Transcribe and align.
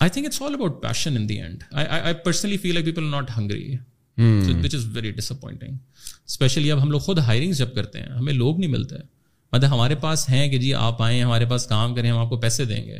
I 0.00 0.08
I 0.08 0.10
think 0.14 0.24
it's 0.26 0.40
all 0.42 0.54
about 0.54 0.80
passion 0.82 1.16
in 1.16 1.28
the 1.28 1.36
end 1.42 1.62
personally 2.24 2.56
feel 2.62 2.74
like 2.74 2.84
people 2.84 3.04
not 3.10 3.30
hungry 3.36 3.74
which 4.64 4.74
is 4.74 4.86
very 4.96 5.10
disappointing 5.32 5.76
especially 6.28 6.70
اب 6.72 6.82
ہم 6.82 6.90
لوگ 6.90 7.00
خود 7.06 7.18
hiring 7.26 7.52
جب 7.60 7.74
کرتے 7.74 8.00
ہیں 8.00 8.08
ہمیں 8.18 8.32
لوگ 8.32 8.58
نہیں 8.60 8.70
ملتے 8.70 8.96
مطلب 9.52 9.70
ہمارے 9.74 9.94
پاس 10.00 10.28
ہیں 10.28 10.48
کہ 10.50 10.58
جی 10.64 10.72
آپ 10.84 11.02
آئیں 11.02 11.22
ہمارے 11.22 11.46
پاس 11.52 11.66
کام 11.66 11.94
کریں 11.94 12.10
ہم 12.10 12.16
آپ 12.18 12.28
کو 12.28 12.36
پیسے 12.40 12.64
دیں 12.72 12.84
گے 12.86 12.98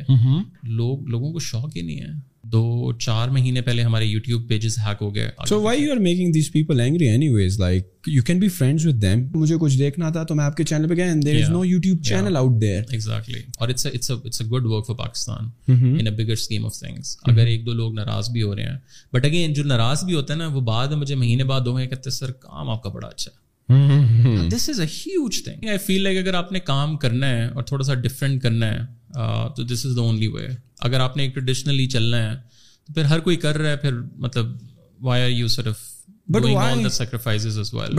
لوگ 0.79 1.07
لوگوں 1.09 1.31
کو 1.33 1.39
شوق 1.49 1.75
ہی 1.77 1.81
نہیں 1.81 2.01
ہے 2.01 2.11
دو 2.51 2.91
چار 2.99 3.27
مہینے 3.29 3.61
پہلے 3.61 3.81
ہمارے 3.83 4.05
یوٹیوب 4.05 4.47
پیجز 4.49 4.77
ہیک 4.85 5.01
ہو 5.01 5.13
گئے 5.15 5.29
so 5.49 5.61
why 5.61 5.81
you 5.81 5.91
are 5.91 5.97
making 6.05 6.31
these 6.33 6.51
people 6.51 6.79
angry 6.81 7.07
anyways 7.29 7.59
like 7.59 7.87
you 8.07 8.21
can 8.27 8.39
be 8.39 8.47
friends 8.57 8.85
with 8.85 9.01
them 9.01 9.19
مجھے 9.33 9.55
کچھ 9.61 9.77
دیکھنا 9.79 10.09
تھا 10.15 10.23
تو 10.29 10.35
میں 10.35 10.43
آپ 10.45 10.55
کے 10.57 10.63
چینل 10.63 10.87
پہ 10.89 10.93
گیا 10.95 11.13
there 11.25 11.43
is 11.43 11.49
no 11.49 11.63
YouTube 11.65 12.01
channel 12.09 12.37
out 12.37 12.59
there 12.61 12.81
exactly 12.91 13.41
اور 13.59 13.69
it's 13.69 13.85
it's 13.93 14.11
it's 14.25 14.41
a 14.41 14.45
good 14.51 14.65
work 14.71 14.85
for 14.87 14.95
Pakistan 15.05 15.49
in 15.71 16.07
a 16.07 16.13
bigger 16.23 16.31
scheme 16.33 16.65
of 16.65 16.79
things 16.79 17.15
اگر 17.31 17.45
ایک 17.47 17.65
دو 17.65 17.73
لوگ 17.81 17.93
ناراض 17.95 18.29
بھی 18.33 18.43
ہو 18.43 18.55
رہے 18.55 18.63
ہیں 18.69 18.77
بٹ 19.13 19.25
اگین 19.25 19.53
جو 19.59 19.63
ناراض 19.73 20.03
بھی 20.05 20.13
ہوتا 20.15 20.33
ہے 20.33 20.37
نا 20.39 20.47
وہ 20.53 20.61
بعد 20.71 20.91
مجھے 21.03 21.15
مہینے 21.15 21.43
بعد 21.53 21.61
دو 21.65 21.73
مہینے 21.73 21.89
کہتے 21.89 22.09
سر 22.19 22.31
کام 22.47 22.69
آپ 22.69 22.81
کا 22.83 22.89
بڑا 22.97 23.07
اچھا 23.07 23.31
ہے 23.73 24.47
دس 24.55 24.69
از 24.69 24.79
اےج 24.81 25.43
تھنگ 25.43 25.67
آئی 25.69 25.77
فیل 25.85 26.01
لائک 26.03 26.17
اگر 26.17 26.33
آپ 26.33 26.51
نے 26.51 26.59
کام 26.71 26.97
کرنا 27.03 27.27
ہے 27.29 27.47
اور 27.47 27.63
تھوڑا 27.63 27.83
سا 27.85 27.93
ڈفرینٹ 28.07 28.41
کرنا 28.43 28.71
ہے 28.73 29.53
تو 29.55 29.63
this 29.73 29.85
is 29.85 29.95
the 29.97 30.01
only 30.01 30.27
way 30.33 30.47
اگر 30.87 30.99
آپ 31.01 31.15
نے 31.17 31.23
ایک 31.23 31.31
ٹریڈیشنلی 31.35 31.85
چلنا 31.93 32.17
ہے 32.29 32.33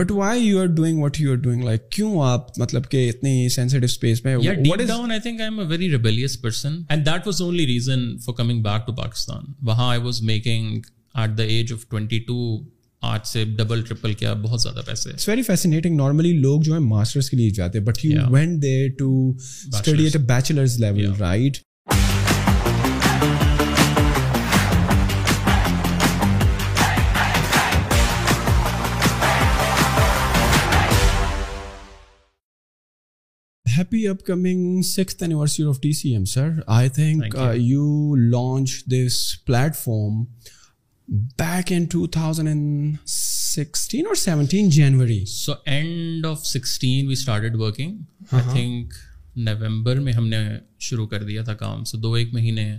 تو 0.07 0.19
ایج 11.43 11.71
آف 11.73 11.79
ٹوینٹی 11.89 12.19
لوگ 16.37 16.57
جو 16.63 16.71
ہے 16.73 16.79
مطلب 16.79 17.87
happy 33.81 34.07
upcoming 34.25 34.81
six 34.85 35.15
anniversary 35.21 35.63
of 35.65 35.79
T 35.81 35.91
C 35.97 36.09
M 36.13 36.23
sir 36.31 36.49
I 36.77 36.89
think 36.95 37.35
you 37.57 38.15
launch 38.15 38.71
this 38.91 39.13
platform 39.75 40.21
back 41.39 41.71
in 41.75 41.85
two 41.91 42.05
thousand 42.11 42.47
and 42.47 42.95
sixteen 43.09 44.05
or 44.07 44.15
seventeen 44.15 44.69
January 44.75 45.23
so 45.27 45.53
end 45.65 46.25
of 46.25 46.45
sixteen 46.45 47.07
we 47.07 47.13
started 47.13 47.55
working 47.59 47.97
I 48.31 48.43
think 48.53 48.93
November 49.47 49.99
میں 50.07 50.13
ہم 50.13 50.27
نے 50.27 50.45
شروع 50.89 51.07
کر 51.13 51.23
دیا 51.27 51.43
تھا 51.43 51.53
کام 51.63 51.83
سو 51.91 51.97
دو 52.01 52.13
ایک 52.13 52.33
مہینے 52.33 52.69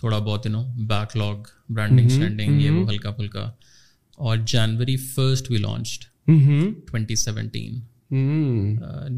تھوڑا 0.00 0.18
بہت 0.18 0.46
no 0.50 0.62
back 0.88 1.16
log 1.16 1.42
branding 1.72 2.06
standing 2.10 2.60
یہ 2.62 2.70
وہ 2.70 2.88
ہلکا 2.90 3.10
پھلکا 3.18 3.50
اور 4.26 4.36
January 4.52 4.96
first 5.14 5.50
we 5.50 5.56
launched 5.58 6.04
twenty 6.88 7.14
seventeen 7.24 7.80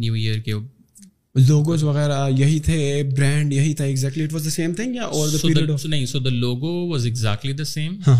new 0.00 0.12
year 0.14 0.38
کے 0.44 0.52
لوگوز 1.48 1.82
وغیرہ 1.84 2.28
یہی 2.38 2.58
تھے 2.64 3.02
برانڈ 3.16 3.52
یہی 3.52 3.72
تھا 3.74 3.84
exactly 3.84 4.22
it 4.24 4.32
was 4.32 4.44
the 4.44 4.50
same 4.50 4.74
thing 4.74 4.94
یا 4.96 5.04
اور 5.04 5.28
دا 5.28 5.36
پیریڈ 5.46 5.70
اف 5.70 5.84
نہیں 5.86 6.04
so 6.06 6.18
the 6.18 6.30
logo 6.30 6.72
was 6.91 7.06
exactly 7.06 7.52
the 7.52 7.64
same 7.64 7.96
ہاں 8.06 8.16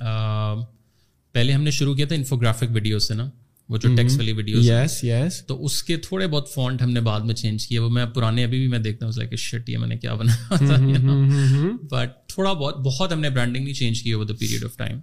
ہاں 0.00 0.56
پہلے 1.34 1.52
ہم 1.52 1.62
نے 1.62 1.70
شروع 1.70 1.94
کیا 1.94 2.06
تھا 2.06 2.14
انفوگرافک 2.14 2.68
ویڈیو 2.74 2.98
سے 3.06 3.14
نا 3.14 3.28
وہ 3.68 3.76
جو 3.82 3.94
ٹیکس 3.96 4.16
والی 4.16 4.32
ویڈیوز 4.32 4.68
یس 4.70 4.98
یس 5.04 5.40
تو 5.46 5.64
اس 5.64 5.82
کے 5.82 5.96
تھوڑے 6.08 6.26
بہت 6.26 6.48
فونٹ 6.54 6.82
ہم 6.82 6.90
نے 6.90 7.00
بعد 7.10 7.20
میں 7.26 7.34
چینج 7.34 7.66
کیے 7.66 7.78
وہ 7.78 7.90
میں 7.90 8.04
پرانے 8.14 8.44
ابھی 8.44 8.58
بھی 8.58 8.66
میں 8.74 8.78
دیکھتا 8.78 9.06
ہوں 9.06 9.12
لائک 9.16 9.34
شٹ 9.44 9.68
یہ 9.70 9.78
میں 9.78 9.88
نے 9.88 9.96
کیا 9.98 10.14
بنایا 10.14 10.56
تھا 10.56 11.70
بٹ 11.92 12.14
تھوڑا 12.32 12.52
بہت 12.52 12.78
بہت 12.84 13.12
ہم 13.12 13.20
نے 13.20 13.30
برانڈنگ 13.30 13.64
نہیں 13.64 13.74
چینج 13.74 14.02
کی 14.02 14.12
over 14.12 14.26
the 14.26 14.34
period 14.40 14.64
of 14.64 14.76
time 14.76 14.98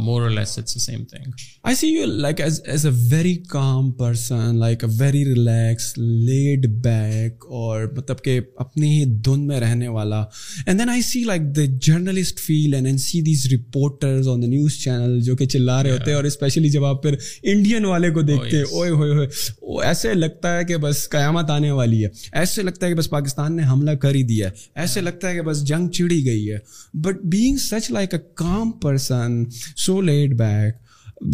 more 0.00 0.28
less 0.30 0.58
it's 0.58 0.80
same 0.84 1.04
thing 1.10 1.30
I 1.66 1.74
see 1.76 1.86
you 1.88 2.04
like 2.06 2.40
as 2.40 2.60
as 2.72 2.84
a 2.86 2.92
very 3.10 3.34
calm 3.50 3.90
person 3.98 4.56
like 4.58 4.84
a 4.84 4.90
very 4.98 5.24
relax 5.24 5.86
laid 5.98 6.66
back 6.86 7.44
اور 7.58 7.82
مطلب 7.96 8.20
کہ 8.24 8.38
اپنی 8.64 8.88
ہی 8.98 9.04
دھن 9.26 9.46
میں 9.46 9.60
رہنے 9.60 9.88
والا 9.88 10.20
and 10.66 10.78
then 10.78 10.88
I 10.90 11.02
see 11.02 11.22
like 11.26 11.42
the 11.56 11.62
journalist 11.86 12.40
feel 12.46 12.74
and 12.74 12.86
and 12.86 13.00
see 13.00 13.20
these 13.26 13.46
reporters 13.52 14.28
on 14.28 14.42
the 14.42 14.46
news 14.48 14.78
channel 14.82 15.18
جو 15.24 15.36
کہ 15.36 15.46
چلا 15.54 15.82
رہے 15.82 15.90
ہوتے 15.90 16.10
ہیں 16.10 16.16
اور 16.16 16.24
اسپیشلی 16.32 16.70
جب 16.70 16.84
آپ 16.84 17.02
پھر 17.02 17.16
انڈین 17.52 17.84
والے 17.84 18.10
کو 18.14 18.22
دیکھتے 18.32 18.62
ہوئے 18.72 18.90
ہوئے 18.90 19.26
وہ 19.62 19.80
ایسے 19.82 20.14
لگتا 20.14 20.56
ہے 20.58 20.64
کہ 20.64 20.76
بس 20.84 21.08
قیامت 21.10 21.50
آنے 21.50 21.70
والی 21.80 22.04
ہے 22.04 22.08
ایسے 22.38 22.62
لگتا 22.62 22.86
ہے 22.86 22.90
کہ 22.92 22.98
بس 23.00 23.10
پاکستان 23.10 23.56
نے 23.56 23.62
حملہ 23.70 23.90
کر 24.02 24.14
ہی 24.14 24.22
دیا 24.34 24.48
ہے 24.48 24.52
ایسے 24.82 25.00
لگتا 25.00 25.28
ہے 25.28 25.34
کہ 25.34 25.42
بس 25.48 25.64
جنگ 25.68 25.88
چڑی 25.94 26.24
گئی 26.26 26.50
ہے 26.52 26.58
but 27.06 27.22
being 27.36 27.56
such 27.70 27.90
like 27.92 28.14
a 28.14 28.20
calm 28.36 28.70
person 28.82 29.42
so 29.84 30.00
laid 30.00 30.36
back 30.38 30.74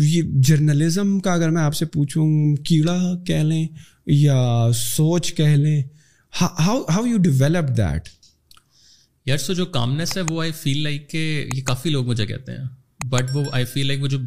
یہ 0.02 0.22
جرنلزم 0.46 1.18
کا 1.20 1.32
اگر 1.32 1.50
میں 1.50 1.62
آپ 1.62 1.74
سے 1.74 1.86
پوچھوں 1.94 2.26
کیڑا 2.66 2.96
کہہ 3.26 3.42
لیں 3.42 3.66
یا 4.12 4.40
سوچ 4.74 5.32
کہہ 5.34 5.56
لیں 5.62 5.82
how 6.40 6.82
how 6.94 7.04
you 7.06 7.18
develop 7.22 7.76
that 7.76 8.08
یار 9.26 9.38
سو 9.38 9.52
جو 9.54 9.66
کامنیس 9.76 10.16
ہے 10.16 10.22
وہ 10.28 10.42
آئی 10.42 10.52
فیل 10.62 10.82
لائک 10.82 11.08
کہ 11.10 11.24
یہ 11.54 11.62
کافی 11.66 11.90
لوگ 11.90 12.06
مجھے 12.08 12.26
کہتے 12.26 12.52
ہیں 12.52 12.64
بٹ 13.10 13.30
وہ 13.34 13.44
آئی 13.52 13.64
فیل 13.72 13.86
لائک 13.86 14.02
وہ 14.02 14.08
جو 14.14 14.18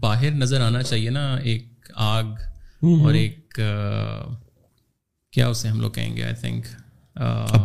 باہر 0.00 0.30
نظر 0.34 0.60
آنا 0.60 0.82
چاہیے 0.82 1.10
نا 1.10 1.26
ایک 1.36 1.90
آگ 2.06 2.32
اور 2.88 3.14
ایک 3.14 3.60
کیا 5.34 5.46
اسے 5.48 5.68
ہم 5.68 5.80
لوگ 5.80 5.90
کہیں 5.92 6.14
گے 6.16 6.24
آئی 6.24 6.34
تھنک 6.40 6.66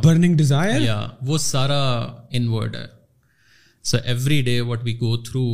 برننگ 0.04 0.36
ڈیزائر 0.38 0.82
یا 0.82 1.06
وہ 1.26 1.38
سارا 1.38 1.82
انورڈ 2.38 2.76
ہے 2.76 2.86
so 3.84 3.98
every 4.12 4.42
day 4.42 4.60
what 4.68 4.84
we 4.84 4.96
go 5.00 5.16
through 5.30 5.46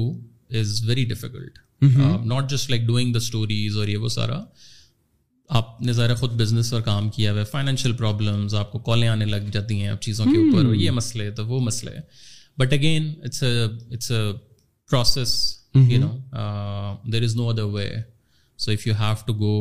is 0.59 0.81
very 0.88 1.06
difficult 1.12 1.57
not 2.28 2.50
just 2.51 2.69
like 2.69 2.81
doing 2.88 3.13
the 3.13 3.17
stories 3.17 3.78
اور 3.78 3.88
یہ 3.88 3.97
وہ 4.03 4.09
سارا 4.16 4.44
آپ 5.59 5.81
نے 5.81 5.94
ذرا 6.00 6.16
خود 6.16 6.31
بزنس 6.41 6.69
پر 6.72 6.81
کام 6.88 7.09
کیا 7.12 7.31
ہوا 7.31 7.40
ہے 7.40 7.45
فائنینشیل 7.51 7.94
پرابلمس 7.97 8.53
آپ 8.56 8.72
کو 8.72 8.79
کالیں 8.90 9.07
آنے 9.07 9.25
لگ 9.25 9.50
جاتی 9.53 9.81
ہیں 9.81 9.95
چیزوں 10.01 10.25
کے 10.25 10.38
اوپر 10.38 10.73
یہ 10.73 10.91
مسئلے 10.97 11.29
تو 11.40 11.45
وہ 11.47 11.59
مسئلے 11.69 11.91
but 12.59 12.73
again 12.73 13.12
it's 13.25 13.44
it's 13.91 14.12
a 14.12 14.22
process 14.90 15.34
you 15.75 16.00
know 16.00 16.16
there 17.11 17.23
is 17.23 17.35
no 17.35 17.50
other 17.50 17.63
way 17.78 17.90
so 18.66 18.72
if 18.72 18.88
you 18.88 18.94
have 19.00 19.25
to 19.28 19.34
go 19.40 19.53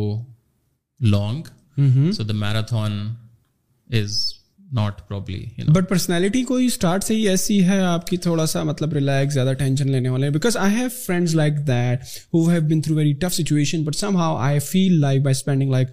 long 1.14 2.12
so 2.16 2.22
the 2.32 2.52
is 3.98 4.18
not 4.74 5.06
probably 5.08 5.64
but 5.74 5.88
personality 5.88 6.42
کوئی 6.44 6.66
اسٹارٹ 6.66 7.04
سے 7.04 7.14
ہی 7.14 7.28
ایسی 7.28 7.62
ہے 7.66 7.78
آپ 7.80 8.06
کی 8.06 8.16
تھوڑا 8.26 8.46
سا 8.46 8.62
مطلب 8.62 8.92
ریلیکس 8.92 9.32
زیادہ 9.34 9.52
ٹینشن 9.58 9.90
لینے 9.92 10.08
والے 10.08 10.30
because 10.30 10.56
I 10.60 10.74
have 10.74 10.88
friends 11.04 11.34
like 11.36 11.66
that 11.68 12.02
who 12.34 12.48
have 12.48 12.60
been 12.70 12.80
through 12.82 12.94
very 12.96 13.12
tough 13.20 13.34
situation 13.34 13.84
but 13.84 13.96
somehow 14.16 14.36
I 14.48 14.58
feel 14.68 15.00
like 15.00 15.22
by 15.22 15.34
spending 15.38 15.70
like 15.70 15.88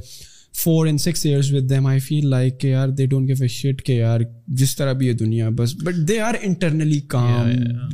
four 0.64 0.86
and 0.88 1.02
six 1.02 1.26
years 1.26 1.52
with 1.54 1.70
them 1.70 1.86
I 1.88 2.00
feel 2.00 2.28
like 2.30 2.60
کے 2.60 2.74
are 2.76 2.88
they 2.98 3.06
don't 3.14 3.28
give 3.28 3.36
a 3.44 3.48
shit 3.54 3.82
کے 3.86 4.02
are 4.04 4.20
جس 4.60 4.76
طرح 4.76 4.94
بھی 5.00 5.08
ہے 5.08 5.14
دنیا 5.24 5.50
بس 5.58 5.74
but 5.84 6.08
they 6.08 6.20
are 6.28 6.34
internally 6.42 7.00
calm 7.16 7.50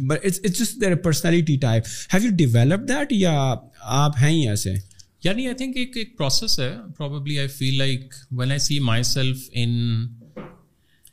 bits 0.07 0.39
it's 0.43 0.59
جس 0.59 0.79
their 0.81 0.95
personality 1.05 1.57
type 1.61 1.83
have 2.13 2.25
you 2.25 2.31
develop 2.45 2.87
that 2.89 3.11
یا 3.13 3.33
آپ 4.03 4.21
ہیں 4.21 4.29
ہی 4.31 4.47
ایسے 4.49 4.73
یعنی 5.23 5.45
آئی 5.47 5.55
تھنک 5.55 5.77
ایک 5.77 5.97
ایک 5.97 6.17
پروسیس 6.17 6.59
ہے 6.59 6.69
probably 6.97 7.37
I 7.39 7.47
feel 7.57 7.77
like 7.77 8.13
when 8.37 8.51
I 8.51 8.59
see 8.59 8.79
myself 9.13 9.49
in 9.51 9.75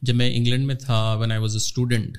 جب 0.07 0.15
میں 0.15 0.29
انگلینڈ 0.37 0.65
میں 0.67 0.75
تھا 0.85 1.01
when 1.21 1.33
I 1.33 1.41
was 1.41 1.53
a 1.55 1.63
student 1.65 2.17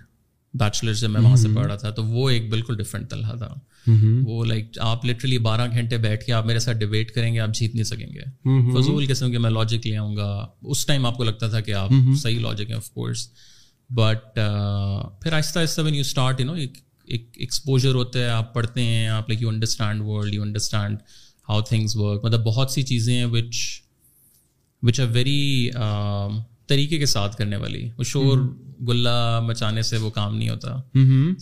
bachelor 0.59 0.93
جب 1.01 1.09
میں 1.09 1.21
وہاں 1.21 1.35
سے 1.35 1.47
پڑھ 1.55 1.65
رہا 1.67 1.75
تھا 1.75 1.89
تو 1.97 2.03
وہ 2.05 2.29
ایک 2.29 2.49
بالکل 2.51 2.77
ڈفرینٹ 2.77 3.09
طلحہ 3.09 3.35
تھا 3.37 3.53
وہ 4.25 4.45
لائک 4.45 4.79
آپ 4.81 5.05
لٹرلی 5.05 5.37
بارہ 5.49 5.67
گھنٹے 5.73 5.97
بیٹھ 5.97 6.23
کے 6.25 6.33
آپ 6.33 6.45
میرے 6.45 6.59
ساتھ 6.59 6.77
ڈبیٹ 6.77 7.11
کریں 7.15 7.33
گے 7.33 7.39
آپ 7.39 7.53
جیت 7.59 7.73
نہیں 7.75 7.83
سکیں 7.83 8.07
گے 8.13 8.23
فضول 8.77 9.05
قسم 9.09 9.31
کے 9.31 9.37
میں 9.45 9.49
لاجک 9.49 9.87
لے 9.87 9.95
آؤں 9.97 10.15
گا 10.15 10.29
اس 10.61 10.85
ٹائم 10.85 11.05
آپ 11.05 11.17
کو 11.17 11.23
لگتا 11.23 11.47
تھا 11.49 11.59
کہ 11.69 11.73
آپ 11.83 11.89
صحیح 12.21 12.39
لاجک 12.39 12.69
ہیں 12.69 12.77
آف 12.77 12.89
کورس 12.91 13.27
بٹ 13.99 14.35
پھر 15.23 15.33
آہستہ 15.33 15.59
آہستہ 15.59 15.81
when 15.81 15.95
you 15.95 16.01
start 16.01 16.39
you 16.39 16.45
know 16.45 16.53
ایک 16.53 16.77
ایکسپوجر 17.39 17.93
ہوتا 17.95 18.19
ہے 18.19 18.27
آپ 18.29 18.53
پڑھتے 18.53 18.83
ہیں 18.85 19.07
آپ 19.07 19.29
like 19.29 19.41
you 19.41 19.49
understand 19.49 20.01
world 20.05 20.33
you 20.33 20.41
understand 20.43 20.97
how 21.49 21.61
things 21.69 21.95
work 21.97 22.25
مطلب 22.25 22.43
بہت 22.45 22.71
سی 22.71 22.83
چیزیں 22.91 23.15
ہیں 23.15 23.25
وچ 23.31 23.63
وچ 24.87 24.99
آر 25.01 25.07
ویری 25.13 25.69
طریقے 26.69 26.97
کے 26.99 27.05
ساتھ 27.15 27.35
کرنے 27.37 27.55
والی 27.65 27.83
وہ 27.97 28.03
شور 28.13 28.37
گلا 28.87 29.19
مچانے 29.45 29.81
سے 29.91 29.97
وہ 30.03 30.09
کام 30.17 30.35
نہیں 30.37 30.49
ہوتا 30.49 30.75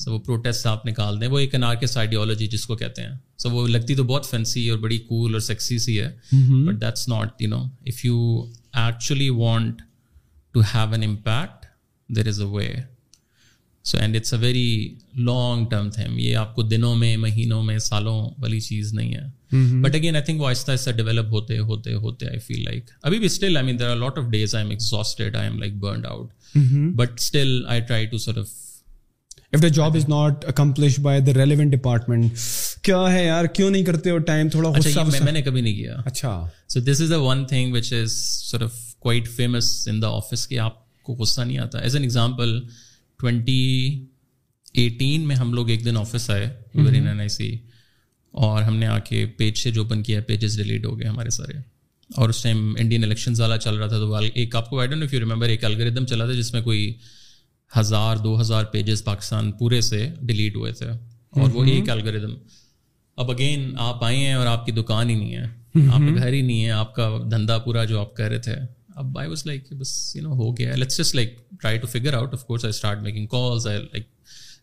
سو 0.04 0.14
وہ 0.14 0.20
پروٹیسٹ 0.28 0.66
آپ 0.74 0.86
نکال 0.86 1.20
دیں 1.22 1.28
وہ 1.34 1.40
ایک 1.40 1.56
انارکیس 1.56 1.98
آئیڈیالوجی 2.04 2.48
جس 2.54 2.66
کو 2.66 2.76
کہتے 2.84 3.02
ہیں 3.06 3.16
سو 3.44 3.50
وہ 3.56 3.68
لگتی 3.76 3.96
تو 3.96 4.04
بہت 4.12 4.26
فینسی 4.30 4.68
اور 4.70 4.80
بڑی 4.86 4.98
کول 5.12 5.34
اور 5.34 5.42
سیکسی 5.50 5.78
سی 5.86 6.00
ہے 6.00 6.10
but 6.68 6.82
that's 6.82 7.08
not 7.16 7.42
you 7.42 7.50
know 7.50 7.62
if 7.94 8.04
you 8.06 8.20
actually 8.86 9.30
want 9.44 9.82
to 10.54 10.62
have 10.74 10.94
an 10.98 11.04
impact 11.10 11.66
there 12.18 12.28
is 12.34 12.42
a 12.42 12.48
way 12.58 12.70
so 13.90 13.98
and 14.02 14.16
it's 14.16 14.34
a 14.34 14.40
very 14.48 14.68
long 15.30 15.66
term 15.72 15.90
تھم 15.98 16.18
یہ 16.20 16.36
آپ 16.46 16.56
کو 16.56 16.62
دنوں 16.74 16.96
میں 17.04 17.16
مہینوں 17.28 17.62
میں 17.70 17.78
سالوں 17.92 18.20
والی 18.42 18.60
چیز 18.70 18.94
نہیں 18.94 19.14
ہے 19.16 19.26
بٹ 19.54 19.96
اگین 19.96 20.16
آئی 20.16 20.24
تھنک 20.26 20.42
وہ 20.42 20.48
آہستہ 20.48 20.72
آہستہ 20.72 20.90
ڈیولپ 20.98 21.28
ہوتے 21.34 21.58
ہوتے 21.58 21.94
ہوتے 21.94 22.28
آئی 22.28 22.40
فیل 22.46 22.64
لائک 22.66 22.90
ابھی 23.02 23.20
بھی 23.20 23.26
still 23.26 23.58
I 23.58 23.66
mean 23.66 23.80
there 23.80 23.90
are 23.90 23.96
lot 23.96 24.18
of 24.20 24.26
days 24.32 24.56
I 24.56 24.64
am 24.66 24.72
exhausted 24.72 25.36
I 25.36 25.48
am 25.50 25.58
like 25.60 25.76
burn 25.84 26.06
out 26.06 26.56
but 26.96 27.20
still 27.20 27.62
I 27.74 27.82
try 27.88 28.06
to 28.12 28.18
sir 28.26 28.38
if 28.40 28.48
if 29.56 29.62
the 29.62 29.68
job 29.76 29.96
is 29.98 30.08
not 30.10 30.46
accomplish 30.48 31.00
by 31.00 31.22
the 31.28 31.34
relevant 31.36 31.72
department 31.76 32.38
کیا 32.88 33.00
ہے 33.14 33.24
یار 33.26 33.46
کیوں 33.60 33.70
نہیں 33.70 33.86
کرتے 33.86 34.10
ہو 34.10 34.18
time 34.32 34.50
تھوڑا 34.56 34.70
اچھا 34.80 35.04
میں 35.24 35.32
نے 35.32 35.42
کبھی 35.42 35.62
نہیں 35.62 35.76
کیا 35.76 35.96
اچھا 36.06 36.32
so 36.74 36.80
this 36.92 37.02
is 37.02 37.12
the 37.12 37.20
one 37.22 37.46
thing 37.50 37.74
which 37.76 37.94
is 38.02 38.14
sir 38.52 38.62
if 38.64 38.76
quite 39.00 39.28
famous 39.36 39.72
in 39.92 40.02
the 40.02 40.10
office 40.18 40.48
کہ 40.48 40.60
آپ 40.60 40.86
کو 41.04 41.14
غصہ 41.20 41.42
نہیں 41.42 41.58
آتا 41.68 41.80
as 41.80 41.96
an 41.96 42.04
example 42.04 42.60
twenty 43.20 43.62
eighteen 44.82 45.28
میں 45.28 45.36
ہم 45.36 45.54
لوگ 45.54 45.70
ایک 45.70 45.86
دن 45.86 45.98
آفس 45.98 46.30
آئے 46.30 46.50
سی 47.30 47.56
اور 48.44 48.64
ہم 48.64 48.76
نے 48.78 48.88
آ 48.88 48.98
کے 49.10 49.26
پیج 49.38 49.58
سے 49.58 49.70
جو 49.76 49.82
اوپن 49.82 50.02
کیا 50.08 50.20
پیجز 50.28 50.56
ڈیلیٹ 50.58 50.86
ہو 50.86 50.98
گئے 51.00 51.08
ہمارے 51.08 51.30
سارے 51.36 51.54
اور 52.22 52.30
اس 52.30 52.42
ٹائم 52.42 52.60
انڈین 52.80 53.04
الیکشن 53.04 53.34
والا 53.40 53.58
چل 53.66 53.76
رہا 53.76 53.88
تھا 53.94 53.98
تو 53.98 54.14
ایک 54.42 54.56
آپ 54.56 54.70
کو 54.70 54.80
آئی 54.80 54.90
ڈونٹ 54.90 55.14
یو 55.14 55.20
ریمبر 55.20 55.50
ایک 55.54 55.64
الگریدم 55.66 56.06
چلا 56.12 56.26
تھا 56.26 56.34
جس 56.40 56.52
میں 56.54 56.62
کوئی 56.62 56.82
ہزار 57.80 58.18
دو 58.26 58.40
ہزار 58.42 58.64
پیجز 58.76 59.04
پاکستان 59.04 59.52
پورے 59.60 59.80
سے 59.90 60.10
ڈیلیٹ 60.32 60.56
ہوئے 60.56 60.72
تھے 60.82 60.88
اور 60.90 61.50
وہ 61.54 61.64
ایک 61.74 61.90
الگریدم 61.90 62.34
اب 63.22 63.32
اگین 63.32 63.72
آپ 63.88 64.04
آئے 64.06 64.18
ہیں 64.18 64.34
اور 64.34 64.48
آپ 64.48 64.66
کی 64.66 64.72
دکان 64.82 65.10
ہی 65.10 65.16
نہیں 65.16 65.36
ہے 65.36 65.48
آپ 65.92 66.00
کا 66.08 66.16
گھر 66.24 66.34
ہی 66.34 66.42
نہیں 66.42 66.64
ہے 66.66 66.72
آپ 66.84 66.94
کا 66.96 67.10
دھندا 67.32 67.58
پورا 67.66 67.84
جو 67.94 68.00
آپ 68.00 68.16
کہہ 68.18 68.28
رہے 68.34 68.40
تھے 68.50 68.54
اب 69.02 69.18
آئی 69.20 69.30
واز 69.30 69.46
لائک 69.46 69.72
بس 69.80 69.94
یو 70.16 70.22
نو 70.24 70.34
ہو 70.44 70.52
گیا 70.58 70.76
let's 70.84 70.98
just 71.00 71.16
like 71.16 71.36
try 71.62 71.78
to 71.78 71.88
figure 71.98 72.14
out 72.20 72.34
of 72.34 72.46
course 72.46 72.66
I 72.66 72.70
start 72.76 73.02
making 73.04 73.26
calls 73.36 73.68
I 73.68 73.80
like 73.80 74.08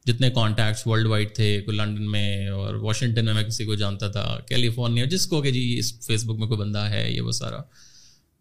جتنے 0.06 0.28
کانٹیکٹس 0.34 0.86
ورلڈ 0.86 1.06
وائڈ 1.06 1.34
تھے 1.34 1.46
کوئی 1.64 1.76
لنڈن 1.76 2.10
میں 2.10 2.48
اور 2.48 2.74
واشنگٹن 2.80 3.24
میں 3.24 3.34
میں 3.34 3.42
کسی 3.42 3.64
کو 3.64 3.74
جانتا 3.82 4.08
تھا 4.16 4.24
کیلیفورنیا 4.48 5.04
جس 5.10 5.26
کو 5.26 5.40
کہ 5.42 5.50
جی 5.52 5.62
اس 5.78 5.92
فیس 6.06 6.24
بک 6.26 6.38
میں 6.38 6.46
کوئی 6.46 6.58
بندہ 6.60 6.78
ہے 6.90 7.10
یہ 7.10 7.20
وہ 7.28 7.32
سارا 7.32 7.60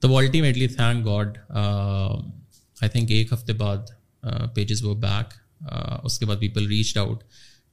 تو 0.01 0.09
وہ 0.09 0.19
ultimately 0.21 0.67
thank 0.75 1.05
God 1.05 1.37
I 1.53 2.89
think 2.89 3.11
ایک 3.17 3.33
ہفتے 3.33 3.53
بعد 3.63 4.23
پیجز 4.55 4.83
وہ 4.85 4.93
بیک 5.05 5.33
اس 6.03 6.19
کے 6.19 6.25
بعد 6.25 6.35
پیپل 6.39 6.67
ریچڈ 6.67 6.97
آؤٹ 6.97 7.23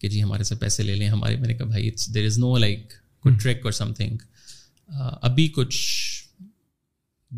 کہ 0.01 0.09
جی 0.09 0.23
ہمارے 0.23 0.43
سے 0.45 0.55
پیسے 0.61 0.83
لے 0.83 0.95
لیں 0.97 1.09
ہمارے 1.09 1.37
میں 1.37 1.49
نے 1.49 1.55
کہا 1.55 1.67
بھائی 1.67 1.87
it's 1.89 2.15
there 2.15 2.25
is 2.27 2.39
no 2.39 2.57
like 2.59 2.93
good 3.27 3.41
track 3.43 3.65
اور 3.65 3.73
سم 3.81 3.93
تھنگ 3.95 4.17
ابھی 5.23 5.49
کچھ 5.55 5.79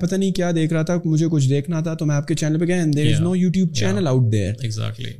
پتا 0.00 0.16
نہیں 0.16 0.32
کیا 0.32 0.50
دیکھ 0.54 0.72
رہا 0.72 0.82
تھا 0.82 0.96
مجھے 1.04 1.26
کچھ 1.30 1.48
دیکھنا 1.48 1.80
تھا 1.80 1.94
تو 1.94 2.06
میں 2.06 2.14
آپ 2.16 2.26
کے 2.28 2.34
چینل 2.34 2.58
پہ 2.60 2.64
گیا 2.64 4.16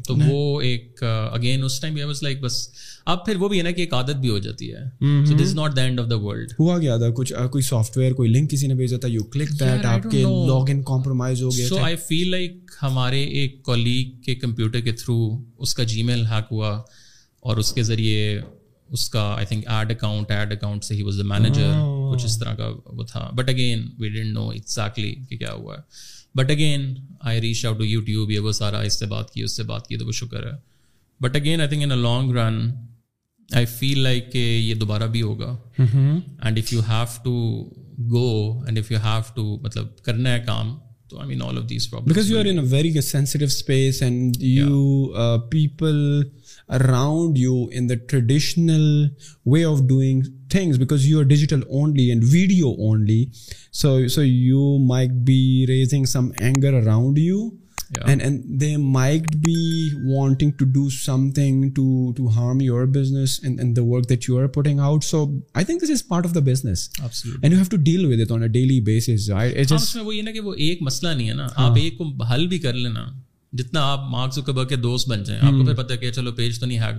تو 0.06 0.16
وہ 0.24 0.60
ایک 0.60 1.02
اگین 1.30 1.64
اس 1.64 1.80
ٹائم 1.80 1.96
لائک 2.22 2.40
بس 2.44 2.62
اب 3.10 3.24
پھر 3.26 3.36
وہ 3.36 3.48
بھی 3.48 3.58
ہے 3.58 3.62
نا 3.62 3.70
کہ 3.76 3.80
ایک 3.80 3.94
عادت 3.94 4.16
بھی 4.20 4.28
ہو 4.30 4.38
جاتی 4.38 4.72
ہے 4.72 4.82
so 5.28 5.34
this 5.42 5.54
not 5.54 5.76
the 5.76 5.82
end 5.82 6.00
of 6.00 6.08
the 6.10 6.14
world 6.24 6.52
ہوا 6.58 6.76
گیا 6.78 6.96
تھا 6.96 7.08
کچھ 7.14 7.32
کوئی 7.52 7.62
سافٹ 7.64 7.96
ویئر 7.96 8.12
کوئی 8.14 8.28
لنک 8.32 8.50
کسی 8.50 8.66
نے 8.66 8.74
بھیجا 8.74 8.98
تھا 9.00 9.08
یو 9.08 9.24
کلک 9.32 9.48
دیٹ 9.60 9.84
آپ 9.84 10.10
کے 10.10 10.22
لاگ 10.22 10.70
ان 10.70 10.82
کمپرومائز 10.92 11.42
ہو 11.42 11.48
گیا 11.56 11.68
سو 11.68 11.78
آئی 11.84 11.96
فیل 12.08 12.30
لائک 12.30 12.70
ہمارے 12.82 13.22
ایک 13.40 13.60
کولیگ 13.64 14.20
کے 14.24 14.34
کمپیوٹر 14.34 14.80
کے 14.80 14.92
تھرو 15.02 15.18
اس 15.62 15.74
کا 15.74 15.82
جی 15.92 16.02
میل 16.10 16.24
ہیک 16.30 16.52
ہوا 16.52 16.70
اور 17.40 17.56
اس 17.62 17.72
کے 17.74 17.82
ذریعے 17.82 18.38
اس 18.38 19.08
کا 19.10 19.22
I 19.36 19.46
think 19.46 19.66
ad 19.70 19.90
account 19.90 20.30
ad 20.30 20.52
account 20.52 20.84
سے 20.84 20.94
ہی 20.94 21.02
واز 21.02 21.18
دا 21.18 21.26
مینیجر 21.34 21.72
کچھ 22.12 22.24
اس 22.24 22.38
طرح 22.38 22.54
کا 22.54 22.68
وہ 22.84 23.04
تھا 23.10 23.28
but 23.36 23.48
again 23.48 23.86
we 23.98 24.08
didn't 24.08 24.32
know 24.34 24.48
exactly 24.48 25.14
کہ 25.28 25.36
کیا 25.36 25.52
ہوا 25.52 25.76
ہے 25.76 25.80
but 26.38 26.50
again 26.50 26.94
I 27.28 27.40
reach 27.40 27.64
out 27.66 27.78
to 27.78 27.84
YouTube 28.04 28.30
یہ 28.30 28.38
وہ 28.46 28.52
سارا 28.62 28.80
اس 28.90 28.98
سے 28.98 29.06
بات 29.06 29.30
کی 29.32 29.42
اس 29.42 29.56
سے 29.56 29.62
بات 29.72 29.86
کی 29.86 29.96
تو 29.98 30.06
وہ 30.06 30.12
شکر 30.22 30.46
ہے 30.46 30.52
but 31.22 31.36
again 31.36 31.60
I 31.60 31.68
think 31.68 31.82
in 31.82 31.90
a 31.92 31.98
long 32.02 32.36
run 32.36 32.60
I 33.56 33.66
feel 33.78 33.98
like 34.02 34.30
کہ 34.32 34.38
یہ 34.38 34.74
دوبارہ 34.80 35.06
بھی 35.12 35.22
ہوگا 35.22 35.56
and 35.78 36.58
if 36.58 36.72
you 36.72 36.80
have 36.88 37.02
to 37.24 37.34
go 38.10 38.28
and 38.66 38.78
if 38.78 38.90
you 38.92 38.98
have 39.04 39.20
to 39.34 39.44
مطلب 39.62 39.86
کرنا 40.04 40.32
ہے 40.34 40.40
کام 40.46 40.74
تو 41.10 41.18
I 41.20 41.28
mean 41.28 41.42
all 41.42 41.58
of 41.58 41.68
these 41.70 41.88
problem 41.90 42.08
because 42.12 42.30
you 42.30 42.38
are 42.38 42.44
in 42.50 42.58
very 42.70 43.00
sensitive 43.08 43.46
space 43.46 44.02
and 44.02 44.36
you 44.42 45.06
people 45.50 45.96
around 46.74 47.38
you 47.38 47.62
in 47.78 47.88
the 47.88 47.94
traditional 48.10 48.86
way 49.50 49.64
of 49.64 49.80
doing 49.88 50.22
things 50.50 50.78
because 50.78 51.06
you 51.06 51.18
are 51.18 51.24
digital 51.34 51.60
only 51.68 52.08
and 52.10 52.24
video 52.32 52.70
only 52.88 53.24
so 53.82 53.96
so 54.14 54.24
you 54.24 54.76
might 54.86 55.10
be 55.26 55.40
raising 55.68 56.04
some 56.16 56.28
anger 56.40 56.74
around 56.82 57.18
you 57.18 57.48
جتنا 57.98 59.00
آپ 73.90 74.08
marks 74.10 74.42
دوست 74.82 75.08
بن 75.08 75.22
جائیں 75.24 75.42
آپ 75.42 75.52
کو 75.52 75.64
پھر 75.64 75.74
پتا 75.74 75.96
کہ 75.96 76.10
چلو 76.10 76.32
پیج 76.32 76.58
تو 76.60 76.66
نہیں 76.66 76.78
ہے 76.78 76.92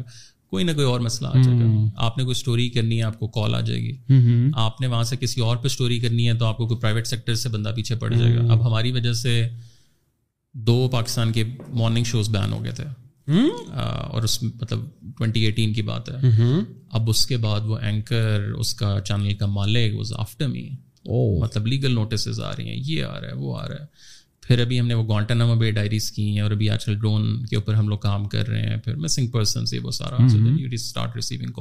کوئی 0.54 0.63
نہ 0.66 0.72
کوئی 0.75 0.86
اور 0.86 1.00
مسئلہ 1.01 1.28
آ 1.28 1.42
جائے 1.42 1.57
گا 1.60 1.66
آپ 2.06 2.18
نے 2.18 2.24
کوئی 2.24 2.31
اسٹوری 2.38 2.68
کرنی 2.69 2.98
ہے 2.98 3.04
آپ 3.04 3.18
کو 3.19 3.28
کال 3.38 3.56
آ 3.56 3.60
جائے 3.69 3.80
گی 3.81 4.42
آپ 4.63 4.81
نے 4.81 4.88
وہاں 4.88 5.04
سے 5.12 5.16
کسی 5.19 5.42
اور 5.42 5.56
پہ 5.62 5.66
اسٹوری 5.66 6.00
کرنی 6.00 6.28
ہے 6.30 6.34
تو 6.42 6.45
آپ 6.45 6.57
کو 6.57 6.68
پرائیویٹ 6.75 7.07
سیکٹر 7.07 7.36
سے 7.44 7.50
بندہ 7.57 7.72
پیچھے 7.75 7.95
پڑ 8.04 8.13
جائے 8.13 8.36
گا 8.36 8.44
اب 8.54 8.66
ہماری 8.68 8.92
وجہ 8.92 9.13
سے 9.22 9.42
دو 10.53 10.88
پاکستان 10.91 11.31
کے 11.31 11.44
مارننگ 11.69 12.03
شوز 12.05 12.29
بین 12.29 12.53
ہو 12.53 12.63
گئے 12.63 12.71
تھے 12.75 12.83
اور 13.75 14.23
اس 14.23 14.41
مطلب 14.44 14.83
ٹوینٹی 15.17 15.41
ایٹین 15.45 15.73
کی 15.73 15.81
بات 15.81 16.09
ہے 16.09 16.17
اب 16.97 17.09
اس 17.09 17.25
کے 17.27 17.38
بعد 17.45 17.61
وہ 17.67 17.77
اینکر 17.81 18.44
اس 18.59 18.73
کا 18.81 18.95
چینل 19.07 19.33
کا 19.38 19.45
مالک 19.57 19.97
وز 20.00 20.13
آفٹر 20.17 20.47
می 20.47 20.67
مطلب 21.41 21.67
لیگل 21.67 21.94
نوٹسز 21.95 22.39
آ 22.41 22.51
رہی 22.57 22.69
ہیں 22.69 22.81
یہ 22.88 23.03
آ 23.03 23.19
رہا 23.21 23.27
ہے 23.27 23.33
وہ 23.38 23.57
آ 23.59 23.67
رہا 23.67 23.79
ہے 23.81 23.85
پھر 24.48 24.60
ابھی 24.62 24.80
ہم 24.80 24.88
نے 24.88 24.94
وہ 24.94 25.56
بے 25.60 25.69
ڈائریز 25.72 26.10
کی 26.12 26.24
ہیں 26.31 26.42
اور 26.42 26.51
ابھی 26.51 26.69
آج 26.69 26.86
کل 26.86 26.95
ڈرون 26.95 27.45
کے 27.50 27.56
اوپر 27.56 27.74
ہم 27.74 27.88
لوگ 27.90 27.98
کام 27.98 28.12
کام 28.25 28.28
کر 28.30 28.44
کر 28.44 28.50
رہے 28.50 28.60
ہیں 28.62 28.68
پھر 28.78 28.81
پھر 28.84 28.94
پھر 28.94 29.01
مسنگ 29.01 29.28
پرسن 29.31 29.66
سے 29.66 29.80
وہ 29.83 29.92
سارا 29.92 30.16
you 30.21 30.38
you 30.38 30.44
you 30.44 30.47
you 30.47 30.57
you 30.57 30.64
you 30.64 30.69
start 30.73 31.16
receiving 31.16 31.59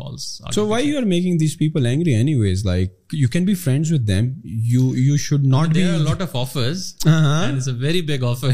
so 0.55 0.67
why 0.67 0.91
why 0.91 0.97
are 0.97 1.03
are 1.03 1.03
are 1.03 1.09
making 1.09 1.39
these 1.39 1.57
people 1.59 1.87
angry 1.87 2.15
anyways 2.35 2.65
like 2.67 2.93
like 3.15 3.33
can 3.33 3.45
be 3.45 3.55
with 3.93 4.09
them 4.09 5.17
should 5.27 5.47
not 5.47 5.75
there 5.75 5.97
lot 5.99 6.23
of 6.23 6.35
offers 6.37 6.93
and 7.07 7.57
it's 7.57 7.69
a 7.69 7.75
very 7.81 8.03
big 8.09 8.25
offer 8.25 8.51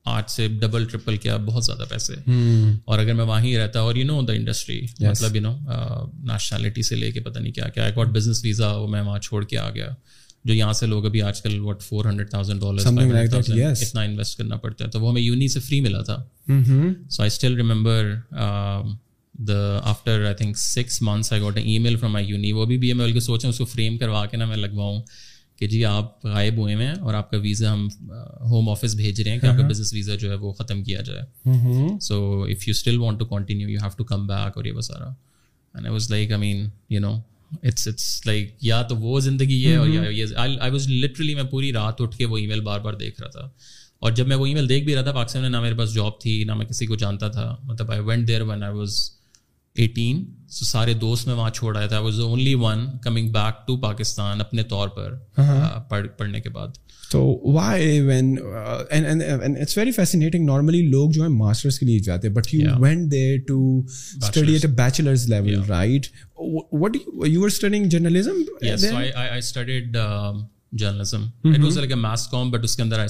آٹھ 0.09 0.31
سے 0.31 0.47
double 0.61 0.85
triple 0.91 1.17
کیا 1.25 1.37
بہت 1.47 1.65
زیادہ 1.65 1.85
پیسے 1.88 2.15
اور 2.91 2.99
اگر 2.99 3.15
میں 3.21 3.25
وہاں 3.25 3.41
ہی 3.45 3.57
رہتا 3.59 3.81
اور 3.88 3.95
یو 4.00 4.05
نو 4.07 4.21
دا 4.29 4.33
انڈسٹری 4.33 4.81
مطلب 5.09 5.37
یو 5.37 5.43
نو 5.43 5.55
نیشنلٹی 6.33 6.83
سے 6.91 6.97
لے 6.97 7.11
کے 7.17 7.21
پتہ 7.29 7.38
نہیں 7.38 7.53
کیا 7.59 7.69
کیا 7.75 7.85
ایک 7.91 7.99
اور 8.03 8.07
بزنس 8.19 8.45
ویزا 8.45 8.71
وہ 8.77 8.87
میں 8.95 9.03
وہاں 9.11 9.19
چھوڑ 9.29 9.45
کے 9.53 9.59
آ 9.59 9.69
گیا 9.75 9.88
جو 10.49 10.55
یہاں 10.55 10.73
سے 10.81 10.87
لوگ 10.87 11.07
ابھی 11.07 11.23
آج 11.31 11.41
کل 11.43 11.59
what 11.61 11.83
four 11.83 12.05
hundred 12.05 12.31
thousand 12.31 12.61
dollar 12.61 13.35
اتنا 13.37 14.03
انویسٹ 14.03 14.38
کرنا 14.38 14.57
پڑتا 14.65 14.85
ہے 14.85 14.91
تو 14.97 15.00
وہ 15.00 15.11
ہمیں 15.11 15.23
یونی 15.23 15.49
سے 15.57 15.61
فری 15.69 15.81
ملا 15.87 16.03
تھا 16.11 16.17
so 16.47 17.23
I 17.23 17.33
still 17.35 17.55
remember 17.62 18.15
the 19.49 19.59
after 19.91 20.25
I 20.27 20.35
think 20.35 20.57
six 20.59 21.00
months 21.09 21.33
I 21.33 21.41
got 21.43 21.57
a 21.59 21.62
email 21.83 21.97
from 21.97 22.12
my 22.12 22.27
uni 22.27 22.53
وہ 22.53 22.65
بھی 22.71 22.79
بی 22.85 22.88
ایم 22.88 23.00
ایل 23.00 23.12
کے 23.12 23.21
سوچیں 23.27 23.49
اس 23.49 23.59
کو 23.59 23.65
فریم 23.75 23.99
کروا 23.99 24.25
کے 24.31 24.37
نا 24.37 24.45
میں 24.53 24.57
لگواؤں 24.57 25.00
کہ 25.59 25.67
جی 25.67 25.85
آپ 25.85 26.25
غائب 26.25 26.57
ہوئے 26.62 26.75
ہیں 26.77 26.93
اور 27.05 27.15
آپ 27.21 27.31
کا 27.31 27.37
ویزا 27.43 27.73
ہم 27.73 27.87
ہوم 28.50 28.69
آفس 28.71 28.95
بھیج 28.95 29.21
رہے 29.21 29.31
ہیں 29.31 29.38
کہ 29.41 29.47
آپ 29.47 29.57
کا 29.59 29.67
بزنس 29.69 29.93
ویزا 29.93 30.15
جو 30.25 30.31
ہے 30.31 30.35
وہ 30.43 30.53
ختم 30.59 30.83
کیا 30.85 31.00
جائے 31.07 31.88
so 32.09 32.21
if 32.50 32.67
you 32.69 32.73
still 32.73 32.99
want 32.99 33.19
to 33.21 33.25
continue 33.35 33.69
you 33.69 33.79
have 33.83 33.97
to 33.97 34.05
come 34.11 34.27
back 34.27 34.57
اور 34.57 34.65
یہ 34.65 34.73
بسارا 34.73 35.09
and 35.75 35.88
was 35.88 36.11
like 36.11 36.33
I 36.33 36.41
mean 36.41 36.69
you 36.91 37.00
know 37.00 37.12
it's 37.62 37.88
it's 37.88 38.21
like 38.27 38.55
یا 38.65 38.81
تو 38.91 38.97
وہ 38.97 39.19
زندگی 39.29 39.65
ہے 39.67 39.75
اور 39.77 39.88
آئی 40.45 40.71
واز 40.71 40.88
لٹرلی 40.91 41.35
میں 41.35 41.45
پوری 41.50 41.73
رات 41.73 42.00
اٹھ 42.03 42.17
کے 42.17 42.27
وہ 42.33 42.38
ای 42.38 42.47
میل 42.47 42.61
بار 42.71 42.81
بار 42.87 42.95
دیکھ 43.05 43.21
رہا 43.21 43.31
تھا 43.38 43.49
اور 44.07 44.12
جب 44.19 44.27
میں 44.29 44.37
وہ 44.37 44.47
ای 44.47 44.55
میل 44.55 44.69
دیکھ 44.69 44.85
بھی 44.85 44.95
رہا 44.95 45.03
تھا 45.03 45.12
پاکستان 45.12 45.43
میں 45.43 45.50
نہ 45.50 45.61
میرے 45.61 45.75
پاس 45.79 45.95
جاب 45.95 46.21
تھی 46.21 46.43
نہ 46.49 46.55
میں 46.55 46.67
کسی 46.67 46.87
کو 46.87 46.95
جانتا 47.05 47.29
تھا 47.38 47.55
مطلب 47.73 47.91
I 47.93 48.00
went 48.11 48.29
there 48.29 48.43
when 48.50 48.62
I 48.62 48.75
was 48.75 48.99
eighteen 49.82 50.25
so 50.50 50.64
سارے 50.64 50.92
دوست 51.00 51.26
میں 51.26 51.35
وہاں 51.35 51.50
چھوڑ 51.54 51.76
آیا 51.76 51.87
تھا 51.87 51.99
was 52.06 52.18
only 52.20 52.54
one 52.61 52.85
coming 53.04 53.28
back 53.32 53.66
to 53.66 53.76
Pakistan 53.80 54.40
اپنے 54.40 54.62
طور 54.73 54.88
پر 54.97 55.12
ہاں 55.38 55.44
ہاں. 55.49 55.80
پڑھنے 56.02 56.40
کے 56.40 56.49
بعد 56.56 56.68
تو 57.11 57.18
why 57.54 58.00
when 58.06 58.35
it's 58.42 59.78
very 59.78 59.90
fascinating 59.99 60.44
normally 60.47 60.80
لوگ 60.88 61.11
جو 61.11 61.23
ہیں 61.23 61.28
ماسٹرس 61.37 61.78
کے 61.78 61.87
لیے 61.87 61.99
جاتے 62.08 62.28
ہیں 62.28 62.35
but 62.35 62.54
you 62.54 62.61
you 62.61 63.38
to 63.49 63.61
study 64.25 64.52
at 64.52 64.64
a 64.66 64.70
bachelors 64.82 65.28
level 65.32 65.62
right 65.68 66.06
what 66.80 66.97
are 67.23 67.47
studying 67.47 67.88
journalism 67.88 68.42
journalism 70.80 71.22
mass 72.00 72.26
com 72.28 72.50
but 72.50 72.64
اس 72.64 72.76
کے 72.76 72.82
کے 72.82 72.82
اندر 72.82 73.06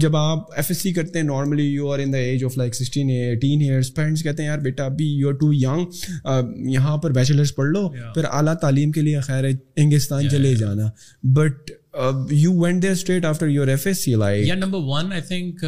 جب 0.00 0.16
ایف 0.16 0.62
ایس 0.68 0.82
سی 0.82 0.92
کرتے 0.92 1.18
ہیں 1.18 1.24
ہیں 1.24 1.26
normally 1.30 1.62
you 1.64 1.86
you 1.86 1.92
in 2.02 2.14
age 2.14 2.44
like 2.56 2.74
parents 3.96 4.22
کہتے 4.22 4.44
یار 4.44 4.58
بیٹا 4.62 4.88
ٹو 5.40 5.52
ینگ 5.52 6.30
یہاں 6.72 6.96
پر 7.02 7.12
پڑھ 7.56 7.68
لو 7.70 7.88
پھر 8.14 8.54
تعلیم 8.60 8.92
لیے 8.96 9.20
خیر 9.26 9.44
انگلستان 9.50 10.28
چلے 10.30 10.54
جانا 10.56 10.88
but 11.40 11.70
you 12.32 12.52
went 12.62 12.84
F 12.84 13.86
S 13.86 14.04
C 14.04 14.14
like 14.14 14.50
number 14.56 15.12
I 15.12 15.20
think 15.28 15.64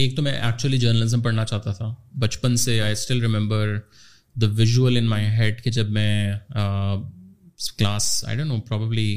ایک 0.00 0.16
تو 0.16 0.22
میں 0.22 0.32
ایکچولی 0.32 0.78
جرنلزم 0.78 1.20
پڑھنا 1.22 1.44
چاہتا 1.46 1.72
تھا 1.72 1.92
بچپن 2.20 2.56
سے 2.62 2.80
I 2.80 2.92
still 2.92 3.20
remember 3.22 3.76
the 4.42 4.46
visual 4.56 4.96
in 4.96 5.06
my 5.08 5.26
head 5.38 5.62
کہ 5.64 5.70
جب 5.76 5.90
میں 5.98 6.32
class 7.78 8.08
I 8.28 8.36
don't 8.36 8.48
know 8.48 8.58
probably 8.68 9.12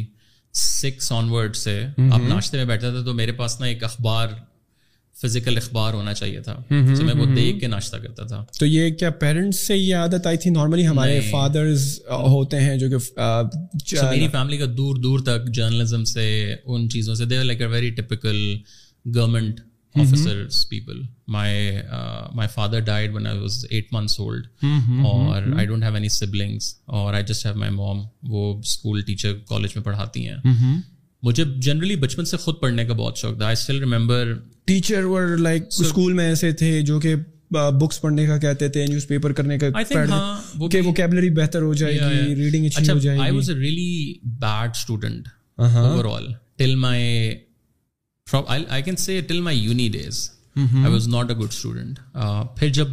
six 0.63 1.11
onward 1.29 1.55
سے 1.55 1.79
آپ 2.11 2.19
ناشتے 2.27 2.57
میں 2.57 2.65
بیٹھتا 2.65 2.89
تھا 2.91 3.01
تو 3.05 3.13
میرے 3.13 3.31
پاس 3.39 3.59
نا 3.59 3.65
ایک 3.65 3.83
اخبار 3.83 4.27
فزیکل 5.23 5.57
اخبار 5.57 5.93
ہونا 5.93 6.13
چاہیے 6.13 6.39
تھا 6.47 6.53
تو 6.69 7.03
میں 7.03 7.13
وہ 7.19 7.25
دیکھ 7.35 7.59
کے 7.59 7.67
ناشتہ 7.67 7.97
کرتا 8.03 8.25
تھا 8.27 8.43
تو 8.59 8.65
یہ 8.65 8.89
کیا 8.97 9.09
پیرنٹس 9.23 9.65
سے 9.67 9.77
یہ 9.77 9.95
عادت 9.95 10.27
آئی 10.27 10.37
تھی 10.43 10.49
نارملی 10.51 10.87
ہمارے 10.87 11.19
فادرز 11.29 11.87
ہوتے 12.09 12.59
ہیں 12.61 12.75
جو 12.79 12.89
کہ 12.89 12.95
اچھا، 13.15 14.09
میری 14.09 14.27
فیملی 14.31 14.57
کا 14.57 14.65
دور 14.77 14.95
دور 15.03 15.19
تک 15.29 15.47
جرنلزم 15.53 16.03
سے 16.13 16.27
ان 16.65 16.87
چیزوں 16.93 17.15
سے 17.15 17.25
they 17.31 17.43
like 17.43 17.61
a 17.61 17.67
very 17.71 17.89
typical 18.01 18.37
government 19.15 19.59
پڑھاتی 29.83 30.27
ہیں 30.27 30.35
مجھے 31.23 31.43
جنرلی 31.57 31.95
بچپن 31.95 32.25
سے 32.25 32.37
خود 32.37 32.55
پڑھنے 32.61 32.85
کا 32.85 32.93
بہت 32.97 33.17
شوق 33.17 33.37
تھا 33.37 33.53
ایسے 36.29 36.51
تھے 36.59 36.81
جو 36.81 36.99
کہ 36.99 37.15
بکس 37.81 37.99
پڑھنے 38.01 38.25
کا 38.25 38.37
کہتے 38.37 38.67
تھے 38.69 38.85
نیوز 38.87 39.07
پیپر 39.07 39.33
کرنے 39.33 39.57
کا 39.57 39.69
from 48.31 48.43
I 48.69 48.81
can 48.83 48.95
say 49.01 49.19
till 49.27 49.39
my 49.41 49.59
uni 49.59 49.87
days 49.89 50.29
I 50.59 50.91
was 50.93 51.07
not 51.07 51.29
a 51.31 51.35
good 51.37 51.51
student 51.53 51.99
پھر 52.57 52.69
جب 52.73 52.87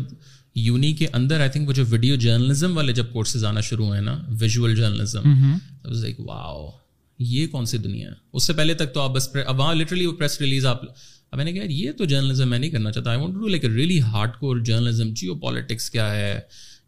یونی 0.64 0.93
کے 0.99 1.07
اندر 1.19 1.41
آئی 1.41 1.50
تھنک 1.50 1.69
وہ 1.69 1.73
جو 1.75 1.85
ویڈیو 1.91 2.17
جرنلزم 2.25 2.76
والے 2.76 2.93
جب 2.99 3.07
کورسز 3.12 3.45
آنا 3.45 3.61
شروع 3.69 3.87
ہوئے 3.87 4.00
نا 4.00 4.17
ویژول 4.41 4.75
جرنلزم 4.75 5.29
لائک 5.91 6.21
واؤ 6.29 6.67
یہ 7.31 7.47
کون 7.47 7.67
سی 7.71 7.79
دنیا 7.79 8.09
ہے 8.09 8.14
اس 8.37 8.47
سے 8.47 8.53
پہلے 8.53 8.75
تک 8.75 8.93
تو 8.95 9.00
آپ 9.00 9.11
بس 9.17 9.29
اب 9.47 9.59
وہاں 9.59 9.75
لٹرلی 9.75 10.07
وہ 10.07 10.12
پریس 10.19 10.41
ریلیز 10.41 10.67
آپ 10.67 10.83
اب 11.31 11.37
میں 11.37 11.45
نے 11.45 11.53
کہا 11.53 11.64
یہ 11.73 11.93
تو 11.99 12.05
جرنلزم 12.12 12.49
میں 12.50 12.59
نہیں 12.59 12.71
کرنا 12.71 12.93
چاہتا 12.93 13.11
I 13.11 13.21
want 13.21 13.35
to 13.35 13.41
do 13.41 13.49
like 13.49 13.64
a 13.64 13.71
really 13.75 14.00
hardcore 14.41 14.57
journalism 14.71 15.12
geopolitics 15.47 15.91
کیا 15.91 16.12
ہے 16.14 16.38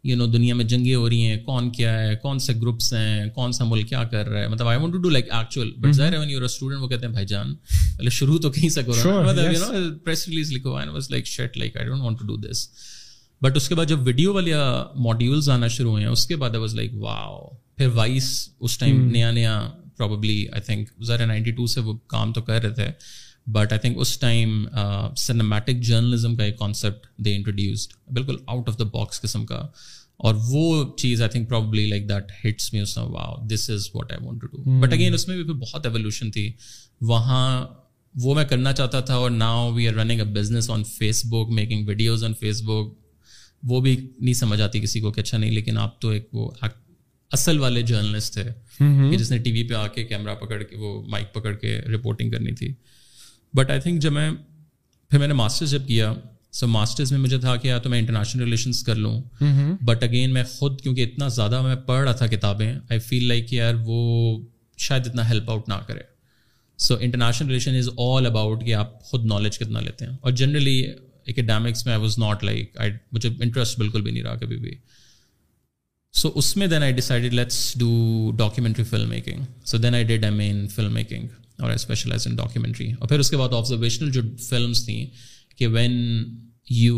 یو 0.07 0.15
نو 0.17 0.25
دنیا 0.33 0.53
میں 0.55 0.63
جنگیں 0.71 0.93
ہو 0.95 1.07
رہی 1.09 1.25
ہیں 1.27 1.37
کون 1.45 1.69
کیا 1.77 1.97
ہے 1.99 2.15
کون 2.21 2.37
سے 2.39 2.53
گروپس 2.61 2.93
ہیں 2.93 3.29
کون 3.35 3.51
سا 3.53 3.63
ملک 3.67 3.87
کیا 3.89 4.03
کر 4.11 4.27
رہا 4.29 4.41
ہے 4.41 4.47
مطلب 4.47 4.67
I 4.67 4.79
want 4.79 4.93
to 4.93 4.99
do 5.01 5.09
like 5.09 5.31
actual 5.33 5.71
but 5.79 5.93
ظاہر 5.95 6.13
ہے 6.13 6.17
وین 6.19 6.29
یو 6.29 6.43
اسٹوڈنٹ 6.45 6.81
وہ 6.81 6.87
کہتے 6.87 7.05
ہیں 7.05 7.11
بھائی 7.13 7.25
جان 7.31 7.53
پہلے 7.97 8.09
شروع 8.19 8.37
تو 8.43 8.51
کہیں 8.57 8.69
سے 8.75 8.83
کرو 8.89 9.21
مطلب 9.25 9.51
یو 9.53 9.59
نو 9.71 9.89
پریس 10.05 10.27
ریلیز 10.27 10.51
لکھو 10.51 10.75
I 10.77 10.89
was 10.89 11.09
like 11.11 11.25
shit 11.33 11.57
like 11.57 11.77
I 11.77 11.87
don't 11.87 12.01
want 12.03 12.19
to 12.19 12.25
do 12.27 12.35
this 12.47 12.67
but 13.43 13.57
اس 13.57 13.67
کے 13.69 13.75
بعد 13.75 13.85
جب 13.87 14.07
ویڈیو 14.07 14.33
والے 14.33 14.53
ماڈیولز 15.09 15.49
آنا 15.57 15.67
شروع 15.77 15.91
ہوئے 15.91 16.03
ہیں 16.03 16.11
اس 16.11 16.25
کے 16.27 16.35
بعد 16.45 16.49
آئی 16.55 16.61
واز 16.61 16.75
لائک 16.75 16.93
واؤ 17.03 17.37
پھر 17.77 17.87
وائس 17.95 18.31
اس 18.59 18.77
ٹائم 18.77 18.95
mm-hmm. 18.95 19.11
نیا 19.11 19.31
نیا 19.31 19.61
پرابلی 19.97 20.43
آئی 20.51 20.61
تھنک 20.65 20.89
ذرا 21.07 21.25
نائنٹی 21.25 21.51
ٹو 21.59 21.65
سے 21.73 21.81
وہ 21.89 21.93
کام 22.15 22.33
تو 22.33 22.41
کر 22.41 22.61
رہے 22.61 22.71
تھے 22.75 22.91
بٹ 23.55 23.71
آئی 23.71 23.79
تھنک 23.81 23.97
اس 24.01 24.17
ٹائم 24.19 24.63
سنیمیٹک 25.17 25.81
جرنلزم 25.89 26.35
کا 26.35 26.43
ایک 26.43 26.57
کانسیپٹ 26.59 27.05
دے 27.25 27.35
انٹروڈیوسڈ 27.35 27.93
بالکل 28.13 28.35
آؤٹ 28.45 28.67
آف 28.69 28.79
دا 28.79 28.83
باکس 28.93 29.21
قسم 29.21 29.45
کا 29.51 29.65
اور 30.25 30.35
وہ 30.49 30.83
چیز 30.97 31.21
I 31.21 31.29
think 31.31 31.49
probably 31.49 31.85
like 31.89 32.07
that 32.09 32.31
hits 32.45 32.71
me 32.73 32.79
as 32.81 32.97
wow 32.97 33.35
this 33.53 33.69
is 33.69 33.87
what 33.95 34.11
I 34.11 34.25
want 34.25 34.41
to 34.41 34.47
do 34.55 34.79
but 34.81 34.93
again 34.93 35.13
اس 35.13 35.27
میں 35.27 35.35
بھی 35.37 35.43
پھر 35.45 35.53
بہت 35.65 35.85
ایولیوشن 35.85 36.31
تھی 36.31 36.51
وہاں 37.11 37.65
وہ 38.21 38.33
میں 38.35 38.43
کرنا 38.49 38.71
چاہتا 38.73 38.99
تھا 39.09 39.15
اور 39.23 39.31
now 39.31 39.69
we 39.73 39.87
are 39.87 39.93
running 39.95 40.19
a 40.19 40.25
business 40.39 40.69
on 40.71 40.83
Facebook 41.31 41.49
making 41.59 41.87
videos 41.87 42.23
on 42.23 42.33
Facebook 42.65 42.93
وہ 43.69 43.81
بھی 43.81 43.95
نہیں 44.19 44.33
سمجھ 44.41 44.59
آتی 44.61 44.79
کسی 44.79 44.99
کو 45.01 45.11
کہ 45.11 45.19
اچھا 45.21 45.37
نہیں 45.37 45.51
لیکن 45.51 45.77
آپ 45.79 45.99
تو 46.01 46.09
ایک 46.15 46.27
وہ 46.35 46.49
اصل 47.33 47.59
والے 47.59 47.81
جرنلسٹ 47.81 48.33
تھے 48.33 48.41
hmm, 48.43 48.91
hmm. 48.99 49.11
کہ 49.11 49.17
جس 49.17 49.31
نے 49.31 49.37
ٹی 49.45 49.51
وی 49.51 49.63
پہ 49.69 49.73
آ 49.75 49.87
کے 49.95 50.03
کیمرہ 50.11 50.35
پکڑ 50.45 50.61
کے 50.63 50.75
وہ 50.79 51.01
مائک 51.11 51.33
پکڑ 51.33 51.53
کے 51.63 51.77
رپورٹنگ 51.95 52.31
کرنی 52.31 52.51
تھی 52.55 52.73
بٹ 53.57 53.71
آئی 53.71 53.79
تھنک 53.81 54.01
جب 54.01 54.11
میں 54.13 54.29
پھر 55.09 55.19
میں 55.19 55.27
نے 55.27 55.33
ماسٹر 55.33 55.65
جب 55.73 55.87
کیا 55.87 56.13
سو 56.55 56.67
ماسٹرز 56.67 57.11
میں 57.11 57.19
مجھے 57.19 57.37
تھا 57.39 57.55
کہ 57.61 57.67
یا 57.67 57.77
تو 57.83 57.89
میں 57.89 57.99
انٹرنیشنل 57.99 58.43
ریلیشنس 58.43 58.81
کر 58.83 58.95
لوں 58.95 59.19
بٹ 59.39 59.43
mm-hmm. 59.49 59.97
اگین 60.07 60.33
میں 60.33 60.43
خود 60.49 60.79
کیونکہ 60.81 61.03
اتنا 61.03 61.27
زیادہ 61.37 61.61
میں 61.61 61.75
پڑھ 61.85 62.03
رہا 62.03 62.11
تھا 62.19 62.27
کتابیں 62.27 62.71
آئی 62.73 62.99
فیل 62.99 63.27
لائک 63.27 63.53
یار 63.53 63.73
وہ 63.85 63.97
شاید 64.87 65.07
اتنا 65.07 65.27
ہیلپ 65.29 65.49
آؤٹ 65.51 65.67
نہ 65.69 65.73
کرے 65.87 66.01
so 66.87 66.95
international 66.99 67.47
relation 67.47 67.75
is 67.77 67.89
all 67.97 68.25
about 68.25 68.65
کہ 68.65 68.73
آپ 68.75 68.99
خود 69.03 69.25
نالج 69.25 69.57
کتنا 69.59 69.79
لیتے 69.79 70.05
ہیں 70.05 70.15
اور 70.21 70.31
جنرلی 70.41 70.81
اکیڈیمکس 71.27 71.85
میں 71.85 71.93
I 71.93 72.01
was 72.03 72.17
not 72.19 72.43
like 72.43 72.77
I 72.81 72.91
مجھے 73.11 73.29
انٹرسٹ 73.39 73.77
بالکل 73.79 74.01
بھی 74.01 74.11
نہیں 74.11 74.23
رہا 74.23 74.35
کبھی 74.41 74.57
بھی 74.57 74.75
سو 76.17 76.31
اس 76.35 76.55
میں 76.57 76.67
then 76.67 76.83
I 76.83 76.91
decided 76.93 77.33
let's 77.33 77.71
do 77.79 78.31
documentary 78.37 78.83
film 78.89 79.09
making 79.09 79.41
so 79.67 79.77
then 79.77 79.95
I 79.95 80.03
did 80.03 80.23
M 80.25 80.39
in 80.39 80.67
film 80.75 80.93
making 80.93 81.27
اور 81.59 81.69
آئی 81.69 81.75
اسپیشلائز 81.75 82.27
ان 82.27 82.35
ڈاکیومنٹری 82.35 82.91
اور 82.99 83.09
پھر 83.09 83.19
اس 83.19 83.29
کے 83.29 83.37
بعد 83.37 83.53
آبزرویشنل 83.53 84.09
جو 84.11 84.21
فلمس 84.49 84.85
تھیں 84.85 85.05
کہ 85.59 85.67
when 85.75 85.93
you 86.69 86.97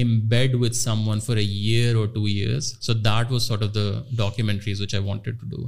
embed 0.28 0.54
with 0.60 0.74
someone 1.08 1.20
for 1.20 1.36
a 1.36 1.44
year 1.46 1.94
or 1.96 2.06
two 2.14 2.24
years 2.24 2.72
so 2.86 2.92
that 3.06 3.32
was 3.32 3.42
sort 3.46 3.62
of 3.62 3.74
the 3.74 3.90
documentaries 4.18 4.80
which 4.80 4.94
I 4.94 5.04
wanted 5.06 5.40
to 5.40 5.46
do 5.56 5.66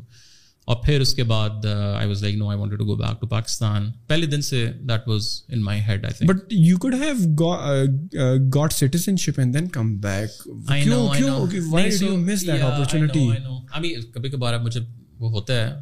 اور 0.72 0.76
پھر 0.84 1.00
اس 1.00 1.12
کے 1.14 1.22
بعد 1.32 1.64
I 1.66 2.08
was 2.08 2.22
like 2.22 2.36
no 2.36 2.48
I 2.50 2.58
wanted 2.58 2.78
to 2.78 2.84
go 2.86 2.94
back 2.96 3.20
to 3.20 3.26
Pakistan 3.28 3.90
پہلے 4.08 4.26
دن 4.34 4.42
سے 4.42 4.64
that 4.88 5.08
was 5.08 5.28
in 5.54 5.62
my 5.64 5.80
head 5.88 6.04
I 6.04 6.14
think 6.18 6.30
but 6.30 6.52
you 6.52 6.78
could 6.84 6.94
have 7.02 8.34
got 8.54 8.72
citizenship 9.24 9.38
and 9.40 9.54
then 9.54 9.68
come 9.78 9.94
back 10.06 10.42
I 10.68 10.84
know 10.88 11.06
I 11.12 11.22
know 11.26 11.46
why 11.70 11.90
do 11.98 12.06
you 12.06 12.16
miss 12.30 12.46
that 12.46 12.62
opportunity 12.62 13.28
I 13.30 13.42
know 13.44 13.58
ابھی 13.72 13.94
کبھی 14.14 14.28
کبھار 14.36 14.58
مجھے 14.64 14.80
وہ 15.20 15.30
ہوتا 15.30 15.64
ہے 15.66 15.72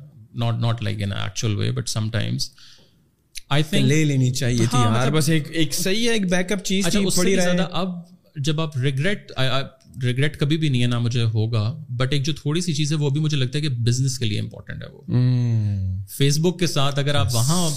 not 0.41 0.61
not 0.61 0.83
like 0.83 1.03
in 1.03 1.13
actual 1.23 1.57
way 1.57 1.71
but 1.81 1.89
sometimes 2.13 2.51
I 3.55 3.63
think 3.69 3.85
لے 3.87 4.05
لینی 4.05 4.31
چاہیے 4.35 4.57
تھی 4.71 4.79
یار 4.79 4.87
ہاں، 4.87 4.99
مطلب 5.01 5.17
بس 5.17 5.29
ایک 5.29 5.49
ایک 5.59 5.75
صحیح 5.75 6.07
ہے 6.09 6.13
ایک 6.13 6.27
بیک 6.33 6.53
اپ 6.53 6.65
چیز 6.65 6.87
اچھا، 6.87 7.01
تھی 7.01 7.09
پڑی 7.17 7.37
رہے 7.37 7.57
اب 7.81 7.89
جب 8.45 8.61
آپ 8.61 8.77
ریگریٹ 8.83 9.33
ریگریٹ 10.03 10.39
کبھی 10.41 10.57
بھی 10.57 10.69
نہیں 10.69 10.83
ہے 10.83 10.87
نہ 10.87 10.99
مجھے 10.99 11.23
ہوگا 11.35 11.63
بٹ 11.97 12.13
ایک 12.13 12.23
جو 12.27 12.33
تھوڑی 12.41 12.61
سی 12.61 12.73
چیز 12.75 12.93
ہے 12.93 12.97
وہ 12.99 13.11
بھی 13.17 13.21
مجھے 13.21 13.37
لگتا 13.37 13.59
ہے 13.59 13.63
کہ 13.63 13.69
بزنس 13.89 14.19
کے 14.19 14.25
لیے 14.27 14.41
امپورٹنٹ 14.41 14.83
ہے 14.85 14.89
وہ 14.93 15.01
فیس 16.17 16.37
hmm. 16.39 16.45
بک 16.49 16.59
کے 16.61 16.67
ساتھ 16.67 16.99
اگر 16.99 17.15
آپ 17.15 17.35
وہاں 17.35 17.69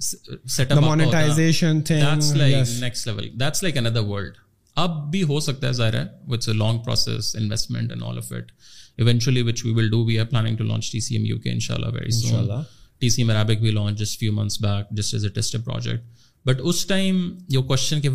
set 0.00 0.72
up 0.72 0.78
monetization 0.84 1.80
that's 1.90 2.34
like 2.36 2.68
next 2.82 3.06
level 3.08 3.28
that's 3.40 3.62
like 3.62 3.76
another 3.78 4.00
world 4.00 4.32
اب 4.86 5.02
بھی 5.10 5.22
ہو 5.32 5.40
سکتا 5.50 5.68
ہے 5.68 5.72
ظاہر 5.72 5.94
ہے 5.98 6.04
it's 6.34 6.48
a 6.48 6.54
long 6.54 6.78
process 6.86 7.34
investment 7.40 7.90
and 7.90 8.02
all 8.08 8.18
of 8.18 8.32
it 8.36 8.50
eventually 8.96 9.42
which 9.48 9.64
we 9.64 9.72
will 9.74 9.90
do 9.90 10.04
we 10.04 10.18
are 10.18 10.26
planning 10.30 10.56
to 10.56 10.64
launch 10.64 10.90
T 10.92 11.00
C 11.00 11.16
M 11.16 11.24
U 11.26 11.38
K 11.40 11.50
ان 11.52 11.60
شاء 11.68 11.74
اللہ 11.74 11.94
very 11.96 12.10
soon 12.20 12.48
T 13.00 13.08
C 13.10 13.22
مرابک 13.24 13.62
we 13.62 13.70
launch 13.70 13.98
just 13.98 14.18
few 14.20 14.32
months 14.32 14.60
back 14.62 14.90
just 14.96 15.14
as 15.14 15.24
a 15.24 15.30
test 15.34 15.56
project 15.64 16.04
but 16.46 16.60
us 16.68 16.84
time 16.86 17.20
یہ 17.48 17.58
question 17.68 18.00
کہ 18.00 18.08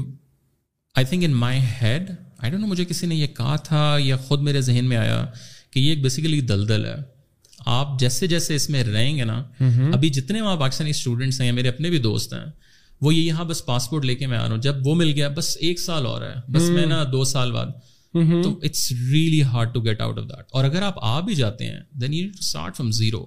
آئی 0.95 1.05
think 1.09 1.23
in 1.25 1.33
my 1.43 1.59
head 1.81 2.09
I 2.37 2.51
don't 2.51 2.61
know 2.61 2.67
مجھے 2.67 2.85
کسی 2.85 3.07
نے 3.07 3.15
یہ 3.15 3.27
کہا 3.37 3.55
تھا 3.67 3.95
یا 4.03 4.17
خود 4.27 4.41
میرے 4.47 4.61
ذہن 4.61 4.85
میں 4.89 4.97
آیا 4.97 5.23
کہ 5.71 5.79
یہ 5.79 5.89
ایک 5.89 6.01
بیسیکلی 6.03 6.41
دلدل 6.51 6.85
ہے 6.85 6.95
آپ 7.73 7.99
جیسے 7.99 8.27
جیسے 8.27 8.55
اس 8.55 8.69
میں 8.69 8.83
رہیں 8.83 9.15
گے 9.17 9.23
نا 9.25 9.41
ابھی 9.93 10.09
جتنے 10.17 10.41
وہاں 10.41 10.55
پاکستانی 10.57 10.89
اسٹوڈنٹس 10.89 11.39
ہیں 11.41 11.47
یا 11.47 11.53
میرے 11.53 11.67
اپنے 11.69 11.89
بھی 11.89 11.97
دوست 12.09 12.33
ہیں 12.33 12.45
وہ 13.01 13.13
یہاں 13.15 13.43
بس 13.45 13.65
پاسپورٹ 13.65 14.05
لے 14.05 14.15
کے 14.15 14.27
میں 14.27 14.37
آ 14.37 14.43
رہا 14.45 14.53
ہوں 14.53 14.61
جب 14.61 14.87
وہ 14.87 14.95
مل 14.95 15.11
گیا 15.15 15.27
بس 15.35 15.55
ایک 15.67 15.79
سال 15.79 16.05
اور 16.05 16.21
ہے 16.21 16.33
بس 16.53 16.69
میں 16.69 16.85
نا 16.85 17.03
دو 17.11 17.23
سال 17.33 17.51
بعد 17.51 17.71
تو 18.43 18.49
it's 18.63 18.91
really 19.11 19.41
hard 19.53 19.73
to 19.73 19.81
get 19.85 20.01
out 20.01 20.17
of 20.19 20.25
that 20.29 20.51
اور 20.55 20.65
اگر 20.65 20.81
آپ 20.89 20.95
آ 21.05 21.19
بھی 21.29 21.35
جاتے 21.35 21.65
ہیں 21.69 21.79
then 22.01 22.13
you 22.13 22.25
start 22.39 22.75
from 22.77 22.91
zero 22.99 23.25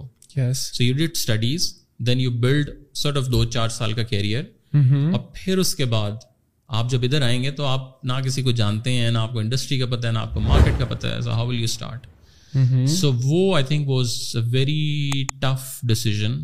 so 0.55 0.83
you 0.83 0.93
did 0.95 1.11
studies 1.15 1.73
then 2.07 2.19
you 2.19 2.31
build 2.41 2.69
sort 3.03 3.17
of 3.17 3.27
دو 3.31 3.43
چار 3.55 3.69
سال 3.77 3.93
کا 3.93 4.03
کیریئر 4.11 4.43
mm-hmm. 4.77 5.11
اور 5.11 5.19
پھر 5.33 5.57
اس 5.57 5.73
کے 5.75 5.85
بعد 5.93 6.11
آپ 6.79 6.89
جب 6.89 7.03
ادھر 7.03 7.21
آئیں 7.25 7.41
گے 7.43 7.51
تو 7.57 7.65
آپ 7.65 8.03
نہ 8.05 8.13
کسی 8.25 8.41
کو 8.43 8.51
جانتے 8.61 8.91
ہیں 8.93 9.09
نہ 9.11 9.17
آپ 9.17 9.33
کو 9.33 9.39
انڈسٹری 9.39 9.79
کا 9.79 9.85
پتہ 9.95 10.07
ہے 10.07 10.11
نہ 10.11 10.19
آپ 10.19 10.33
کو 10.33 10.39
مارکیٹ 10.39 10.79
کا 10.79 10.85
پتہ 10.93 11.07
ہے 11.15 11.21
so 11.21 11.31
how 11.31 11.47
will 11.47 11.57
you 11.59 11.63
start 11.63 12.07
so 12.95 13.11
وہ 13.23 13.55
I 13.55 13.65
think 13.67 13.89
was 13.89 14.15
a 14.37 14.41
very 14.51 15.23
tough 15.41 15.79
decision 15.89 16.39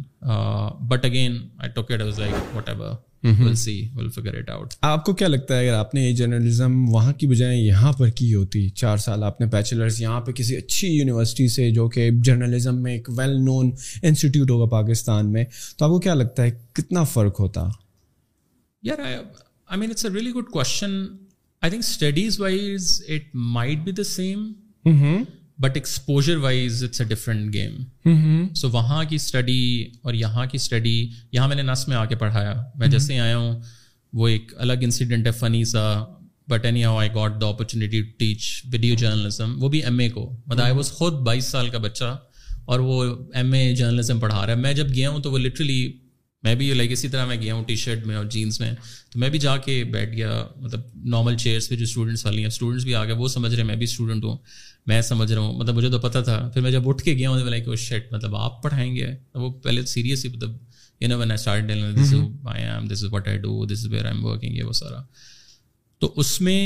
but 0.89 1.05
again 1.05 1.37
I 1.57 1.69
took 1.75 1.91
it 1.91 2.01
was 2.01 2.19
like 2.19 2.55
whatever 2.69 2.95
Mm-hmm. 3.29 4.49
آپ 4.81 5.03
کو 5.05 5.13
کیا 5.19 5.27
لگتا 5.27 5.57
ہے 5.57 5.67
اگر 5.67 5.73
آپ 5.77 5.93
نے 5.95 6.01
یہ 6.01 6.15
جرنلزم 6.15 6.73
وہاں 6.93 7.11
کی 7.19 7.27
بجائے 7.27 7.55
یہاں 7.57 7.91
پر 7.97 8.09
کی 8.19 8.33
ہوتی 8.33 8.67
چار 8.79 8.97
سال 9.03 9.23
آپ 9.23 9.39
نے 9.41 9.45
بیچلر 9.53 9.87
یہاں 9.99 10.19
پہ 10.21 10.31
کسی 10.39 10.55
اچھی 10.55 10.87
یونیورسٹی 10.87 11.47
سے 11.53 11.69
جو 11.77 11.87
کہ 11.89 12.09
جرنلزم 12.29 12.81
میں 12.83 12.91
ایک 12.93 13.07
ویل 13.17 13.39
نون 13.45 13.71
انسٹیٹیوٹ 14.09 14.49
ہوگا 14.51 14.65
پاکستان 14.71 15.31
میں 15.33 15.43
تو 15.77 15.85
آپ 15.85 15.91
کو 15.91 15.99
کیا 16.07 16.13
لگتا 16.13 16.43
ہے 16.43 16.51
کتنا 16.79 17.03
فرق 17.13 17.39
ہوتا 17.39 17.65
یار 18.89 18.99
I 19.05 19.79
mean 19.79 19.89
it's 19.89 20.05
a 20.05 20.11
really 20.13 20.31
good 20.39 20.49
question 20.57 21.01
I 21.61 21.69
think 21.71 21.83
studies 21.87 22.39
wise 22.41 23.01
it 23.15 23.35
might 23.55 23.83
be 23.83 23.91
the 23.91 24.03
same 24.13 24.43
but 25.63 25.75
exposure 25.75 26.37
wise 26.43 26.83
it's 26.83 26.99
a 27.01 27.05
different 27.07 27.53
game 27.53 28.47
so 28.61 28.69
وہاں 28.69 29.03
کی 29.09 29.15
اسٹڈی 29.15 29.59
اور 30.03 30.13
یہاں 30.13 30.45
کی 30.51 30.55
اسٹڈی 30.61 30.95
یہاں 31.31 31.47
میں 31.47 31.55
نے 31.55 31.61
نس 31.71 31.87
میں 31.87 31.95
آ 31.97 32.03
کے 32.05 32.15
پڑھایا 32.23 32.53
میں 32.79 32.87
جیسے 32.95 33.19
آیا 33.19 33.37
ہوں 33.37 33.59
وہ 34.19 34.27
ایک 34.27 34.51
الگ 34.65 34.83
انسیڈنٹ 34.87 35.27
ہے 35.27 35.31
فنی 35.39 35.63
سا 35.71 35.83
but 36.49 36.65
anyhow 36.83 36.97
I 36.99 37.09
got 37.15 37.39
the 37.41 37.47
opportunity 37.49 38.01
to 38.01 38.11
teach 38.25 38.41
video 38.71 38.95
journalism 39.03 39.55
وہ 39.63 39.69
بھی 39.75 39.83
ایم 39.85 39.99
اے 40.05 40.09
کو 40.17 40.25
مطلب 40.45 40.61
آئی 40.63 40.73
واز 40.77 40.91
خود 40.97 41.21
بائیس 41.29 41.45
سال 41.51 41.69
کا 41.69 41.77
بچہ 41.87 42.15
اور 42.71 42.79
وہ 42.89 43.03
ایم 43.39 43.53
اے 43.53 43.63
جرنلزم 43.75 44.19
پڑھا 44.19 44.45
رہا 44.45 44.51
ہے 44.53 44.59
میں 44.65 44.73
جب 44.73 44.93
گیا 44.95 45.09
ہوں 45.09 45.21
تو 45.21 45.31
وہ 45.31 45.37
لٹرلی 45.47 45.81
میں 46.43 46.53
بھی 46.55 46.73
لائک 46.73 46.91
اسی 46.91 47.07
طرح 47.09 47.25
میں 47.25 47.35
گیا 47.41 47.53
ہوں 47.53 47.63
ٹی 47.65 47.75
شرٹ 47.83 48.05
میں 48.05 48.15
اور 48.15 48.25
جینس 48.31 48.59
میں 48.59 48.71
تو 49.11 49.19
میں 49.19 49.29
بھی 49.35 49.39
جا 49.39 49.55
کے 49.65 49.83
بیٹھ 49.91 50.13
گیا 50.15 50.33
مطلب 50.61 50.81
نارمل 51.13 51.37
چیئرس 51.43 51.69
پہ 51.69 51.75
جو 51.75 51.83
اسٹوڈنٹس 51.83 52.25
والی 52.25 52.39
ہیں 52.39 52.47
اسٹوڈنٹس 52.47 52.83
بھی 52.85 52.95
آ 52.95 53.03
گئے 53.05 53.13
وہ 53.19 53.27
سمجھ 53.35 53.51
رہے 53.53 53.61
ہیں 53.61 53.67
میں 53.67 53.75
بھی 53.75 53.85
اسٹوڈنٹ 53.91 54.23
ہوں 54.23 54.37
میں 54.87 55.01
سمجھ 55.09 55.31
رہا 55.31 55.41
ہوں 55.41 55.53
مطلب 55.59 55.75
مجھے 55.75 55.89
تو 55.89 55.99
پتہ 56.07 56.17
تھا 56.25 56.37
پھر 56.53 56.61
میں 56.61 56.71
جب 56.71 56.89
اٹھ 56.89 57.03
کے 57.03 57.13
گیا 57.17 57.29
ہوں 57.29 57.39
تو 57.43 57.49
لائک 57.49 57.67
وہ 57.67 57.75
شرٹ 57.85 58.11
مطلب 58.13 58.35
آپ 58.35 58.61
پڑھائیں 58.63 58.95
گے 58.95 59.09
وہ 59.43 59.51
پہلے 59.63 59.85
سیریس 59.93 60.25
ہی 60.25 60.29
مطلب 60.35 60.57
you 61.01 61.09
know 61.09 61.17
when 61.17 61.31
I 61.31 61.39
start 61.39 61.71
this 62.03 62.13
I'm 62.63 62.87
this 62.87 63.03
is 63.03 63.13
what 63.13 63.27
I 63.27 63.37
do 63.45 63.65
this 63.65 63.85
is 63.85 63.85
where 63.91 64.05
I'm 64.15 64.25
working 64.25 64.55
یہ 64.55 64.63
وہ 64.63 64.73
سارا 64.83 65.01
تو 66.01 66.13
اس 66.19 66.39
میں 66.41 66.61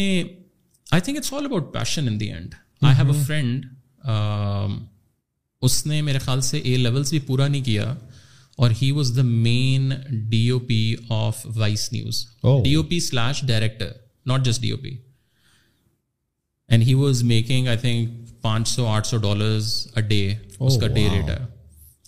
I 0.91 1.01
think 1.01 1.17
it's 1.17 1.33
all 1.33 1.45
about 1.45 1.73
passion 1.73 2.07
in 2.07 2.19
the 2.19 2.31
end 2.33 2.53
I 2.81 2.95
have 3.03 3.11
a 3.11 3.23
friend 3.25 3.65
اس 5.65 5.85
نے 5.85 6.01
میرے 6.01 6.19
خیال 6.25 6.41
سے 6.51 6.57
اے 6.65 6.75
لیولس 6.77 7.09
بھی 7.09 7.19
پورا 7.27 7.47
نہیں 7.47 7.63
کیا 7.63 7.93
اور 8.61 8.71
he 8.81 8.91
was 8.91 9.11
the 9.15 9.21
main 9.23 9.91
D 10.29 10.47
O 10.49 10.59
P 10.67 10.77
of 11.17 11.45
Vice 11.57 11.91
News 11.93 12.23
D 12.63 12.73
O 12.75 12.83
P 12.91 12.99
slash 13.07 13.41
director 13.47 13.91
not 14.27 14.45
just 14.45 14.61
D 14.61 14.69
O 14.71 14.77
P 14.83 14.95
and 16.69 16.83
he 16.87 16.93
was 16.93 17.21
making 17.33 17.67
I 17.67 17.77
think 17.81 18.31
پانچ 18.41 18.67
سو 18.67 18.75
سو 18.75 18.85
آٹھ 18.87 19.13
ڈالرز 19.23 19.71
اے 19.95 20.01
ڈے 20.07 20.21
ڈے 20.29 20.55
اس 20.65 20.77
کا 20.81 20.87
ریٹ 20.95 21.29
ہے 21.29 21.37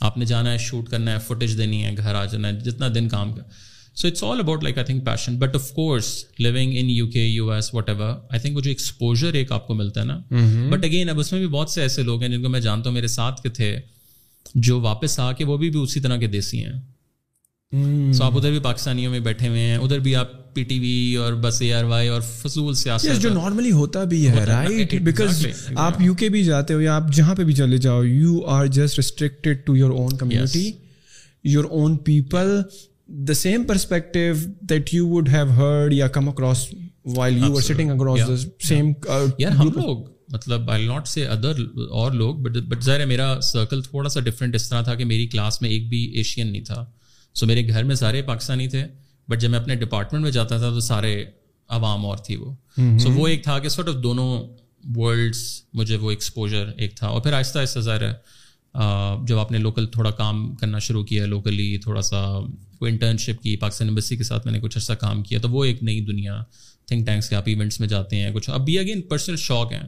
آپ 0.10 0.18
نے 0.18 0.26
جانا 0.26 0.52
ہے 0.52 0.58
شوٹ 0.66 0.90
کرنا 0.90 1.14
ہے 1.14 1.20
فوٹیج 1.28 1.58
دینی 1.58 1.84
ہے 1.84 1.92
گھر 1.98 2.16
آ 2.16 2.26
جانا 2.32 2.48
ہے 2.48 2.56
جتنا 2.70 2.88
دن 2.96 3.08
کام 3.10 3.34
کر 3.34 3.44
so 4.02 4.08
it's 4.08 4.24
all 4.24 4.40
about 4.40 4.64
like 4.64 4.78
I 4.78 4.86
think 4.86 5.06
passion 5.06 5.38
but 5.40 5.56
of 5.56 5.72
course 5.74 6.12
in 6.46 6.90
U 6.90 7.08
K 7.14 7.26
U 7.26 7.52
S 7.52 7.74
whatever 7.90 8.12
I 8.30 8.40
think 8.40 8.56
وہ 8.56 8.62
جو 8.62 8.70
ایکسپوجر 8.70 9.34
ایک 9.44 9.52
آپ 9.52 9.68
کو 9.68 9.74
ملتا 9.74 10.02
ہے 10.02 10.06
نا 10.06 10.18
بٹ 10.20 10.34
mm-hmm. 10.36 10.84
اگین 10.84 11.10
اب 11.10 11.20
اس 11.20 11.32
میں 11.32 11.40
بھی 11.40 11.48
بہت 11.58 11.70
سے 11.70 11.82
ایسے 11.82 12.04
لوگ 12.04 12.22
ہیں 12.22 12.30
جن 12.30 12.44
کو 12.44 12.50
میں 12.50 12.60
جانتا 12.70 12.90
ہوں 12.90 12.94
میرے 12.96 13.08
ساتھ 13.20 13.42
کے 13.42 13.50
تھے 13.60 13.76
جو 14.56 14.80
واپس 14.82 15.20
آ 15.20 15.32
کے 15.38 15.46
وہ 15.46 15.58
بھی 15.58 15.70
بھی 15.70 15.80
اسی 15.82 16.00
طرح 16.00 16.18
کے 16.18 16.28
دیسی 16.38 16.64
ہیں 16.66 18.12
سو 18.14 18.24
آپ 18.24 18.38
ادھر 18.38 18.52
بھی 18.52 18.60
پاکستانیوں 18.60 19.12
میں 19.12 19.20
بیٹھے 19.28 19.48
ہوئے 19.48 19.60
ہیں 19.62 19.78
ادھر 19.78 20.00
بھی 20.06 20.16
آپ 20.16 20.28
پی 20.54 20.64
ٹی 20.70 20.78
وی 20.80 21.16
اور 21.24 21.34
بس 21.42 21.62
اے 21.62 21.72
آر 21.74 21.84
وائی 21.90 22.08
اور 22.10 22.22
فضول 22.32 22.74
سیاست 22.76 23.22
جو 23.22 23.30
نارملی 23.34 23.72
ہوتا 23.72 24.04
بھی 24.14 24.28
ہے 24.30 24.46
رائٹ 24.46 24.96
بیکاز 25.10 25.46
آپ 25.86 26.02
یو 26.02 26.14
کے 26.22 26.30
بھی 26.38 26.44
جاتے 26.44 26.74
ہو 26.74 26.82
یا 26.82 26.96
آپ 26.96 27.12
جہاں 27.16 27.36
پہ 27.36 27.44
بھی 27.50 27.54
چلے 27.56 27.78
جاؤ 27.88 28.04
you 28.04 28.42
are 28.56 28.66
just 28.82 28.98
restricted 29.00 29.66
to 29.66 29.76
your 29.78 29.90
own 30.00 30.18
community 30.18 30.72
your 31.54 31.64
own 31.70 31.96
people 32.06 32.60
the 33.28 33.34
same 33.34 33.64
perspective 33.68 34.20
that 34.70 34.94
you 34.94 35.08
would 35.10 35.30
have 35.34 35.50
heard 35.58 35.94
یا 35.94 36.08
come 36.18 36.30
across 36.30 36.68
while 37.16 37.38
you 37.44 37.56
are 37.58 37.62
sitting 37.68 37.92
across 37.92 38.46
same 38.68 38.92
یار 39.40 39.52
ہم 39.60 39.70
لوگ 39.76 40.06
مطلب 40.34 40.70
آئی 40.72 40.86
ناٹ 40.88 41.08
سے 41.08 41.26
ادر 41.28 41.60
اور 42.00 42.12
لوگ 42.12 42.36
but 42.44 42.58
but 42.70 42.84
ظاہر 42.84 43.06
میرا 43.06 43.34
circle 43.44 43.82
تھوڑا 43.84 44.10
سا 44.10 44.20
ڈفرینٹ 44.26 44.56
اس 44.56 44.70
طرح 44.70 44.82
تھا 44.88 44.96
کہ 44.96 45.06
میری 45.12 45.26
کلاس 45.28 45.62
میں 45.62 45.70
ایک 45.70 45.88
بھی 45.90 46.04
ایشین 46.18 46.52
نہیں 46.52 46.64
تھا 46.66 46.86
سو 47.40 47.46
میرے 47.48 47.68
گھر 47.68 47.84
میں 47.84 47.96
سارے 47.96 48.22
پاکستانی 48.28 48.68
تھے 48.76 48.86
بٹ 49.30 49.42
جب 49.42 49.50
میں 49.52 49.60
اپنے 49.60 49.76
ڈپارٹمنٹ 49.86 50.24
میں 50.24 50.32
جاتا 50.32 50.58
تھا 50.58 50.70
تو 50.74 50.80
سارے 50.90 51.16
عوام 51.78 52.06
اور 52.06 52.18
تھی 52.26 52.36
وہ 52.42 52.54
سو 53.04 53.12
وہ 53.14 53.28
ایک 53.28 53.44
تھا 53.44 53.58
کہ 53.64 53.70
سارٹ 53.70 53.88
آف 53.90 53.96
دونوں 54.04 54.34
ورلڈس 54.96 55.38
مجھے 55.78 55.96
وہ 56.02 56.12
ایکسپوجر 56.12 56.70
ایک 56.78 56.96
تھا 56.98 57.08
اور 57.08 57.22
پھر 57.22 57.34
آہستہ 57.38 57.60
آہستہ 57.60 57.80
ظاہر 57.88 58.04
ہے 58.12 59.26
جب 59.28 59.38
آپ 59.40 59.52
نے 59.52 59.58
لوکل 59.58 59.86
تھوڑا 59.92 60.12
کام 60.22 60.56
کرنا 60.60 60.80
شروع 60.88 61.04
کیا 61.12 61.26
لوکلی 61.28 61.76
تھوڑا 61.84 62.02
سا 62.10 62.24
انٹرنشپ 62.88 63.42
کی 63.44 63.56
پاکستان 63.64 63.90
امبسی 63.90 64.16
کے 64.18 64.24
ساتھ 64.24 64.46
میں 64.46 64.54
نے 64.54 64.60
کچھ 64.64 64.78
عرصہ 64.78 64.94
کام 65.00 65.24
کیا 65.24 65.40
تو 65.42 65.50
وہ 65.50 65.64
ایک 65.66 65.82
نئی 65.84 66.00
دنیا 66.06 66.42
تھنک 66.88 67.06
ٹینکس 67.08 67.30
کے 67.30 67.36
آپ 67.36 67.48
ایونٹس 67.48 67.80
میں 67.80 67.88
جاتے 67.88 68.16
ہیں 68.20 68.32
کچھ 68.34 68.50
اب 68.50 68.66
بھی 68.66 68.78
اگین 68.80 69.02
پرسنل 69.10 69.36
شوق 69.48 69.72
ہیں 69.74 69.88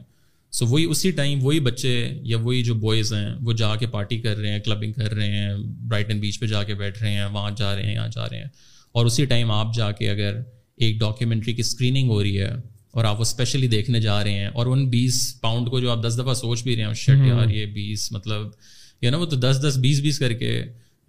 سو 0.56 0.66
وہی 0.70 0.84
اسی 0.90 1.10
ٹائم 1.18 1.38
وہی 1.42 1.60
بچے 1.66 1.92
یا 2.30 2.36
وہی 2.42 2.62
جو 2.62 2.74
بوائز 2.80 3.12
ہیں 3.12 3.30
وہ 3.44 3.52
جا 3.58 3.74
کے 3.80 3.86
پارٹی 3.92 4.18
کر 4.22 4.36
رہے 4.36 4.50
ہیں 4.52 4.58
کلبنگ 4.64 4.92
کر 4.92 5.12
رہے 5.14 5.30
ہیں 5.36 5.52
برائٹن 5.88 6.18
بیچ 6.20 6.38
پہ 6.40 6.46
جا 6.46 6.62
کے 6.70 6.74
بیٹھ 6.80 7.02
رہے 7.02 7.12
ہیں 7.12 7.24
وہاں 7.26 7.50
جا 7.56 7.74
رہے 7.74 7.84
ہیں 7.86 7.92
یہاں 7.94 8.08
جا 8.16 8.28
رہے 8.28 8.38
ہیں 8.38 8.48
اور 8.96 9.06
اسی 9.06 9.24
ٹائم 9.26 9.50
آپ 9.50 9.74
جا 9.74 9.90
کے 10.00 10.10
اگر 10.10 10.40
ایک 10.84 10.98
ڈاکیومنٹری 11.00 11.52
کی 11.52 11.60
اسکریننگ 11.62 12.10
ہو 12.10 12.22
رہی 12.22 12.38
ہے 12.40 12.48
اور 12.96 13.04
آپ 13.04 13.16
وہ 13.20 13.24
اسپیشلی 13.28 13.66
دیکھنے 13.74 14.00
جا 14.00 14.22
رہے 14.24 14.32
ہیں 14.38 14.46
اور 14.58 14.66
ان 14.72 14.84
بیس 14.90 15.20
پاؤنڈ 15.42 15.68
کو 15.70 15.80
جو 15.80 15.90
آپ 15.90 16.02
دس 16.08 16.18
دفعہ 16.22 16.34
سوچ 16.40 16.62
بھی 16.64 16.76
رہے 16.76 16.84
ہیں 16.84 16.94
شٹ 17.02 17.24
یار 17.26 17.48
یہ 17.50 17.66
بیس 17.74 18.10
مطلب 18.12 18.48
یا 19.02 19.10
نا 19.10 19.18
وہ 19.18 19.26
تو 19.26 19.36
دس 19.48 19.60
دس 19.68 19.76
بیس 19.82 20.00
بیس 20.00 20.18
کر 20.18 20.32
کے 20.42 20.52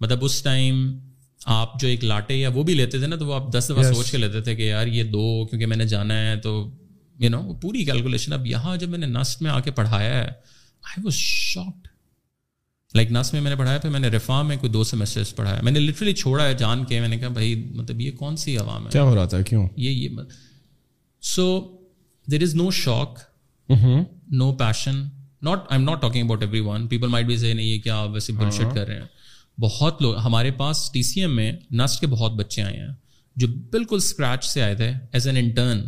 مطلب 0.00 0.24
اس 0.24 0.42
ٹائم 0.42 0.78
آپ 1.60 1.78
جو 1.80 1.88
ایک 1.88 2.04
لاٹے 2.04 2.34
یا 2.36 2.48
وہ 2.54 2.62
بھی 2.68 2.74
لیتے 2.74 2.98
تھے 2.98 3.06
نا 3.06 3.16
تو 3.16 3.26
وہ 3.26 3.34
آپ 3.34 3.52
دس 3.56 3.70
دفعہ 3.72 3.90
سوچ 3.92 4.10
کے 4.10 4.18
لیتے 4.18 4.40
تھے 4.40 4.54
کہ 4.56 4.62
یار 4.62 4.86
یہ 4.98 5.02
دو 5.16 5.26
کیونکہ 5.50 5.66
میں 5.66 5.76
نے 5.76 5.84
جانا 5.92 6.14
ہے 6.28 6.36
تو 6.42 6.54
یو 7.20 7.28
نو 7.30 7.42
پوری 7.62 7.84
کیلکولیشن 7.84 8.32
اب 8.32 8.46
یہاں 8.46 8.76
جب 8.76 8.88
میں 8.88 8.98
نے 8.98 9.06
نسٹ 9.06 9.42
میں 9.42 9.50
آ 9.50 9.58
کے 9.64 9.70
پڑھایا 9.70 10.14
ہے 10.14 10.24
I 10.24 11.02
was 11.04 11.14
shocked 11.14 11.86
like 12.96 13.10
NUST 13.12 13.32
میں 13.32 13.40
میں 13.40 13.50
نے 13.50 13.56
پڑھایا 13.56 13.78
پھر 13.78 13.90
میں 13.90 14.00
نے 14.00 14.08
رفا 14.08 14.40
میں 14.48 14.56
کوئی 14.56 14.72
دو 14.72 14.82
سیمسٹرس 14.84 15.34
پڑھایا 15.36 15.60
میں 15.64 15.72
نے 15.72 15.80
لٹرلی 15.80 16.12
چھوڑا 16.22 16.44
ہے 16.46 16.54
جان 16.58 16.84
کے 16.84 17.00
میں 17.00 17.08
نے 17.08 17.16
کہا 17.18 17.28
بھائی 17.38 17.54
مطلب 17.74 18.00
یہ 18.00 18.10
کون 18.16 18.36
سی 18.44 18.56
عوام 18.58 18.84
ہے 18.84 18.90
کیا 18.92 19.02
ہو 19.02 19.14
رہا 19.14 19.24
تھا 19.34 19.40
کیوں 19.48 19.66
یہ 19.76 19.90
یہ 19.90 20.08
سو 21.34 21.46
دیر 22.30 22.42
از 22.42 22.54
نو 22.56 22.70
شوق 22.82 23.18
no 24.32 24.52
passion 24.58 25.02
not 25.48 25.60
I'm 25.80 25.88
not 25.90 26.00
talking 26.02 26.22
about 26.24 26.42
everyone 26.68 26.86
people 26.88 27.08
might 27.14 27.26
be 27.26 27.36
say 27.38 27.52
نہیں 27.54 27.72
ہے 27.72 27.78
کیا 27.86 28.00
ویسے 28.12 28.32
بلشٹ 28.32 28.74
کر 28.74 28.86
رہے 28.86 28.98
ہیں 29.00 29.06
بہت 29.60 30.02
لوگ 30.02 30.16
ہمارے 30.24 30.50
پاس 30.60 30.90
ٹی 30.92 31.02
سی 31.08 31.20
ایم 31.20 31.34
میں 31.36 31.52
نسٹ 31.82 32.00
کے 32.00 32.06
بہت 32.10 32.32
بچے 32.38 32.62
آئے 32.62 32.76
ہیں 32.78 32.92
جو 33.42 33.46
بالکل 33.72 33.96
اسکریچ 34.02 34.44
سے 34.46 34.62
آئے 34.62 34.74
تھے 34.76 34.90
ایز 35.12 35.26
این 35.28 35.36
انٹرن 35.44 35.80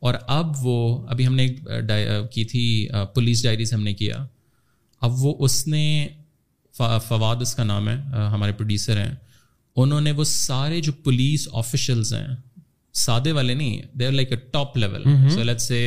اور 0.00 0.14
اب 0.38 0.50
وہ 0.66 0.74
ابھی 1.10 1.26
ہم 1.26 1.34
نے 1.34 1.46
کی 2.32 2.44
تھی 2.50 2.64
پولیس 3.14 3.42
ڈائریز 3.42 3.72
ہم 3.74 3.82
نے 3.82 3.94
کیا 4.02 4.24
اب 5.06 5.24
وہ 5.24 5.34
اس 5.44 5.66
نے 5.66 5.84
فواد 6.76 7.42
اس 7.42 7.54
کا 7.54 7.64
نام 7.64 7.88
ہے 7.88 7.94
ہمارے 8.34 8.52
پروڈیوسر 8.58 8.96
ہیں 9.04 9.14
انہوں 9.82 10.00
نے 10.00 10.12
وہ 10.20 10.24
سارے 10.24 10.80
جو 10.86 10.92
پولیس 11.04 11.48
آفیشلز 11.62 12.12
ہیں 12.14 12.26
سادے 13.06 13.32
والے 13.32 13.54
نہیں 13.54 13.82
they 13.98 14.06
are 14.06 14.12
like 14.12 14.32
a 14.32 14.36
top 14.52 14.76
level 14.78 15.56
سے 15.68 15.82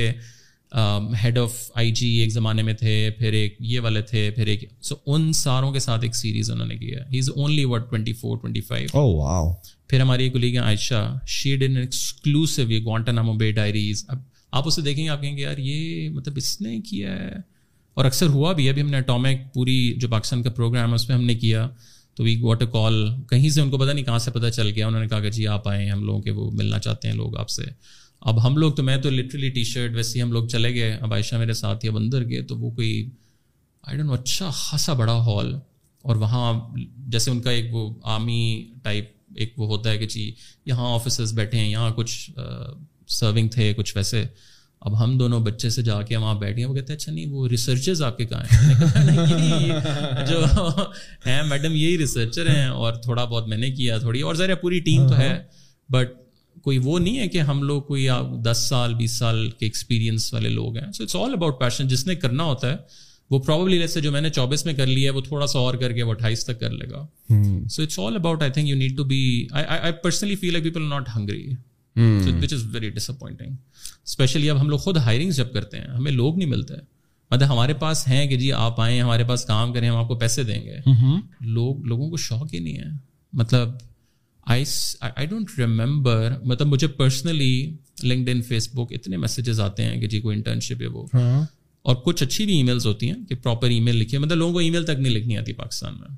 ہیڈ 1.24 1.38
آف 1.38 1.54
آئی 1.78 1.92
جی 1.96 2.08
ایک 2.22 2.32
زمانے 2.32 2.62
میں 2.64 2.74
تھے 2.80 2.94
پھر 3.18 3.34
ایک 3.34 3.56
یہ 3.60 3.80
والے 3.84 4.02
تھے 4.10 4.30
پھر 4.36 4.48
ایک 4.48 4.64
سو 4.82 4.96
so 4.96 5.02
ان 5.16 5.32
ساروں 5.36 5.72
کے 5.74 5.80
ساتھ 5.80 6.04
ایک 6.04 6.16
سیریز 6.16 6.52
انہوں 6.52 6.68
نے 6.68 6.78
کیا 6.78 7.04
he 7.12 7.20
is 7.20 7.30
only 7.36 7.66
what 7.66 7.90
twenty 7.90 8.14
four 8.20 8.38
twenty 8.42 8.62
five 8.68 9.52
پھر 9.90 10.02
ہماری 10.02 10.24
ایک 10.24 10.36
لیگ 10.36 10.58
عائشہ 10.64 11.06
شیڈ 11.38 11.64
ان 11.70 11.76
ایکسکلوسو 11.78 12.70
یہ 12.72 12.80
گوانٹا 12.86 13.12
نامو 13.12 13.34
بے 13.38 13.52
ڈائریز 13.52 14.04
اب 14.08 14.20
آپ 14.58 14.68
اسے 14.68 14.82
دیکھیں 14.82 15.04
گے 15.04 15.10
آپ 15.10 15.22
کہیں 15.22 15.36
گے 15.38 15.42
یار 15.42 15.58
یہ 15.58 16.10
مطلب 16.14 16.34
اس 16.38 16.60
نے 16.62 16.80
کیا 16.90 17.16
ہے 17.20 17.32
اور 17.96 18.06
اکثر 18.06 18.28
ہوا 18.36 18.54
بھی 18.54 18.70
ابھی 18.70 18.82
ہم 18.82 18.90
نے 18.90 18.98
اٹامک 18.98 19.54
پوری 19.54 19.78
جو 20.00 20.08
پاکستان 20.10 20.44
کا 20.44 20.50
پروگرام 20.56 20.90
ہے 20.90 20.96
اس 20.96 21.08
میں 21.10 21.18
ہم 21.18 21.24
نے 21.26 21.36
کیا 21.36 21.68
تو 22.16 22.24
وی 22.24 22.36
گوٹ 22.42 22.62
اے 22.62 22.68
کال 22.72 23.04
کہیں 23.30 23.50
سے 23.50 23.62
ان 23.62 23.70
کو 23.70 23.78
پتا 23.78 23.92
نہیں 23.94 24.06
کہاں 24.06 24.20
سے 24.20 24.32
پتا 24.32 24.50
چل 24.52 24.70
گیا 24.76 24.88
انہوں 24.88 25.02
نے 25.02 25.08
کہا 25.10 25.20
کہ 25.22 25.30
جی 25.38 25.48
آپ 25.48 25.68
آئیں 25.70 25.90
ہم 25.90 26.04
لوگوں 26.06 26.22
کے 26.22 26.32
وہ 26.40 26.50
ملنا 26.58 26.80
چاہتے 26.80 27.08
ہیں 27.08 27.16
لوگ 27.16 27.38
آپ 27.40 27.50
سے 27.50 27.64
اب 28.30 28.44
ہم 28.48 28.58
لوگ 28.58 28.72
تو 28.78 28.84
میں 28.84 28.96
تو 29.04 29.10
لٹرلی 29.10 29.50
ٹی 29.50 29.64
شرٹ 29.64 29.96
ویسے 29.96 30.18
ہی 30.18 30.22
ہم 30.24 30.32
لوگ 30.32 30.48
چلے 30.48 30.74
گئے 30.74 30.92
اب 30.94 31.14
عائشہ 31.14 31.36
میرے 31.36 31.54
ساتھ 31.62 31.86
یا 31.86 31.92
بندر 31.92 32.28
گئے 32.30 32.42
تو 32.50 32.58
وہ 32.58 32.70
کوئی 32.76 32.92
آئی 33.90 34.00
اچھا 34.14 34.50
خاصا 34.54 34.94
بڑا 35.00 35.16
ہال 35.26 35.54
اور 36.08 36.16
وہاں 36.26 36.52
جیسے 37.14 37.32
ان 37.32 37.42
کا 37.42 37.52
ایک 37.52 37.74
وہ 37.76 37.90
آرمی 38.16 38.42
ٹائپ 38.84 39.06
ایک 39.42 39.54
وہ 39.58 39.68
ہوتا 39.68 39.90
ہے 39.92 39.98
کہ 39.98 40.06
جی 40.14 40.32
یہاں 40.66 40.94
آفیسز 40.94 41.34
بیٹھے 41.34 41.60
ہیں 41.60 41.70
یہاں 41.70 41.90
کچھ 41.96 42.30
سرونگ 43.18 43.48
تھے 43.56 43.74
کچھ 43.78 43.96
ویسے 43.98 44.24
اب 44.86 45.04
ہم 45.04 45.18
دونوں 45.18 45.40
بچے 45.46 45.70
سے 45.70 45.82
جا 45.90 46.02
کے 46.02 46.18
وہاں 46.18 46.34
بیٹھے 46.40 46.62
ہیں 46.62 46.70
وہ 46.70 46.74
کہتے 46.76 46.94
ہیں 46.94 46.98
اچھا 47.00 47.12
نہیں 47.12 47.32
وہ 47.32 47.48
ریسرچرز 47.48 48.02
آپ 48.04 48.18
کے 48.18 48.26
ہیں 48.32 50.26
جو 50.30 50.44
ہیں 51.26 51.42
میڈم 51.50 51.76
یہی 51.76 51.98
ریسرچر 51.98 52.50
ہیں 52.56 52.68
اور 52.68 52.94
تھوڑا 53.04 53.24
بہت 53.26 53.48
میں 53.48 53.58
نے 53.58 53.72
کیا 53.76 53.98
تھوڑی 54.06 54.22
اور 54.30 54.36
ذرا 54.36 54.56
پوری 54.62 54.80
ٹیم 54.90 55.08
تو 55.10 55.18
ہے 55.18 55.32
بٹ 55.92 56.08
ہاں، 56.10 56.20
ہاں۔ 56.20 56.21
کوئی 56.64 56.78
وہ 56.84 56.98
نہیں 57.00 57.18
ہے 57.20 57.28
کہ 57.34 57.42
ہم 57.48 57.62
لوگ 57.64 57.82
کوئی 57.84 58.08
دس 58.52 58.66
سال 58.70 58.94
بیس 58.96 59.18
سال 59.20 59.50
کے 59.60 59.66
ایکسپیرینس 59.66 60.34
والے 60.34 60.50
لوگ 60.50 60.78
ہیں 60.78 60.92
so 60.92 61.04
it's 61.04 61.16
all 61.16 61.34
about 61.34 61.60
passion 61.60 61.88
جس 61.88 62.06
نے 62.08 62.16
کرنا 62.24 62.44
ہوتا 62.44 62.72
ہے 62.72 62.76
وہ 63.32 63.40
پرابلی 63.40 63.82
جو 64.04 64.12
میں 64.12 64.22
نے 64.22 64.30
چوبیس 64.38 64.66
میں 64.66 64.74
کر 64.74 64.88
لی 64.88 65.04
ہے 65.06 65.10
وہ 65.18 65.22
تھوڑا 65.28 65.48
سا 65.48 65.60
اور 65.60 65.74
کر 65.84 65.92
کے 65.94 66.04
وہ 66.04 66.12
اٹھائیس 66.12 66.46
تک 66.46 66.60
کر 66.60 66.70
لے 66.70 66.90
گا 66.92 67.06
so 67.72 67.82
it's 67.84 68.00
all 68.00 68.16
about 68.16 68.42
I 68.42 68.50
I 68.50 68.54
think 68.60 68.70
you 68.70 68.76
need 68.78 68.98
to 68.98 69.04
be 69.14 69.22
personally 70.04 70.36
feel 70.42 70.62
people 70.64 70.88
not 70.90 71.10
hungry 71.16 71.48
which 72.42 72.54
is 72.54 72.64
very 72.76 72.90
disappointing 73.10 73.56
especially 74.06 74.50
اب 74.50 74.62
ہم 74.62 74.70
لوگ 74.70 74.80
خود 74.86 74.98
ہائرنگ 75.06 75.30
جب 75.40 75.54
کرتے 75.54 75.78
ہیں 75.80 75.88
ہمیں 75.98 76.12
لوگ 76.12 76.38
نہیں 76.38 76.50
ملتے 76.50 76.74
مطلب 77.32 77.50
ہمارے 77.52 77.74
پاس 77.84 78.08
ہیں 78.08 78.26
کہ 78.28 78.38
جی 78.38 78.52
آپ 78.66 78.82
آئیں 78.82 79.00
ہمارے 79.02 79.24
پاس 79.28 79.46
کام 79.46 79.74
کریں 79.74 79.90
ہم 79.90 79.96
آپ 79.96 80.08
کو 80.08 80.16
پیسے 80.20 80.44
دیں 80.44 80.62
گے 80.66 80.78
لوگ 81.58 81.86
لوگوں 81.88 82.10
کو 82.10 82.18
شوق 82.28 82.54
ہی 82.54 82.60
نہیں 82.60 82.78
ہے 82.78 82.90
مطلب 83.42 83.70
آئی 84.50 85.26
ڈونٹ 85.30 85.50
ریمبر 85.60 86.34
مطلب 86.44 86.68
مجھے 86.68 86.88
پرسنلی 86.88 87.76
لنکڈ 88.04 88.30
ان 88.30 88.42
فیس 88.42 88.70
بک 88.76 88.92
اتنے 88.94 89.18
میسیجز 89.18 89.60
آتے 89.60 89.84
ہیں 89.84 90.00
کہ 90.02 90.08
جی 90.08 90.20
کوئی 90.22 90.36
انٹرنشپ 90.38 90.82
ہے 90.82 90.88
وہ 90.94 91.06
اور 91.82 91.96
کچھ 92.06 92.24
اچھی 92.24 92.46
بھی 92.46 92.56
ای 92.58 92.64
میلز 92.64 92.86
ہوتی 92.88 93.08
ہیں 93.10 93.16
کہ 93.30 93.36
پراپر 93.44 93.70
ای 93.70 93.80
میل 93.82 93.96
لکھی 93.96 94.18
مطلب 94.18 94.38
لوگوں 94.38 94.54
کو 94.54 94.60
ای 94.60 94.70
میل 94.72 94.86
تک 94.86 95.00
نہیں 95.00 95.14
لکھنی 95.14 95.38
آتی 95.38 95.54
پاکستان 95.54 95.94
میں 96.00 96.10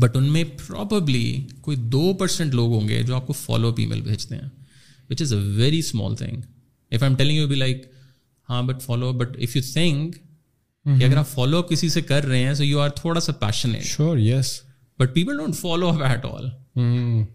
بٹ 0.00 0.16
ان 0.16 0.24
میں 0.32 0.44
پراپرلی 0.66 1.46
کوئی 1.62 1.76
دو 1.92 2.12
پرسینٹ 2.18 2.54
لوگ 2.54 2.72
ہوں 2.72 2.88
گے 2.88 3.02
جو 3.02 3.14
آپ 3.16 3.26
کو 3.26 3.32
فالو 3.40 3.68
اپ 3.68 3.78
ای 3.80 3.86
میل 3.86 4.00
بھیجتے 4.02 4.34
ہیں 4.34 4.48
which 5.10 5.22
is 5.22 5.32
a 5.32 5.38
very 5.56 5.78
small 5.78 6.16
thing 6.16 6.36
if 6.40 7.02
I 7.02 7.08
am 7.10 7.16
telling 7.18 7.36
you 7.36 7.46
be 7.48 7.54
like 7.54 7.86
ہاں 8.50 8.62
but 8.66 8.82
follow 8.82 9.08
up 9.08 9.14
but 9.24 9.36
if 9.42 9.56
you 9.56 9.62
think 9.72 10.14
کہ 10.98 11.04
اگر 11.04 11.16
آپ 11.16 11.28
فالو 11.28 11.58
اپ 11.58 11.70
کسی 11.70 11.88
سے 11.88 12.00
کر 12.12 12.26
رہے 12.26 12.42
ہیں 12.44 12.54
سو 12.54 12.64
یو 12.64 12.80
آر 12.80 12.88
تھوڑا 13.00 13.20
سا 13.20 13.32
پیشن 13.40 13.74
ہے 13.74 13.80
sure 13.84 14.18
yes 14.18 14.60
but 15.02 15.14
people 15.14 15.36
don't 15.38 15.54
follow 15.56 15.88
up 15.88 16.00
at 16.10 16.24
all 16.24 16.44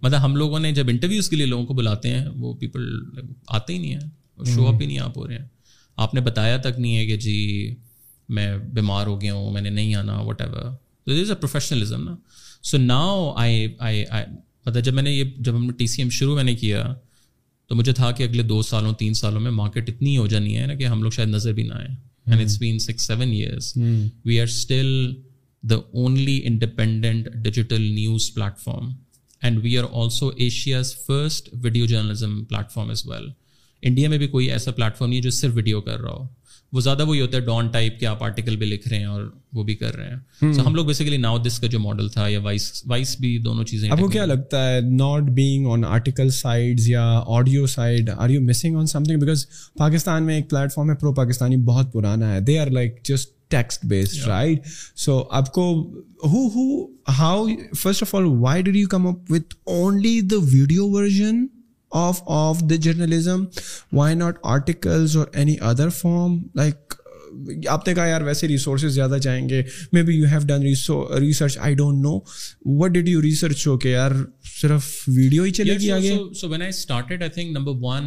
مطلب 0.01 0.23
ہم 0.23 0.35
لوگوں 0.35 0.59
نے 0.59 0.71
جب 0.73 0.89
انٹرویوز 0.89 1.29
کے 1.29 1.35
لیے 1.35 1.45
لوگوں 1.45 1.65
کو 1.65 1.73
بلاتے 1.73 2.09
ہیں 2.13 2.25
وہ 2.39 2.53
پیپل 2.59 2.85
آتے 3.57 3.73
ہی 3.73 3.77
نہیں 3.77 3.93
ہیں 3.93 4.53
شو 4.55 4.67
اپ 4.67 4.81
ہی 4.81 4.85
نہیں 4.85 4.99
آپ 4.99 5.17
ہو 5.17 5.27
رہے 5.27 5.37
ہیں 5.37 5.45
آپ 6.05 6.13
نے 6.13 6.21
بتایا 6.27 6.57
تک 6.65 6.79
نہیں 6.79 6.95
ہے 6.97 7.05
کہ 7.05 7.17
جی 7.25 7.37
میں 8.37 8.47
بیمار 8.73 9.07
ہو 9.07 9.19
گیا 9.21 9.33
ہوں 9.33 9.51
میں 9.53 9.61
نے 9.61 9.69
نہیں 9.69 9.95
آنا 9.95 10.19
وٹ 10.27 10.41
ایور 10.41 10.71
تو 11.05 11.13
دس 11.21 11.29
اے 11.29 11.35
پروفیشنلزم 11.41 12.03
نا 12.09 12.15
سو 12.69 12.77
ناؤ 12.77 13.31
آئی 13.43 13.67
آئی 13.89 14.03
مطلب 14.65 14.83
جب 14.83 14.93
میں 14.93 15.03
نے 15.03 15.11
یہ 15.11 15.23
جب 15.47 15.55
ہم 15.55 15.65
نے 15.65 15.71
ٹی 15.77 15.87
سی 15.87 16.01
ایم 16.01 16.09
شروع 16.19 16.35
میں 16.35 16.43
نے 16.43 16.55
کیا 16.63 16.83
تو 17.67 17.75
مجھے 17.75 17.93
تھا 17.93 18.11
کہ 18.17 18.23
اگلے 18.23 18.43
دو 18.53 18.61
سالوں 18.71 18.93
تین 19.03 19.13
سالوں 19.21 19.39
میں 19.41 19.51
مارکیٹ 19.61 19.89
اتنی 19.89 20.17
ہو 20.17 20.25
جانی 20.33 20.57
ہے 20.57 20.65
نا 20.67 20.73
کہ 20.81 20.87
ہم 20.87 21.03
لوگ 21.03 21.11
شاید 21.19 21.29
نظر 21.29 21.53
بھی 21.59 21.63
نہ 21.67 21.73
آئیں 21.79 21.87
and 22.25 22.41
it's 22.41 22.57
been 22.59 22.79
six 22.89 23.07
seven 23.07 23.31
years 23.31 23.73
we 24.25 24.39
are 24.41 24.47
still 24.47 24.85
only 25.75 26.39
independent 26.45 27.27
digital 27.43 27.81
news 27.93 28.31
platform 28.33 28.89
and 29.43 29.59
we 29.63 29.77
are 29.77 29.83
also 30.03 30.29
Asia's 30.35 30.95
first 31.07 31.49
journalism 31.73 32.43
platform 32.73 32.91
India 33.87 34.09
میں 34.09 34.17
بھی 34.17 34.27
کوئی 34.27 34.49
ایسا 34.51 34.71
پلیٹفارم 34.71 35.09
نہیں 35.09 35.17
ہے 35.19 35.23
جو 35.23 35.29
صرف 35.31 35.51
ویڈیو 35.55 35.81
کر 35.81 35.99
رہا 36.01 36.13
ہو 36.21 36.25
وہ 36.73 36.79
زیادہ 36.81 37.05
وہی 37.07 37.19
ہوتا 37.21 37.37
ہے 37.37 37.41
ڈان 37.45 37.67
ٹائپ 37.71 37.99
کے 37.99 38.05
آپ 38.07 38.23
آرٹیکل 38.23 38.55
بھی 38.57 38.65
لکھ 38.67 38.87
رہے 38.87 38.97
ہیں 38.97 39.05
اور 39.05 39.21
وہ 39.55 39.63
بھی 39.63 39.75
کر 39.75 39.95
رہے 39.95 40.09
ہیں 40.41 40.53
ہم 40.65 40.75
لوگ 40.75 40.85
بیسیکلی 40.85 41.17
ناؤ 41.17 41.37
دس 41.45 41.59
کا 41.59 41.67
جو 41.75 41.79
ماڈل 41.79 42.09
تھا 42.15 42.27
یا 42.27 42.39
وائس 42.43 42.71
وائس 42.89 43.15
بھی 43.19 43.37
دونوں 43.45 43.63
چیزیں 43.65 43.89
آپ 43.89 43.99
کو 43.99 44.07
کیا 44.15 44.25
لگتا 44.25 44.67
ہے 44.69 44.79
ناٹ 44.95 45.29
بینگ 45.37 45.67
آن 45.73 45.85
آرٹیکل 45.85 46.29
یا 46.87 47.03
audio 47.37 47.67
side 47.75 48.09
are 48.17 48.29
you 48.29 48.41
missing 48.45 48.75
on 48.77 48.85
some 48.95 49.03
thing 49.03 49.19
because 49.19 49.45
Pakistan 49.79 50.23
میں 50.25 50.35
ایک 50.35 50.49
پلیٹفارم 50.49 50.89
ہے 50.89 50.95
پرو 51.01 51.13
پاکستانی 51.21 51.57
بہت 51.71 51.93
پرانا 51.93 52.33
ہے 52.33 52.39
they 52.47 52.57
are 52.59 52.71
like 52.79 53.01
just 53.09 53.31
text 53.51 53.85
based 53.89 54.27
right 54.27 54.67
so 55.05 55.21
آپ 55.39 55.51
کو 55.53 55.63
ہو 56.33 56.45
how 57.19 57.45
first 57.81 58.03
of 58.03 58.15
all 58.15 58.25
why 58.41 58.63
did 58.63 58.75
you 58.75 58.87
come 58.89 59.07
up 59.07 59.31
with 59.31 59.55
only 59.81 60.19
the 60.31 60.37
video 60.53 60.87
version 60.95 61.45
of 62.05 62.21
of 62.37 62.61
the 62.69 62.75
journalism 62.85 63.43
why 63.95 64.15
not 64.15 64.37
articles 64.53 65.17
اور 65.17 65.27
any 65.33 65.55
other 65.69 65.89
form 65.99 66.37
like 66.55 66.93
آپ 67.69 67.87
نے 67.87 67.93
کہا 67.95 68.05
یار 68.07 68.21
ویسے 68.21 68.47
resources 68.47 68.93
زیادہ 68.93 69.17
چاہیں 69.23 69.47
گے 69.49 69.61
maybe 70.03 70.13
you 70.15 70.27
have 70.31 70.39
done 70.47 70.61
research 71.21 71.57
I 71.57 71.75
don't 71.75 72.01
know 72.03 72.17
what 72.81 72.91
did 72.91 73.09
you 73.09 73.21
research 73.21 73.67
ہو 73.67 73.77
کہ 73.83 73.87
یار 73.89 74.11
صرف 74.61 74.93
ویڈیو 75.17 75.43
ہی 75.43 75.51
چلے 75.59 75.75
گی 75.79 75.91
آگے 75.91 76.15
so 76.39 76.49
when 76.49 76.61
I 76.61 76.69
started 76.69 77.21
I 77.23 77.31
think 77.35 77.57
number 77.57 77.83
one 77.85 78.05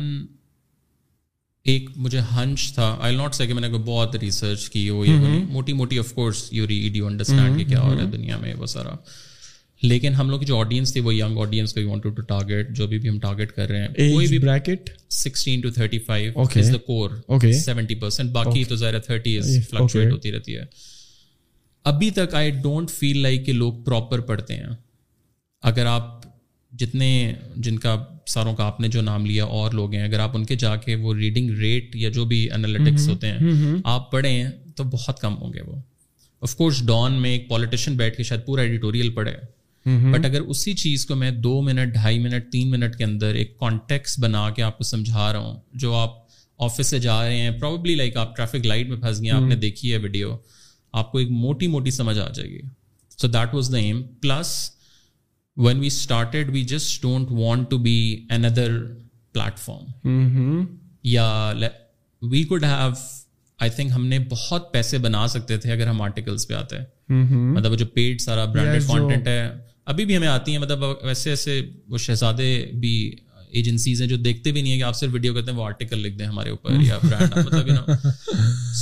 ایک 1.69 1.89
مجھے 1.97 2.21
ہنچ 2.37 2.73
تھا 2.75 2.95
آئی 3.07 3.17
ناٹ 3.17 3.35
سے 3.35 3.47
کہ 3.47 3.55
میں 3.55 3.69
نے 3.69 3.79
بہت 3.87 4.15
ریسرچ 4.23 4.69
کی 4.71 4.89
ہو 4.89 5.05
یہ 5.05 5.41
موٹی 5.49 5.73
موٹی 5.73 5.99
of 5.99 6.13
course 6.13 6.43
you 6.53 6.67
read 6.67 6.97
you 6.97 7.07
understand 7.07 7.59
کہ 7.59 7.65
کیا 7.69 7.81
ہو 7.81 7.95
رہا 7.95 8.03
ہے 8.03 8.07
دنیا 8.11 8.37
میں 8.41 8.55
وہ 8.59 8.67
سارا 8.75 8.95
لیکن 9.83 10.15
ہم 10.15 10.31
لوگ 10.31 10.39
کی 10.41 10.47
جو 10.47 10.59
آڈینس 10.61 10.93
تھی 10.93 11.01
وہ 11.01 11.15
ینگ 11.15 11.39
آڈینس 11.41 11.73
کو 11.75 11.81
وانٹیڈ 11.89 12.17
ٹو 12.17 12.23
ٹارگیٹ 12.31 12.71
جو 12.77 12.87
بھی 12.87 13.09
ہم 13.09 13.19
ٹارگیٹ 13.21 13.53
کر 13.57 13.69
رہے 13.69 13.81
ہیں 13.87 13.95
کوئی 14.13 14.27
بھی 14.29 14.39
bracket 14.39 14.91
16 15.19 15.61
to 15.63 15.69
35 15.81 16.61
is 16.61 16.73
the 16.73 16.79
core 16.87 17.11
70% 17.71 18.31
باقی 18.33 18.65
تو 18.73 18.77
ظاہر 18.83 18.99
30 19.13 19.37
از 19.39 19.57
فلکچویٹ 19.71 20.13
ہوتی 20.13 20.33
رہتی 20.33 20.57
ہے 20.57 20.63
ابھی 21.93 22.11
تک 22.21 22.35
آئی 22.41 22.51
ڈونٹ 22.65 22.91
فیل 22.91 23.19
لائک 23.23 23.47
کہ 23.47 23.53
لوگ 23.53 23.83
پراپر 23.85 24.21
پڑھتے 24.31 24.57
ہیں 24.57 24.69
اگر 25.71 25.87
آپ 25.87 26.19
جتنے 26.79 27.11
جن 27.63 27.79
کا 27.79 27.95
سروں 28.33 28.55
کا 28.57 28.65
آپ 28.65 28.81
نے 28.81 28.89
جو 28.95 29.01
نام 29.03 29.25
لیا 29.27 29.45
اور 29.59 29.73
لوگ 29.73 29.95
ہیں 29.95 30.03
اگر 30.05 30.19
آپ 30.27 30.37
ان 30.37 30.45
کے 30.51 30.57
جا 30.65 30.75
کے 30.85 30.95
وہ 31.05 31.15
ریڈنگ 31.15 31.51
ریٹ 31.61 31.97
یا 32.03 32.09
جو 32.17 32.25
بھی 32.33 32.41
انالیٹکس 32.57 33.09
ہوتے 33.09 33.33
ہیں 33.37 33.71
آپ 33.95 34.11
پڑھیں 34.13 34.37
تو 34.77 34.85
بہت 34.93 35.21
کم 35.21 35.37
ہوں 35.43 35.53
گے 35.53 35.63
وہ 35.67 35.75
آف 36.49 36.55
کورس 36.57 36.83
ڈان 36.89 37.21
میں 37.23 37.31
ایک 37.37 37.49
پالیٹیشین 37.49 37.97
بیٹھ 37.97 38.17
کے 38.17 38.23
شاید 38.31 38.45
پورا 38.47 38.63
ایڈیٹوریل 38.69 39.11
پڑھے 39.19 39.35
بٹ 40.13 40.25
اگر 40.25 40.41
اسی 40.53 40.73
چیز 40.85 41.05
کو 41.07 41.15
میں 41.23 41.31
دو 41.47 41.61
منٹ 41.71 41.93
ڈھائی 41.93 42.19
منٹ 42.27 42.51
تین 42.53 42.71
منٹ 42.71 42.97
کے 42.97 43.05
اندر 43.05 43.35
ایک 43.43 43.57
کانٹیکس 43.61 44.19
بنا 44.25 44.49
کے 44.57 44.63
آپ 44.63 44.79
کو 44.79 44.85
سمجھا 44.95 45.33
رہا 45.33 45.39
ہوں 45.45 45.59
جو 45.85 45.95
آپ 46.05 46.19
آفس 46.65 46.87
سے 46.95 46.99
جا 47.09 47.21
رہے 47.25 47.37
ہیں 47.41 47.51
پرابلی 47.61 47.95
لائک 48.01 48.17
آپ 48.25 48.37
ٹریفک 48.37 48.67
لائٹ 48.73 48.89
میں 48.89 48.97
پھنس 49.05 49.23
گئے 49.23 49.31
آپ 49.39 49.49
نے 49.53 49.57
دیکھی 49.67 49.93
ہے 49.93 49.99
ویڈیو 50.07 50.37
آپ 51.03 51.11
کو 51.13 51.19
ایک 51.19 51.31
موٹی 51.45 51.67
موٹی 51.77 51.91
سمجھ 52.01 52.19
آ 52.19 52.29
جائے 52.35 52.49
گی 52.49 52.61
so 53.21 53.29
that 53.39 53.55
was 53.55 53.71
the 53.73 53.79
impulse 54.23 54.55
when 55.67 55.81
we 55.81 55.87
started 55.87 56.51
we 56.53 56.63
just 56.75 57.01
don't 57.03 57.31
want 57.39 57.69
to 57.71 57.79
be 57.87 57.95
an 58.33 58.45
other 58.45 58.77
platform 59.59 60.61
یا 61.15 61.27
we 62.31 62.43
could 62.49 62.65
have 62.65 62.93
I 63.63 63.71
think 63.77 63.93
ہم 63.95 64.07
نے 64.07 64.19
بہت 64.31 64.73
پیسے 64.73 64.99
بنا 65.07 65.27
سکتے 65.29 65.57
تھے 65.65 65.73
اگر 65.73 65.87
ہم 65.87 66.01
آرٹیکلس 66.03 66.47
پہ 66.49 66.55
آتے 66.55 66.77
مطلب 67.15 67.77
جو 67.79 67.87
پیڈ 67.95 68.21
سارا 68.21 68.45
برانڈیڈ 68.53 68.87
کانٹینٹ 68.89 69.27
ہے 69.29 69.43
ابھی 69.93 70.05
بھی 70.07 70.17
ہمیں 70.17 70.29
آتی 70.29 70.53
ہیں 70.53 70.59
مطلب 70.59 70.85
ویسے 71.05 71.31
ایسے 71.31 71.61
وہ 71.91 71.99
شہزادے 72.07 72.49
بھی 72.81 72.95
ایجنسیز 73.61 74.01
ہیں 74.03 74.09
جو 74.09 74.17
دیکھتے 74.25 74.53
بھی 74.53 74.63
نہیں 74.63 74.73
ہیں 74.73 74.79
کہ 74.79 74.85
آپ 74.85 74.97
صرف 74.97 75.13
ویڈیو 75.13 75.35
کرتے 75.35 75.51
ہیں 75.51 75.59
وہ 75.59 75.65
آرٹیکل 75.65 75.99
لکھ 76.03 76.17
دیں 76.19 76.27
ہمارے 76.27 76.51
اوپر 76.51 76.81
یا 76.87 76.99
برانڈ 77.07 77.91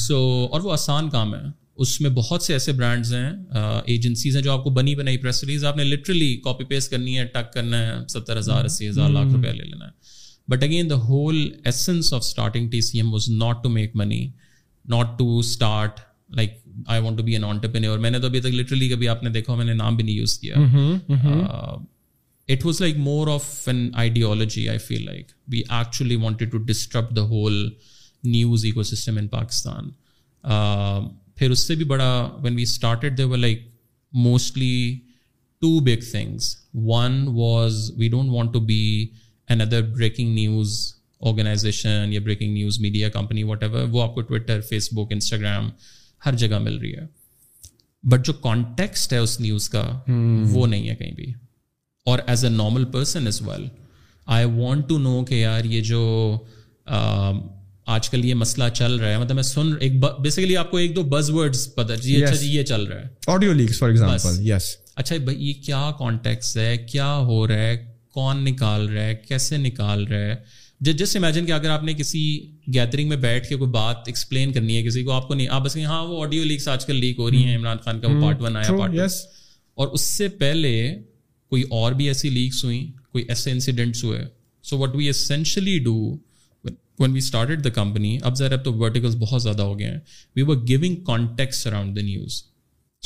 سو 0.07 0.19
اور 0.51 0.61
وہ 0.61 0.73
آسان 0.73 1.09
کام 1.11 1.35
ہے 1.35 1.41
اس 1.83 2.01
میں 2.01 2.11
بہت 2.11 2.43
سے 2.43 2.53
ایسے 2.53 2.73
برانڈز 2.79 3.13
ہیں 3.15 3.31
ایجنسیز 3.95 4.37
ہیں 4.37 4.43
جو 4.43 4.53
آپ 4.53 4.63
کو 4.65 4.71
بنی 4.79 4.95
بنائی 4.97 5.19
پریس 5.25 5.43
ریلیز 5.43 5.65
آپ 5.65 5.77
نے 5.77 5.85
لٹرلی 5.85 6.35
کاپی 6.45 6.65
پیسٹ 6.71 6.91
کرنی 6.91 7.19
ہے 7.19 7.25
ٹک 7.35 7.53
کرنا 7.53 7.83
ہے 7.87 7.93
ستر 8.15 8.39
ہزار 8.39 8.65
اسی 8.65 8.89
ہزار 8.89 9.11
لاکھ 9.11 9.29
روپیہ 9.33 9.51
لے 9.51 9.65
لینا 9.65 9.85
ہے 9.85 10.51
but 10.51 10.63
again 10.63 10.91
the 10.91 10.95
whole 11.03 11.37
essence 11.65 12.13
of 12.15 12.21
starting 12.27 12.69
T 12.71 12.81
C 12.87 12.99
M 12.99 13.13
was 13.13 13.29
not 13.43 13.63
to 13.65 13.69
make 13.75 13.95
money 13.97 14.25
not 14.95 15.19
to 15.19 15.39
start 15.39 16.01
like 16.37 16.57
I 16.87 17.03
want 17.03 17.19
to 17.19 17.25
be 17.25 17.33
an 17.33 17.45
entrepreneur 17.45 17.99
میں 17.99 18.11
نے 18.11 18.19
تو 18.21 18.27
ابھی 18.27 18.41
تک 18.41 18.55
لٹرلی 18.55 18.89
کبھی 18.89 19.09
آپ 19.09 19.23
نے 19.23 19.31
دیکھا 19.39 19.55
میں 19.55 19.65
نے 19.65 19.75
نام 19.75 19.97
بھی 19.97 20.05
نہیں 20.05 20.15
یوز 20.17 20.39
کیا 20.39 20.57
it 22.53 22.65
was 22.67 22.81
like 22.81 22.97
more 23.07 23.29
of 23.35 23.47
an 23.69 23.89
ideology 24.07 24.69
I 24.69 24.79
feel 24.89 25.05
like 25.07 25.33
we 25.53 25.63
actually 25.69 26.17
wanted 26.27 26.51
to 26.53 26.59
disturb 26.73 27.17
the 27.17 27.23
whole 27.33 27.65
news 28.31 28.65
ecosystem 28.83 29.19
in 29.19 29.27
Pakistan 29.39 29.91
پھر 31.39 31.51
اس 31.55 31.67
سے 31.67 31.75
بھی 31.81 31.85
بڑا 31.93 32.09
when 32.43 32.55
we 32.57 32.63
started 32.63 33.17
they 33.19 33.25
were 33.33 33.37
like 33.39 33.61
mostly 34.27 34.75
two 35.61 35.69
big 35.87 36.01
things 36.11 36.55
one 36.87 37.13
was 37.35 37.91
we 37.97 38.09
don't 38.09 38.31
want 38.31 38.53
to 38.53 38.61
be 38.71 38.81
an 39.51 39.61
other 39.61 39.83
breaking 39.97 40.35
news 40.35 40.73
organization 41.31 42.13
یا 42.13 42.21
breaking 42.25 42.53
news 42.55 42.79
media 42.81 43.09
company 43.19 43.43
whatever 43.63 43.87
وہ 43.93 44.03
آپ 44.03 44.15
کو 44.15 44.21
Twitter 44.31 44.61
face 44.69 44.89
بک 44.95 45.13
Instagram 45.13 45.69
ہر 46.27 46.35
جگہ 46.43 46.59
مل 46.65 46.77
رہی 46.79 46.93
ہے 46.95 47.07
بٹ 48.11 48.25
جو 48.27 48.33
کانٹیکسٹ 48.47 49.13
ہے 49.13 49.19
اس 49.19 49.39
نیوز 49.41 49.69
کا 49.69 49.83
hmm. 50.11 50.43
وہ 50.53 50.67
نہیں 50.67 50.89
ہے 50.89 50.95
کہیں 50.97 51.15
بھی 51.15 51.33
اور 52.11 52.19
as 52.27 52.45
a 52.45 52.51
normal 52.51 52.85
person 52.93 53.27
as 53.27 53.41
well 53.47 53.67
I 54.39 54.45
want 54.57 54.89
to 54.89 54.99
know 54.99 55.23
کہ 55.29 55.35
یار 55.35 55.65
یہ 55.75 55.81
جو 55.93 56.03
آج 57.95 58.09
کل 58.11 58.25
یہ 58.25 58.35
مسئلہ 58.35 58.65
چل 58.75 58.95
رہا 59.01 59.11
ہے 59.11 59.19
مطلب 59.19 59.35
میں 59.35 59.43
سن 59.43 59.69
ایک 59.81 59.93
بیسیکلی 60.23 60.57
آپ 60.63 60.71
کو 60.71 60.77
ایک 60.77 60.95
دو 60.97 61.03
بز 61.13 61.31
ورڈز 61.35 61.67
پتہ 61.75 61.93
جی 62.03 62.17
اچھا 62.23 62.37
جی 62.41 62.49
یہ 62.57 62.63
چل 62.71 62.83
رہا 62.87 63.01
ہے 63.01 63.07
audio 63.35 63.53
leaks 63.53 63.79
for 63.79 63.89
example 63.89 64.49
yes 64.51 64.65
اچھا 65.03 65.17
یہ 65.31 65.53
کیا 65.67 65.91
کانٹیکس 65.99 66.57
ہے 66.57 66.77
کیا 66.93 67.15
ہو 67.29 67.47
رہا 67.49 67.63
ہے 67.69 67.77
کون 68.15 68.45
نکال 68.45 68.89
رہا 68.89 69.05
ہے 69.05 69.15
کیسے 69.29 69.57
نکال 69.59 70.05
رہا 70.07 70.35
ہے 70.35 70.93
جس 70.93 71.15
امیجن 71.17 71.47
کہ 71.47 71.53
اگر 71.53 71.71
آپ 71.77 71.83
نے 71.85 71.93
کسی 71.99 72.23
گیدرنگ 72.75 73.09
میں 73.09 73.17
بیٹھ 73.25 73.49
کے 73.49 73.57
کوئی 73.57 73.71
بات 73.71 73.97
ایکسپلین 74.07 74.53
کرنی 74.53 74.77
ہے 74.77 74.83
کسی 74.89 75.03
کو 75.05 75.13
آپ 75.13 75.27
کو 75.29 75.35
نہیں 75.35 75.49
آپ 75.53 75.63
بس 75.65 75.77
ہاں 75.87 76.05
وہ 76.09 76.23
آڈیو 76.25 76.45
لیکس 76.45 76.69
آج 76.77 76.87
کل 76.87 76.97
لیک 77.01 77.19
ہو 77.19 77.31
رہی 77.31 77.43
ہیں 77.45 77.53
hmm. 77.53 77.59
عمران 77.61 77.77
خان 77.85 78.01
کا 78.01 78.09
وہ 78.09 78.21
پارٹ 78.23 78.43
ون 78.43 78.57
آیا 78.57 78.77
پارٹ 78.79 78.95
یس 78.95 79.21
اور 79.81 79.89
اس 79.95 80.01
سے 80.01 80.29
پہلے 80.45 80.75
کوئی 81.51 81.63
اور 81.81 81.93
بھی 82.01 82.07
ایسی 82.09 82.29
لیکس 82.39 82.65
ہوئیں 82.65 82.87
کوئی 83.13 83.25
ایسے 83.29 83.51
انسیڈنٹس 83.51 84.05
ہوئے 84.05 84.25
so 84.71 84.79
what 84.79 84.97
we 84.97 85.09
essentially 85.09 85.79
do 85.85 85.97
when 87.01 87.13
we 87.13 87.19
started 87.19 87.65
the 87.65 87.71
company 87.71 88.17
اب 88.29 88.37
ذرا 88.37 88.55
اب 88.55 88.65
تو 88.65 88.73
ورٹیکلس 88.79 89.15
بہت 89.19 89.43
زیادہ 89.43 89.63
ہو 89.63 89.79
گئے 89.79 89.91
ہیں 89.91 89.99
we 90.37 90.43
were 90.49 90.57
giving 90.69 90.97
contexts 91.07 91.67
around 91.67 91.97
the 91.97 92.01
news 92.05 92.43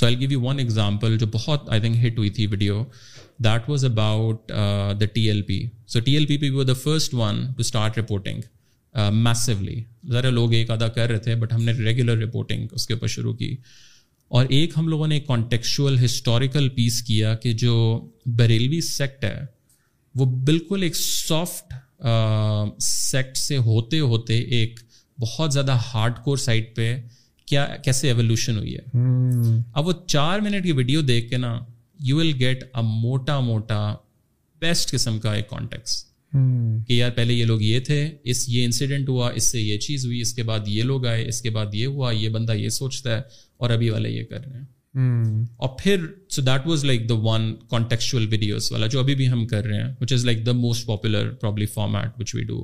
so 0.01 0.07
I 0.07 0.19
give 0.21 0.31
you 0.33 0.41
one 0.41 0.59
example 0.61 1.17
جو 1.19 1.27
بہت 1.33 1.69
آئی 1.73 1.81
تھنک 1.81 2.05
ہٹ 2.07 2.19
ہوئی 2.19 2.31
تھی 2.39 2.47
video 2.51 2.83
that 3.45 3.69
was 3.71 3.85
about 3.85 4.53
the 5.01 5.05
T 5.15 5.27
L 5.29 5.43
P 5.49 5.61
so 5.93 6.01
T 6.05 6.13
L 6.15 6.27
P 6.27 6.37
P 6.45 6.49
we 6.51 6.65
the 6.69 6.73
first 6.83 7.15
one 7.15 7.45
to 7.57 7.61
start 7.67 7.99
reporting 7.99 8.41
massively 9.23 9.81
ذرا 10.13 10.31
لوگ 10.31 10.53
ایک 10.55 10.71
ادا 10.71 10.89
کر 10.97 11.09
رہے 11.11 11.19
تھے 11.27 11.35
بٹ 11.45 11.53
ہم 11.53 11.63
نے 11.65 11.73
ریگولر 11.83 12.19
رپورٹنگ 12.23 12.67
اس 12.75 12.87
کے 12.87 12.95
اوپر 12.95 13.07
شروع 13.17 13.33
کی 13.35 13.55
اور 14.39 14.47
ایک 14.59 14.73
ہم 14.79 14.89
لوگوں 14.89 15.07
نے 15.09 15.15
ایک 15.15 15.27
کانٹیکچوئل 15.27 16.05
ہسٹوریکل 16.05 16.69
پیس 16.77 17.03
کیا 17.07 17.35
کہ 17.43 17.53
جو 17.65 17.75
بریلوی 18.37 18.81
سیکٹ 18.89 19.25
ہے 19.25 19.39
وہ 20.19 20.25
بالکل 20.45 20.83
ایک 20.83 20.97
سافٹ 20.97 21.72
سیکٹ 22.85 23.37
سے 23.37 23.57
ہوتے 23.67 23.99
ہوتے 24.01 24.39
ایک 24.59 24.81
بہت 25.21 25.53
زیادہ 25.53 25.77
ہارڈ 25.93 26.17
کور 26.25 26.37
سائٹ 26.45 26.75
پہ 26.77 26.95
کیا 27.47 27.67
کیسے 27.85 28.09
ایولیوشن 28.09 28.59
ہوئی 28.59 28.75
ہے 28.75 29.59
اب 29.79 29.87
وہ 29.87 29.93
چار 30.07 30.41
منٹ 30.41 30.65
کی 30.65 30.73
ویڈیو 30.73 31.01
دیکھ 31.13 31.29
کے 31.31 31.37
نا 31.39 31.59
یو 32.07 32.17
ول 32.17 32.33
گیٹ 32.41 32.65
اے 32.65 32.83
موٹا 32.85 33.39
موٹا 33.51 33.95
بیسٹ 34.61 34.91
قسم 34.93 35.19
کا 35.21 35.35
ایک 35.35 35.49
کانٹیکس 35.51 36.03
کہ 36.89 36.93
یار 36.93 37.11
پہلے 37.17 37.35
یہ 37.35 37.45
لوگ 37.45 37.63
یہ 37.63 37.81
تھے 37.87 37.99
اس 38.33 38.45
یہ 38.49 38.65
انسیڈنٹ 38.65 39.09
ہوا 39.09 39.29
اس 39.37 39.51
سے 39.53 39.61
یہ 39.61 39.79
چیز 39.87 40.05
ہوئی 40.07 40.21
اس 40.21 40.33
کے 40.35 40.43
بعد 40.51 40.69
یہ 40.69 40.83
لوگ 40.83 41.07
آئے 41.07 41.27
اس 41.29 41.41
کے 41.43 41.51
بعد 41.57 41.75
یہ 41.75 41.87
ہوا 41.87 42.11
یہ 42.13 42.29
بندہ 42.37 42.53
یہ 42.57 42.69
سوچتا 42.81 43.17
ہے 43.17 43.23
اور 43.61 43.71
ابھی 43.71 43.91
والے 43.91 44.11
یہ 44.11 44.25
کر 44.25 44.45
رہے 44.45 44.59
ہیں 44.59 44.65
Hmm. 44.99 45.45
اور 45.57 45.69
پھر 45.83 46.01
so 46.31 46.43
that 46.43 46.67
was 46.67 46.85
like 46.85 47.09
the 47.09 47.15
one 47.27 47.43
contextual 47.69 48.27
videos 48.31 48.67
والا 48.73 48.87
جو 48.95 48.99
ابھی 49.01 49.15
بھی 49.15 49.29
ہم 49.31 49.45
کر 49.51 49.65
رہے 49.65 49.81
ہیں 49.83 49.91
which 50.01 50.13
is 50.13 50.25
like 50.25 50.45
the 50.47 50.53
most 50.55 50.87
popular 50.87 51.31
probably 51.41 51.67
format 51.75 52.19
which 52.21 52.35
we 52.35 52.43
do 52.45 52.59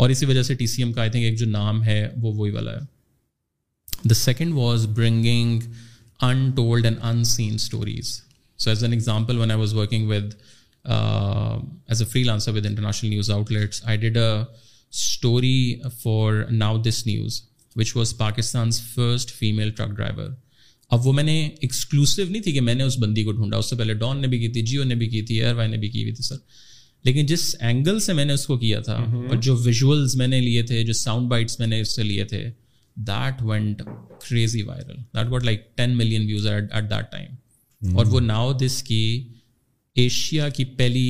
اور 0.00 0.10
اسی 0.10 0.26
وجہ 0.26 0.42
سے 0.42 0.54
ٹی 0.60 0.66
سی 0.74 0.82
ایم 0.82 0.92
کا 0.92 1.00
آئی 1.00 1.10
تھنک 1.10 1.24
ایک 1.24 1.38
جو 1.38 1.46
نام 1.46 1.82
ہے 1.84 1.98
وہ 2.22 2.32
وہی 2.34 2.50
والا 2.50 2.72
ہے 2.76 4.08
the 4.10 4.14
second 4.14 4.54
was 4.54 4.86
bringing 4.96 5.58
untold 6.56 6.86
and 6.86 6.98
unseen 7.34 7.54
stories 7.54 8.12
so 8.64 8.70
as 8.70 8.84
an 8.84 8.92
example 8.92 9.38
one 9.38 9.50
I 9.50 9.60
was 9.60 9.74
working 9.74 10.08
with 10.10 10.34
as 10.94 12.02
a 12.02 12.08
freelancer 12.24 12.52
with 12.54 12.66
international 12.66 13.10
news 13.10 13.30
outlets 13.52 13.82
I 13.84 13.98
did 14.06 14.16
a 14.16 14.30
story 14.32 15.74
for 16.02 16.42
NowThis 16.88 17.06
news 17.06 17.40
which 17.76 17.94
was 17.96 18.16
Pakistan's 18.18 18.80
first 18.94 19.32
female 19.38 19.70
truck 19.76 19.94
driver 19.96 20.30
اب 20.92 21.06
وہ 21.06 21.12
میں 21.12 21.22
نے 21.24 21.38
exclusive 21.60 22.22
نہیں 22.28 22.42
تھی 22.42 22.52
کہ 22.52 22.60
میں 22.60 22.74
نے 22.74 22.84
اس 22.84 22.98
بندی 23.02 23.22
کو 23.24 23.32
ڈھونڈا 23.32 23.56
اس 23.58 23.70
سے 23.70 23.76
پہلے 23.76 23.94
ڈان 24.02 24.18
نے 24.22 24.26
بھی 24.28 24.38
کی 24.38 24.48
تھی 24.52 24.62
جیو 24.70 24.84
نے 24.84 24.94
بھی 25.02 25.06
کی 25.08 25.22
تھی 25.26 25.40
ایئر 25.42 25.54
وائی 25.54 25.70
نے 25.70 25.76
بھی 25.84 25.88
کی 25.90 26.02
ہوئی 26.02 26.12
تھی 26.14 26.24
سر 26.24 26.36
لیکن 27.04 27.26
جس 27.26 27.54
اینگل 27.60 27.98
سے 28.00 28.12
میں 28.18 28.24
نے 28.24 28.32
اس 28.32 28.46
کو 28.46 28.56
کیا 28.58 28.80
تھا 28.80 28.94
اور 29.28 29.36
جو 29.46 29.56
ویژولز 29.64 30.16
میں 30.16 30.26
نے 30.28 30.40
لیے 30.40 30.62
تھے 30.70 30.82
جو 30.84 30.92
ساؤنڈ 31.02 31.28
بائٹس 31.30 31.58
میں 31.58 31.66
نے 31.66 31.80
اس 31.80 31.94
سے 31.96 32.02
لیے 32.02 32.24
تھے 32.32 32.42
that 33.10 33.42
went 33.48 33.82
crazy 34.28 34.62
viral 34.62 34.96
that 35.16 35.28
what 35.30 35.44
like 35.44 35.66
ten 35.76 35.96
million 35.96 36.26
views 36.26 36.46
at 36.46 36.90
that 36.90 37.10
time 37.12 37.96
اور 37.96 38.06
وہ 38.10 38.20
ناؤ 38.20 38.52
دس 38.64 38.82
کی 38.82 39.02
ایشیا 40.04 40.48
کی 40.56 40.64
پہلی 40.78 41.08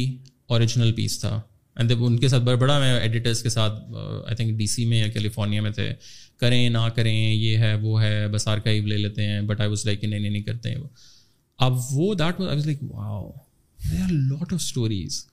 اوریجنل 0.49 0.93
پیس 0.93 1.19
تھا 1.21 1.41
اینڈ 1.77 1.93
ان 1.99 2.19
کے 2.21 2.29
ساتھ 2.29 2.43
بڑا 2.43 2.55
بڑا 2.57 2.79
میں 2.79 2.93
ایڈیٹرس 2.99 3.43
کے 3.43 3.49
ساتھ 3.49 3.81
آئی 4.25 4.37
تھنک 4.37 4.57
ڈی 4.59 4.67
سی 4.73 4.85
میں 4.87 4.99
یا 4.99 5.09
کیلیفورنیا 5.13 5.61
میں 5.63 5.71
تھے 5.79 5.93
کریں 6.41 6.69
نہ 6.71 6.79
کریں 6.95 7.15
یہ 7.15 7.59
ہے 7.59 7.75
وہ 7.83 8.01
ہے 8.03 8.27
بس 8.33 8.47
آرکائیو 8.49 8.87
لے 8.87 8.97
لیتے 8.97 9.27
ہیں 9.27 9.41
بٹ 9.49 9.61
آئی 9.61 9.71
واز 9.71 9.85
لائک 9.87 10.05
نہیں 10.05 10.29
نہیں 10.29 10.43
کرتے 10.43 10.71
ہیں 10.75 10.83
اب 11.67 11.79
وہ 11.93 12.15
that 12.15 12.41
was 12.41 12.49
I 12.49 12.57
was 12.57 12.67
like 12.67 12.83
wow 12.91 13.29
there 13.91 14.03
are 14.05 14.13
lot 14.13 14.53
of 14.53 14.59
stories 14.63 15.25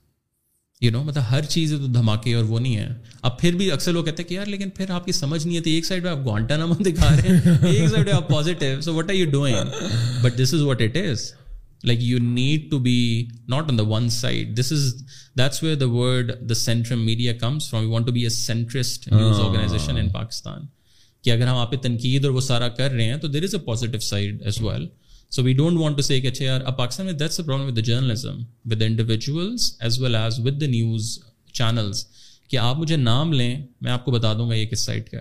you 0.80 0.90
know 0.90 1.02
مطلب 1.04 1.22
ہر 1.30 1.42
چیز 1.54 1.74
تو 1.80 1.86
دھماکے 1.92 2.32
اور 2.34 2.44
وہ 2.44 2.60
نہیں 2.60 2.76
ہے 2.76 2.88
اب 3.28 3.38
پھر 3.38 3.54
بھی 3.56 3.70
اکثر 3.72 3.92
لوگ 3.92 4.04
کہتے 4.04 4.22
ہیں 4.22 4.28
کہ 4.28 4.34
یار 4.34 4.46
لیکن 4.54 4.70
پھر 4.76 4.90
آپ 4.96 5.04
کی 5.06 5.12
سمجھ 5.12 5.46
نہیں 5.46 5.58
آتی 5.58 5.70
ایک 5.70 5.86
سائڈ 5.86 6.02
پہ 6.02 6.08
آپ 6.08 6.24
گوانٹا 6.24 6.56
نام 6.56 6.72
دکھا 6.86 7.08
رہے 7.16 7.36
ہیں 7.44 7.56
ایک 7.72 7.88
سائڈ 7.90 8.06
پہ 8.06 8.10
آپ 8.12 8.28
positive 8.28 8.80
so 8.88 8.94
what 8.94 9.10
are 9.10 9.14
you 9.16 9.26
doing 9.30 10.22
but 10.22 10.38
this 10.42 10.54
is 10.54 10.60
what 10.62 10.82
it 10.82 10.96
is 11.10 11.30
like 11.84 11.98
you 12.02 12.18
need 12.22 12.70
to 12.70 12.78
be 12.78 12.96
not 13.48 13.70
on 13.70 13.78
the 13.78 13.82
one 13.88 14.08
side 14.16 14.58
this 14.58 14.72
is 14.72 14.92
that's 15.38 15.62
where 15.62 15.74
the 15.76 15.88
word 15.90 16.32
the 16.50 16.54
central 16.54 16.98
media 17.04 17.32
comes 17.40 17.70
from 17.70 17.82
you 17.84 17.90
want 17.90 18.06
to 18.06 18.12
be 18.12 18.22
a 18.24 18.28
centrist 18.38 19.08
news 19.12 19.40
organization 19.40 19.96
in 19.98 20.08
Pakistan 20.12 20.66
کہ 21.24 21.30
اگر 21.30 21.46
ہم 21.46 21.56
آپ 21.56 21.70
پہ 21.70 21.76
تنقید 21.82 22.24
اور 22.24 22.32
وہ 22.34 22.40
سارا 22.40 22.68
کر 22.78 22.90
رہے 22.90 23.04
ہیں 23.10 23.16
تو 23.22 23.28
there 23.34 23.42
is 23.44 23.54
a 23.54 23.60
positive 23.66 24.00
side 24.06 24.42
as 24.46 24.60
well 24.62 24.86
so 25.34 25.42
we 25.42 25.52
don't 25.60 25.78
want 25.80 25.96
to 25.96 26.02
see 26.02 26.20
کہ 26.20 26.26
اچھا 26.28 26.44
یار 26.44 26.60
اب 26.70 26.76
پاکستان 26.78 27.06
میں 27.06 27.12
that's 27.20 27.40
a 27.40 27.44
problem 27.46 27.66
with 27.68 27.76
the 27.76 27.80
journalism 27.90 28.38
with 28.70 28.80
the 28.80 28.84
individuals 28.84 29.72
as 29.84 30.00
well 30.02 30.14
as 30.14 30.38
with 30.46 30.60
the 30.60 30.66
news 30.70 31.16
channels 31.58 32.04
کہ 32.50 32.56
آپ 32.58 32.78
مجھے 32.78 32.96
نام 32.96 33.32
لیں 33.32 33.54
میں 33.82 33.90
آپ 33.92 34.04
کو 34.04 34.10
بتا 34.10 34.32
دوں 34.38 34.48
گا 34.48 34.54
یہ 34.54 34.64
کس 34.70 34.84
سائٹ 34.86 35.08
کا 35.10 35.18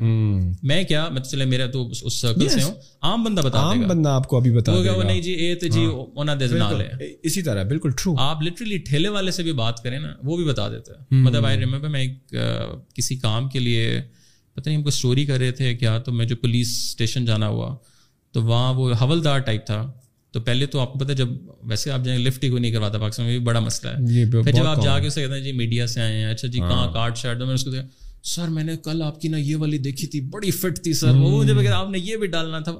میں 0.69 0.83
کیا 0.87 1.07
میں 1.13 1.21
چلے 1.21 1.45
میرا 1.51 1.65
تو 1.73 1.87
اس 1.89 2.13
سرکل 2.13 2.47
سے 2.49 2.61
ہوں 2.63 2.73
عام 3.09 3.23
بندہ 3.23 3.41
بتا 3.45 3.59
عام 3.67 3.87
بندہ 3.87 4.09
آپ 4.09 4.27
کو 4.29 4.37
ابھی 4.37 4.51
بتا 4.55 4.75
دے 4.77 4.85
گا 4.85 4.93
وہ 4.97 5.03
نہیں 5.03 5.21
جی 5.27 5.33
اے 5.45 5.53
تو 5.61 5.67
جی 5.75 5.83
اونا 5.85 6.31
ہاں۔ 6.31 6.39
دیز 6.39 6.53
نال 6.53 6.81
ہے 6.81 7.13
اسی 7.31 7.41
طرح 7.41 7.63
بالکل 7.69 7.91
ٹرو 8.01 8.15
آپ 8.29 8.41
لٹرلی 8.43 8.77
ٹھیلے 8.89 9.09
والے 9.17 9.31
سے 9.37 9.43
بھی 9.43 9.53
بات 9.61 9.83
کریں 9.83 9.99
نا 9.99 10.13
وہ 10.23 10.37
بھی 10.37 10.45
بتا 10.45 10.67
دیتا 10.71 10.97
ہے 10.99 11.15
مطلب 11.21 11.45
آئی 11.45 11.57
ریمبر 11.59 11.87
میں 11.95 12.01
ایک 12.05 12.35
کسی 12.95 13.15
کام 13.27 13.47
کے 13.55 13.59
لیے 13.59 14.01
پتہ 14.55 14.67
نہیں 14.69 14.77
ہم 14.77 14.83
کو 14.83 14.89
اسٹوری 14.89 15.25
کر 15.25 15.37
رہے 15.39 15.51
تھے 15.59 15.73
کیا 15.75 15.97
تو 16.05 16.11
میں 16.11 16.25
جو 16.25 16.35
پولیس 16.35 16.67
اسٹیشن 16.77 17.25
جانا 17.25 17.47
ہوا 17.49 17.75
تو 18.33 18.43
وہاں 18.43 18.73
وہ 18.73 18.91
حولدار 19.01 19.39
ٹائپ 19.49 19.65
تھا 19.65 19.81
تو 20.33 20.39
پہلے 20.41 20.65
تو 20.73 20.79
آپ 20.79 20.93
کو 20.93 20.99
پتہ 20.99 21.13
جب 21.21 21.29
ویسے 21.69 21.91
آپ 21.91 22.01
جائیں 22.03 22.19
لفٹ 22.25 22.43
ہی 22.43 22.49
کوئی 22.49 22.61
نہیں 22.61 22.71
کرواتا 22.71 22.97
پاکستان 22.99 23.25
میں 23.25 23.37
بھی 23.37 23.45
بڑا 23.45 23.59
مسئلہ 23.59 23.91
ہے 24.11 24.25
پھر 24.43 24.51
جب 24.51 24.65
آپ 24.65 24.83
جا 24.83 24.97
کے 24.99 25.07
اسے 25.07 25.21
کہتے 25.21 25.33
ہیں 25.33 25.41
جی 25.43 25.51
میڈیا 25.57 25.87
سے 25.93 26.01
آئے 26.01 26.17
ہیں 26.17 26.31
اچھا 26.31 26.47
جی 26.47 26.59
کہاں 26.59 26.91
کارڈ 26.93 27.13
ہاں۔ 27.15 27.21
شارڈ 27.21 27.39
تو 27.39 27.45
میں 27.45 27.53
اس 27.53 27.63
کو 27.63 27.71
دیکھا 27.71 27.87
سر 28.33 28.47
میں 28.55 28.63
نے 28.63 28.75
کل 28.83 29.01
آپ 29.05 29.19
کی 29.21 29.27
نا 29.29 29.37
یہ 29.37 29.55
والی 29.61 29.77
دیکھی 29.87 30.07
تھی 30.07 30.21
بڑی 30.35 30.51
فٹ 30.61 30.81
تھی 30.83 30.93
سر 31.01 31.15
وہ 31.19 31.43
مجھے 31.53 31.69
آپ 31.69 31.89
نے 31.89 31.99
یہ 32.03 32.17
بھی 32.23 32.27
ڈالنا 32.35 32.59
تھا 32.69 32.73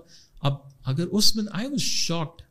اب 0.50 0.54
اگر 0.92 1.06
اس 1.12 1.36
میں 1.36 1.44
آئی 1.52 1.68
واز 1.68 1.82
شاکڈ 1.82 2.42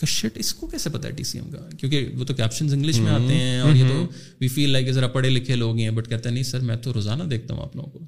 کہ 0.00 0.06
شٹ 0.06 0.36
اس 0.38 0.52
کو 0.54 0.66
کیسے 0.72 0.90
پتا 0.90 1.08
ہے 1.08 1.12
ٹی 1.16 1.24
سی 1.24 1.38
ایم 1.38 1.50
کا 1.50 1.58
کیونکہ 1.78 2.08
وہ 2.18 2.24
تو 2.24 2.34
کیپشنز 2.34 2.74
انگلش 2.74 2.98
میں 3.00 3.10
آتے 3.12 3.34
ہیں 3.34 3.60
اور 3.60 3.74
یہ 3.74 3.88
تو 3.88 4.04
وی 4.40 4.48
فیل 4.56 4.70
لائک 4.70 4.90
ذرا 4.92 5.08
پڑھے 5.16 5.30
لکھے 5.30 5.56
لوگ 5.56 5.76
ہیں 5.78 5.90
بٹ 5.98 6.08
کہتے 6.08 6.28
ہیں 6.28 6.34
نہیں 6.34 6.44
سر 6.50 6.60
میں 6.70 6.76
تو 6.84 6.92
روزانہ 6.94 7.22
دیکھتا 7.30 7.54
ہوں 7.54 7.62
آپ 7.62 7.76
لوگوں 7.76 7.90
کو 7.92 8.04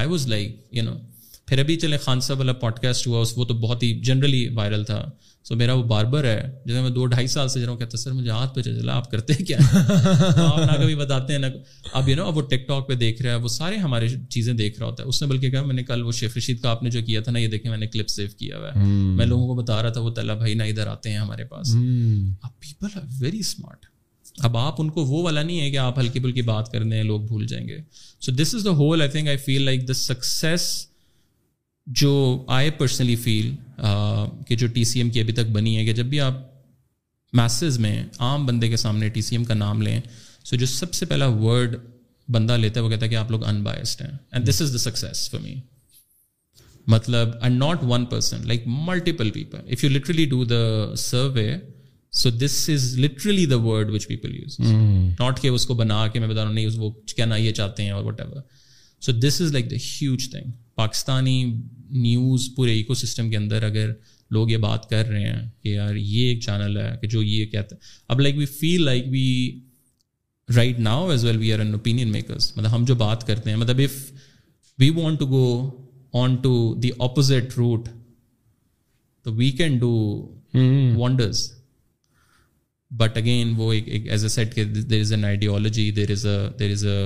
I 0.00 0.08
was 0.08 0.26
like 0.28 0.56
you 0.76 0.82
know 0.84 0.96
پھر 1.52 1.58
ابھی 1.60 1.74
چلے 1.76 1.96
خان 2.02 2.20
صاحب 2.24 2.38
والا 2.38 2.52
پوڈ 2.60 2.78
کاسٹ 2.82 3.06
ہوا 3.06 3.20
اس 3.20 3.32
وہ 3.36 3.44
تو 3.46 3.54
بہت 3.60 3.82
ہی 3.82 3.92
جنرلی 4.04 4.46
وائرل 4.56 4.84
تھا 4.90 5.00
سو 5.48 5.54
میرا 5.62 5.72
وہ 5.74 5.82
باربر 5.88 6.24
ہے 6.24 6.42
جیسے 6.66 6.80
میں 6.82 6.90
دو 6.90 7.04
ڈھائی 7.14 7.26
سال 7.28 7.48
سے 7.48 7.60
جا 7.60 7.64
رہا 7.64 7.72
ہوں 7.72 7.78
کہتا 7.78 7.96
سر 7.96 8.12
مجھے 8.12 8.30
ہاتھ 8.30 8.54
پہ 8.54 8.62
چلا 8.62 8.94
آپ 8.96 9.10
کرتے 9.10 9.34
کیا 9.46 9.56
نہ 10.38 10.76
کبھی 10.82 10.94
بتاتے 11.00 11.32
ہیں 11.32 11.40
نہ 11.40 11.46
اب 11.98 12.08
یو 12.08 12.14
نو 12.16 12.26
اب 12.26 12.36
وہ 12.36 12.42
ٹک 12.50 12.66
ٹاک 12.68 12.86
پہ 12.88 12.94
دیکھ 13.02 13.20
رہا 13.22 13.30
ہے 13.34 13.40
وہ 13.42 13.48
سارے 13.56 13.76
ہمارے 13.84 14.08
چیزیں 14.30 14.52
دیکھ 14.62 14.78
رہا 14.78 14.86
ہوتا 14.86 15.02
ہے 15.02 15.08
اس 15.08 15.20
نے 15.22 15.28
بلکہ 15.28 15.50
کہا 15.50 15.62
میں 15.66 15.74
نے 15.74 15.82
کل 15.90 16.02
وہ 16.02 16.12
شیخ 16.20 16.36
رشید 16.36 16.60
کا 16.62 16.70
آپ 16.70 16.82
نے 16.82 16.90
جو 16.90 17.00
کیا 17.06 17.20
تھا 17.26 17.32
نا 17.32 17.38
یہ 17.38 17.48
دیکھے 17.56 17.70
میں 17.70 17.78
نے 17.78 17.86
کلپ 17.96 18.08
سیو 18.14 18.28
کیا 18.38 18.58
ہوا 18.58 18.70
ہے 18.74 18.84
میں 19.16 19.26
لوگوں 19.32 19.46
کو 19.46 19.54
بتا 19.62 19.82
رہا 19.82 19.90
تھا 19.90 20.00
وہ 20.00 20.10
طلح 20.20 20.34
بھائی 20.44 20.54
نہ 20.62 20.68
ادھر 20.72 20.86
آتے 20.94 21.10
ہیں 21.10 21.18
ہمارے 21.18 21.44
پاس 21.50 21.74
اب 21.76 22.58
پیپل 22.60 22.98
آر 23.00 23.04
ویری 23.18 23.38
اسمارٹ 23.48 23.84
اب 24.48 24.56
آپ 24.56 24.80
ان 24.82 24.88
کو 24.90 25.04
وہ 25.04 25.22
والا 25.24 25.42
نہیں 25.42 25.60
ہے 25.60 25.70
کہ 25.70 25.78
آپ 25.84 25.98
ہلکی 25.98 26.20
پھلکی 26.20 26.42
بات 26.52 26.72
کر 26.72 26.84
دیں 26.92 27.02
لوگ 27.12 27.20
بھول 27.32 27.46
جائیں 27.52 27.66
گے 27.68 27.78
so 28.26 28.32
this 28.42 28.54
is 28.54 28.64
the 28.64 28.70
whole 28.82 29.02
I 29.02 29.10
think 29.16 29.28
I 29.34 29.36
feel 29.46 29.62
like 29.64 29.86
the 29.88 29.92
success 30.04 30.70
جو 32.00 32.10
آئی 32.54 32.70
پرسنلی 32.78 33.16
فیل 33.16 33.54
کہ 34.48 34.56
جو 34.56 34.66
ٹی 34.74 34.84
سی 34.84 35.00
ایم 35.00 35.08
کی 35.10 35.20
ابھی 35.20 35.32
تک 35.34 35.48
بنی 35.52 35.76
ہے 35.76 35.84
کہ 35.84 35.92
جب 35.92 36.06
بھی 36.06 36.20
آپ 36.20 36.34
میسز 37.36 37.78
میں 37.78 38.02
عام 38.26 38.44
بندے 38.46 38.68
کے 38.68 38.76
سامنے 38.76 39.08
ٹی 39.10 39.20
سی 39.22 39.36
ایم 39.36 39.44
کا 39.44 39.54
نام 39.54 39.80
لیں 39.82 40.00
سو 40.44 40.56
جو 40.56 40.66
سب 40.66 40.94
سے 40.94 41.06
پہلا 41.06 41.26
ورڈ 41.42 41.76
بندہ 42.32 42.56
لیتا 42.56 42.80
ہے 42.80 42.84
وہ 42.84 42.90
کہتا 42.90 43.04
ہے 43.04 43.10
کہ 43.10 43.16
آپ 43.16 43.30
لوگ 43.30 43.44
ان 43.44 43.62
بائسڈ 43.62 44.02
ہیں 44.02 44.10
and 44.32 44.48
this 44.48 44.60
is 44.62 44.72
the 44.72 44.78
success 44.78 45.28
for 45.30 45.40
me 45.40 45.54
مطلب 46.94 47.30
and 47.42 47.58
not 47.58 47.82
one 47.88 48.04
person 48.10 48.46
like 48.46 48.62
multiple 48.66 49.30
people 49.30 49.72
if 49.72 49.84
you 49.84 49.90
literally 49.90 50.24
do 50.30 50.42
the 50.44 50.62
survey 50.98 51.50
so 52.22 52.30
this 52.30 52.68
is 52.72 52.92
literally 52.98 53.44
the 53.46 53.56
word 53.66 53.90
which 53.94 54.06
people 54.08 54.34
use 54.36 54.58
not 54.60 55.40
کہ 55.42 55.48
اس 55.48 55.66
کو 55.66 55.74
بنا 55.74 56.06
کے 56.12 56.18
میں 56.20 56.28
بتا 56.28 56.40
رہا 56.40 56.46
ہوں 56.48 56.54
نہیں 56.54 56.68
وہ 56.78 56.90
کہنا 57.16 57.36
یہ 57.36 57.52
چاہتے 57.60 57.82
ہیں 57.82 57.90
اور 57.90 58.04
whatever 58.20 58.42
so 59.06 59.12
this 59.12 59.40
is 59.40 59.52
like 59.52 59.70
the 59.70 59.76
huge 59.84 60.28
thing 60.30 60.50
Pakistani 60.76 61.42
news 61.90 62.48
پورے 62.56 62.72
ایکو 62.74 62.94
سسٹم 62.94 63.30
کے 63.30 63.36
اندر 63.36 63.62
اگر 63.62 63.90
لوگ 64.34 64.50
یہ 64.50 64.56
بات 64.56 64.88
کر 64.90 65.06
رہے 65.08 65.28
ہیں 65.28 65.44
کہ 65.62 65.68
یار 65.68 65.94
یہ 65.94 66.28
ایک 66.28 66.40
چینل 66.44 66.76
ہے 66.80 66.90
کہ 67.00 67.06
جو 67.14 67.22
یہ 67.22 67.46
کہتا 67.50 67.76
ہے 67.76 67.80
اب 68.12 68.20
like 68.20 68.36
we 68.38 68.44
feel 68.58 68.84
like 68.84 69.04
we 69.12 69.26
right 70.56 70.78
now 70.86 71.08
as 71.10 71.24
well 71.24 71.36
we 71.38 71.52
are 71.52 71.58
an 71.58 71.72
opinion 71.72 72.12
makers 72.12 72.52
مطلب 72.56 72.74
ہم 72.76 72.84
جو 72.88 72.94
بات 73.06 73.26
کرتے 73.26 73.50
ہیں 73.50 73.56
مطلب 73.56 73.80
if 73.84 73.96
we 74.78 74.90
want 75.00 75.18
to 75.20 75.26
go 75.30 75.48
on 76.22 76.36
to 76.42 76.52
the 76.82 76.90
opposite 77.08 77.56
route 77.58 77.88
تو 79.24 79.32
we 79.34 79.50
can 79.58 79.76
do 79.78 79.90
wonders 80.98 81.50
but 83.00 83.16
again 83.16 83.52
وہ 83.56 83.72
ایک 83.72 84.06
ایز 84.12 84.22
اے 84.24 84.28
سیٹ 84.28 84.54
کہ 84.54 84.64
there 84.64 85.00
is 85.00 85.12
an 85.12 85.24
ideology 85.24 85.90
there 85.96 86.10
is 86.12 86.26
a 86.26 86.38
there 86.58 86.70
is 86.72 86.84
a 86.86 87.02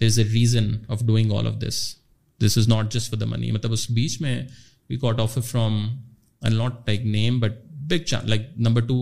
there 0.00 0.06
is 0.06 0.18
a 0.18 0.24
reason 0.32 0.70
of 0.92 1.00
doing 1.06 1.32
all 1.32 1.46
of 1.46 1.60
this 1.66 1.82
this 2.44 2.56
is 2.58 2.68
not 2.68 2.90
just 2.94 3.10
for 3.10 3.18
the 3.18 3.26
money 3.30 3.50
مطلب 3.52 3.72
اس 3.72 3.90
بیچ 3.98 4.20
میں 4.22 4.36
we 4.90 4.96
cut 5.04 5.20
off 5.20 5.38
from 5.50 5.76
I 6.48 6.54
not 6.54 6.86
like 6.88 7.04
name 7.16 7.38
but 7.40 7.52
big 7.90 8.02
chance 8.06 8.28
like 8.28 8.48
number 8.68 8.80
two 8.90 8.96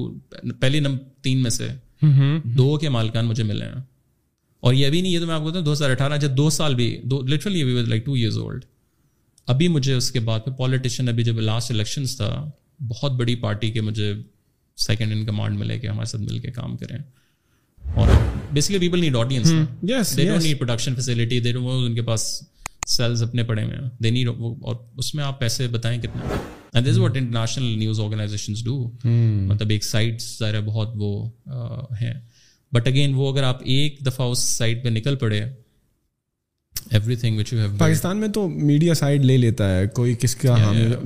پہلے 0.61 0.81
تین 1.22 1.42
میں 1.42 1.50
سے 1.61 1.68
دو 2.57 2.76
کے 2.83 2.88
مالکان 2.98 3.26
مجھے 3.26 3.44
ملے 3.44 3.64
ہیں 3.64 3.81
اور 4.68 4.74
یہ 4.74 4.87
ابھی 4.87 5.00
نہیں 5.00 5.12
یہ 5.12 5.20
تو 5.20 5.26
میں 5.26 5.35
آپ 5.35 5.42
کو 5.42 5.50
دو 5.50 5.72
ہزار 5.72 5.90
اٹھارہ 5.90 6.16
جب 6.24 6.37
دو 6.37 6.48
سال 6.59 6.74
بھی 6.81 6.87
دو 7.11 7.20
لٹرلی 7.26 7.61
ابھی 7.62 7.83
لائک 7.88 8.05
ٹو 8.07 8.12
ایئرز 8.14 8.37
اولڈ 8.38 8.64
ابھی 9.53 9.68
مجھے 9.76 9.94
اس 9.94 10.11
کے 10.12 10.20
بعد 10.26 10.40
پہ 10.46 10.50
پالیٹیشین 10.59 11.09
ابھی 11.09 11.22
جب 11.24 11.40
لاسٹ 11.40 11.70
الیکشنس 11.70 12.16
تھا 12.16 12.29
بہت 12.88 13.12
بڑی 13.20 13.35
پارٹی 13.46 13.70
کے 13.70 13.81
مجھے 13.88 14.12
سیکنڈ 14.88 15.12
ان 15.12 15.24
کمانڈ 15.26 15.59
ملے 15.59 15.79
کہ 15.79 15.87
ہمارے 15.87 16.07
ساتھ 16.11 16.22
مل 16.22 16.38
کے 16.38 16.50
کام 16.59 16.76
کریں 16.76 16.96
اور 18.00 18.09
basically 18.53 18.79
people 18.79 19.00
need 19.00 19.16
audience 19.16 19.53
they 20.16 20.24
don't 20.26 20.42
need 20.42 20.59
production 20.59 20.94
facility 20.94 21.40
they 21.46 21.53
don't 21.53 21.87
ان 21.87 21.94
کے 21.94 22.03
پاس 22.11 22.26
سیلز 22.87 23.23
اپنے 23.23 23.43
پڑے 23.45 23.64
ہوئے 23.64 23.77
ہیں 23.77 23.88
دینی 24.03 24.25
اور 24.25 24.75
اس 24.99 25.14
میں 25.14 25.25
آپ 25.25 25.38
پیسے 25.40 25.66
بتائیں 25.69 26.01
کتنے 26.03 26.37
and 26.73 26.87
this 26.87 26.99
what 26.99 27.16
international 27.16 27.79
news 27.79 28.01
organization 28.01 28.53
do 28.64 28.77
مطلب 29.49 29.71
ایک 29.71 29.85
سائٹس 29.85 30.38
ذرا 30.38 30.61
بہت 30.64 30.93
وہ 30.99 31.29
ہیں 32.01 32.14
بٹ 32.73 32.87
اگین 32.88 33.14
وہ 33.14 33.33
اگر 33.33 33.43
آپ 33.43 33.62
ایک 33.77 33.99
دفعہ 34.07 34.29
اس 34.31 34.38
سائٹ 34.59 34.85
پہ 34.85 34.88
نکل 34.88 35.16
پڑے 35.25 35.40
everything 37.16 37.38
which 37.38 37.53
you 37.53 37.59
have 37.59 37.75
Pakistan 37.79 38.16
میں 38.21 38.29
تو 38.35 38.47
میڈیا 38.49 38.95
سائڈ 38.95 39.25
لے 39.25 39.37
لیتا 39.37 39.69
ہے 39.77 39.87
کوئی 39.95 40.14
کس 40.21 40.35
کا 40.37 40.55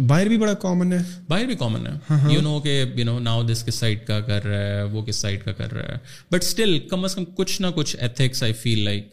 باہر 0.08 0.26
بھی 0.28 0.36
بڑا 0.38 0.52
کامن 0.64 0.92
ہے 0.92 0.98
باہر 1.28 1.44
بھی 1.46 1.54
کامن 1.58 1.86
ہے 1.86 1.92
یو 1.92 2.10
ہاں، 2.16 2.42
نو 2.42 2.56
ہاں۔ 2.56 2.60
کہ 2.64 2.82
یو 2.96 3.04
نو 3.04 3.18
ناؤ 3.20 3.42
دس 3.46 3.64
کس 3.66 3.74
سائڈ 3.74 4.06
کا 4.06 4.20
کر 4.28 4.44
رہا 4.46 4.66
ہے 4.76 4.82
وہ 4.92 5.02
کس 5.04 5.16
سائڈ 5.22 5.42
کا 5.44 5.52
کر 5.52 5.72
رہا 5.74 5.92
ہے 5.94 5.98
بٹ 6.32 6.42
اسٹل 6.42 6.78
کم 6.90 7.04
از 7.04 7.14
کم 7.14 7.24
کچھ 7.36 7.60
نہ 7.62 7.66
کچھ 7.74 7.96
ایتھکس 7.98 8.42
آئی 8.42 8.52
فیل 8.62 8.84
لائک 8.84 9.08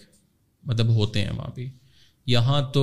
مطلب 0.72 0.94
ہوتے 0.96 1.22
ہیں 1.26 1.32
وہاں 1.36 1.52
بھی 1.56 1.70
یہاں 2.28 2.62
تو 2.74 2.82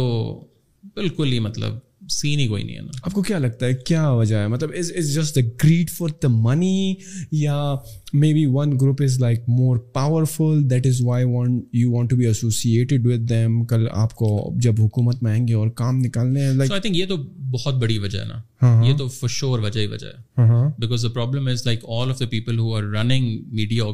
بالکل 0.95 1.33
ہی 1.33 1.39
مطلب 1.41 1.77
سین 2.11 2.39
ہی 2.39 2.47
کوئی 2.49 2.63
نہیں 2.65 2.77
ہے 2.77 2.81
نا 2.83 2.91
آپ 3.03 3.13
کو 3.13 3.23
کیا 3.23 3.39
لگتا 3.39 3.67
ہے 3.67 3.75
کیا 3.87 4.09
وجہ 4.11 4.37
ہے 4.37 4.47
مطلب 4.49 4.71
is 4.79 5.37
great 5.65 5.91
for 5.91 6.09
the 6.23 6.29
money 6.31 6.95
یا 7.41 7.57
maybe 8.35 8.45
one 8.53 8.73
group 8.81 9.03
is 9.05 9.19
like 9.21 9.43
more 9.57 9.79
powerful 9.99 10.63
that 10.71 10.87
is 10.87 11.01
why 11.05 11.25
want 11.33 11.75
you 11.75 11.91
want 11.93 12.11
to 12.11 12.17
be 12.17 12.27
associated 12.27 13.07
with 13.07 13.29
them 13.31 13.63
کل 13.73 13.87
آپ 13.91 14.15
کو 14.23 14.31
جب 14.63 14.81
حکومت 14.85 15.23
میں 15.23 15.31
آئیں 15.33 15.47
گے 15.49 15.55
اور 15.55 15.69
کام 15.83 15.99
نکالنے 16.05 16.47
یہ 16.93 17.07
تو 17.09 17.17
بہت 17.53 17.75
بڑی 17.83 17.99
وجہ 17.99 18.21
ہے 18.21 18.25
نا 18.29 18.41
ہاں، 18.63 18.75
ہاں۔ 18.77 18.87
یہ 18.91 18.97
تو 18.99 19.09
فور 19.19 19.29
شور 19.37 19.59
وجہ 19.59 19.81
ہی 19.81 19.87
وجہ 19.93 20.07
ہے 20.39 20.63
because 20.79 21.03
the 21.05 21.09
problem 21.15 21.47
is 21.53 21.67
like 21.67 21.85
all 22.01 22.11
of 22.11 22.21
the 22.21 22.27
people 22.31 22.59
who 22.59 22.75
are 22.77 22.83
are 22.83 22.91
running 23.01 23.39
media 23.53 23.85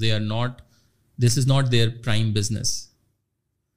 they 0.00 0.18
not 0.26 0.60
this 1.26 1.38
is 1.38 1.46
not 1.46 1.72
their 1.72 1.88
prime 2.04 2.32
business 2.32 2.76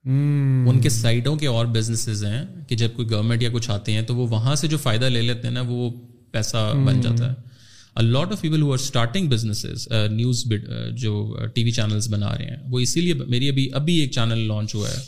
Hmm. 0.07 0.67
ان 0.69 0.79
کے 0.81 0.89
سائٹوں 0.89 1.35
کے 1.37 1.47
اور 1.47 1.65
بزنسز 1.75 2.23
ہیں 2.25 2.41
کہ 2.67 2.75
جب 2.81 2.91
کوئی 2.95 3.09
گورنمنٹ 3.09 3.41
یا 3.43 3.49
کچھ 3.53 3.69
آتے 3.71 3.91
ہیں 3.91 4.01
تو 4.07 4.15
وہ 4.15 4.27
وہاں 4.29 4.53
سے 4.61 4.67
جو 4.67 4.77
فائدہ 4.77 5.05
لے 5.09 5.21
لیتے 5.21 5.47
ہیں 5.47 5.53
نا 5.53 5.61
وہ 5.67 5.89
پیسہ 6.31 6.57
بن 6.85 6.93
hmm. 6.93 7.01
جاتا 7.01 7.31
ہے 7.31 8.03
lot 8.03 8.31
of 8.31 8.41
people 8.41 8.61
who 8.61 8.71
are 8.73 8.77
starting 8.79 9.27
businesses 9.29 9.87
news 10.11 10.43
جو 11.01 11.35
ٹی 11.53 11.63
وی 11.63 11.71
چینلس 11.79 12.07
بنا 12.11 12.29
رہے 12.37 12.45
ہیں 12.49 12.57
وہ 12.71 12.79
اسی 12.79 13.01
لیے 13.01 13.13
میری 13.27 13.49
ابھی 13.49 13.67
ابھی 13.81 13.95
ایک 13.99 14.11
چینل 14.15 14.47
لانچ 14.47 14.75
ہوا 14.75 14.89
ہے 14.89 15.01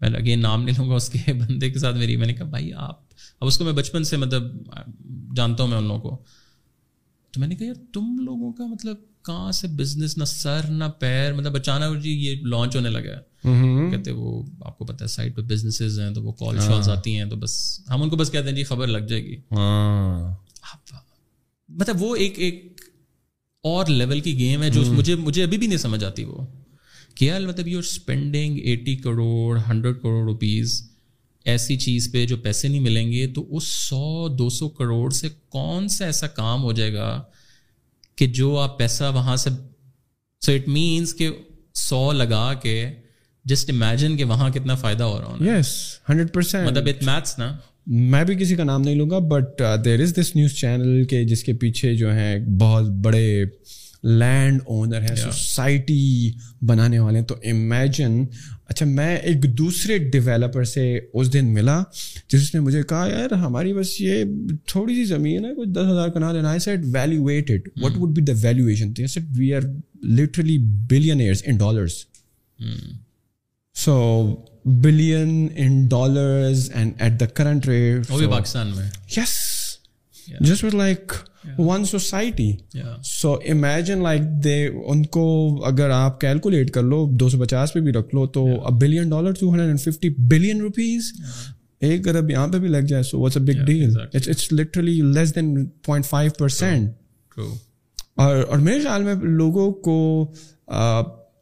میں 0.00 0.10
اگین 0.20 0.40
نام 0.42 0.66
لے 0.66 0.72
لوں 0.78 0.88
گا 0.90 0.94
اس 0.94 1.08
کے 1.10 1.32
بندے 1.32 1.70
کے 1.70 1.78
ساتھ 1.78 1.96
میری 1.96 2.16
میں 2.16 2.26
نے 2.26 2.34
کہا 2.34 2.46
بھائی 2.56 2.72
آپ 2.86 3.00
اب 3.40 3.48
اس 3.48 3.58
کو 3.58 3.64
میں 3.64 3.72
بچپن 3.72 4.04
سے 4.04 4.16
مطلب 4.16 4.52
uh, 4.76 4.82
جانتا 5.36 5.62
ہوں 5.62 5.70
میں 5.70 5.78
ان 5.78 5.84
لوگوں 5.86 6.00
کو 6.10 6.22
تو 7.32 7.40
میں 7.40 7.48
نے 7.48 7.54
کہا 7.54 7.66
یار 7.66 7.92
تم 7.92 8.16
لوگوں 8.24 8.52
کا 8.58 8.66
مطلب 8.66 8.96
کہاں 9.26 9.50
سے 9.52 9.68
بزنس 9.76 10.16
نہ 10.18 10.24
سر 10.24 10.66
نہ 10.70 10.84
پیر 10.98 11.32
مطلب 11.34 11.56
اچانک 11.56 12.02
جی 12.02 12.10
یہ 12.26 12.42
لانچ 12.48 12.76
ہونے 12.76 12.90
لگا 12.90 13.16
ہے 13.16 13.20
Mm-hmm. 13.48 13.90
کہتے 13.90 14.10
وہ 14.10 14.30
آپ 14.68 14.78
کو 14.78 14.84
پتا 14.84 15.04
ہے 15.04 15.08
سائٹ 15.08 15.34
پہ 15.36 15.42
بزنسز 15.50 15.98
ہیں 16.00 16.10
تو 16.14 16.22
وہ 16.22 16.32
کال 16.40 16.58
ہاں. 16.58 16.66
شالس 16.66 16.88
آتی 16.88 17.16
ہیں 17.16 17.24
تو 17.30 17.36
بس 17.42 17.52
ہم 17.90 18.02
ان 18.02 18.08
کو 18.10 18.16
بس 18.16 18.30
کہتے 18.32 18.48
ہیں 18.48 18.56
جی 18.56 18.62
خبر 18.70 18.86
لگ 18.86 19.06
جائے 19.10 19.22
گی 19.24 19.36
ہاں۔ 19.56 20.34
مطلب 21.80 22.02
وہ 22.02 22.14
ایک 22.24 22.38
ایک 22.44 22.84
اور 23.72 23.86
لیول 24.00 24.20
کی 24.20 24.36
گیم 24.38 24.62
ہے 24.62 24.70
جو 24.70 24.80
mm-hmm. 24.80 24.96
مجھے 24.98 25.14
مجھے 25.28 25.42
ابھی 25.42 25.58
بھی 25.58 25.66
نہیں 25.66 25.82
سمجھ 25.84 26.02
آتی 26.04 26.24
وہ 26.24 26.44
کہ 27.16 27.24
یار 27.24 27.40
مطلب 27.46 27.68
you 27.68 27.78
are 27.78 27.88
spending 27.90 28.58
eighty 28.64 28.96
crore 29.06 29.58
hundred 29.68 30.02
crore 30.02 30.24
rupees 30.24 30.80
ایسی 31.54 31.76
چیز 31.86 32.08
پہ 32.12 32.24
جو 32.26 32.36
پیسے 32.48 32.68
نہیں 32.68 32.80
ملیں 32.90 33.12
گے 33.12 33.26
تو 33.34 33.46
اس 33.56 33.66
سو 33.88 34.26
دو 34.38 34.48
سو 34.58 34.68
کروڑ 34.82 35.10
سے 35.22 35.28
کون 35.58 35.88
سا 35.96 36.04
ایسا 36.06 36.26
کام 36.42 36.62
ہو 36.64 36.72
جائے 36.82 36.92
گا 36.94 37.08
کہ 38.18 38.26
جو 38.40 38.56
آپ 38.66 38.78
پیسہ 38.78 39.10
وہاں 39.14 39.36
سے 39.44 39.50
سو 40.46 40.52
اٹ 40.52 40.68
مینس 40.78 41.14
کہ 41.14 41.30
سو 41.88 42.00
لگا 42.12 42.52
کے 42.62 42.78
جسٹ 43.50 43.70
امیجن 43.70 44.16
کہ 44.16 44.24
وہاں 44.24 44.48
کتنا 44.50 44.74
فائدہ 44.74 45.04
ہو 45.04 45.18
رہا 45.20 45.26
ہوں 45.26 45.46
یس 45.46 45.68
ہنڈریڈ 46.08 46.32
پرسینٹ 46.34 46.68
مطلب 46.68 46.88
اٹ 46.88 47.02
میتھس 47.06 47.38
نا 47.38 47.52
میں 48.12 48.22
بھی 48.26 48.34
کسی 48.36 48.54
کا 48.56 48.64
نام 48.64 48.80
نہیں 48.82 48.94
لوں 48.94 49.08
گا 49.10 49.18
but 49.32 49.62
there 49.84 50.00
is 50.02 50.14
this 50.16 50.34
news 50.36 50.54
channel 50.60 51.04
کے 51.10 51.22
جس 51.24 51.44
کے 51.44 51.52
پیچھے 51.60 51.94
جو 51.96 52.12
ہیں 52.14 52.38
بہت 52.60 52.88
بڑے 53.04 53.26
لینڈ 54.18 54.60
اونر 54.64 55.02
ہیں 55.08 55.14
سوسائٹی 55.16 56.30
بنانے 56.66 56.98
والے 56.98 57.18
ہیں 57.18 57.26
تو 57.26 57.34
امیجن 57.50 58.22
اچھا 58.68 58.86
میں 58.86 59.16
ایک 59.16 59.42
دوسرے 59.58 59.98
ڈیولپر 60.16 60.64
سے 60.72 60.82
اس 60.98 61.32
دن 61.32 61.52
ملا 61.54 61.82
جس 62.32 62.52
نے 62.54 62.60
مجھے 62.60 62.82
کہا 62.88 63.06
یار 63.10 63.34
ہماری 63.44 63.72
بس 63.72 64.00
یہ 64.00 64.24
تھوڑی 64.72 64.94
سی 64.94 65.04
زمین 65.14 65.44
ہے 65.44 65.54
کچھ 65.58 65.68
دس 65.74 65.90
ہزار 65.92 66.08
کا 66.16 66.20
نام 66.32 66.58
set 66.64 66.80
valuated 66.94 67.68
what 67.82 67.96
would 67.96 68.14
be 68.16 68.22
the 68.22 68.38
valuation 68.42 68.92
we 69.38 69.52
are 69.54 69.62
literally 70.18 70.58
billionaires 70.90 71.42
in 71.46 71.56
dollars 71.56 72.04
so 73.84 73.94
billion 74.82 75.32
in 75.64 75.86
dollars 75.88 76.70
and 76.74 76.92
at 77.02 77.18
the 77.20 77.26
current 77.34 77.66
rate 77.68 78.10
وہ 78.10 78.18
بھی 78.18 78.26
پاکستان 78.26 78.68
میں 78.76 78.84
یس 79.16 79.34
جس 80.40 80.62
کو 85.10 85.26
اگر 85.66 85.90
آپ 85.94 86.20
کیلکولیٹ 86.20 86.70
کر 86.74 86.82
لو 86.82 87.04
دو 87.20 87.28
سو 87.28 87.38
پچاس 87.42 87.72
پہ 87.72 87.80
بھی 87.80 87.92
رکھ 87.92 88.14
لو 88.14 88.26
تو 88.36 88.44
billion 88.80 89.08
dollar 89.10 89.32
two 89.40 89.50
hundred 89.50 89.66
and 89.68 89.80
fifty 89.80 90.08
billion 90.32 90.60
rupees 90.60 91.12
ایک 91.90 92.08
ارب 92.08 92.30
یہاں 92.30 92.46
پہ 92.52 92.58
بھی 92.58 92.68
لگ 92.68 92.88
جائے 92.94 93.02
so 93.10 93.20
what's 93.20 93.36
a 93.36 93.42
big 93.52 93.64
deal 93.66 93.98
it's 94.14 94.52
literally 94.52 95.00
less 95.18 95.34
than 95.34 95.64
point 95.86 96.06
five 96.06 96.30
percent 96.38 97.38
اور 98.24 98.58
میرے 98.58 98.82
خیال 98.82 99.02
میں 99.02 99.14
لوگوں 99.44 99.70
کو 99.86 99.96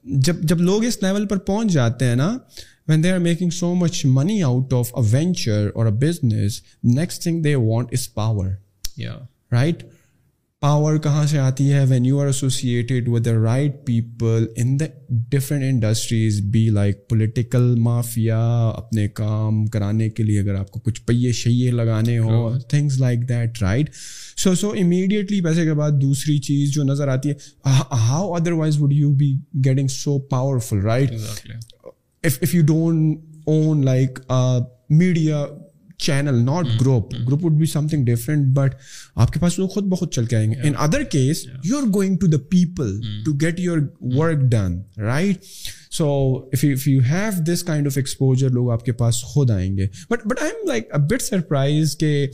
جب 0.04 0.40
جب 0.48 0.60
لوگ 0.60 0.84
اس 0.84 1.02
لیول 1.02 1.26
پر 1.26 1.36
پہنچ 1.50 1.72
جاتے 1.72 2.04
ہیں 2.06 2.14
نا 2.16 2.36
when 2.88 3.02
they 3.04 3.10
are 3.10 3.18
making 3.18 3.50
so 3.58 3.72
much 3.74 4.04
money 4.16 4.42
out 4.42 4.72
of 4.74 4.92
a 4.98 5.02
venture 5.12 5.68
اور 5.74 5.86
a 5.86 5.92
business 6.06 6.60
next 6.96 7.22
thing 7.22 7.42
they 7.42 7.54
want 7.54 7.92
is 7.92 8.12
power 8.14 8.48
power 8.96 9.52
right 10.90 11.02
کہاں 11.04 11.24
سے 11.30 11.38
آتی 11.38 11.72
ہے 11.72 11.84
when 11.88 12.04
you 12.06 12.20
are 12.20 12.26
associated 12.26 13.08
with 13.08 13.24
the 13.26 13.32
right 13.44 13.84
people 13.86 14.44
in 14.62 14.78
the 14.80 14.84
different 15.30 15.64
industries 15.70 16.40
be 16.52 16.68
like 16.74 17.08
political 17.08 17.74
mafia 17.78 18.38
اپنے 18.68 19.06
کام 19.22 19.64
کرانے 19.72 20.08
کے 20.10 20.22
لیے 20.22 20.40
اگر 20.40 20.54
آپ 20.58 20.70
کو 20.70 20.80
کچھ 20.84 21.02
پہیے 21.06 21.32
شہیے 21.40 21.70
لگانے 21.70 22.18
ہوں 22.18 22.58
things 22.70 22.98
like 23.00 23.28
that 23.28 23.62
right 23.62 23.90
so 24.42 24.55
so 24.55 24.68
immediately 24.81 25.40
پیسے 25.44 25.64
کے 25.64 25.75
بعد 25.75 26.01
دوسری 26.03 26.38
چیز 26.47 26.70
جو 26.75 26.83
نظر 26.85 27.09
آتی 27.09 27.31
ہے 27.31 27.68
how 28.09 28.33
otherwise 28.53 28.81
would 28.81 28.92
you 28.92 29.11
be 29.18 29.33
getting 29.64 29.88
so 29.97 30.18
powerful 30.37 30.81
right 30.85 31.12
if 32.25 32.55
you 32.55 32.62
don't 32.66 33.18
own 33.49 33.85
like 33.85 34.18
media 34.90 35.47
channel 36.05 36.40
not 36.44 36.66
group 36.81 37.12
group 37.27 37.44
would 37.44 37.53
be 37.59 37.66
something 37.88 38.05
different 38.07 38.47
but 38.55 38.75
آپ 39.23 39.33
کے 39.33 39.40
پاس 39.40 39.59
وہ 39.59 39.66
خود 39.75 39.85
بہت 39.90 40.12
چل 40.14 40.25
کے 40.27 40.37
آئیں 40.37 40.51
گے 40.51 40.57
in 40.68 40.73
other 40.87 41.03
case 41.11 41.44
you 41.64 41.77
are 41.79 41.87
going 41.94 42.16
to 42.20 42.27
the 42.31 42.37
people 42.51 42.99
to 43.24 43.32
get 43.41 43.61
your 43.61 43.78
work 44.16 44.39
done 44.53 44.80
right 45.05 45.45
so 45.99 46.09
if 46.53 46.64
you 46.64 47.01
have 47.11 47.43
this 47.53 47.62
kind 47.64 47.87
of 47.87 47.97
exposure 47.97 48.51
لوگ 48.53 48.70
آپ 48.72 48.85
کے 48.85 48.93
پاس 49.05 49.22
خود 49.32 49.51
آئیں 49.51 49.76
گے 49.76 49.87
but 50.11 50.26
but 50.26 50.43
I 50.43 50.51
am 50.51 50.68
like 50.68 50.95
but 51.11 51.22
surprise 51.22 51.97
کہ 51.99 52.26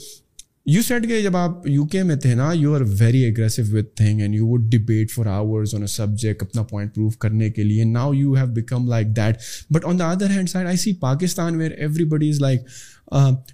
یو 0.72 0.80
سیٹ 0.86 1.06
کے 1.08 1.20
جب 1.22 1.36
آپ 1.36 1.66
یو 1.66 1.84
کے 1.92 2.02
میں 2.08 2.14
تھے 2.22 2.34
نا 2.34 2.50
you 2.54 2.74
are 2.74 2.80
very 2.98 3.24
aggressive 3.28 3.62
with 3.70 3.86
thing 3.96 4.20
and 4.22 4.34
you 4.34 4.46
would 4.48 4.68
debate 4.74 5.10
for 5.12 5.26
hours 5.26 5.74
on 5.74 5.80
a 5.82 5.86
subject 5.94 6.42
اپنا 6.42 6.62
پوائنٹ 6.70 6.94
پروف 6.94 7.16
کرنے 7.24 7.48
کے 7.50 7.62
لیے 7.62 7.84
now 7.84 8.12
you 8.14 8.34
have 8.34 8.46
become 8.54 8.86
like 8.88 9.06
that 9.16 9.36
but 9.74 9.84
on 9.90 9.98
the 9.98 10.10
other 10.10 10.30
hand 10.30 10.48
side 10.50 10.66
I 10.66 10.76
see 10.82 10.92
Pakistan 11.00 11.56
where 11.58 11.70
everybody 12.12 12.28
is 12.30 12.40
like 12.40 12.62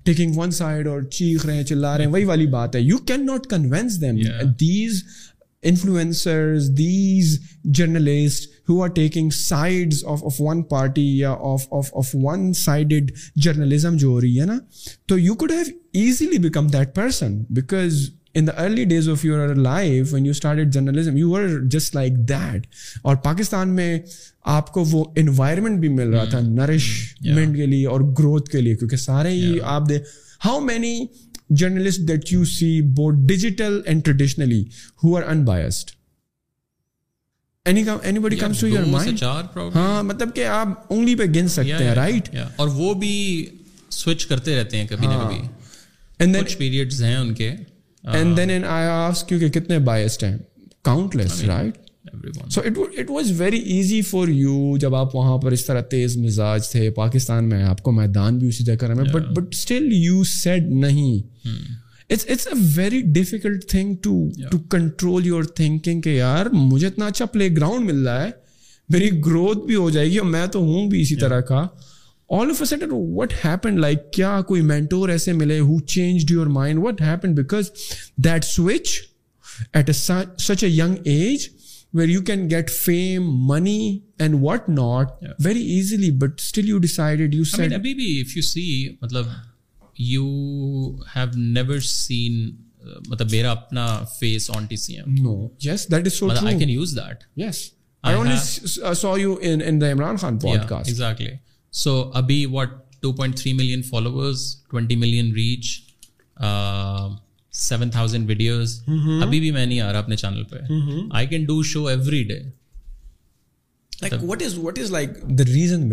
taking 0.05 0.37
one 0.39 0.51
side 0.61 0.87
اور 0.89 1.03
چیخ 1.19 1.47
رہے 1.47 1.57
ہیں 1.57 1.65
چلا 1.71 1.97
رہے 1.97 2.05
ہیں 2.05 2.13
وہی 2.13 2.25
والی 2.33 2.47
بات 2.57 2.77
ہے 2.77 2.81
you 2.81 2.99
can 3.07 3.25
not 3.27 3.47
convince 3.51 4.01
them 4.01 4.19
these 4.61 5.03
influencers 5.65 6.69
these 6.79 7.39
journalist 7.79 8.49
who 8.69 8.83
are 8.83 8.89
taking 8.95 9.31
sides 9.35 10.03
of 10.13 10.25
of 10.25 10.41
one 10.41 10.63
party 10.71 11.07
یا 11.19 11.31
of 11.55 11.67
of 11.79 11.89
of 11.99 12.15
one 12.23 12.51
journalism 13.43 13.97
جو 13.97 14.09
ہو 14.09 14.21
رہی 14.21 14.41
ہے 14.41 14.45
نا 14.47 14.59
تو 15.09 15.19
you 15.19 15.35
could 15.39 15.51
have 15.53 15.73
easily 16.03 16.39
become 16.49 16.67
that 16.73 16.95
person 16.95 17.43
because 17.51 18.05
in 18.39 18.47
the 18.47 18.53
early 18.65 18.85
days 18.85 19.09
of 19.09 19.25
your 19.25 19.55
life 19.55 20.13
when 20.15 20.25
you 20.27 20.31
start 20.31 20.73
journalism 20.73 21.17
you 21.17 21.35
are 21.37 21.49
just 21.71 21.95
like 21.95 22.17
that 22.29 22.67
اور 23.03 23.17
پاکستان 23.25 23.69
میں 23.75 23.99
آپ 24.59 24.73
کو 24.73 24.85
وہ 24.91 25.05
انوائرمنٹ 25.21 25.81
بھی 25.81 25.89
مل 25.95 26.13
رہا 26.15 26.25
تھا 26.31 26.41
نرشمنٹ 26.49 27.57
کے 27.57 27.67
لیے 27.67 27.87
اور 27.95 28.01
گروتھ 28.19 28.51
کے 28.51 28.61
لیے 28.61 28.75
کیونکہ 28.77 28.97
سارے 29.07 29.31
ہی 29.31 29.57
آپ 29.75 29.89
دے 29.89 29.99
how 30.45 30.61
many 30.61 30.99
journalist 31.51 31.99
that 32.09 32.33
you 32.33 32.45
see 32.57 32.81
both 32.97 33.15
digital 33.29 33.81
and 33.87 34.05
traditionally 34.05 34.63
ہونی 35.03 37.83
come 37.85 37.97
anybody 38.21 38.37
come 38.37 38.53
so 38.55 38.67
you 38.69 38.85
mind 38.87 39.23
ہاں 39.75 40.03
مطلب 40.03 40.35
کہ 40.35 40.45
آپ 40.47 40.69
انگلی 40.93 41.15
پہ 41.19 41.25
گن 41.37 41.49
سکتے 41.49 41.85
ہیں 41.85 41.95
رائٹ 41.95 42.35
اور 42.57 42.69
وہ 42.75 42.93
بھی 43.05 43.15
سوئچ 43.99 44.27
کرتے 44.27 44.57
رہتے 44.59 44.77
ہیں 44.77 44.87
کبھی 44.91 45.07
کبھی 45.07 45.45
نہ 46.27 46.39
کچھ 46.45 46.57
پیریڈز 46.59 47.03
ہیں 47.03 47.17
ان 47.17 47.33
کے 47.35 47.51
کتنے 49.55 49.79
بایسڈ 49.91 50.25
ہیں 50.25 50.37
countless 51.17 51.43
right 51.47 51.86
so 52.51 52.61
it 52.65 53.11
was 53.11 53.31
very 53.41 53.59
easy 53.75 54.01
for 54.09 54.29
you 54.29 54.77
جب 54.81 54.95
آپ 54.95 55.15
وہاں 55.17 55.37
پر 55.43 55.53
اس 55.53 55.65
طرح 55.67 55.81
تیز 55.91 56.17
مزاج 56.17 56.69
تھے 56.71 56.89
پاکستان 56.97 57.49
میں 57.49 57.63
آپ 57.63 57.83
کو 57.83 57.93
میدان 57.93 58.39
بھی 58.39 58.49
اسی 58.49 58.65
طرح 58.77 58.95
میں 58.95 59.05
but 59.13 59.29
but 59.39 59.55
still 59.55 59.93
you 59.93 60.23
said 60.33 60.69
نہیں 60.85 61.21
very 62.75 63.01
difficult 63.15 63.65
thing 63.69 63.95
to 64.03 64.19
to 64.51 64.59
control 64.77 65.27
your 65.27 65.43
thinking 65.61 66.01
کہ 66.01 66.11
یار 66.17 66.47
مجھے 66.53 66.87
اتنا 66.87 67.07
اچھا 67.07 67.25
پلے 67.33 67.49
گراؤنڈ 67.57 67.91
مل 67.91 68.07
رہا 68.07 68.23
ہے 68.25 68.31
میری 68.93 69.11
گروتھ 69.27 69.67
بھی 69.67 69.75
ہو 69.75 69.89
جائے 69.91 70.07
گی 70.11 70.19
اور 70.19 70.27
میں 70.31 70.47
تو 70.53 70.61
ہوں 70.65 70.89
بھی 70.91 71.01
اسی 71.03 71.17
طرح 71.21 71.41
کا 71.49 71.67
آل 72.39 72.51
اے 72.59 72.65
سیٹر 72.65 72.93
وٹ 72.93 73.33
ہیپن 73.45 73.81
لائک 73.81 74.11
کیا 74.13 74.41
کوئی 74.47 74.63
مینٹور 74.71 75.09
ایسے 75.09 75.33
ملے 75.41 75.59
ہو 75.61 75.81
change 75.95 76.31
your 76.33 76.47
mind 76.61 76.85
what 76.85 77.01
happen 77.07 77.35
because 77.35 77.71
that 78.25 78.45
switch 78.45 78.99
at 79.75 79.89
a 79.91 79.93
such 79.95 80.65
a 80.65 80.71
young 80.71 80.95
age 81.09 81.49
you 81.97 82.05
you 82.05 82.13
you 82.13 82.15
you 82.15 82.15
you 82.19 82.23
can 82.25 82.49
get 82.51 82.71
fame 82.71 83.29
money 83.47 84.01
and 84.21 84.35
what 84.41 84.69
not 84.69 85.23
very 85.45 85.63
easily 85.75 86.11
but 86.23 86.41
still 86.41 86.87
see 86.87 87.75
ابھی 87.75 87.95
بھی 87.95 88.21
if 88.21 88.57
مطلب 89.03 89.27
مطلب 89.97 91.07
have 91.15 91.31
never 91.37 91.79
seen 91.85 92.45
میرا 93.31 93.51
اپنا 93.51 93.87
face 94.19 94.51
on 94.57 94.67
T 94.71 94.77
C 94.77 94.97
M 94.97 95.15
no 95.23 95.47
yes 95.65 95.87
that 95.93 96.07
is 98.93 99.03
so 101.81 102.01
ابھی 102.15 102.45
reach 105.35 105.69
seven 107.63 107.91
thousand 107.91 108.29
videos 108.29 108.75
ابھی 109.23 109.39
بھی 109.41 109.51
میں 109.51 109.65
نہیں 109.67 109.81
آ 109.81 109.93
رہا 109.93 109.99
اپنے 109.99 110.17
چینل 110.23 110.43
پہ 110.51 110.57
I 111.19 111.27
can 111.27 111.45
do 111.45 111.63
show 111.73 111.87
every 111.89 112.23
day 112.25 112.41
اگینکن 114.03 115.87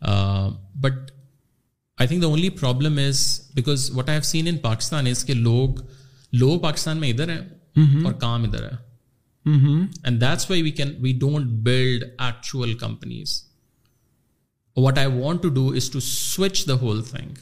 but 0.00 1.10
I 1.98 2.08
think 2.08 2.22
the 2.22 2.26
only 2.26 2.48
problem 2.60 2.98
is 3.08 3.20
because 3.56 3.90
what 3.96 4.08
I 4.08 4.16
have 4.16 4.24
seen 4.30 4.48
in 4.48 4.56
Pakistan 4.62 5.06
is 5.06 5.24
کہ 5.26 5.34
لوگ 5.34 5.78
لوگ 6.42 6.58
پاکستان 6.60 6.96
میں 7.00 7.08
ادھر 7.10 7.30
ہیں 7.32 8.02
اور 8.04 8.12
کام 8.20 8.44
ادھر 8.44 8.62
ہے 8.62 8.74
and 10.04 10.20
that's 10.20 10.48
why 10.50 10.62
we 10.62 10.70
can 10.80 10.94
we 11.02 11.12
don't 11.18 11.50
build 11.66 12.04
actual 12.18 12.74
companies 12.78 13.42
what 14.86 14.98
I 14.98 15.06
want 15.20 15.42
to 15.42 15.48
do 15.58 15.66
is 15.76 15.90
to 15.90 16.00
switch 16.06 16.66
the 16.68 16.74
whole 16.80 17.02
thing 17.10 17.34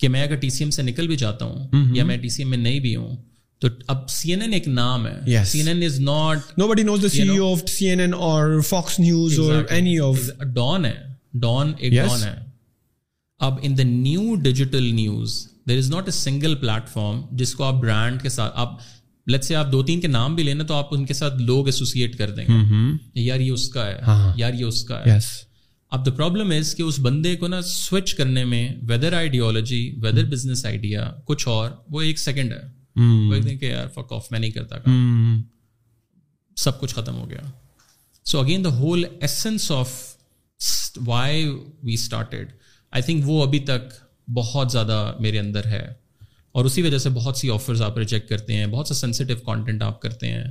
کہ 0.00 0.08
میں 0.08 0.22
اگر 0.22 0.36
ٹی 0.40 0.48
سی 0.50 0.62
ایم 0.64 0.70
سے 0.70 0.82
نکل 0.82 1.06
بھی 1.06 1.16
جاتا 1.22 1.44
ہوں 1.44 1.94
یا 1.94 2.04
میں 2.04 2.16
ٹی 2.22 2.28
سی 2.28 2.42
ایم 2.42 2.50
میں 2.50 2.58
نہیں 2.58 2.80
بھی 2.80 2.94
ہوں 2.96 3.16
تو 3.60 3.68
اب 3.92 4.08
سی 4.10 4.30
این 4.30 4.42
این 4.42 4.52
ایک 4.54 4.66
نام 4.68 5.06
ہے 5.06 5.42
C 5.50 5.58
N 5.60 5.68
N 5.68 5.82
is 5.84 5.98
not 6.00 6.58
nobody 6.68 6.82
knows 6.82 7.02
the 7.02 7.08
C 7.08 7.28
O 7.36 7.52
of 7.52 7.68
C 7.70 7.88
N 7.90 8.00
N 8.00 8.14
اور 8.14 8.60
فاکس 8.68 8.98
نیوز 9.00 9.38
اور 9.40 10.44
ڈان 10.54 10.84
ہے 10.84 10.94
ڈان 11.42 11.72
ایک 11.78 11.92
ڈان 11.92 12.22
ہے 12.22 12.34
اب 13.46 13.58
in 13.62 13.76
the 13.78 13.82
new 13.88 14.34
digital 14.44 14.92
news 14.94 15.34
there 15.68 15.78
is 15.78 15.90
not 15.90 16.06
a 16.08 16.18
single 16.18 16.54
platform 16.92 17.20
جس 17.40 17.54
کو 17.54 17.64
آپ 17.64 17.74
برانڈ 17.80 18.22
کے 18.22 18.28
ساتھ 18.38 18.52
آپ 18.64 18.76
لت 19.32 19.44
سے 19.44 19.54
آپ 19.56 19.72
دو 19.72 19.82
تین 19.90 20.00
کے 20.00 20.08
نام 20.08 20.34
بھی 20.34 20.44
لینا 20.44 20.64
تو 20.68 20.74
آپ 20.74 20.94
ان 20.94 21.04
کے 21.06 21.14
ساتھ 21.14 21.40
لوگ 21.50 21.66
ایسوسیٹ 21.72 22.16
کر 22.18 22.30
دیں 22.38 22.46
گے 22.48 23.20
یار 23.20 23.40
یہ 23.40 23.50
اس 23.52 23.68
کا 23.74 23.86
ہے 23.86 24.18
یار 24.36 24.52
یہ 24.54 24.64
اس 24.64 24.82
کا 24.88 25.04
ہے 25.04 25.18
اب 25.96 26.04
دا 26.06 26.10
پرابلم 26.16 26.50
از 26.58 26.74
کہ 26.76 26.82
اس 26.82 26.98
بندے 27.02 27.34
کو 27.42 27.48
نا 27.48 27.60
سوئچ 27.66 28.14
کرنے 28.14 28.44
میں 28.54 28.62
whether 28.88 29.12
ideology 29.18 29.80
whether 30.02 30.24
business 30.32 30.64
idea 30.66 31.10
کچھ 31.26 31.46
اور 31.48 31.70
وہ 31.90 32.00
ایک 32.08 32.18
سیکنڈ 32.18 32.52
ہے 32.52 33.28
وہ 33.28 33.34
ایک 33.34 33.44
دن 33.44 33.56
کہ 33.58 33.66
یار 33.70 33.86
فک 33.94 34.12
آف 34.12 34.30
میں 34.30 34.38
نہیں 34.38 34.50
کرتا 34.50 34.76
سب 36.64 36.80
کچھ 36.80 36.94
ختم 36.94 37.18
ہو 37.20 37.28
گیا 37.30 37.42
so 38.30 38.40
again 38.40 38.64
the 38.64 38.70
whole 38.78 39.04
essence 39.20 39.70
of 39.72 39.90
why 41.06 41.44
we 41.82 41.94
started 41.94 42.48
I 42.90 43.02
think 43.02 43.24
وہ 43.28 43.42
ابھی 43.46 43.58
تک 43.64 43.92
بہت 44.34 44.72
زیادہ 44.72 45.04
میرے 45.20 45.38
اندر 45.38 45.66
ہے 45.70 45.86
اور 46.54 46.64
اسی 46.64 46.82
وجہ 46.82 46.98
سے 46.98 47.10
بہت 47.14 47.36
سی 47.38 47.50
آفرز 47.50 47.82
آپ 47.82 47.98
ریجیکٹ 47.98 48.28
کرتے 48.28 48.54
ہیں 48.56 48.66
بہت 48.66 48.86
سا 48.88 48.94
سینسیٹیو 48.94 49.36
کانٹینٹ 49.46 49.82
آپ 49.82 50.00
کرتے 50.02 50.28
ہیں 50.30 50.44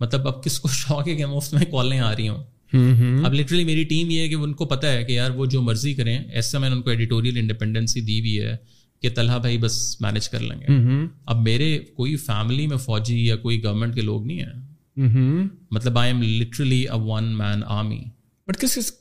مطلب 0.00 0.28
اب 0.28 0.42
کس 0.44 0.58
کو 0.60 0.68
شوق 0.72 1.06
ہے 1.08 1.14
کہ 1.16 1.26
مفت 1.26 1.54
میں 1.54 1.66
کالیں 1.70 1.98
آ 1.98 2.14
رہی 2.14 2.28
ہوں 2.28 3.24
اب 3.24 3.34
لٹرلی 3.34 3.64
میری 3.64 3.84
ٹیم 3.90 4.10
یہ 4.10 4.20
ہے 4.20 4.28
کہ 4.28 4.34
ان 4.34 4.52
کو 4.54 4.64
پتہ 4.72 4.86
ہے 4.86 5.04
کہ 5.04 5.12
یار 5.12 5.30
وہ 5.36 5.46
جو 5.54 5.60
مرضی 5.62 5.94
کریں 5.94 6.16
ایسا 6.18 6.58
میں 6.58 6.68
نے 6.68 6.74
ان 6.76 6.82
کو 6.82 6.90
ایڈیٹوریل 6.90 7.38
انڈیپینڈنسی 7.38 8.00
دی 8.08 8.18
ہوئی 8.20 8.40
ہے 8.46 8.56
کہ 9.02 9.08
طلحہ 9.16 9.38
بھائی 9.38 9.58
بس 9.58 9.76
مینج 10.00 10.28
کر 10.28 10.40
لیں 10.40 10.58
گے 10.60 11.02
اب 11.32 11.40
میرے 11.42 11.78
کوئی 11.96 12.14
فیملی 12.26 12.66
میں 12.66 12.76
فوجی 12.84 13.18
یا 13.26 13.36
کوئی 13.46 13.62
گورنمنٹ 13.64 13.94
کے 13.94 14.00
لوگ 14.00 14.26
نہیں 14.26 14.42
ہیں 14.42 15.46
مطلب 15.70 15.98
I 15.98 16.12
am 16.12 16.22
literally 16.22 16.82
a 16.90 16.98
one 17.06 17.32
man 17.38 17.62
army 17.78 18.02
but 18.48 18.58
کس 18.60 18.74
کس 18.74 18.92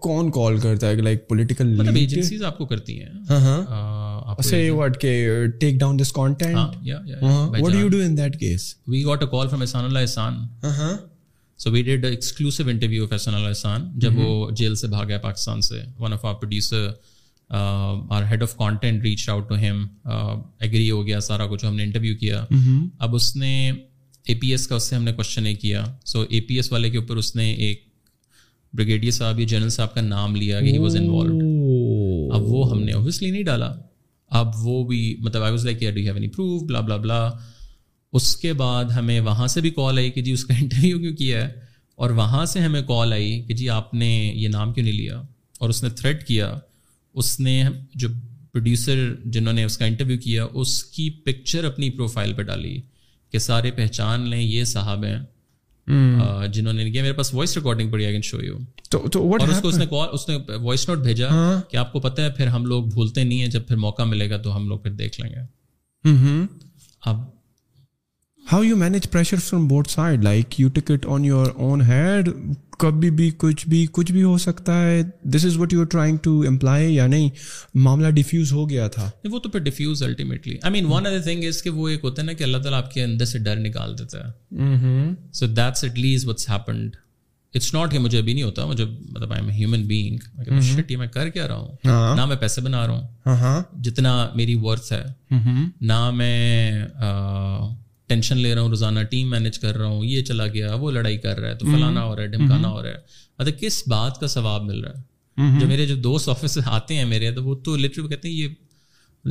کون 0.00 0.30
کال 0.32 0.58
کرتا 0.60 0.88
ہے 0.88 0.94
لائک 0.94 1.18
مطلب 1.18 1.26
پولیٹیکل 1.28 2.44
آپ 2.44 2.58
کو 2.58 2.66
کرتی 2.66 3.00
ہیں 3.02 3.12
جب 13.96 14.16
وہ 14.18 14.50
جیل 14.50 14.72
mm-hmm. 14.72 14.74
سے 14.74 14.86
سے 14.86 15.06
گیا 15.08 15.18
Pakistan 15.22 15.60
one 16.00 16.12
of 16.12 16.24
our 16.24 16.34
producer 16.34 16.86
head 18.30 18.44
content 18.58 19.02
reach 19.04 19.28
out 19.30 19.48
to 19.48 19.54
agree 20.60 20.90
ہو 20.90 21.02
سارا 21.28 21.46
کچھ 21.50 21.64
ہم 21.64 21.74
نے 21.76 21.82
انٹرویو 21.82 22.14
کیا 22.20 22.44
mm-hmm. 22.54 22.86
اب 22.98 23.14
اس 23.14 23.34
نے 23.36 23.54
A 23.70 24.32
A 24.32 24.34
P 24.34 24.40
P 24.40 24.50
S 24.50 24.60
S 24.60 24.66
کا 24.68 24.74
اس 24.74 24.82
سے 24.88 24.94
ہم 24.96 25.02
نے 25.04 25.12
کوشچن 25.12 25.42
نہیں 25.42 25.54
کیا 25.54 25.84
سو 26.10 26.24
والے 26.70 26.90
کے 26.90 26.98
اوپر 26.98 27.16
اس 27.22 27.34
نے 27.36 27.44
ایک 27.52 27.82
بریگیڈیئر 28.78 29.10
صاحب 29.12 29.40
یا 29.40 29.46
جنرل 29.48 29.68
صاحب 29.70 29.94
کا 29.94 30.00
نام 30.00 30.34
لیا 30.36 30.60
کہ 30.60 30.78
واز 30.78 30.96
انوالوڈ 30.96 31.42
اب 32.34 32.46
وہ 32.54 32.70
ہم 32.70 32.82
نے 32.82 32.92
اوبیسلی 32.92 33.30
نہیں 33.30 33.42
ڈالا 33.48 33.72
اب 34.40 34.52
وہ 34.62 34.82
بھی 34.86 35.00
مطلب 35.24 35.42
I 35.42 35.52
was 35.52 35.64
like 35.66 35.82
have 35.82 36.14
proof 36.36 36.62
blah 36.68 36.80
blah 36.90 36.96
blah 37.04 37.20
اس 38.18 38.36
کے 38.36 38.52
بعد 38.62 38.84
ہمیں 38.96 39.18
وہاں 39.28 39.46
سے 39.54 39.60
بھی 39.60 39.70
کال 39.78 39.98
آئی 39.98 40.10
کہ 40.16 40.22
جی 40.26 40.32
اس 40.32 40.44
کا 40.44 40.54
انٹرویو 40.60 40.98
کیوں 41.00 41.14
کیا 41.16 41.44
ہے 41.46 41.50
اور 42.02 42.10
وہاں 42.20 42.44
سے 42.52 42.60
ہمیں 42.60 42.82
کال 42.86 43.12
آئی 43.12 43.30
کہ 43.48 43.54
جی 43.60 43.68
آپ 43.78 43.92
نے 44.02 44.08
یہ 44.12 44.48
نام 44.52 44.72
کیوں 44.72 44.84
نہیں 44.84 44.96
لیا 45.00 45.20
اور 45.60 45.68
اس 45.70 45.82
نے 45.82 45.88
تھریٹ 46.00 46.24
کیا 46.26 46.52
اس 47.22 47.38
نے 47.40 47.62
جو 48.02 48.08
پروڈیوسر 48.52 49.04
جنہوں 49.34 49.52
نے 49.54 49.64
اس 49.64 49.78
کا 49.78 49.84
انٹرویو 49.84 50.18
کیا 50.24 50.46
اس 50.60 50.82
کی 50.96 51.08
پکچر 51.26 51.64
اپنی 51.64 51.90
پروفائل 51.96 52.32
پہ 52.38 52.42
ڈالی 52.50 52.80
کہ 53.32 53.38
سارے 53.48 53.70
پہچان 53.76 54.28
لیں 54.30 54.40
یہ 54.40 54.64
صاحب 54.74 55.04
ہیں 55.04 55.18
Hmm. 55.90 56.20
Uh, 56.24 56.46
جنہوں 56.52 56.72
نے 56.72 57.00
وائس 60.62 60.88
نوٹ 60.88 60.98
بھیجا 61.04 61.28
ہاں. 61.30 61.60
کہ 61.70 61.76
آپ 61.76 61.92
کو 61.92 62.00
پتہ 62.00 62.22
ہے 62.22 62.30
پھر 62.36 62.46
ہم 62.54 62.64
لوگ 62.66 62.84
بھولتے 62.92 63.24
نہیں 63.24 63.40
ہیں 63.40 63.48
جب 63.56 63.66
پھر 63.68 63.76
موقع 63.86 64.02
ملے 64.12 64.28
گا 64.30 64.36
تو 64.46 64.56
ہم 64.56 64.68
لوگ 64.68 64.88
دیکھ 64.88 65.20
لیں 65.20 65.30
گے 65.34 66.16
اب 67.10 67.20
how 68.50 68.62
you 68.62 68.76
manage 68.76 69.06
pressure 69.10 69.36
from 69.40 69.66
both 69.68 69.90
side 69.90 70.24
like 70.24 70.58
you 70.60 70.68
take it 70.74 71.06
on 71.14 71.24
your 71.24 71.46
own 71.66 71.82
head 71.82 72.28
کبھی 72.78 73.10
بھی 73.18 73.30
کچھ 73.38 73.66
بھی 73.68 73.84
کچھ 73.92 74.10
بھی 74.12 74.22
ہو 74.22 74.36
سکتا 74.38 74.80
ہے 74.82 75.00
this 75.34 75.44
is 75.44 75.56
what 75.58 75.72
you 75.72 75.84
trying 75.92 76.16
to 76.22 76.38
employ 76.46 76.94
یا 76.94 77.06
نہیں 77.06 77.28
معاملہ 77.86 78.08
ڈیفیوز 78.14 78.52
ہو 78.52 78.68
گیا 78.70 78.88
تھا 78.96 79.10
وہ 79.30 79.38
تو 79.44 79.48
پھر 79.50 79.60
diffuse 79.68 80.02
ultimately 80.02 80.56
I 80.62 80.72
mean 80.72 80.86
one 80.88 81.06
other 81.06 81.20
thing 81.22 81.44
is 81.48 81.62
کہ 81.62 81.70
وہ 81.78 81.88
ایک 81.88 82.04
ہوتا 82.04 82.22
ہے 82.22 82.26
نا 82.26 82.32
کہ 82.40 82.44
اللہ 82.44 82.56
تعالیٰ 82.62 82.82
آپ 82.82 82.92
کے 82.94 83.02
اندر 83.04 83.24
سے 83.32 83.38
ڈر 83.46 83.56
نکال 83.66 83.96
دیتا 83.98 84.18
ہے 84.26 85.06
so 85.40 85.46
that's 85.46 85.84
at 85.84 85.98
least 85.98 86.26
what's 86.28 86.48
happened 86.50 86.96
it's 87.54 87.72
not 87.74 87.92
کہ 87.92 87.98
مجھے 87.98 88.18
ابھی 88.18 88.32
نہیں 88.34 88.42
ہوتا 88.44 88.66
مجھے 88.66 88.84
مطلب 88.84 89.32
آئی 89.32 89.42
ایم 89.42 89.48
ہیومن 89.60 89.86
بینگ 89.88 90.98
میں 90.98 91.06
کر 91.14 91.28
کیا 91.28 91.46
رہا 91.48 91.54
ہوں 91.94 92.16
نہ 92.16 92.24
میں 92.28 92.36
پیسے 92.40 92.60
بنا 92.60 92.86
رہا 92.86 93.00
ہوں 93.24 93.62
جتنا 93.88 94.16
میری 94.36 94.54
ورتھ 94.62 94.92
ہے 94.92 95.02
نہ 95.92 96.08
میں 96.14 96.84
ٹینشن 98.08 98.38
لے 98.38 98.54
رہا 98.54 98.62
ہوں 98.62 98.68
روزانہ 98.70 99.00
ٹیم 99.10 99.30
مینج 99.30 99.58
کر 99.58 99.76
رہا 99.78 99.86
ہوں 99.86 100.04
یہ 100.04 100.22
چلا 100.24 100.46
گیا 100.54 100.74
وہ 100.80 100.90
لڑائی 100.92 101.16
کر 101.18 101.38
رہا 101.40 101.48
ہے 101.50 101.54
تو 101.58 101.66
فلانا 101.72 102.02
ہو 102.04 102.14
رہا 102.16 102.22
ہے 102.22 102.28
ڈھمکانا 102.28 102.68
ہو 102.70 102.82
رہا 102.82 102.90
ہے 102.90 102.98
مطلب 103.38 103.58
کس 103.60 103.82
بات 103.88 104.20
کا 104.20 104.26
ثواب 104.34 104.62
مل 104.64 104.80
رہا 104.84 104.98
ہے 105.52 105.58
جو 105.60 105.66
میرے 105.68 105.86
جو 105.86 105.94
دوست 106.08 106.28
آفس 106.28 106.58
آتے 106.64 106.96
ہیں 106.96 107.04
میرے 107.12 107.30
تو 107.34 107.44
وہ 107.44 107.54
تو 107.64 107.76
لٹرلی 107.76 108.08
کہتے 108.08 108.28
ہیں 108.28 108.34
یہ 108.36 108.48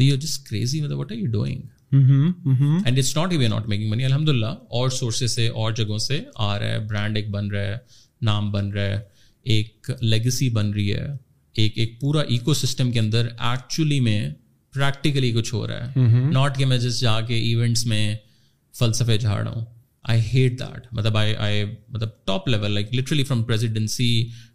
یو 0.04 0.16
جسٹ 0.22 0.48
کریزی 0.50 0.82
مطلب 0.82 0.98
what 1.00 1.12
are 1.12 1.18
you 1.18 1.32
doing 1.32 2.86
and 2.86 2.98
it's 2.98 3.16
not 3.18 3.32
even 3.32 3.50
not 3.50 3.68
making 3.70 3.90
money 3.90 4.06
الحمد 4.06 4.30
للہ 4.30 4.54
اور 4.80 4.90
سورسز 5.00 5.36
سے 5.36 5.48
اور 5.64 5.72
جگہوں 5.82 5.98
سے 6.08 6.20
آ 6.46 6.58
رہا 6.60 6.72
ہے 6.72 6.80
برانڈ 6.90 7.18
ایک 7.18 7.30
بن 7.32 7.48
رہا 7.52 7.66
ہے 7.72 7.78
نام 8.26 8.52
بن 8.52 8.70
رہا 8.72 8.86
ہے 8.96 9.00
ایک 9.56 9.90
لیگسی 10.02 10.50
بن 10.58 10.70
رہی 10.74 10.94
ہے 10.94 11.06
ایک 11.64 11.78
ایک 11.78 12.00
پورا 12.02 12.22
ایکو 12.34 12.54
سسٹم 12.54 12.92
کے 12.92 13.00
اندر 13.00 13.28
ایکچولی 13.38 14.00
میں 14.08 14.20
پریکٹیکلی 14.74 15.32
کچھ 15.32 15.54
ہو 15.54 15.66
رہا 15.68 15.88
ہے 15.96 16.30
ناٹ 16.32 16.58
کہ 16.58 16.66
میں 16.66 16.78
جس 16.86 17.00
جا 17.02 17.20
کے 17.28 17.36
ایونٹس 17.36 17.86
میں 17.88 18.16
فلسفے 18.80 19.18
جھاڑ 19.18 19.42
رہا 19.44 19.52
ہوں 19.54 19.66
آئی 20.12 20.22
ہیٹ 20.34 20.60
دیٹ 20.60 20.88
مطلب 20.98 21.18
آئی 21.18 21.36
آئی 21.48 21.64
مطلب 21.94 22.10
top 22.28 22.48
level 22.48 22.72
like 22.72 22.94
literally 22.96 23.24
from 23.24 23.44
presidency 23.50 24.08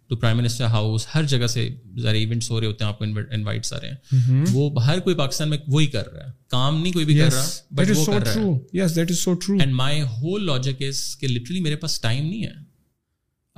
to 0.09 0.15
prime 0.15 0.37
minister 0.37 0.65
house 0.73 1.05
ہر 1.13 1.23
جگہ 1.31 1.47
سے 1.53 1.67
ذرا 2.01 2.17
ایونٹس 2.17 2.49
ہو 2.51 2.59
رہے 2.59 2.67
ہوتے 2.67 2.83
ہیں 2.83 2.91
آپ 2.91 2.99
کو 2.99 3.05
انوائٹس 3.33 3.73
آ 3.73 3.77
رہے 3.81 3.89
ہیں 3.89 3.95
mm-hmm. 4.15 4.43
وہ 4.53 4.83
ہر 4.85 4.99
کوئی 5.07 5.15
پاکستان 5.15 5.49
میں 5.49 5.57
وہی 5.67 5.85
کر 5.95 6.11
رہا 6.11 6.25
ہے 6.25 6.31
کام 6.51 6.81
نہیں 6.81 6.93
کوئی 6.93 7.05
بھی 7.05 7.15
کر 7.17 7.31
رہا 7.33 7.45
بٹ 7.81 7.91
وہ 7.95 8.05
کر 8.05 8.23
رہا 8.27 8.41
ہے 8.45 8.79
yes 8.83 8.95
that 8.95 9.11
is 9.11 9.19
so 9.19 9.33
true 9.45 9.57
and 9.59 9.73
my 9.81 10.01
whole 10.21 10.45
logic 10.45 10.81
is 10.87 11.03
کہ 11.19 11.27
لٹرلی 11.27 11.59
میرے 11.69 11.75
پاس 11.85 11.99
ٹائم 12.01 12.25
نہیں 12.29 12.43
ہے 12.43 12.53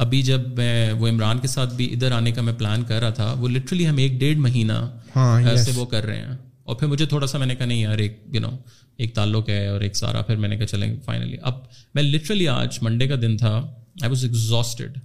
ابھی 0.03 0.21
جب 0.27 0.41
میں 0.57 0.91
وہ 0.99 1.07
عمران 1.07 1.39
کے 1.39 1.47
ساتھ 1.47 1.73
بھی 1.75 1.91
ادھر 1.93 2.11
آنے 2.19 2.31
کا 2.37 2.41
میں 2.41 2.53
پلان 2.59 2.83
کر 2.91 2.99
رہا 3.01 3.09
تھا 3.21 3.31
وہ 3.39 3.49
لٹرلی 3.49 3.87
ہم 3.87 3.97
ایک 4.05 4.19
ڈیڑھ 4.19 4.37
مہینہ 4.47 4.79
ہاں، 5.15 5.55
سے 5.65 5.71
وہ 5.75 5.85
کر 5.93 6.05
رہے 6.05 6.17
ہیں 6.21 6.35
اور 6.65 6.75
پھر 6.75 6.87
مجھے 6.87 7.05
تھوڑا 7.11 7.27
سا 7.27 7.37
میں 7.37 7.47
نے 7.47 7.55
کہا 7.55 7.65
نہیں 7.65 7.81
یار 7.81 7.97
ایک 8.05 8.19
یو 8.33 8.41
نو 8.41 8.49
ایک 8.97 9.13
تعلق 9.15 9.49
ہے 9.49 9.65
اور 9.67 9.81
ایک 9.81 9.95
سارا 9.95 10.21
پھر 10.27 10.35
میں 10.35 10.49
نے 10.49 10.57
کہا 10.57 10.67
چلیں 10.67 10.93
فائنلی 11.05 11.37
اب 11.49 11.59
میں 11.95 12.03
لٹرلی 12.03 12.47
آج 12.47 12.79
منڈے 12.81 13.07
کا 13.07 13.15
دن 13.21 13.37
تھا 13.37 13.55
آئی 13.55 14.09
واز 14.09 14.23
ایگزاسٹیڈ 14.25 14.97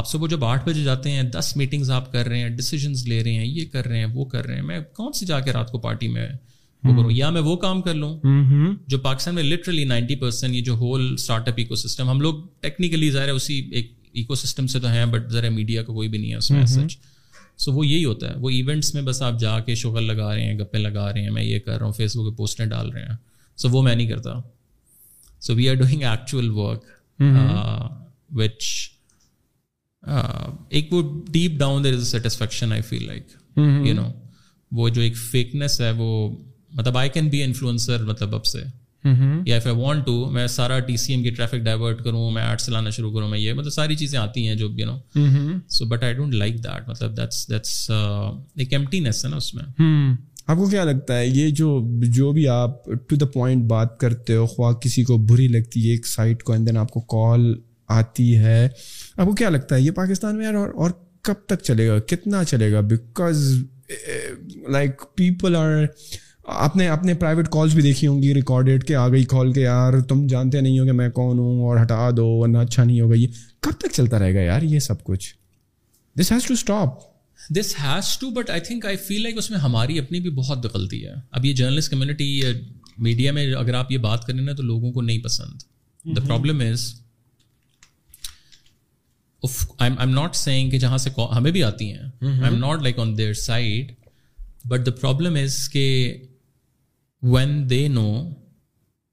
آپ 0.00 0.08
صبح 0.08 0.28
جب 0.30 0.44
آٹھ 0.44 0.68
بجے 0.68 0.82
جاتے 0.84 1.10
ہیں 1.10 1.22
دس 1.38 1.56
میٹنگز 1.56 1.90
آپ 1.90 2.12
کر 2.12 2.26
رہے 2.28 2.38
ہیں 2.40 2.48
ڈسیزنس 2.56 3.04
لے 3.08 3.22
رہے 3.24 3.32
ہیں 3.32 3.46
یہ 3.46 3.64
کر 3.72 3.86
رہے 3.86 3.98
ہیں 3.98 4.06
وہ 4.14 4.24
کر 4.34 4.44
رہے 4.46 4.54
ہیں 4.54 4.62
میں 4.62 4.80
کون 4.96 5.12
سی 5.18 5.26
جا 5.26 5.40
کے 5.46 5.52
رات 5.52 5.70
کو 5.72 5.78
پارٹی 5.86 6.08
میں 6.08 6.28
وہ 6.84 6.94
کروں 6.96 7.10
یا 7.12 7.30
میں 7.30 7.40
وہ 7.46 7.56
کام 7.64 7.80
کر 7.82 7.94
لوں 7.94 8.16
جو 8.88 8.98
پاکستان 8.98 9.34
میں 9.34 9.42
لٹرلی 9.42 9.84
نائنٹی 9.84 10.16
پرسینٹ 10.20 10.54
یہ 10.54 10.60
جو 10.64 10.74
whole 10.82 11.12
start 11.14 11.48
up 11.48 11.54
eco 11.58 11.74
system 11.76 12.10
ہم 12.10 12.20
لوگ 12.20 12.44
ٹیکنیکلی 12.60 13.10
ظاہر 13.10 13.26
ہے 13.26 13.32
اسی 13.32 13.58
ایک 13.72 13.92
ایکو 14.20 14.34
سسٹم 14.34 14.66
سے 14.66 14.80
تو 14.80 14.88
ہیں 14.92 15.04
بٹ 15.06 15.30
ذرا 15.32 15.48
میڈیا 15.56 15.82
کا 15.82 15.92
کوئی 15.92 16.08
بھی 16.08 16.18
نہیں 16.18 16.30
ہے 16.30 16.36
اس 16.36 16.50
میں 16.50 16.64
سچ 16.66 16.96
سو 17.62 17.72
وہ 17.72 17.86
یہی 17.86 18.04
ہوتا 18.04 18.28
ہے 18.30 18.36
وہ 18.42 18.50
ایونٹس 18.50 18.92
میں 18.94 19.00
بس 19.06 19.20
آپ 19.22 19.38
جا 19.40 19.58
کے 19.64 19.74
شوگر 19.80 20.00
لگا 20.00 20.34
رہے 20.34 20.44
ہیں 20.44 20.58
گپے 20.58 20.78
لگا 20.78 21.12
رہے 21.12 21.22
ہیں 21.22 21.30
میں 21.38 21.42
یہ 21.42 21.58
کر 21.64 21.76
رہا 21.78 21.86
ہوں 21.86 21.92
فیس 21.96 22.14
بک 22.16 22.28
پہ 22.30 22.36
پوسٹیں 22.36 22.64
ڈال 22.66 22.88
رہے 22.92 23.02
ہیں 23.08 23.16
سو 23.62 23.68
وہ 23.72 23.82
میں 23.82 23.94
نہیں 23.94 24.06
کرتا 24.08 24.32
so 25.46 25.54
we 25.56 25.68
are 25.68 25.74
doing 25.82 26.02
actual 26.12 26.48
work 26.58 26.84
which 28.40 28.64
ایک 30.78 30.92
وہ 30.92 31.02
deep 31.32 31.58
down 31.58 31.84
there 31.84 31.94
is 31.94 31.98
a 32.14 32.18
satisfaction 32.18 32.72
I 32.72 32.82
feel 32.90 33.06
like 33.06 33.28
you 33.86 33.94
know 33.94 34.08
وہ 34.80 34.88
جو 34.96 35.02
ایک 35.02 35.16
فیکنیس 35.30 35.80
ہے 35.80 35.90
وہ 35.98 36.10
مطلب 36.78 36.98
آئی 36.98 37.10
کین 37.14 37.28
بی 37.28 37.42
انفلوئنسر 37.42 38.02
مطلب 38.12 38.34
اب 38.34 38.46
سے 38.54 38.62
Mm-hmm. 39.08 39.42
یا 39.46 39.56
اف 39.56 39.66
آئی 39.66 39.74
وانٹ 39.76 40.04
ٹو 40.06 40.26
میں 40.32 40.46
سارا 40.54 40.78
ٹی 40.86 40.96
سی 41.02 41.12
ایم 41.12 41.22
کی 41.22 41.30
ٹریفک 41.34 41.62
ڈائیورٹ 41.64 42.02
کروں 42.04 42.30
میں 42.30 42.42
آرٹس 42.42 42.68
لانا 42.68 42.90
شروع 42.96 43.12
کروں 43.12 43.28
میں 43.28 43.38
یہ 43.38 43.52
مطلب 43.60 43.72
ساری 43.72 43.96
چیزیں 43.96 44.18
آتی 44.18 44.46
ہیں 44.48 44.54
جو 44.62 44.68
بھی 44.78 44.84
no 44.84 44.96
so 45.76 45.84
but 45.88 46.02
I 46.04 46.14
don't 46.14 46.34
like 46.34 46.58
that 46.64 46.88
مطلب 46.88 47.16
دیٹس 47.16 47.48
دیٹس 47.50 47.74
uh, 47.92 48.42
ایک 48.58 48.72
ایمٹینیس 48.72 49.24
ہے 49.24 49.30
نا 49.30 49.36
اس 49.36 49.54
میں 49.54 49.64
hmm. 49.82 50.14
آپ 50.46 50.56
کو 50.56 50.68
کیا 50.70 50.84
لگتا 50.84 51.18
ہے 51.18 51.26
یہ 51.26 51.50
جو 51.50 51.80
جو 52.18 52.32
بھی 52.32 52.46
آپ 52.58 52.84
ٹو 53.08 53.16
دا 53.20 53.26
پوائنٹ 53.34 53.64
بات 53.70 53.98
کرتے 54.00 54.34
ہو 54.36 54.46
خواہ 54.54 54.72
کسی 54.84 55.04
کو 55.10 55.16
بری 55.30 55.48
لگتی 55.48 55.86
ہے 55.86 55.94
ایک 55.94 56.06
سائٹ 56.06 56.42
کو 56.42 56.52
اینڈ 56.52 56.66
دین 56.68 56.76
آپ 56.78 56.90
کو 56.90 57.00
کال 57.16 57.52
آتی 57.98 58.36
ہے 58.38 58.68
آپ 59.16 59.26
کو 59.26 59.34
کیا 59.34 59.48
لگتا 59.50 59.74
ہے 59.76 59.80
یہ 59.80 59.90
پاکستان 59.90 60.38
میں 60.38 60.46
اور 60.52 60.68
اور 60.76 60.90
کب 61.24 61.46
تک 61.48 61.62
چلے 61.62 61.88
گا 61.88 61.98
کتنا 62.14 62.44
چلے 62.44 62.72
گا 62.72 62.80
بیکاز 62.94 63.46
لائک 64.72 65.02
پیپل 65.16 65.56
آر 65.58 65.84
آپ 66.52 66.76
نے 66.76 66.86
اپنے 66.88 67.14
پرائیویٹ 67.14 67.48
کالس 67.52 67.74
بھی 67.74 67.82
دیکھی 67.82 68.06
ہوں 68.06 68.22
گی 68.22 68.32
ریکارڈیڈ 68.34 68.86
کہ 68.86 68.94
آ 68.96 69.06
گئی 69.08 69.24
کال 69.30 69.52
کے 69.52 69.60
یار 69.60 70.00
تم 70.08 70.26
جانتے 70.26 70.60
نہیں 70.60 70.78
ہو 70.78 70.84
کہ 70.84 70.92
میں 71.00 71.08
کون 71.18 71.38
ہوں 71.38 71.60
اور 71.66 71.80
ہٹا 71.82 72.08
دو 72.16 72.26
ورنہ 72.38 72.58
اچھا 72.58 72.84
نہیں 72.84 73.00
ہوگا 73.00 73.14
یہ 73.14 73.26
کب 73.66 73.78
تک 73.80 73.92
چلتا 73.94 74.18
رہے 74.18 74.34
گا 74.34 74.40
یار 74.40 74.62
یہ 74.74 74.78
سب 74.88 75.02
کچھ 75.04 75.32
this 76.20 76.32
has 76.32 76.46
to 76.46 76.54
stop 76.54 76.98
this 77.60 77.74
has 77.82 78.16
to 78.20 78.30
but 78.40 78.50
I 78.50 78.60
think 78.66 78.86
I 78.86 78.96
feel 79.06 79.22
like 79.22 79.38
اس 79.38 79.50
میں 79.50 79.58
ہماری 79.58 79.98
اپنی 79.98 80.20
بھی 80.20 80.30
بہت 80.40 80.66
غلطی 80.74 81.04
ہے 81.06 81.12
اب 81.30 81.44
یہ 81.46 81.52
جرنلسٹ 81.60 81.90
کمیونٹی 81.90 82.40
میڈیا 83.02 83.32
میں 83.32 83.46
اگر 83.58 83.74
آپ 83.74 83.92
یہ 83.92 83.98
بات 84.08 84.24
کریں 84.26 84.40
نا 84.40 84.52
تو 84.56 84.62
لوگوں 84.62 84.90
کو 84.92 85.02
نہیں 85.02 85.18
پسند 85.24 85.62
دا 86.16 86.24
پرابلم 86.26 86.60
از 86.70 86.88
ناٹ 90.14 90.36
کہ 90.70 90.78
جہاں 90.78 90.98
سے 91.06 91.10
ہمیں 91.36 91.50
بھی 91.50 91.62
آتی 91.64 91.90
ہیں 91.92 92.08
I 92.30 92.42
am 92.50 92.58
not 92.58 92.82
like 92.82 92.98
on 92.98 93.16
their 93.18 93.32
side 93.46 93.92
but 94.68 94.84
the 94.86 94.90
problem 95.00 95.34
is 95.42 95.54
کہ 95.72 95.84
when 97.22 97.48
they 97.70 97.86
know 97.88 98.06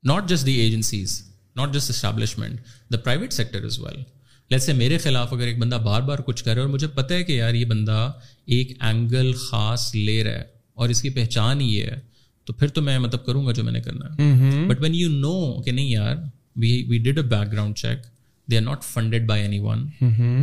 not 0.08 0.30
just 0.30 0.46
the 0.46 0.54
agencies 0.60 1.22
not 1.56 1.74
just 1.74 1.90
establishment 1.90 2.60
the 2.94 2.98
private 3.04 3.34
sector 3.34 3.64
is 3.66 3.80
as 3.80 4.02
well 4.50 4.74
میرے 4.74 4.98
خلاف 5.04 5.34
اگر 5.34 5.48
ایک 5.48 5.58
بندہ 5.60 5.78
بار 5.86 6.02
بار 6.08 6.20
کچھ 6.26 6.44
کرے 6.44 6.60
اور 6.60 6.68
مجھے 6.70 6.88
پتہ 6.96 7.14
ہے 7.14 7.24
کہ 7.24 7.34
یار 7.34 7.54
یہ 7.54 7.66
بندہ 7.72 8.12
ایک 8.58 8.72
اینگل 8.84 9.32
خاص 9.48 9.94
لے 9.96 10.24
رہا 10.24 10.38
ہے 10.40 10.44
اور 10.76 10.90
اس 10.90 11.02
کی 11.02 11.10
پہچان 11.18 11.62
یہ 11.62 11.84
ہے 11.84 12.00
تو 12.46 12.54
پھر 12.54 12.68
تو 12.76 12.82
میں 12.82 12.98
مطلب 13.00 13.26
کروں 13.26 13.46
گا 13.46 13.52
جو 13.52 13.64
میں 13.64 13.72
نے 13.74 13.82
کرنا 13.82 14.06
ہے 14.20 14.66
بٹ 14.68 14.82
وین 14.82 14.96
یو 14.96 15.10
نو 15.12 15.62
کہ 15.64 15.72
نہیں 15.72 15.88
یار 15.90 16.16
we 16.62 16.72
we 16.90 16.98
a 17.06 17.12
background 17.52 17.76
check 17.78 18.06
they 18.52 18.58
are 18.58 18.62
not 18.64 18.84
funded 18.94 19.26
by 19.28 19.42
anyone 19.64 19.86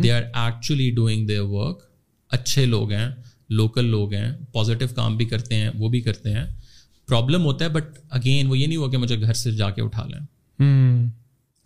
they 0.03 0.11
are 0.13 0.23
actually 0.23 0.91
doing 0.97 1.27
the 1.27 1.39
work 1.39 1.79
اچھے 2.39 2.65
لوگ 2.67 2.93
ہیں 2.93 3.09
لوکل 3.61 3.85
لوگ 3.91 4.13
ہیں 4.15 4.31
پازیٹیو 4.53 4.89
کام 4.97 5.17
بھی 5.17 5.25
کرتے 5.33 5.55
ہیں 5.55 5.71
وہ 5.79 5.89
بھی 5.91 6.01
کرتے 6.01 6.33
ہیں 6.35 6.45
پرابلم 7.09 7.45
ہوتا 7.45 7.65
ہے 7.65 7.71
بٹ 7.71 7.99
اگین 8.19 8.47
وہ 8.49 8.59
یہ 8.59 8.67
نہیں 8.67 8.77
ہوا 8.77 8.91
کہ 8.91 8.97
مجھے 8.97 9.21
گھر 9.21 9.33
سے 9.45 9.53
جا 9.57 9.71
کے 9.79 9.83
اٹھا 9.83 10.07
لیں 10.11 10.27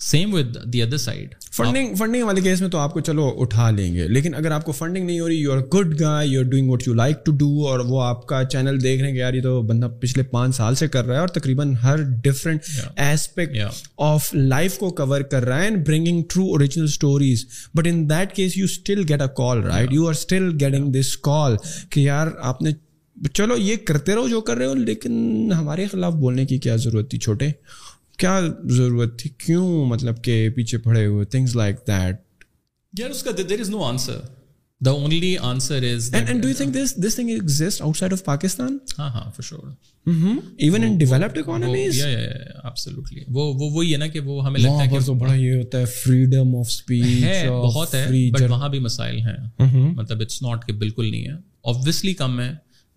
same 0.06 0.34
with 0.34 0.56
the 0.72 0.80
other 0.82 0.96
side 0.96 1.34
funding 1.56 1.94
funding 1.98 2.24
والے 2.24 2.40
کیس 2.40 2.60
میں 2.60 2.68
تو 2.70 2.78
آپ 2.78 2.92
کو 2.94 3.00
چلو 3.08 3.24
اٹھا 3.42 3.70
لیں 3.76 3.94
گے 3.94 4.06
لیکن 4.08 4.34
اگر 4.34 4.50
آپ 4.52 4.64
کو 4.64 4.72
فنڈنگ 4.72 5.06
نہیں 5.06 5.18
ہو 5.20 5.28
رہی 5.28 5.36
you 5.36 5.52
are 5.52 5.60
good 5.74 5.98
guy 6.00 6.26
you 6.28 6.40
are 6.40 6.44
doing 6.50 6.70
what 6.70 6.86
you 6.86 6.94
like 6.94 7.24
to 7.26 7.32
do 7.38 7.66
اور 7.68 7.80
وہ 7.88 8.02
آپ 8.02 8.24
کا 8.26 8.42
چینل 8.52 8.82
دیکھ 8.82 9.00
رہے 9.00 9.08
ہیں 9.08 9.14
کہ 9.16 9.20
یار 9.20 9.34
یہ 9.34 9.42
تو 9.42 9.60
بندہ 9.70 9.86
پچھلے 10.00 10.22
پانچ 10.36 10.54
سال 10.56 10.74
سے 10.82 10.88
کر 10.88 11.04
رہا 11.06 11.14
ہے 11.14 11.20
اور 11.20 11.28
تقریباً 11.40 11.74
ہر 11.82 12.02
ڈفرنٹ 12.24 12.70
ایسپیکٹ 13.06 13.56
آف 14.12 14.32
لائف 14.34 14.78
کو 14.78 14.90
کور 15.02 15.20
کر 15.30 15.44
رہا 15.44 15.58
ہے 15.60 15.64
and 15.64 15.86
bringing 15.86 16.22
true 16.32 16.44
original 16.52 16.84
stories 16.84 17.44
but 17.76 17.86
in 17.90 18.08
that 18.10 18.34
case 18.36 18.56
you 18.58 18.64
still 18.70 19.02
get 19.08 19.22
a 19.22 19.28
call 19.36 19.64
right 19.64 19.92
you 19.92 20.06
are 20.08 20.12
still 20.20 20.50
getting 20.60 20.92
this 21.00 21.16
call 21.30 21.56
کہ 21.90 22.00
یار 22.00 22.26
آپ 22.52 22.62
نے 22.62 22.70
چلو 23.34 23.56
یہ 23.56 23.76
کرتے 23.86 24.14
رہو 24.14 24.28
جو 24.28 24.40
کر 24.40 24.56
رہے 24.56 24.66
ہو 24.66 24.74
لیکن 24.74 25.52
ہمارے 25.58 25.86
خلاف 25.92 26.12
بولنے 26.20 26.44
کی 26.46 26.58
کیا 26.66 26.76
ضرورت 26.84 27.10
تھی 27.10 27.18
چھوٹے 27.18 27.50
کیا 28.18 28.38
ضرورت 28.78 29.18
تھی 29.20 29.30
کیوں 29.44 29.84
مطلب 29.86 30.22
کہ 30.24 30.48
پیچھے 30.56 30.78
پڑے 30.88 31.04
ہوئے 31.06 31.24
تھنگس 31.32 31.56
لائک 31.56 31.86
دیٹ 31.88 32.16
یار 32.98 33.10
اس 33.10 33.22
کا 33.22 33.30
وہاں 34.90 35.08
بھی 36.58 36.68
مسائل 48.80 49.18
ہیں 49.18 49.40
mm-hmm. 49.62 49.94
مطلب 49.94 50.22
بالکل 50.78 51.10
نہیں 51.10 51.26
ہے 52.04 52.12
کم 52.18 52.40
ہے 52.40 52.52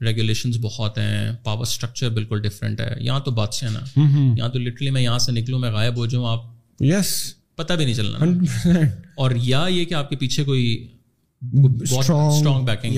ریگولیشنز 0.06 0.58
بہت 0.62 0.98
ہیں 0.98 1.32
پاور 1.44 1.64
اسٹرکچر 1.66 2.10
بالکل 2.16 2.42
ڈفرینٹ 2.42 2.80
ہے 2.82 2.90
یہاں 3.06 3.20
تو 3.26 3.32
بادشاہ 3.40 3.70
نا 3.72 3.80
یہاں 4.38 4.50
تو 4.54 4.60
لٹرلی 4.60 4.90
میں 4.96 5.02
یہاں 5.02 5.18
سے 5.26 5.32
نکلوں 5.32 5.60
میں 5.60 5.72
غائب 5.72 5.98
ہو 5.98 6.06
جاؤں 6.14 6.26
آپ 6.32 6.82
یس 6.84 7.12
پتا 7.56 7.76
بھی 7.76 7.86
نہیں 7.86 7.96
چلنا 7.96 8.80
اور 9.22 9.32
یا 9.44 9.66
یہ 9.70 9.86
کہ 9.86 9.94
آپ 9.94 10.10
کے 10.10 10.16
پیچھے 10.24 10.44
کوئی 10.44 10.66
اسٹرانگ 11.90 12.66
بیکنگ 12.66 12.98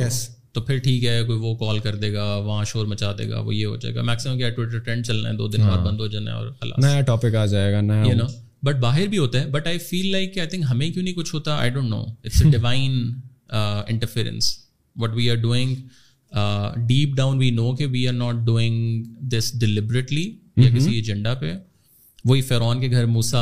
تو 0.54 0.62
پھر 0.62 0.78
ٹھیک 0.84 1.04
ہے 1.06 1.22
کوئی 1.28 1.38
وہ 1.40 1.54
کال 1.58 1.80
کر 1.84 1.96
دے 2.02 2.12
گا 2.14 2.24
وہاں 2.46 2.64
شور 2.72 2.86
مچا 2.88 3.12
دے 3.18 3.30
گا 3.30 3.40
وہ 3.46 3.54
یہ 3.56 3.66
ہو 3.66 3.76
جائے 3.76 3.94
گا 3.96 4.02
میکسیمم 4.10 4.38
کیا 4.38 4.50
ٹویٹر 4.56 4.80
ٹرینڈ 4.80 5.06
چل 5.06 5.20
رہے 5.20 5.30
ہیں 5.30 5.38
دو 5.38 5.48
دن 5.54 5.62
بعد 5.62 5.70
ہاں۔ 5.76 5.86
بند 5.86 6.00
ہو 6.00 6.08
جانا 6.08 6.32
ہے 6.32 6.36
اور 6.36 6.52
نیا 6.82 7.02
ٹاپک 7.08 7.36
آ 7.36 7.46
جائے 7.54 7.72
گا 7.74 7.80
نیا 7.82 8.04
یو 8.10 8.16
نو 8.18 8.24
بٹ 8.64 8.76
باہر 8.82 9.08
بھی 9.14 9.18
ہوتا 9.18 9.40
ہے 9.42 9.48
but 9.56 9.68
I 9.68 9.78
feel 9.88 10.12
like 10.12 10.38
I 10.40 10.48
think 10.50 10.66
ہمیں 10.70 10.90
کیوں 10.90 11.04
نہیں 11.04 11.14
کچھ 11.14 11.34
ہوتا 11.36 11.56
I 11.60 11.70
don't 11.70 11.90
know 11.90 12.02
it's 12.26 12.42
a 12.46 12.50
divine 12.52 12.98
interference 13.50 14.54
what 15.02 15.16
we 15.16 15.30
are 15.30 15.36
doing 15.48 15.76
deep 16.88 17.16
down 17.16 17.38
we 17.40 17.50
know 17.52 17.72
کہ 17.80 17.86
we 17.92 18.08
are 18.08 18.14
not 18.14 18.36
doing 18.46 19.04
this 19.32 19.52
deliberately 19.60 20.22
یا 20.24 20.62
mm-hmm. 20.64 20.78
کسی 20.80 20.94
ایجنڈا 20.96 21.34
پہ 21.42 21.54
وہی 22.30 22.42
فیرون 22.48 22.82
کے 22.82 22.92
گھر 22.92 23.06
موسا 23.06 23.40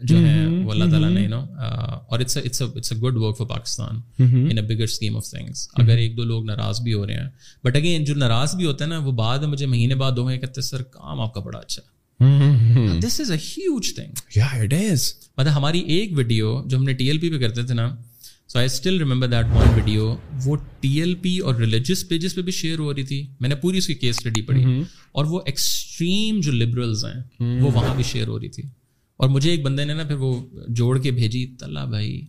جو 0.00 0.16
ہے 0.16 0.34
mm-hmm. 0.38 0.64
وہ 0.66 0.72
اللہ 0.72 0.90
تعالیٰ 0.90 1.10
نے 1.10 1.26
نو 1.28 1.36
mm-hmm. 1.40 1.92
uh, 1.92 2.00
اور 2.10 2.96
good 3.06 3.16
work 3.22 3.36
for 3.38 3.46
Pakistan 3.46 4.00
in 4.18 4.58
a 4.58 4.62
bigger 4.68 4.82
scheme 4.84 5.16
of 5.16 5.30
things 5.30 5.66
اگر 5.82 5.96
ایک 5.96 6.16
دو 6.16 6.24
لوگ 6.24 6.44
ناراض 6.46 6.80
بھی 6.82 6.94
ہو 6.94 7.06
رہے 7.06 7.14
ہیں 7.20 7.28
بٹ 7.64 7.76
اگین 7.76 8.04
جو 8.04 8.14
ناراض 8.14 8.54
بھی 8.56 8.66
ہوتا 8.66 8.84
ہے 8.84 8.88
نا 8.90 8.98
وہ 9.04 9.12
بعد 9.24 9.38
مجھے 9.54 9.66
مہینے 9.66 9.94
بعد 10.04 10.12
دو 10.16 10.24
مہینے 10.24 10.40
کہتے 10.40 10.60
سر 10.70 10.82
کام 10.98 11.20
آپ 11.20 11.34
کا 11.34 11.40
بڑا 11.40 11.58
اچھا 11.58 11.82
this 13.06 13.20
is 13.20 13.30
a 13.30 13.36
huge 13.48 13.94
thing 13.94 14.38
مطلب 15.38 15.52
ہماری 15.56 15.80
ایک 15.96 16.16
ویڈیو 16.18 16.60
جو 16.68 16.76
ہم 16.76 16.84
نے 16.84 16.92
ٹی 17.00 17.06
ایل 17.08 17.18
پی 17.18 17.30
پہ 17.30 17.38
کرتے 17.42 17.62
تھے 17.66 17.74
نا 17.74 17.90
so 18.52 18.58
I 18.58 18.66
still 18.66 18.96
remember 18.98 19.26
that 19.28 19.46
one 19.54 19.74
video 19.74 20.04
وہ 20.44 20.54
ٹی 20.80 20.88
ایل 20.98 21.12
پی 21.22 21.36
اور 21.46 21.54
ریلیجیس 21.54 22.06
پیجز 22.08 22.34
پہ 22.34 22.40
بھی 22.42 22.52
شیئر 22.58 22.78
ہو 22.78 22.92
رہی 22.92 23.02
تھی 23.06 23.20
میں 23.40 23.48
نے 23.48 23.54
پوری 23.62 23.78
اس 23.78 23.86
کی 23.86 23.94
کیس 23.94 24.16
اسٹڈی 24.18 24.42
پڑھی 24.42 24.64
اور 25.16 25.24
وہ 25.28 25.40
ایکسٹریم 25.46 26.38
جو 26.44 26.52
لبرلز 26.52 27.04
ہیں 27.04 27.60
وہ 27.62 27.70
وہاں 27.74 27.94
بھی 27.96 28.04
شیئر 28.12 28.28
ہو 28.28 28.38
رہی 28.38 28.48
تھی 28.54 28.62
اور 29.22 29.28
مجھے 29.28 29.50
ایک 29.50 29.62
بندے 29.64 29.84
نے 29.84 29.94
نا 29.94 30.04
پھر 30.08 30.16
وہ 30.20 30.32
جوڑ 30.80 30.98
کے 31.00 31.10
بھیجی 31.18 31.44
تلا 31.60 31.84
بھائی 31.92 32.20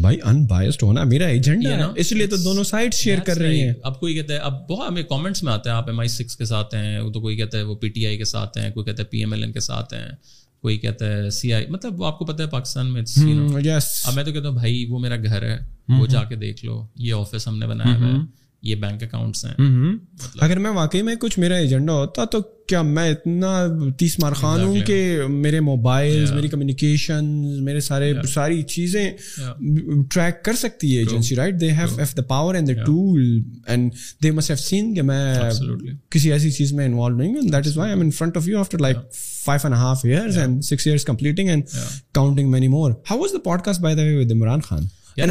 بھائی 0.00 0.18
ان 0.30 0.44
بائسڈ 0.50 0.82
ہونا 0.82 1.02
میرا 1.12 1.26
ایجنڈا 1.36 1.72
ہے 1.72 1.76
نا 1.80 1.92
اس 2.04 2.12
لیے 2.12 2.26
تو 2.26 2.36
دونوں 2.44 2.64
سائڈ 2.72 2.94
شیئر 3.02 3.20
کر 3.26 3.38
رہی 3.38 3.60
ہیں 3.60 3.72
اب 3.90 4.00
کوئی 4.00 4.14
کہتا 4.14 4.34
ہے 4.34 4.38
اب 4.48 4.66
بہت 4.70 4.88
ہمیں 4.88 5.02
کامنٹس 5.10 5.42
میں 5.42 5.52
آتا 5.52 5.70
ہے 5.70 5.74
آپ 5.74 5.88
ایم 5.88 6.00
آئی 6.00 6.08
سکس 6.16 6.36
کے 6.36 6.44
ساتھ 6.54 6.74
ہیں 6.74 6.98
تو 7.14 7.20
کوئی 7.20 7.36
کہتا 7.36 7.58
ہے 7.58 7.62
وہ 7.62 7.74
پی 7.84 7.88
ٹی 7.98 8.06
آئی 8.06 8.16
کے 8.18 8.24
ساتھ 8.34 8.58
ہیں 8.58 8.70
کوئی 8.70 8.84
کہتا 8.86 9.02
ہے 9.02 9.08
پی 9.10 9.20
ایم 9.20 9.32
ایل 9.32 9.42
این 9.42 9.52
کے 9.52 9.60
ساتھ 9.70 9.94
ہیں 9.94 10.08
کوئی 10.62 10.76
کہتا 10.78 11.06
ہے 11.12 11.30
سی 11.38 11.52
آئی 11.52 11.66
مطلب 11.70 12.02
آپ 12.04 12.18
کو 12.18 12.24
پتا 12.26 12.42
ہے 12.42 12.48
پاکستان 12.50 12.86
hmm, 12.86 13.50
میں 14.14 14.24
تو 14.24 14.32
کہتا 14.32 14.48
ہوں 14.48 14.54
بھائی 14.56 14.84
وہ 14.90 14.98
میرا 14.98 15.16
گھر 15.16 15.42
ہے 15.42 15.56
وہ 15.56 15.94
hmm, 15.94 15.98
hmm. 16.00 16.08
جا 16.12 16.22
کے 16.28 16.36
دیکھ 16.44 16.64
لو 16.64 16.84
یہ 17.06 17.14
آفس 17.14 17.48
ہم 17.48 17.58
نے 17.58 17.66
بنایا 17.74 17.98
ہے 18.00 18.12
یہ 18.62 18.74
بینک 18.80 19.02
اکاؤنٹس 19.02 19.44
ہیں 19.44 19.54
مطلب 19.60 20.44
اگر 20.44 20.58
میں 20.58 20.70
واقعی 20.74 21.02
میں 21.02 21.14
کچھ 21.20 21.38
میرا 21.38 21.54
ایجنڈا 21.56 21.92
ہوتا 21.92 22.24
تو 22.32 22.40
کیا 22.68 22.80
میں 22.82 23.08
اتنا 23.10 23.50
تیس 23.98 24.18
مار 24.18 24.32
خان 24.36 24.62
ہوں 24.62 24.80
کہ 24.86 24.94
میرے 25.30 25.60
موبائل 25.60 26.24
میری 26.34 26.48
کمیونیکیشن 26.48 27.24
میرے 27.64 27.80
سارے 27.88 28.12
ساری 28.32 28.62
چیزیں 28.72 29.10
ٹریک 30.12 30.42
کر 30.44 30.56
سکتی 30.60 30.92
ہے 30.94 30.98
agency 31.02 31.36
right 31.36 31.60
they 31.60 31.70
have 31.76 31.98
of 31.98 32.16
the 32.16 32.22
power 32.28 32.54
and 32.54 32.68
the 32.68 32.84
tool 32.84 33.40
and 33.68 33.92
they 34.22 34.30
must 34.30 34.50
have 34.50 34.56
seen 34.62 34.94
کہ 34.94 35.02
میں 35.10 35.50
کسی 36.10 36.32
ایسی 36.32 36.50
چیز 36.52 36.72
میں 36.72 36.84
انوالو 36.86 37.16
نہیں 37.16 37.34
ہوں 37.34 37.48
that 37.52 37.66
is 37.66 37.76
why 37.78 37.92
I'm 37.92 38.00
in 38.00 38.10
front 38.18 38.36
of 38.36 38.48
you 38.48 38.58
after 38.60 38.78
like 38.80 38.96
five 39.44 39.64
and 39.68 39.76
half 39.82 40.04
years 40.04 40.36
and 40.38 40.64
six 40.64 40.86
years 40.86 41.04
completing 41.04 41.48
and 41.48 41.64
counting 42.14 42.50
many 42.50 42.68
more 42.68 42.92
how 43.10 43.18
was 43.20 43.32
the 43.32 43.38
podcast 43.64 43.80
by 43.80 43.96
the 43.96 44.02
way 44.02 44.16
with 44.22 44.32
Imran 44.32 44.60
Khan 44.68 44.84
ji 45.16 45.22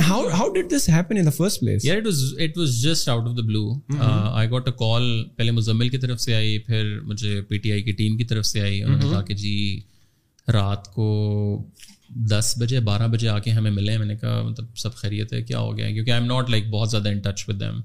رات 10.53 10.87
کو 10.93 11.05
دس 12.29 12.53
بجے 12.59 12.79
بارہ 12.85 13.07
بجے 13.11 13.27
آ 13.29 13.37
کے 13.43 13.51
ہمیں 13.51 13.69
ملے 13.71 13.97
میں 13.97 14.05
نے 14.05 14.15
کہا 14.15 14.41
مطلب 14.49 14.75
سب 14.77 14.95
خیریت 14.95 15.31
ہے 15.33 15.41
کیا 15.43 15.59
ہو 15.59 15.77
گیا 15.77 15.89
کیونکہ 15.91 16.11
آئی 16.11 16.19
ایم 16.21 16.27
ناٹ 16.31 16.49
لائک 16.49 16.67
بہت 16.71 16.89
زیادہ 16.91 17.09
ان 17.09 17.19
ٹچ 17.23 17.47
ود 17.47 17.59
دیم 17.59 17.79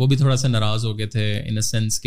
وہ 0.00 0.06
بھی 0.06 0.16
تھوڑا 0.16 0.36
سا 0.42 0.48
ناراض 0.48 0.84
ہو 0.86 0.96
گئے 0.98 1.06
تھے 1.16 1.26
in 1.48 1.56
a 1.56 1.60
sense 1.62 2.00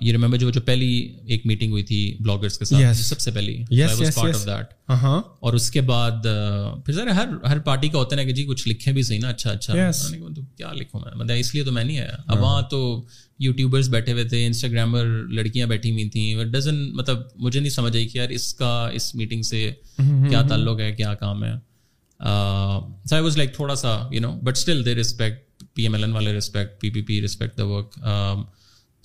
you 0.00 0.12
remember 0.12 0.36
جو 0.36 0.50
جو 0.50 0.60
پہلی 0.64 0.86
ایک 1.34 1.44
میٹنگ 1.46 1.70
ہوئی 1.72 1.82
تھی 1.90 1.98
بلاگرس 2.20 2.58
کے 2.58 2.64
ساتھ 2.64 2.96
سب 2.96 3.20
سے 3.20 3.30
پہلی 3.30 3.56
uh-huh. 3.60 5.20
اور 5.40 5.52
اس 5.54 5.70
کے 5.70 5.80
بعد 5.90 6.26
پھر 6.86 6.92
ذرا 6.94 7.14
ہر 7.16 7.28
ہر 7.50 7.58
پارٹی 7.68 7.88
کا 7.88 7.98
ہوتا 7.98 8.16
ہے 8.16 8.20
نا 8.20 8.26
کہ 8.28 8.32
جی 8.34 8.44
کچھ 8.48 8.66
لکھیں 8.68 8.92
بھی 8.94 9.02
صحیح 9.02 9.20
نا 9.22 9.28
اچھا 9.28 9.50
اچھا 9.50 9.74
کیا 10.56 10.72
لکھوں 10.72 11.00
میں 11.00 11.14
مطلب 11.18 11.36
اس 11.40 11.54
لیے 11.54 11.64
تو 11.64 11.72
میں 11.72 11.84
نہیں 11.84 11.98
آیا 11.98 12.16
اب 12.26 12.40
وہاں 12.42 12.62
تو 12.70 12.80
یوٹیوبرس 13.46 13.88
بیٹھے 13.88 14.12
ہوئے 14.12 14.24
تھے 14.28 14.44
انسٹاگرامر 14.46 15.04
لڑکیاں 15.38 15.66
بیٹھی 15.66 15.90
ہوئی 15.90 16.08
تھیں 16.10 16.44
ڈزن 16.52 16.82
مطلب 16.96 17.20
مجھے 17.42 17.60
نہیں 17.60 17.70
سمجھ 17.70 17.96
آئی 17.96 18.06
کہ 18.08 18.18
یار 18.18 18.28
اس 18.38 18.52
کا 18.54 18.74
اس 18.94 19.14
میٹنگ 19.14 19.42
سے 19.52 19.70
mm-hmm. 20.02 20.28
کیا 20.28 20.42
تعلق 20.48 20.80
ہے 20.80 20.92
کیا 20.96 21.14
کام 21.22 21.44
ہے 21.44 21.52
سو 23.08 23.14
آئی 23.14 23.22
واز 23.24 23.36
لائک 23.36 23.54
تھوڑا 23.54 23.74
سا 23.76 23.96
you 24.12 24.20
know 24.20 24.32
but 24.42 24.56
still 24.56 24.84
they 24.84 24.94
respect 24.94 25.62
P 25.74 25.82
M 25.82 25.94
L 25.94 26.04
N 26.04 26.12
والے 26.12 26.32
respect 26.32 26.80
P 26.80 26.90
P 26.90 27.02
P 27.02 27.20
respect 27.22 27.58
the 27.58 27.64
work 27.66 27.98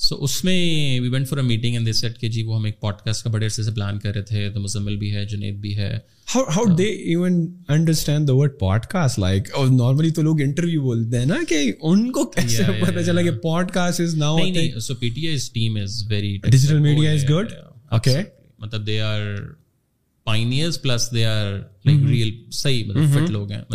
so 0.03 0.15
اس 0.23 0.33
میں 0.43 0.53
we 1.01 1.09
went 1.09 1.33
a 1.35 1.41
meeting 1.45 1.75
and 1.75 1.93
set 1.95 2.21
جی 2.31 2.43
وہ 2.47 2.55
ہم 2.57 2.63
ایک 2.65 2.79
پوڈ 2.79 2.95
کاسٹ 3.05 3.23
کا 3.23 3.29
بڑے 3.29 3.45
عرصے 3.45 3.63
سے 3.63 3.71
پلان 3.75 3.97
کر 3.99 4.13
رہے 4.15 4.21
تھے 4.29 4.49
تو 4.53 4.59
مزمل 4.59 4.95
بھی 4.95 5.11
بھی 5.59 5.75
ہے 5.77 5.89
ہے 6.31 6.79
جنید 6.79 6.95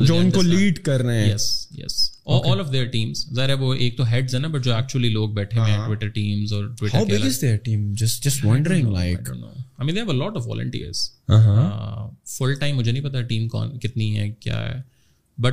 جو 0.07 0.17
ان 0.17 0.31
کو 0.31 0.43
لیڈ 0.43 0.79
کر 0.85 1.03
رہے 1.03 1.27
یس 1.35 2.14
آل 2.33 2.61
آف 2.61 2.71
دیئر 2.73 3.09
ظاہر 3.17 3.49
ہے 3.49 3.55
وہ 3.63 3.73
ایک 3.75 3.97
تو 3.97 4.05
ہیڈز 4.11 4.35
ہیں 4.35 4.41
ہیں 4.41 4.45
ہیں 4.47 4.57
نا 4.57 4.57
بٹ 4.57 4.57
بٹ 4.59 4.65
جو 4.65 4.71
جو 4.71 4.75
ایکچولی 4.75 5.09
لوگ 5.09 5.29
بیٹھے 5.35 5.61
ٹویٹر 5.61 5.87
ٹویٹر 6.09 6.09
ٹویٹر 6.09 6.09
ٹیمز 6.09 6.53
اور 6.53 6.65
how 6.95 7.05
big 7.05 7.25
is 7.27 7.41
their 7.41 7.57
team 7.57 7.63
team 7.79 7.93
just 8.01 8.25
just 8.25 8.45
wondering 8.45 8.89
like 8.93 9.31
I 9.31 9.85
mean 9.87 9.95
they 9.95 10.01
have 10.01 10.11
a 10.11 10.15
lot 10.15 10.37
of 10.37 10.47
volunteers 10.49 11.09
volunteers 11.29 12.37
full 12.39 12.55
time 12.61 12.77
مجھے 12.77 12.93
نہیں 12.93 13.49
کون 13.49 13.79
کتنی 13.79 14.17
ہے 14.17 14.23
ہے 14.23 14.31
کیا 14.41 14.65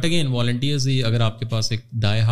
اگین 0.03 0.33
ہی 0.87 1.03
اگر 1.03 1.19
آپ 1.25 1.39
کے 1.39 1.45
کے 1.45 1.49
پاس 1.51 1.71
ایک 1.71 1.79
ایک 1.79 1.89
ایک 2.05 2.25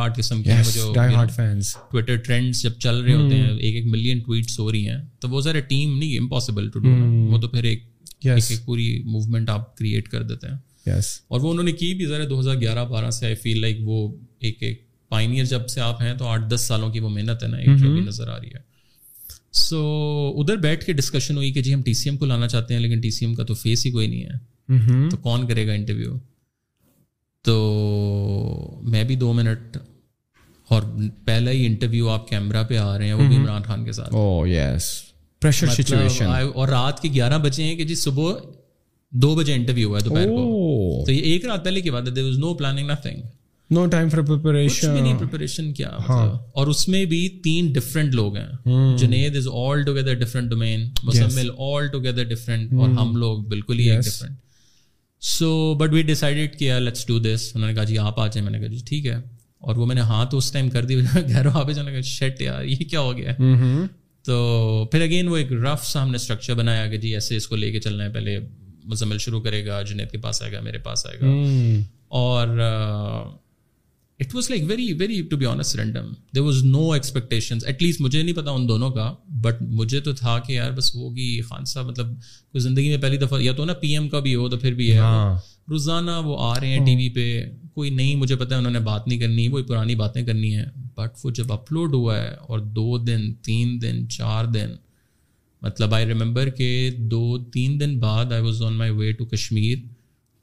ڈائی 0.96 1.20
قسم 1.36 2.52
جب 2.62 2.78
چل 2.80 3.00
رہے 3.02 3.14
ہوتے 3.14 3.82
ملین 3.86 4.18
hmm. 4.18 4.26
ٹویٹس 4.26 4.60
ہو 4.60 4.72
رہی 4.72 4.88
ہیں 4.90 4.98
تو 5.22 5.30
وہ 5.30 5.42
ذرا 5.42 5.60
ٹیم 5.70 5.98
نہیں 5.98 6.28
ٹو 6.74 6.80
ڈو 6.80 6.90
hmm. 6.90 7.30
وہ 7.32 7.38
تو 7.42 7.48
پھر 7.48 7.64
ایک 7.72 7.84
پوری 8.66 8.88
موومنٹ 9.06 9.50
آپ 9.50 9.76
کریٹ 9.78 10.08
کر 10.10 10.24
دیتے 10.30 10.48
ہیں 10.48 10.56
yes. 10.92 11.06
اور 11.32 11.40
وہ 11.42 11.52
انہوں 11.52 11.66
نے 11.66 11.72
کی 11.82 11.94
بھی 12.02 12.06
ذرا 12.14 12.24
دو 12.30 12.40
ہزار 12.40 12.56
گیارہ 12.66 12.86
بارہ 12.92 13.10
سے 13.20 13.26
آئی 13.26 13.36
فیل 13.44 13.62
لائک 13.62 13.78
وہ 13.88 14.00
ایک 14.48 14.64
ایک 14.68 14.86
پائنیئر 15.16 15.46
جب 15.54 15.68
سے 15.74 15.82
آپ 15.82 16.02
ہیں 16.02 16.14
تو 16.18 16.28
آٹھ 16.34 16.50
دس 16.56 16.62
سالوں 16.72 16.90
کی 16.92 17.00
وہ 17.06 17.10
محنت 17.10 17.44
ہے 17.44 17.48
نا 17.48 17.58
ایک 17.58 17.68
mm-hmm. 17.70 17.88
جو 17.88 17.94
بھی 17.94 18.02
نظر 18.08 18.28
آ 18.34 18.40
رہی 18.40 18.50
ہے 18.56 18.68
سو 19.60 19.80
so, 19.82 20.40
ادھر 20.42 20.56
بیٹھ 20.68 20.86
کے 20.86 20.94
ڈسکشن 21.00 21.38
ہوئی 21.38 21.52
کہ 21.52 21.62
جی 21.68 21.74
ہم 21.74 21.82
ٹی 21.86 21.94
سی 22.02 22.10
ایم 22.10 22.18
کو 22.18 22.26
لانا 22.32 22.48
چاہتے 22.48 22.74
ہیں 22.74 22.82
لیکن 22.82 23.02
ٹی 23.02 23.10
سی 23.18 23.26
ایم 23.26 23.34
کا 23.36 23.44
تو 23.44 23.54
فیس 23.64 23.86
ہی 23.86 23.92
کوئی 23.92 24.08
نہیں 24.08 24.24
ہے 24.24 24.38
mm-hmm. 24.76 25.10
تو 25.12 25.18
کون 25.28 25.48
کرے 25.48 25.68
گا 25.68 25.74
انٹرویو 25.80 26.18
تو 27.48 27.56
میں 28.96 29.04
بھی 29.12 29.16
دو 29.24 29.32
منٹ 29.34 29.78
اور 30.76 30.84
پہلا 31.26 31.52
ہی 31.52 31.66
انٹرویو 31.66 32.10
آپ 32.16 32.28
کیمرہ 32.30 32.64
پہ 32.70 32.78
آ 32.78 32.98
رہے 32.98 33.06
ہیں 33.08 33.14
وہ 33.14 33.18
بھی 33.18 33.26
mm-hmm. 33.28 33.42
عمران 33.42 33.64
خان 33.68 33.86
کے 33.86 33.92
ساتھ 33.92 34.16
پریشر 35.42 35.68
oh, 35.68 35.74
سچویشن 35.74 36.26
مطلب 36.28 36.58
اور 36.60 36.68
رات 36.68 37.00
کے 37.02 37.10
گیارہ 37.14 37.38
بجے 37.44 37.64
ہیں 37.64 37.76
کہ 37.76 37.84
جی 37.90 37.96
صبح 38.06 38.34
دو 39.26 39.36
بجے 39.36 39.54
انٹرویو 39.54 39.90
ہوا 39.90 40.00
ہے 40.00 40.04
دوپہر 40.08 40.26
کو 40.30 40.44
oh, 40.46 40.59
تو 41.06 41.12
یہ 41.12 41.22
ایک 41.32 41.46
رات 41.46 41.64
پہلے 41.66 41.82
کی 41.82 41.92
بات 41.92 42.08
ہے 42.08 42.12
there 42.14 42.24
was 42.24 42.38
no 42.40 42.54
planning 42.62 42.90
nothing 42.90 43.22
no 43.78 43.86
time 43.88 44.10
for 44.10 44.22
preparation 44.28 44.92
نہیں 45.04 45.18
پریپریشن 45.18 45.72
کیا 45.74 45.90
ہاں. 46.10 46.26
مطلب. 46.26 46.38
اور 46.56 46.68
اس 46.68 46.88
میں 46.94 47.04
بھی 47.12 47.28
تین 47.44 47.72
ڈفرینٹ 47.74 48.14
لوگ 48.16 48.38
ہیں 48.38 48.98
Junaid 48.98 49.36
is 49.38 49.48
altogether 49.86 50.14
different 50.24 50.50
domain 50.52 50.88
Muzammil 51.04 51.50
altogether 51.92 52.24
different 52.36 52.74
اور 52.74 52.90
ہم 53.02 53.16
لوگ 53.18 53.44
بالکل 53.50 53.80
ہی 53.80 53.90
ایک 53.90 54.00
different 54.06 54.36
so 55.38 55.74
but 55.80 55.94
we 55.94 56.02
decided 56.10 56.56
کیا 56.60 56.80
لیٹس 56.80 57.06
ڈو 57.08 57.20
دس 57.20 57.50
انہوں 57.54 57.70
نے 57.70 57.76
کہا 57.76 57.84
جی 57.84 57.98
آپ 58.08 58.20
آ 58.20 58.28
جائیں 58.28 58.44
میں 58.48 58.52
نے 58.52 58.60
کہا 58.60 58.76
جی 58.76 58.82
ٹھیک 58.88 59.08
ہے 59.08 59.18
اور 59.68 59.76
وہ 59.76 59.86
میں 59.86 59.96
نے 59.96 60.02
ہاں 60.10 60.26
تو 60.32 60.38
اس 60.38 60.52
ٹائم 60.52 60.70
کر 60.76 60.86
دی 60.90 60.96
گھر 61.14 61.46
واپس 61.54 61.72
انہوں 61.78 61.86
نے 61.92 61.92
کہا 61.92 62.02
شیٹ 62.10 62.42
یار 62.42 62.64
یہ 62.66 62.84
کیا 62.90 63.00
ہو 63.00 63.16
گیا 63.18 63.34
تو 64.26 64.88
پھر 64.92 65.02
اگین 65.02 65.28
وہ 65.28 65.38
ایک 65.38 65.52
رف 65.64 65.86
سا 65.88 66.02
ہم 66.04 66.10
نے 66.12 66.16
اسٹرکچر 66.16 66.54
بنایا 66.56 66.88
کہ 66.88 66.98
جی 67.04 67.14
ایسے 67.14 67.36
اس 67.36 67.48
کو 67.48 67.56
لے 67.56 67.72
کے 67.72 67.80
چلنا 67.80 68.04
ہے 68.04 68.10
پہلے 68.14 68.40
مزمل 68.90 69.18
شروع 69.26 69.42
کرے 69.42 69.66
گا 69.66 69.82
جنید 69.90 70.12
کے 70.12 70.18
پاس 70.22 70.42
آئے 70.42 70.52
گا 70.52 70.62
میرے 70.68 70.78
پاس 70.88 71.06
آئے 71.08 71.20
گا 71.20 71.28
اور 72.22 72.48
it 74.22 74.34
was 74.36 74.36
was 74.36 74.50
like 74.50 74.64
very 74.70 74.92
very 75.00 75.22
to 75.32 75.38
be 75.42 75.46
random 75.78 76.08
there 76.36 76.64
no 76.72 76.90
expectation 76.92 77.58
at 77.68 77.84
least 77.84 78.02
مجھے 78.02 78.22
نہیں 78.24 78.36
پتا 78.36 78.52
ان 78.52 78.68
دونوں 78.68 78.90
کا 78.96 79.12
بٹ 79.44 79.62
مجھے 79.82 80.00
تو 80.08 80.14
تھا 80.22 80.38
کہ 80.48 80.54
یار 80.54 80.72
بس 80.78 80.92
خان 81.50 81.66
صاحب 81.74 81.88
مطلب 81.90 82.14
کوئی 82.18 82.60
زندگی 82.64 82.90
میں 82.90 82.98
پہلی 83.02 83.18
دفعہ 83.26 83.40
یا 83.42 83.54
تو 83.60 83.66
نا 83.66 83.74
پی 83.84 83.92
ایم 83.94 84.10
کا 84.16 84.20
بھی 84.26 84.36
ہو 84.36 84.50
تو 84.50 84.58
پھر 84.66 84.74
بھی 84.82 84.92
ہے 84.92 84.98
ہاں۔ 84.98 85.36
روزانہ 85.72 86.12
وہ 86.26 86.38
آ 86.50 86.54
رہے 86.60 86.68
ہیں 86.68 86.78
ہاں۔ 86.78 86.86
ٹی 86.86 86.96
وی 86.96 87.10
پہ 87.16 87.26
کوئی 87.74 87.90
نہیں 88.00 88.16
مجھے 88.24 88.36
پتا 88.36 88.58
انہوں 88.58 88.72
نے 88.72 88.80
بات 88.92 89.08
نہیں 89.08 89.20
کرنی 89.20 89.48
وہ 89.54 89.60
پرانی 89.68 89.96
باتیں 90.04 90.22
کرنی 90.26 90.56
ہے 90.56 90.66
بٹ 90.98 91.14
وہ 91.26 91.32
جب 91.40 91.54
اپلوڈ 91.54 91.94
ہوا 91.96 92.18
ہے 92.22 92.34
اور 92.48 92.60
دو 92.80 92.98
دن 93.08 93.32
تین 93.46 93.82
دن 93.82 94.08
چار 94.18 94.46
دن 94.56 94.76
مطلب 95.62 95.94
آئی 95.94 96.06
ریمبر 96.06 96.50
کہ 96.58 96.68
دو 97.12 97.24
تین 97.54 97.80
دن 97.80 97.98
بعد 98.00 98.32
I 98.34 98.42
was 98.44 98.62
on 98.66 98.74
my 98.78 98.92
way 99.00 99.12
to 99.18 99.26
Kashmir 99.32 99.78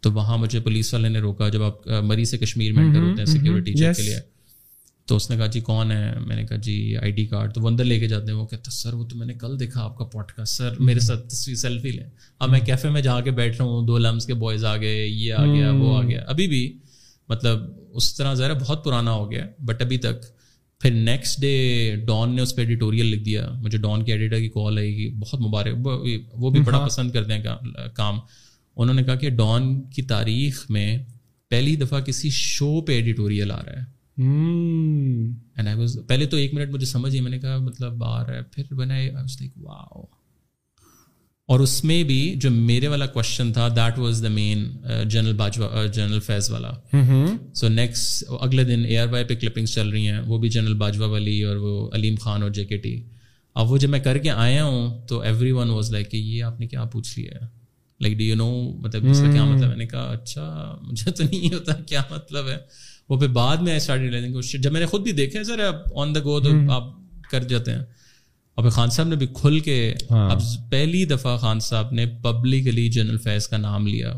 تو 0.03 0.13
وہاں 0.13 0.37
مجھے 0.39 0.61
پولیس 0.61 0.93
والے 0.95 1.09
نے 1.09 1.19
روکا 1.21 1.49
جب 1.55 1.63
آپ 1.63 1.87
مری 2.05 2.25
سے 2.33 2.39
کشمیر 2.39 2.73
میں 2.73 2.85
انٹر 2.85 3.03
ہوتے 3.03 3.19
ہیں 3.23 3.27
سیکورٹی 3.33 3.75
چیک 3.75 3.97
کے 3.97 4.03
لیے 4.03 4.19
تو 5.09 5.17
اس 5.17 5.29
نے 5.31 5.37
کہا 5.37 5.47
جی 5.55 5.61
کون 5.69 5.91
ہے 5.93 6.13
میں 6.27 6.37
نے 6.37 6.45
کہا 6.47 6.57
جی 6.63 6.77
آئی 7.01 7.13
ڈی 7.17 7.25
کارڈ 7.27 7.55
تو 7.55 7.61
وہ 7.61 7.69
اندر 7.69 7.85
لے 7.85 7.99
کے 8.01 8.09
جاتے 8.09 8.31
ہیں 8.33 8.39
وہ 8.39 8.47
کہتا 8.47 8.71
سر 8.81 8.95
وہ 8.95 9.05
تو 9.09 9.17
میں 9.17 9.27
نے 9.27 9.35
کل 9.41 9.59
دیکھا 9.61 9.83
آپ 9.85 9.97
کا 9.99 10.05
پوٹ 10.13 10.33
کا 10.37 10.45
سر 10.55 10.79
میرے 10.89 11.01
ساتھ 11.01 11.27
تصویر 11.29 11.57
سیلفی 11.57 11.91
لیں 11.91 12.07
اب 12.39 12.51
میں 12.51 12.61
کیفے 12.67 12.91
میں 12.97 13.03
جا 13.03 13.21
کے 13.25 13.31
بیٹھ 13.41 13.57
رہا 13.61 13.67
ہوں 13.69 13.87
دو 13.87 13.99
لمس 13.99 14.27
کے 14.27 14.35
بوائز 14.43 14.65
آ 14.73 14.77
گئے 14.81 15.07
یہ 15.07 15.33
آ 15.41 15.45
گیا 15.45 15.71
وہ 15.79 15.97
آ 15.97 16.03
گیا 16.09 16.23
ابھی 16.35 16.49
بھی 16.55 16.63
مطلب 17.29 17.65
اس 17.97 18.15
طرح 18.17 18.35
ذرا 18.43 18.53
بہت 18.63 18.85
پرانا 18.85 19.13
ہو 19.13 19.31
گیا 19.31 19.47
بٹ 19.65 19.83
ابھی 19.83 19.99
تک 20.09 20.27
پھر 20.83 20.91
نیکسٹ 20.91 21.41
ڈے 21.41 21.51
ڈان 22.07 22.35
نے 22.37 22.43
اس 22.43 22.55
پہ 22.57 22.61
ایڈیٹوریل 22.63 23.07
لکھ 23.07 23.23
دیا 23.25 23.47
مجھے 23.61 23.79
ڈان 23.79 24.05
کے 24.05 24.13
ایڈیٹر 24.13 24.39
کی 24.41 24.49
کال 24.55 24.79
آئی 24.79 24.93
کہ 24.97 25.09
بہت 25.21 25.41
مبارک 25.41 25.87
وہ 26.43 26.51
بھی 26.51 26.61
بڑا 26.63 26.79
ہاں۔ 26.79 26.87
پسند 26.87 27.11
کرتے 27.11 27.35
ہیں 27.35 27.89
کام 27.97 28.19
انہوں 28.77 28.95
نے 28.95 29.03
کہا 29.03 29.15
کہ 29.23 29.31
ڈان 29.37 29.81
کی 29.95 30.03
تاریخ 30.13 30.65
میں 30.71 30.89
پہلی 31.51 31.75
دفعہ 31.85 32.01
کسی 32.07 32.31
شو 32.33 32.81
پہ 32.87 32.93
ایڈیٹوریل 32.95 33.51
آ 33.53 33.59
رہا 33.67 33.81
ہے 33.83 33.85
پہلے 36.09 36.27
تو 36.27 36.37
ایک 36.37 36.55
منٹ 36.55 36.71
مجھے 36.75 36.87
سمجھ 36.87 37.15
ہی 37.15 37.21
میں 37.21 37.31
نے 37.31 37.39
کہا 37.39 37.57
مطلب 37.61 38.05
آ 38.05 38.25
رہا 38.27 38.35
ہے 38.37 38.43
پھر 38.53 38.75
بنا 38.75 38.95
واؤ 39.63 40.03
اور 41.53 41.61
اس 41.61 41.83
میں 41.85 42.03
بھی 42.05 42.17
جو 42.41 42.51
میرے 42.51 42.89
والا 42.89 43.07
کوشچن 43.07 43.53
تھا 43.53 43.67
that 43.77 43.99
was 43.99 44.23
the 44.23 44.29
main 44.37 44.63
general 45.11 45.33
Bajwa 45.43 45.85
general 45.95 46.21
Faiz 46.27 46.51
والا 46.51 46.71
سو 47.61 47.69
نیکسٹ 47.69 48.25
اگلے 48.41 48.65
دن 48.71 48.85
اے 48.89 48.97
آر 48.99 49.09
وائی 49.13 49.25
پہ 49.25 49.35
کلپنگس 49.41 49.75
چل 49.75 49.89
رہی 49.89 50.09
ہیں 50.11 50.21
وہ 50.27 50.39
بھی 50.39 50.49
جنرل 50.57 50.75
باجوا 50.83 51.07
والی 51.11 51.43
اور 51.49 51.57
وہ 51.67 51.91
علیم 51.97 52.15
خان 52.21 52.43
اور 52.43 52.51
جے 52.57 52.65
کے 52.71 52.77
ٹی 52.87 52.97
اب 53.61 53.71
وہ 53.73 53.77
جب 53.83 53.91
میں 53.91 54.01
کر 54.07 54.19
کے 54.25 54.31
آیا 54.31 54.65
ہوں 54.65 54.91
تو 55.09 55.21
ایوری 55.29 55.53
ون 55.53 55.71
واز 55.71 55.91
لائک 55.93 56.11
کہ 56.11 56.17
یہ 56.17 56.43
آپ 56.45 56.61
نے 56.61 56.67
کیا 56.73 56.85
پوچھ 56.93 57.19
لیا 57.19 57.41
ہے 57.41 57.47
لائک 58.03 58.17
ڈی 58.19 58.29
یو 58.29 58.35
نو 58.37 58.51
مطلب 58.83 59.09
اس 59.11 59.21
کا 59.27 59.33
کیا 59.33 59.45
مطلب 59.45 59.69
میں 59.69 59.77
نے 59.77 59.87
کہا 59.95 60.11
اچھا 60.13 60.75
مجھے 60.89 61.11
تو 61.11 61.25
نہیں 61.25 61.55
ہوتا 61.55 61.73
کیا 61.89 62.03
مطلب 62.11 62.49
ہے 62.49 62.57
وہ 63.09 63.19
پھر 63.19 63.29
بعد 63.39 63.57
میں 63.65 63.73
آئی 63.73 63.81
اسٹارٹ 63.83 64.55
جب 64.63 64.73
میں 64.73 64.81
نے 64.81 64.87
خود 64.87 65.03
بھی 65.03 65.13
دیکھا 65.23 65.39
ہے 65.39 65.45
سر 65.45 65.65
آپ 65.67 65.99
آن 66.03 66.15
دا 66.15 66.21
گو 66.25 66.39
تو 66.41 66.51
آپ 66.79 66.91
کر 67.31 67.45
جاتے 67.53 67.73
ہیں 67.73 67.83
اور 68.57 68.65
پھر 68.65 68.71
خان 68.75 68.91
صاحب 68.91 69.09
نے 69.09 69.17
بھی 69.17 69.27
کھل 69.41 69.59
کے 69.65 69.75
ہاں۔ 70.11 70.29
اب 70.31 70.41
پہلی 70.71 71.05
دفعہ 71.07 71.37
خان 71.39 71.59
صاحب 71.61 71.91
نے 71.95 72.05
پبلکلی 72.23 72.89
جنرل 72.91 73.19
فیض 73.25 73.47
کا 73.49 73.57
نام 73.57 73.87
لیا 73.87 74.13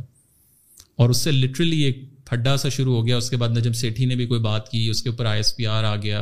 اور 1.01 1.11
اس 1.11 1.19
سے 1.25 1.31
لٹرلی 1.33 1.81
ایک 1.85 1.99
پھڈا 2.29 2.57
سا 2.63 2.69
شروع 2.77 2.95
ہو 2.97 3.07
گیا 3.07 3.17
اس 3.17 3.31
کے 3.31 3.37
بعد 3.43 3.57
نجم 3.59 3.73
سیٹھی 3.81 4.05
نے 4.07 4.17
بھی 4.17 4.27
کوئی 4.33 4.41
بات 4.41 4.69
کی 4.71 4.87
اس 4.89 5.03
کے 5.03 5.09
اوپر 5.11 5.27
آئی 5.27 5.39
ایس 5.39 5.55
پی 5.57 5.67
آر 5.75 5.85
آ 5.85 5.95
گیا 6.03 6.21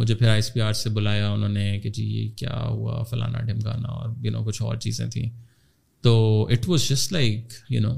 مجھے 0.00 0.14
پھر 0.14 0.28
آئی 0.28 0.38
ایس 0.38 0.52
پی 0.54 0.60
آر 0.60 0.72
سے 0.82 0.90
بلایا 0.98 1.30
انہوں 1.32 1.48
نے 1.58 1.66
کہ 1.82 1.90
جی 1.96 2.04
یہ 2.06 2.28
کیا 2.38 2.62
ہوا 2.68 3.02
فلانا 3.10 3.40
ڈھمکانا 3.50 3.88
اور 3.88 4.08
یو 4.24 4.32
نو 4.32 4.42
کچھ 4.44 4.62
اور 4.62 4.76
چیزیں 4.86 5.06
تھیں 5.14 5.28
تو 6.02 6.12
it 6.52 6.68
was 6.68 6.88
just 6.88 7.12
like 7.12 7.52
you 7.70 7.80
know 7.82 7.94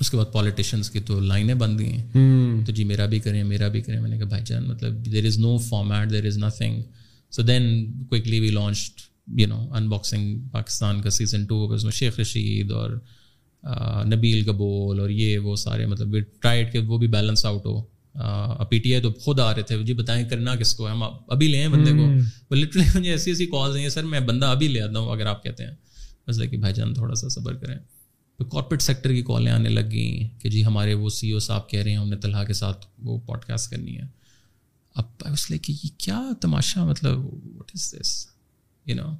اس 0.00 0.10
کے 0.10 0.16
بعد 0.16 0.32
پالیٹیشنس 0.32 0.90
کی 0.90 1.00
تو 1.08 1.18
لائنیں 1.20 1.54
بند 1.64 1.80
گئی 1.80 2.62
تو 2.66 2.72
جی 2.76 2.84
میرا 2.92 3.06
بھی 3.12 3.18
کریں 3.26 3.42
میرا 3.52 3.68
بھی 3.74 3.80
کریں 3.80 4.00
میں 4.00 4.10
نے 4.10 4.16
کہا 4.18 4.26
بھائی 4.28 4.42
جان 4.46 4.68
مطلب 4.68 5.04
there 5.12 5.24
is 5.26 5.38
no 5.38 5.56
format 5.70 6.10
there 6.12 6.26
is 6.26 6.38
nothing 6.44 6.80
so 7.36 7.42
then 7.48 7.64
quickly 8.08 8.38
we 8.40 8.48
launch 8.54 8.78
you 9.40 9.46
know 9.48 9.58
unboxing 9.88 10.38
Pakistan 10.52 11.00
کا 11.02 11.10
سیزن 11.18 11.44
ٹو 11.48 11.64
اس 11.74 11.84
میں 11.84 11.92
شیخ 11.98 12.18
رشید 12.20 12.72
اور 12.80 12.90
نبیل 14.12 14.42
کبول 14.44 15.00
اور 15.00 15.10
یہ 15.20 15.38
وہ 15.46 15.54
سارے 15.62 15.86
مطلب 15.92 16.16
کہ 16.72 16.78
وہ 16.88 16.98
بھی 16.98 17.06
بیلنس 17.16 17.44
آؤٹ 17.46 17.66
ہو 17.66 17.80
پی 18.70 18.78
ٹی 18.84 18.92
آئی 18.94 19.02
تو 19.02 19.12
خود 19.20 19.40
آ 19.40 19.52
رہے 19.54 19.62
تھے 19.68 19.78
جی 19.82 19.94
بتائیں 20.00 20.24
کرنا 20.28 20.54
کس 20.60 20.74
کو 20.74 20.88
ہم 20.90 21.02
ابھی 21.02 21.48
لیں 21.48 21.66
بندے 21.74 21.90
کو 21.98 22.06
وہ 22.50 22.56
لٹرلی 22.56 22.84
مجھے 22.94 23.10
ایسی 23.10 23.30
ایسی 23.30 23.46
کالز 23.54 23.76
ہیں 23.76 23.88
سر 23.94 24.04
میں 24.14 24.20
بندہ 24.30 24.46
ابھی 24.56 24.68
لے 24.68 24.80
آتا 24.82 24.98
ہوں 24.98 25.12
اگر 25.12 25.26
آپ 25.34 25.42
کہتے 25.42 25.64
ہیں 25.66 25.74
بس 26.28 26.40
بھائی 26.60 26.74
جان 26.74 26.94
تھوڑا 26.94 27.14
سا 27.20 27.28
صبر 27.38 27.54
کریں 27.62 27.76
تو 28.38 28.44
کارپوریٹ 28.44 28.82
سیکٹر 28.82 29.12
کی 29.12 29.22
کالیں 29.32 29.50
آنے 29.52 29.68
لگ 29.68 29.90
گئیں 29.92 30.28
کہ 30.42 30.48
جی 30.50 30.64
ہمارے 30.64 30.94
وہ 31.04 31.08
سی 31.18 31.30
او 31.30 31.38
صاحب 31.48 31.68
کہہ 31.68 31.80
رہے 31.82 31.90
ہیں 31.90 31.98
ہم 31.98 32.08
نے 32.08 32.16
طلحہ 32.26 32.44
کے 32.44 32.52
ساتھ 32.62 32.86
وہ 33.08 33.18
پوڈ 33.26 33.44
کاسٹ 33.44 33.70
کرنی 33.70 33.96
ہے 33.98 34.04
اب 34.96 35.24
اس 35.32 35.50
لے 35.50 35.58
کہ 35.66 35.72
یہ 35.82 35.88
کیا 36.04 36.20
تماشا 36.40 36.84
مطلب 36.84 37.18
واٹ 37.26 37.70
از 37.74 37.94
دس 38.00 38.10
یو 38.86 38.96
نو 38.96 39.10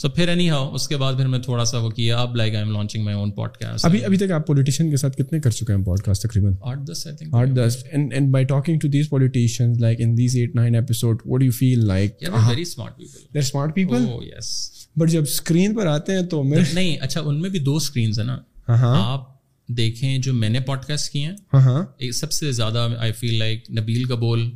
سو 0.00 0.08
پھر 0.16 0.28
اینی 0.28 0.48
ہاؤ 0.50 0.74
اس 0.74 0.86
کے 0.88 0.96
بعد 0.98 1.14
پھر 1.16 1.26
میں 1.34 1.38
تھوڑا 1.44 1.64
سا 1.64 1.78
وہ 1.82 1.90
کیا 1.90 2.18
اب 2.22 2.34
like 2.36 2.54
I 2.54 2.62
am 2.64 2.72
launching 2.72 3.04
my 3.04 3.16
own 3.16 3.30
podcast 3.60 3.84
ابھی 3.84 4.02
ابھی 4.04 4.16
تک 4.18 4.30
آپ 4.38 4.46
پولیٹیشین 4.46 4.90
کے 4.90 4.96
ساتھ 4.96 5.16
کتنے 5.18 5.40
کر 5.40 5.50
چکے 5.50 5.72
ہیں 5.74 5.82
پوڈ 5.84 6.00
کاسٹ 6.04 6.22
تقریباً 6.26 6.52
آٹھ 6.72 6.80
دس 6.90 7.06
آئی 7.06 7.16
تھنک 7.16 7.34
آٹھ 7.34 7.50
دس 7.56 7.76
and 7.90 8.12
and 8.14 8.30
by 8.32 8.44
talking 8.54 8.78
to 8.82 8.88
these 8.88 9.08
politician 9.10 9.72
like 9.80 10.00
in 10.04 10.16
these 10.18 10.36
eight 10.36 10.54
nine 10.56 10.74
episode 10.74 11.22
what 11.26 11.42
you 11.42 11.52
feel 11.58 11.86
like 11.86 12.22
very 12.48 12.62
smart 12.62 12.96
people 12.96 13.22
there 13.34 13.42
smart 13.42 13.74
people 13.74 14.06
yes 14.38 14.52
but 14.98 15.10
جب 15.10 15.22
اسکرین 15.28 15.74
پر 15.76 15.86
آتے 15.86 16.16
ہیں 16.18 16.26
تو 16.36 16.42
نہیں 16.54 16.96
اچھا 17.00 17.20
ان 17.24 17.40
میں 17.42 17.50
بھی 17.50 17.58
دو 17.70 17.76
اسکرینس 17.76 18.18
ہیں 18.18 18.26
نا 18.26 18.38
آپ 19.02 19.34
دیکھیں 19.78 20.18
جو 20.22 20.32
میں 20.34 20.48
نے 20.48 20.60
پوڈ 20.66 20.84
کاسٹ 20.88 21.12
کیے 21.12 21.26
ہیں 21.26 21.36
ہاں۔ 21.62 21.82
سب 22.14 22.32
سے 22.32 22.50
زیادہ 22.52 22.86
آئی 22.98 23.12
فیل 23.20 23.38
لائک 23.38 23.70
نبیل 23.78 24.04
کا 24.08 24.14
بول 24.16 24.50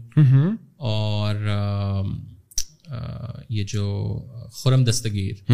اور 0.89 1.37
یہ 3.49 3.65
جو 3.69 3.89
خرم 4.63 4.85
دستگیر 4.85 5.51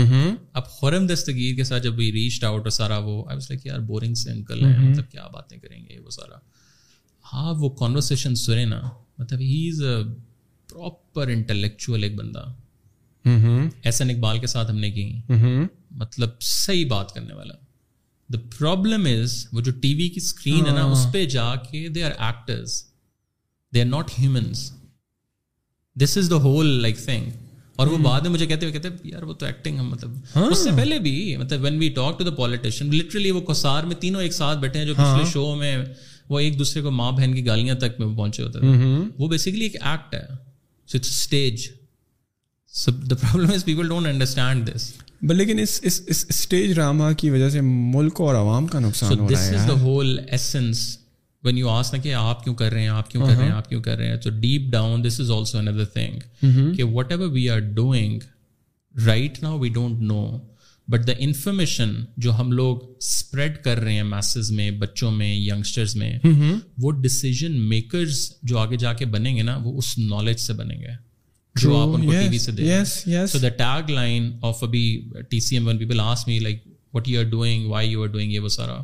اب 0.52 0.66
خورم 0.68 1.07
دستگیر 1.12 1.54
کے 1.57 1.64
ساتھ 1.64 1.82
جب 1.84 1.98
ریچڈ 1.98 2.44
آؤٹ 2.44 2.62
اور 2.62 2.70
سارا 2.70 2.98
وہ 3.04 3.22
بورنگ 3.86 4.14
سے 4.22 4.30
انکل 4.30 4.64
مطلب 4.64 5.11
کیا 5.11 5.26
باتیں 5.32 5.59
کریں 5.59 5.80
گے 5.88 5.98
وہ 6.04 6.11
سارا 6.11 6.38
ہاں 7.32 7.52
وہ 7.61 7.68
کانورسیشن 7.78 8.34
سنے 8.44 8.64
نا 8.64 8.80
مطلب 9.18 9.40
he 9.40 9.68
is 9.68 9.82
a 9.84 9.96
proper 10.72 11.28
intellectual 11.32 12.02
ایک 12.04 12.14
بندہ 12.16 12.44
ایس 13.84 14.00
این 14.00 14.11
اقبال 14.11 14.38
کے 14.38 14.46
ساتھ 14.46 14.70
ہم 14.70 14.76
نے 14.78 14.90
کی 14.92 15.11
مطلب 15.98 16.40
صحیح 16.42 16.84
بات 16.90 17.14
کرنے 17.14 17.34
والا 17.34 17.54
دا 18.32 18.38
پرابلم 18.58 19.06
از 19.20 19.34
وہ 19.52 19.60
جو 19.66 19.72
ٹی 19.82 19.92
وی 19.94 20.08
کی 20.14 20.20
اسکرین 20.22 20.66
ہے 20.66 20.70
نا 20.74 20.82
ہاں۔ 20.84 20.92
اس 20.92 21.06
پہ 21.12 21.24
جا 21.34 21.54
کے 21.70 21.86
they 21.94 22.02
are 22.04 22.10
actors 22.26 22.74
they 23.74 23.80
are 23.80 23.86
not 23.86 24.10
humans 24.18 24.60
this 26.02 26.16
is 26.18 26.30
the 26.30 26.36
whole 26.46 26.66
like 26.82 26.96
thing 27.04 27.30
اور 27.78 27.86
وہ 27.86 27.94
hmm. 27.96 28.04
بعد 28.04 28.20
میں 28.20 28.30
مجھے 28.30 28.46
کہتے 28.46 28.66
ہوئے 28.66 28.72
کہتے 28.78 28.88
ہیں 28.88 29.10
یار 29.12 29.22
وہ 29.28 29.32
تو 29.40 29.46
ایکٹنگ 29.46 29.76
ہے 29.78 29.82
مطلب 29.82 30.12
ہاں۔ 30.36 30.46
اس 30.50 30.64
سے 30.64 30.70
پہلے 30.76 30.98
بھی 31.06 31.36
مطلب 31.36 31.62
when 31.64 31.78
we 31.78 31.88
talk 31.96 32.18
to 32.18 32.24
the 32.24 32.30
politician 32.36 32.94
literally 32.94 33.30
وہ 33.30 33.40
کسار 33.52 33.84
میں 33.90 33.96
تینوں 34.00 34.22
ایک 34.22 34.32
ساتھ 34.34 34.58
بیٹھے 34.58 34.78
ہیں 34.80 34.86
جو 34.86 34.94
پچھلے 34.94 35.30
شو 35.32 35.48
ہاں۔ 35.50 35.58
میں 35.58 35.76
وہ 36.28 36.40
ایک 36.40 36.58
دوسرے 36.58 36.82
کو 36.82 36.90
ماں 36.90 37.10
بہن 37.12 37.34
کی 37.34 37.46
گالیاں 37.46 37.74
تک 37.84 38.00
میں 38.00 38.16
پہنچے 38.16 38.42
ہوتے 38.42 38.66
ہیں 38.66 38.98
وہ 39.18 39.28
بیسکلی 39.28 39.64
ایک 39.66 39.76
ایکٹ 39.82 40.14
ہے 40.14 40.26
so 40.86 40.98
it's 40.98 41.08
stage 41.10 41.68
so 42.80 42.90
the 43.10 43.14
problem 43.20 43.50
is 43.54 43.64
people 43.64 43.88
don't 43.88 44.06
understand 44.06 44.66
this 44.70 44.92
لیکن 45.22 45.58
اس 45.58 45.78
اس 45.82 46.00
اس 46.10 46.24
اسٹیج 46.30 46.72
ڈراما 46.74 47.12
کی 47.18 47.30
وجہ 47.30 47.48
سے 47.50 47.60
ملک 47.62 48.20
اور 48.20 48.34
عوام 48.34 48.66
کا 48.66 48.78
نقصان 48.80 49.18
ہو 49.18 49.28
رہا 49.28 49.44
ہے 49.46 49.50
this 49.52 49.60
is 49.60 49.68
the 49.68 49.72
whole 49.80 50.18
essence 50.26 50.78
when 51.44 51.58
you 51.58 51.68
ask 51.70 51.92
نا 51.92 51.98
کہ 52.02 52.14
آپ 52.18 52.44
کیوں 52.44 52.54
کر 52.54 52.72
رہے 52.72 52.80
ہیں 52.80 52.88
آپ 52.88 53.10
کیوں 53.10 53.26
کر 53.26 53.36
رہے 53.36 53.44
ہیں 53.44 53.52
آپ 53.52 53.68
کیوں 53.68 53.82
کر 53.82 53.96
رہے 53.98 54.08
ہیں 54.08 54.16
تو 54.22 54.30
deep 54.40 54.70
down 54.72 55.04
this 55.04 55.20
is 55.20 55.30
also 55.36 55.58
another 55.58 55.84
thing 55.94 56.72
کہ 56.76 56.82
whatever 57.12 57.30
we 57.32 57.48
are 57.50 57.58
doing 57.74 58.18
right 59.06 59.42
now 59.42 59.58
we 59.58 59.68
don't 59.78 60.00
know 60.12 60.20
but 60.90 61.06
the 61.06 61.12
information 61.18 61.94
جو 62.24 62.32
ہم 62.38 62.52
لوگ 62.52 62.78
اسپریڈ 62.98 63.56
کر 63.64 63.78
رہے 63.82 63.92
ہیں 63.94 64.02
میسز 64.10 64.50
میں 64.60 64.70
بچوں 64.84 65.10
میں 65.12 65.34
یگسٹرز 65.34 65.96
میں 65.96 66.16
وہ 66.82 66.92
ڈسیزن 67.02 67.58
میکرز 67.68 68.18
جو 68.48 68.58
آگے 68.58 68.76
جا 68.84 68.92
کے 69.00 69.04
بنیں 69.16 69.34
گے 69.36 69.42
نا 69.42 69.56
وہ 69.64 69.76
اس 69.78 69.96
نالج 69.98 70.38
سے 70.40 70.52
بنیں 70.62 70.78
گے 70.80 70.92
جو 71.62 71.76
آپ 71.80 71.94
ان 71.94 72.04
کو 72.07 72.12
ٹی 72.12 72.28
وی 72.30 72.38
سے 72.38 72.52
دیں 72.52 73.24
so 73.28 73.38
the 73.38 73.48
tag 73.59 73.90
line 73.90 74.30
of 74.48 74.62
ابھی 74.64 74.82
T 75.30 75.40
C 75.40 75.57
M 75.57 75.66
when 75.68 75.78
people 75.78 76.00
ask 76.00 76.26
me 76.28 76.38
like 76.38 76.62
what 76.94 77.09
you 77.09 77.20
are 77.20 77.24
doing 77.30 77.66
why 77.70 77.90
you 77.90 78.02
are 78.02 78.09
doing 78.16 78.32
یہ 78.32 78.40
وہ 78.40 78.48
سارا 78.57 78.78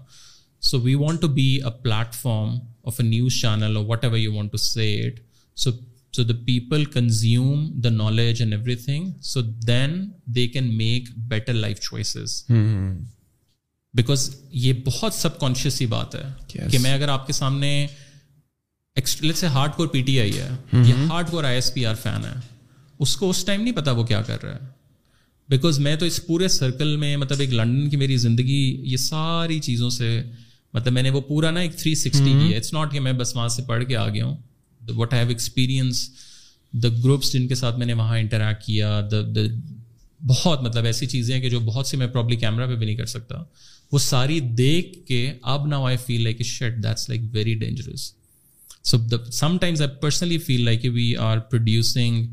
so 0.71 0.81
we 0.81 0.95
want 1.05 1.21
to 1.21 1.29
be 1.41 1.47
a 1.65 1.71
platform 2.21 2.55
of 2.91 3.01
a 3.01 3.07
news 3.09 3.41
channel 3.41 3.77
اور 3.77 3.85
whatever 4.05 4.17
you 4.19 4.35
want 4.35 4.51
to 4.53 4.57
see 4.65 4.89
it 5.07 5.19
so 5.65 5.71
so 6.17 6.23
the 6.23 6.35
people 6.47 6.85
consume 6.95 7.67
the 7.85 7.91
knowledge 7.91 8.43
and 8.43 8.55
everything 8.85 9.11
so 9.33 9.41
then 9.67 9.97
they 10.37 10.47
can 10.55 10.77
make 10.77 11.09
better 11.29 11.53
life 11.55 11.81
choices 11.89 12.45
because 13.97 14.29
یہ 14.65 14.73
بہت 14.87 15.15
سب 15.15 15.39
conscious 15.41 15.81
ہی 15.81 15.87
بات 15.97 16.15
ہے 16.15 16.69
کہ 16.71 16.79
میں 16.83 16.93
اگر 16.95 17.09
آپ 17.17 17.27
کے 17.27 17.33
سامنے 17.43 17.77
hard 19.55 19.73
core 19.77 19.87
P 19.93 20.01
T 20.07 20.19
I 20.21 20.39
ہے 20.39 20.49
یا 20.89 20.95
hardcore 21.31 21.45
I 21.45 21.55
S 21.57 21.73
P 21.75 21.85
R 21.87 21.95
fan 22.03 22.25
ہے 22.25 22.33
اس 23.03 23.17
کو 23.17 23.29
اس 23.31 23.45
ٹائم 23.45 23.61
نہیں 23.63 23.75
پتا 23.75 23.91
وہ 23.99 24.05
کیا 24.07 24.21
کر 24.27 24.43
رہا 24.43 24.55
ہے 24.55 24.71
بیکاز 25.53 25.79
میں 25.87 25.95
تو 26.01 26.07
اس 26.07 26.19
پورے 26.27 26.49
سرکل 26.57 26.97
میں 26.97 27.17
مطلب 27.23 27.41
ایک 27.41 27.55
لنڈن 27.55 27.89
کی 27.91 27.97
میری 28.03 28.17
زندگی 28.25 28.63
یہ 28.91 28.97
ساری 29.07 29.59
چیزوں 29.69 29.89
سے 29.97 30.09
مطلب 30.75 30.93
میں 30.95 31.03
نے 31.03 31.11
وہ 31.17 31.21
پورا 31.29 31.51
نا 31.51 31.61
ایک 31.61 31.77
تھری 31.79 31.95
سکسٹی 32.03 32.55
اٹس 32.57 32.73
ناٹ 32.73 32.93
کہ 32.93 33.01
میں 33.07 33.13
بس 33.23 33.35
وہاں 33.37 33.49
سے 33.57 33.63
پڑھ 33.71 33.85
کے 33.89 33.97
آ 34.05 34.09
گیا 34.09 34.27
ہوں 34.27 34.37
what 34.97 35.13
have 35.15 35.29
experience 35.29 36.09
the 36.83 36.89
groups 37.05 37.33
جن 37.33 37.49
کے 37.49 37.55
ساتھ 37.61 37.79
میں 37.79 37.87
نے 37.87 37.93
وہاں 38.03 38.19
انٹریکٹ 38.19 38.63
کیا 38.67 39.01
دا 39.11 39.21
دا 39.37 39.41
بہت 40.27 40.63
مطلب 40.63 40.85
ایسی 40.91 41.07
چیزیں 41.15 41.35
ہیں 41.35 41.43
کہ 41.43 41.49
جو 41.51 41.61
بہت 41.71 41.87
سی 41.87 41.97
میں 42.03 42.07
پرابلی 42.17 42.37
کیمرہ 42.45 42.67
پہ 42.67 42.77
بھی 42.77 42.87
نہیں 42.87 42.97
کر 42.97 43.07
سکتا 43.17 43.43
وہ 43.93 43.99
ساری 43.99 44.39
دیکھ 44.65 44.93
کے 45.07 45.19
اب 45.55 45.67
now 45.73 45.87
I 45.87 45.97
feel 46.07 46.23
like 46.25 46.43
shit 46.53 46.77
that's 46.85 47.09
like 47.09 47.21
very 47.33 47.55
dangerous 47.65 48.11
so 48.91 48.97
sometimes 49.65 49.83
I 49.83 49.91
personally 50.01 50.39
feel 50.47 50.65
like 50.65 50.87
we 50.95 51.15
are 51.31 51.39
producing 51.51 52.25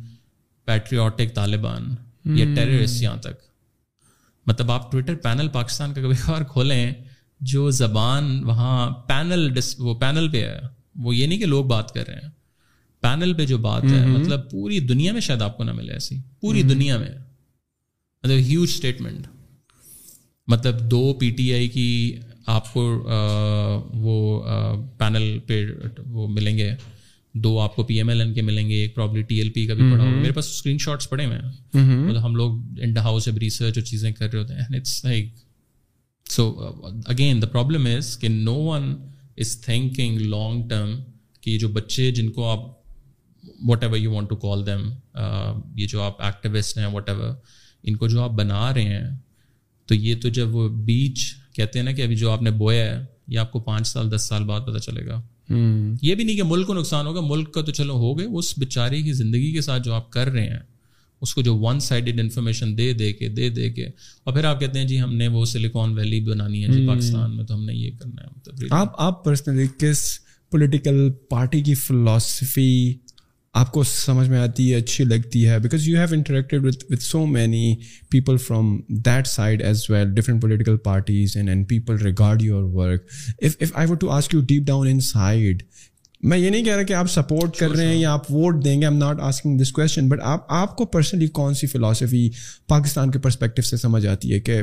patriotic 0.70 1.34
Taliban 1.36 1.84
یا 2.38 2.46
ٹیررسٹ 2.56 2.94
hmm. 2.96 3.02
یہاں 3.04 3.18
تک 3.22 3.38
مطلب 4.48 4.72
آپ 4.72 4.92
ٹویٹر 4.92 5.16
پینل 5.24 5.48
پاکستان 5.54 5.94
کا 5.94 6.02
کبھی 6.02 6.16
کبھار 6.24 6.42
کھولیں 6.50 6.92
جو 7.54 7.70
زبان 7.80 8.28
وہاں 8.46 8.90
پینل 9.08 9.50
وہ 9.88 9.94
پینل 10.00 10.28
پہ 10.32 10.44
ہے 10.46 10.60
وہ 11.04 11.16
یہ 11.16 11.28
نہیں 11.28 11.40
کہ 11.40 11.46
لوگ 11.46 11.66
بات 11.74 11.92
کر 11.94 12.08
رہے 12.08 12.22
ہیں 12.22 12.30
پینل 13.08 13.34
پہ 13.34 13.46
جو 13.54 13.58
بات 13.66 13.84
ہے 13.84 14.02
hmm. 14.02 14.20
مطلب 14.20 14.50
پوری 14.52 14.80
دنیا 14.94 15.14
میں 15.14 15.22
شاید 15.28 15.42
آپ 15.42 15.58
کو 15.58 15.64
نہ 15.64 15.72
ملے 15.80 15.94
ایسی 15.94 16.18
پوری 16.42 16.62
hmm. 16.62 16.70
دنیا 16.70 16.98
میں 17.04 17.14
مطلب 18.24 18.46
ہیوج 18.52 18.70
اسٹیٹمنٹ 18.74 19.28
مطلب 20.54 20.80
دو 20.92 21.04
پی 21.20 21.30
ٹی 21.42 21.52
آئی 21.54 21.68
کی 21.80 21.90
آپ 22.58 22.72
کو 22.74 22.82
وہ 24.06 24.78
پینل 25.00 25.28
پہ 25.48 25.64
وہ 26.16 26.28
ملیں 26.38 26.58
گے 26.58 26.74
دو 27.44 27.58
آپ 27.60 27.76
کو 27.76 27.84
پی 27.86 27.94
ایم 27.98 28.10
ایل 28.10 28.22
این 28.22 28.34
کے 28.34 28.42
ملیں 28.42 28.70
گے 28.70 28.76
ایک 28.82 28.94
پرابلی 28.96 29.22
ٹی 29.30 29.36
ایل 29.40 29.50
پی 29.54 29.66
کا 29.68 29.74
بھی 29.74 29.92
پڑا 29.92 30.04
ہوگا 30.04 30.16
میرے 30.22 30.32
پاس 30.34 30.48
اسکرین 30.50 30.78
شاٹس 30.86 31.10
پڑے 31.10 31.26
ہوئے 31.26 31.38
ہیں 31.38 31.84
مطلب 31.84 32.26
ہم 32.26 32.36
لوگ 32.36 32.58
انڈا 32.84 33.02
ہاؤس 33.04 33.28
اب 33.28 33.38
ریسرچ 33.42 33.78
اور 33.78 33.84
چیزیں 33.86 34.12
کر 34.12 34.32
رہے 34.34 34.40
ہوتے 34.40 34.54
ہیں 34.56 35.20
so 36.36 36.48
again 37.10 37.42
the 37.42 37.48
problem 37.52 37.86
is 37.98 38.18
کہ 38.22 38.28
no 38.30 38.56
one 38.64 38.88
is 39.42 39.60
thinking 39.62 40.20
long 40.22 40.68
term 40.70 40.96
کہ 41.42 41.58
جو 41.60 41.68
بچے 41.78 42.10
جن 42.12 42.32
کو 42.32 42.50
آپ 42.50 42.68
whatever 43.84 43.98
you 43.98 44.12
want 44.14 44.30
to 44.30 44.36
call 44.36 44.66
them 44.66 44.90
یہ 45.78 45.88
جو 45.90 46.02
آپ 46.02 46.22
ایکٹیوسٹ 46.24 46.78
ہیں 46.78 46.86
واٹ 46.94 47.10
ایور 47.10 47.34
ان 47.84 47.96
کو 47.96 48.08
جو 48.08 48.22
آپ 48.24 48.32
بنا 48.38 48.74
رہے 48.74 48.96
ہیں 48.98 49.08
تو 49.88 49.96
یہ 49.96 50.16
تو 50.22 50.30
جب 50.38 50.56
وہ 50.56 50.68
بیچ 50.86 51.26
کہتے 51.56 51.80
ہیں 51.80 51.86
نا 51.86 51.92
کہ 51.92 52.02
ابھی 52.02 52.16
جو 52.16 52.32
آپ 52.32 52.42
نے 52.42 52.52
بویا 52.58 52.84
ہے 52.86 53.04
یہ 53.28 53.40
آپ 53.40 53.52
کو 53.52 53.60
پانچ 53.70 53.88
سال 53.88 54.12
دس 54.16 54.28
سال 54.30 54.44
بعد 54.46 54.62
پتہ 54.68 54.80
چلے 54.90 55.06
گا 55.08 55.22
یہ 55.52 56.16
بھی 56.16 56.24
نہیں 56.24 56.36
کہ 56.36 56.44
ملک 56.46 56.68
کو 56.68 56.74
نقصان 56.74 57.06
ہوگا 57.08 57.22
ملک 57.28 57.54
کا 57.54 57.62
تو 57.66 57.72
چلو 57.72 57.94
ہو 57.98 58.18
گئے 58.18 58.26
اس 58.38 58.54
بیچارے 58.60 59.02
کی 59.02 59.14
زندگی 59.22 59.52
کے 59.54 59.62
ساتھ 59.62 59.84
جو 59.84 59.94
آپ 59.94 60.10
کر 60.12 60.32
رہے 60.32 60.50
ہیں 60.50 60.60
اس 61.22 61.34
کو 61.36 61.42
جو 61.42 61.56
ون 61.60 61.80
سائڈیڈ 61.86 62.20
انفارمیشن 62.20 62.78
دے 62.78 62.92
دے 63.00 63.12
کے 63.14 63.28
دے 63.38 63.50
دے 63.56 63.70
کے 63.74 63.86
اور 63.86 64.34
پھر 64.34 64.44
آپ 64.46 64.60
کہتے 64.60 64.80
ہیں 64.80 64.88
جی 64.88 65.00
ہم 65.02 65.16
نے 65.16 65.28
وہ 65.28 65.46
سلیکون 65.54 65.94
ویلی 65.98 66.20
بنانی 66.30 66.64
ہے 66.66 66.72
جی 66.72 66.88
پاکستان 66.88 67.36
میں 67.36 67.46
تو 67.46 67.56
ہم 67.56 67.64
نے 67.66 67.74
یہ 67.74 67.92
کرنا 68.00 68.22
ہے 68.24 68.28
مطلب 68.36 68.74
آپ 68.80 69.00
آپ 69.02 69.24
پرسنلی 69.24 69.68
کس 69.80 70.04
پولیٹیکل 70.52 71.10
پارٹی 71.30 71.62
کی 71.64 71.74
فلاسفی 71.86 72.70
آپ 73.58 73.72
کو 73.74 73.84
سمجھ 73.88 74.28
میں 74.30 74.40
آتی 74.40 74.70
ہے 74.72 74.78
اچھی 74.78 75.04
لگتی 75.06 75.48
ہے 75.48 75.58
because 75.60 75.88
you 75.88 75.98
have 75.98 76.08
interacted 76.16 76.66
with 76.66 76.84
with 76.90 77.02
so 77.04 77.26
many 77.26 77.76
people 78.12 78.38
from 78.48 78.76
that 79.06 79.28
side 79.28 79.62
as 79.66 79.84
well 79.90 80.14
different 80.16 80.42
political 80.42 80.78
parties 80.84 81.36
and 81.38 81.50
and 81.50 81.68
people 81.70 81.96
regard 82.04 82.42
your 82.42 82.64
work 82.74 83.06
if 83.42 83.72
I 83.74 83.88
want 83.90 84.00
to 84.02 84.10
ask 84.12 84.34
you 84.34 84.42
deep 84.48 84.64
down 84.68 84.88
inside 85.14 85.64
میں 86.30 86.38
یہ 86.38 86.50
نہیں 86.50 86.64
کہہ 86.66 86.76
رہا 86.76 86.84
کہ 86.84 86.94
آپ 86.94 87.08
support 87.12 87.56
کر 87.58 87.70
رہے 87.72 87.88
ہیں 87.88 87.96
یا 87.96 88.14
آپ 88.14 88.32
ووٹ 88.32 88.64
دیں 88.64 88.80
گے 88.82 88.86
am 88.86 88.98
not 88.98 89.20
asking 89.28 89.60
this 89.62 89.72
question 89.72 90.10
but 90.10 90.20
آپ 90.32 90.46
آپ 90.54 90.76
کو 90.78 90.86
پرسنلی 90.96 91.28
کون 91.40 91.54
سی 91.56 91.68
فلاسفی 91.68 92.30
پاکستان 92.70 93.12
کے 93.12 93.20
پرسپیکٹو 93.20 93.62
سے 93.62 93.78
سمجھ 93.78 94.06
آتی 94.08 94.34
ہے 94.34 94.40
کہ 94.40 94.62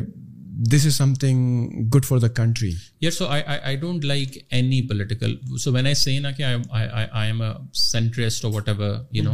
this 0.73 0.85
is 0.87 0.95
something 1.21 1.69
good 1.95 2.05
for 2.05 2.19
the 2.19 2.29
country 2.37 2.71
yes 3.03 3.19
so 3.19 3.27
I 3.29 3.77
don't 3.81 4.05
like 4.05 4.39
any 4.59 4.81
political 4.89 5.37
so 5.63 5.73
when 5.73 5.87
I 5.87 5.95
see 6.03 6.19
نا 6.19 6.31
کہ 6.37 6.43
آئی 6.43 7.07
ایم 7.27 7.43
اے 7.43 7.49
سینٹرسٹ 7.81 8.45
اور 8.45 8.53
whatever 8.69 8.97
you 9.13 9.23
know 9.25 9.33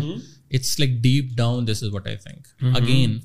it's 0.55 0.79
like 0.81 0.97
deep 1.03 1.31
down 1.37 1.66
this 1.66 1.83
is 1.83 1.91
what 1.93 2.07
I 2.07 2.16
think 2.25 2.47
again 2.81 3.18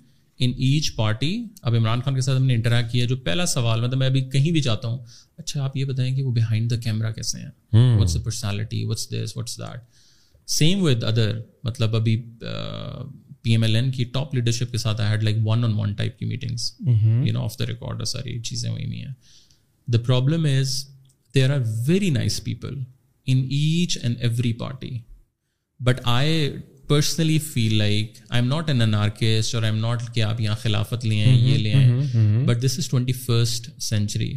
in 0.45 0.51
each 0.57 0.95
party 0.95 1.33
اب 1.61 1.75
عمران 1.75 2.01
خان 2.05 2.15
کے 2.15 2.21
ساتھ 2.21 2.39
ہم 2.39 2.45
نے 2.45 2.53
interact 2.55 2.91
کیا 2.91 3.05
جو 3.09 3.15
پہلا 3.25 3.45
سوال 3.55 3.81
مطلب 3.81 3.97
میں 3.99 4.07
ابھی 4.07 4.21
کہیں 4.31 4.51
بھی 4.51 4.61
جاتا 4.61 4.87
ہوں 4.87 4.97
اچھا 5.37 5.63
آپ 5.63 5.77
یہ 5.77 5.85
بتائیں 5.85 6.13
کہ 6.15 6.23
وہ 6.23 6.31
بہائنڈ 6.35 6.71
دا 6.71 6.75
کیمرا 6.83 7.11
کیسے 7.11 7.39
ہیں 7.39 7.95
what's 7.97 8.15
a 8.17 8.21
personality 8.23 8.83
what's 8.85 9.09
this 9.11 9.37
what's 9.37 9.57
that 9.59 10.49
same 10.59 10.81
with 10.83 11.03
other 11.03 11.37
مطلب 11.63 11.95
ابھی 11.95 12.15
پی 13.41 13.51
ایم 13.51 13.63
ایل 13.63 13.75
این 13.75 13.89
کی 13.91 14.03
ٹاپ 14.13 14.33
لیڈرشپ 14.35 14.71
کے 14.71 14.77
ساتھ 14.77 15.01
I 15.01 15.11
had 15.11 15.23
like 15.23 15.35
one 15.47 15.63
on 15.63 15.73
one 15.79 15.93
type 15.99 16.17
کی 16.19 16.25
meetings 16.25 16.71
you 16.83 17.33
know 17.33 17.43
off 17.43 17.57
the 17.59 17.65
record 17.65 18.03
ساری 18.07 18.37
چیزیں 18.49 18.69
ہوئی 18.69 18.85
ہوئی 18.85 19.01
ہیں 19.03 19.13
the 19.93 19.97
problem 20.07 20.45
is 20.59 20.75
there 21.35 21.53
are 21.53 21.59
very 21.87 22.09
nice 22.19 22.43
people 22.43 22.73
in 22.73 23.45
each 23.57 23.97
and 24.01 24.17
every 24.21 24.53
party 24.63 24.97
but 25.87 25.99
I 26.19 26.49
personally 26.87 27.37
feel 27.53 27.73
like 27.77 28.17
I'm 28.41 28.47
not 28.49 28.69
an 28.69 28.81
an 28.81 28.93
آرکیسٹ 28.95 29.55
اور 29.55 29.63
I 29.63 29.73
M 29.73 29.81
not 29.81 30.03
کہ 30.15 30.23
آپ 30.23 30.41
یہاں 30.41 30.55
خلافت 30.61 31.05
لے 31.05 31.23
آئیں 31.23 31.37
یہ 31.47 31.57
لے 31.57 31.73
آئیں 31.73 32.45
but 32.47 32.63
this 32.65 32.77
is 32.79 32.87
twenty 32.89 33.13
first 33.25 33.67
century 33.89 34.33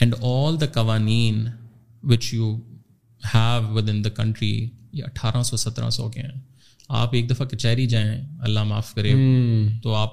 and 0.00 0.14
all 0.22 0.60
the 0.60 0.66
قوانین 0.74 1.46
which 2.10 2.32
you 2.34 2.54
have 3.34 3.68
within 3.90 4.04
the 4.04 4.10
country 4.16 4.54
یہ 4.96 5.04
اٹھارہ 5.04 5.42
سو 5.44 5.56
سترہ 5.56 5.90
سو 5.90 6.08
کے 6.10 6.20
ہیں 6.22 6.34
آپ 6.88 7.14
ایک 7.14 7.30
دفعہ 7.30 7.46
کچہری 7.48 7.86
جائیں 7.88 8.20
اللہ 8.44 8.64
معاف 8.64 8.94
کرے 8.94 9.12
تو 9.82 9.94
آپ 9.94 10.12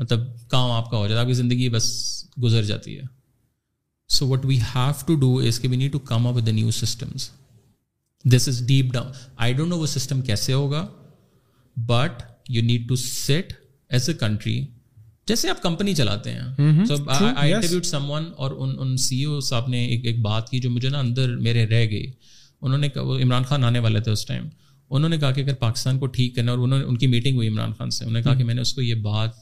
مطلب 0.00 0.26
کام 0.50 0.70
آپ 0.70 0.90
کا 0.90 0.96
ہو 0.96 1.06
جاتا 1.06 1.14
ہے 1.18 1.22
آپ 1.22 1.26
کی 1.28 1.32
زندگی 1.34 1.68
بس 1.70 1.90
گزر 2.42 2.62
جاتی 2.64 2.96
ہے 2.98 3.02
so 4.16 4.26
what 4.28 4.44
we 4.46 4.58
have 4.74 4.90
to 5.06 5.14
do 5.20 5.36
is 5.48 5.60
کہ 5.60 5.68
we 5.68 5.76
need 5.76 5.92
to 5.92 5.98
come 6.12 6.26
up 6.26 6.36
with 6.36 6.48
new 6.48 6.70
systems 6.78 7.30
this 8.36 8.48
is 8.48 8.62
deep 8.66 8.92
down 8.92 9.10
I 9.44 9.52
don't 9.54 9.68
know 9.70 9.78
وہ 9.78 9.86
سسٹم 9.96 10.20
کیسے 10.28 10.52
ہوگا 10.52 10.86
but 11.86 12.22
you 12.52 12.62
need 12.62 12.88
to 12.88 12.96
set 13.06 13.52
as 13.92 14.08
a 14.08 14.14
country 14.20 14.60
جیسے 15.28 15.50
آپ 15.50 15.62
company 15.62 15.94
چلاتے 15.94 16.32
ہیں 16.32 16.84
سو 16.88 16.94
آئی 17.36 17.82
some 17.90 18.10
one 18.10 18.30
اور 18.36 18.50
ان 18.58 18.74
ان 18.78 18.96
سی 19.08 19.22
او 19.24 19.40
صاحب 19.50 19.68
نے 19.68 19.84
ایک 19.84 20.06
ایک 20.06 20.20
بات 20.22 20.48
کی 20.50 20.58
جو 20.60 20.70
مجھے 20.70 20.88
نا 20.90 20.98
اندر 20.98 21.36
میرے 21.46 21.66
رہ 21.66 21.86
گئی 21.90 22.10
انہوں 22.64 22.78
نے 22.78 22.88
عمران 23.22 23.42
خان 23.44 23.64
آنے 23.64 23.78
والے 23.84 24.00
تھے 24.00 24.12
اس 24.12 24.24
ٹائم 24.26 24.48
انہوں 24.96 25.08
نے 25.08 25.16
کہا 25.18 25.30
کہ 25.32 25.40
اگر 25.40 25.54
پاکستان 25.60 25.98
کو 25.98 26.06
ٹھیک 26.16 26.34
کرنا 26.36 26.52
اور 26.52 26.58
انہوں 26.64 26.78
نے 26.78 26.84
ان 26.84 26.96
کی 27.02 27.06
میٹنگ 27.12 27.36
ہوئی 27.36 27.46
عمران 27.48 27.72
خان 27.76 27.90
سے 27.90 28.04
انہوں 28.04 28.14
نے 28.16 28.22
کہا 28.22 28.34
کہ 28.38 28.44
میں 28.44 28.54
نے 28.54 28.60
اس 28.62 28.72
کو 28.74 28.82
یہ 28.82 28.94
بات 29.04 29.36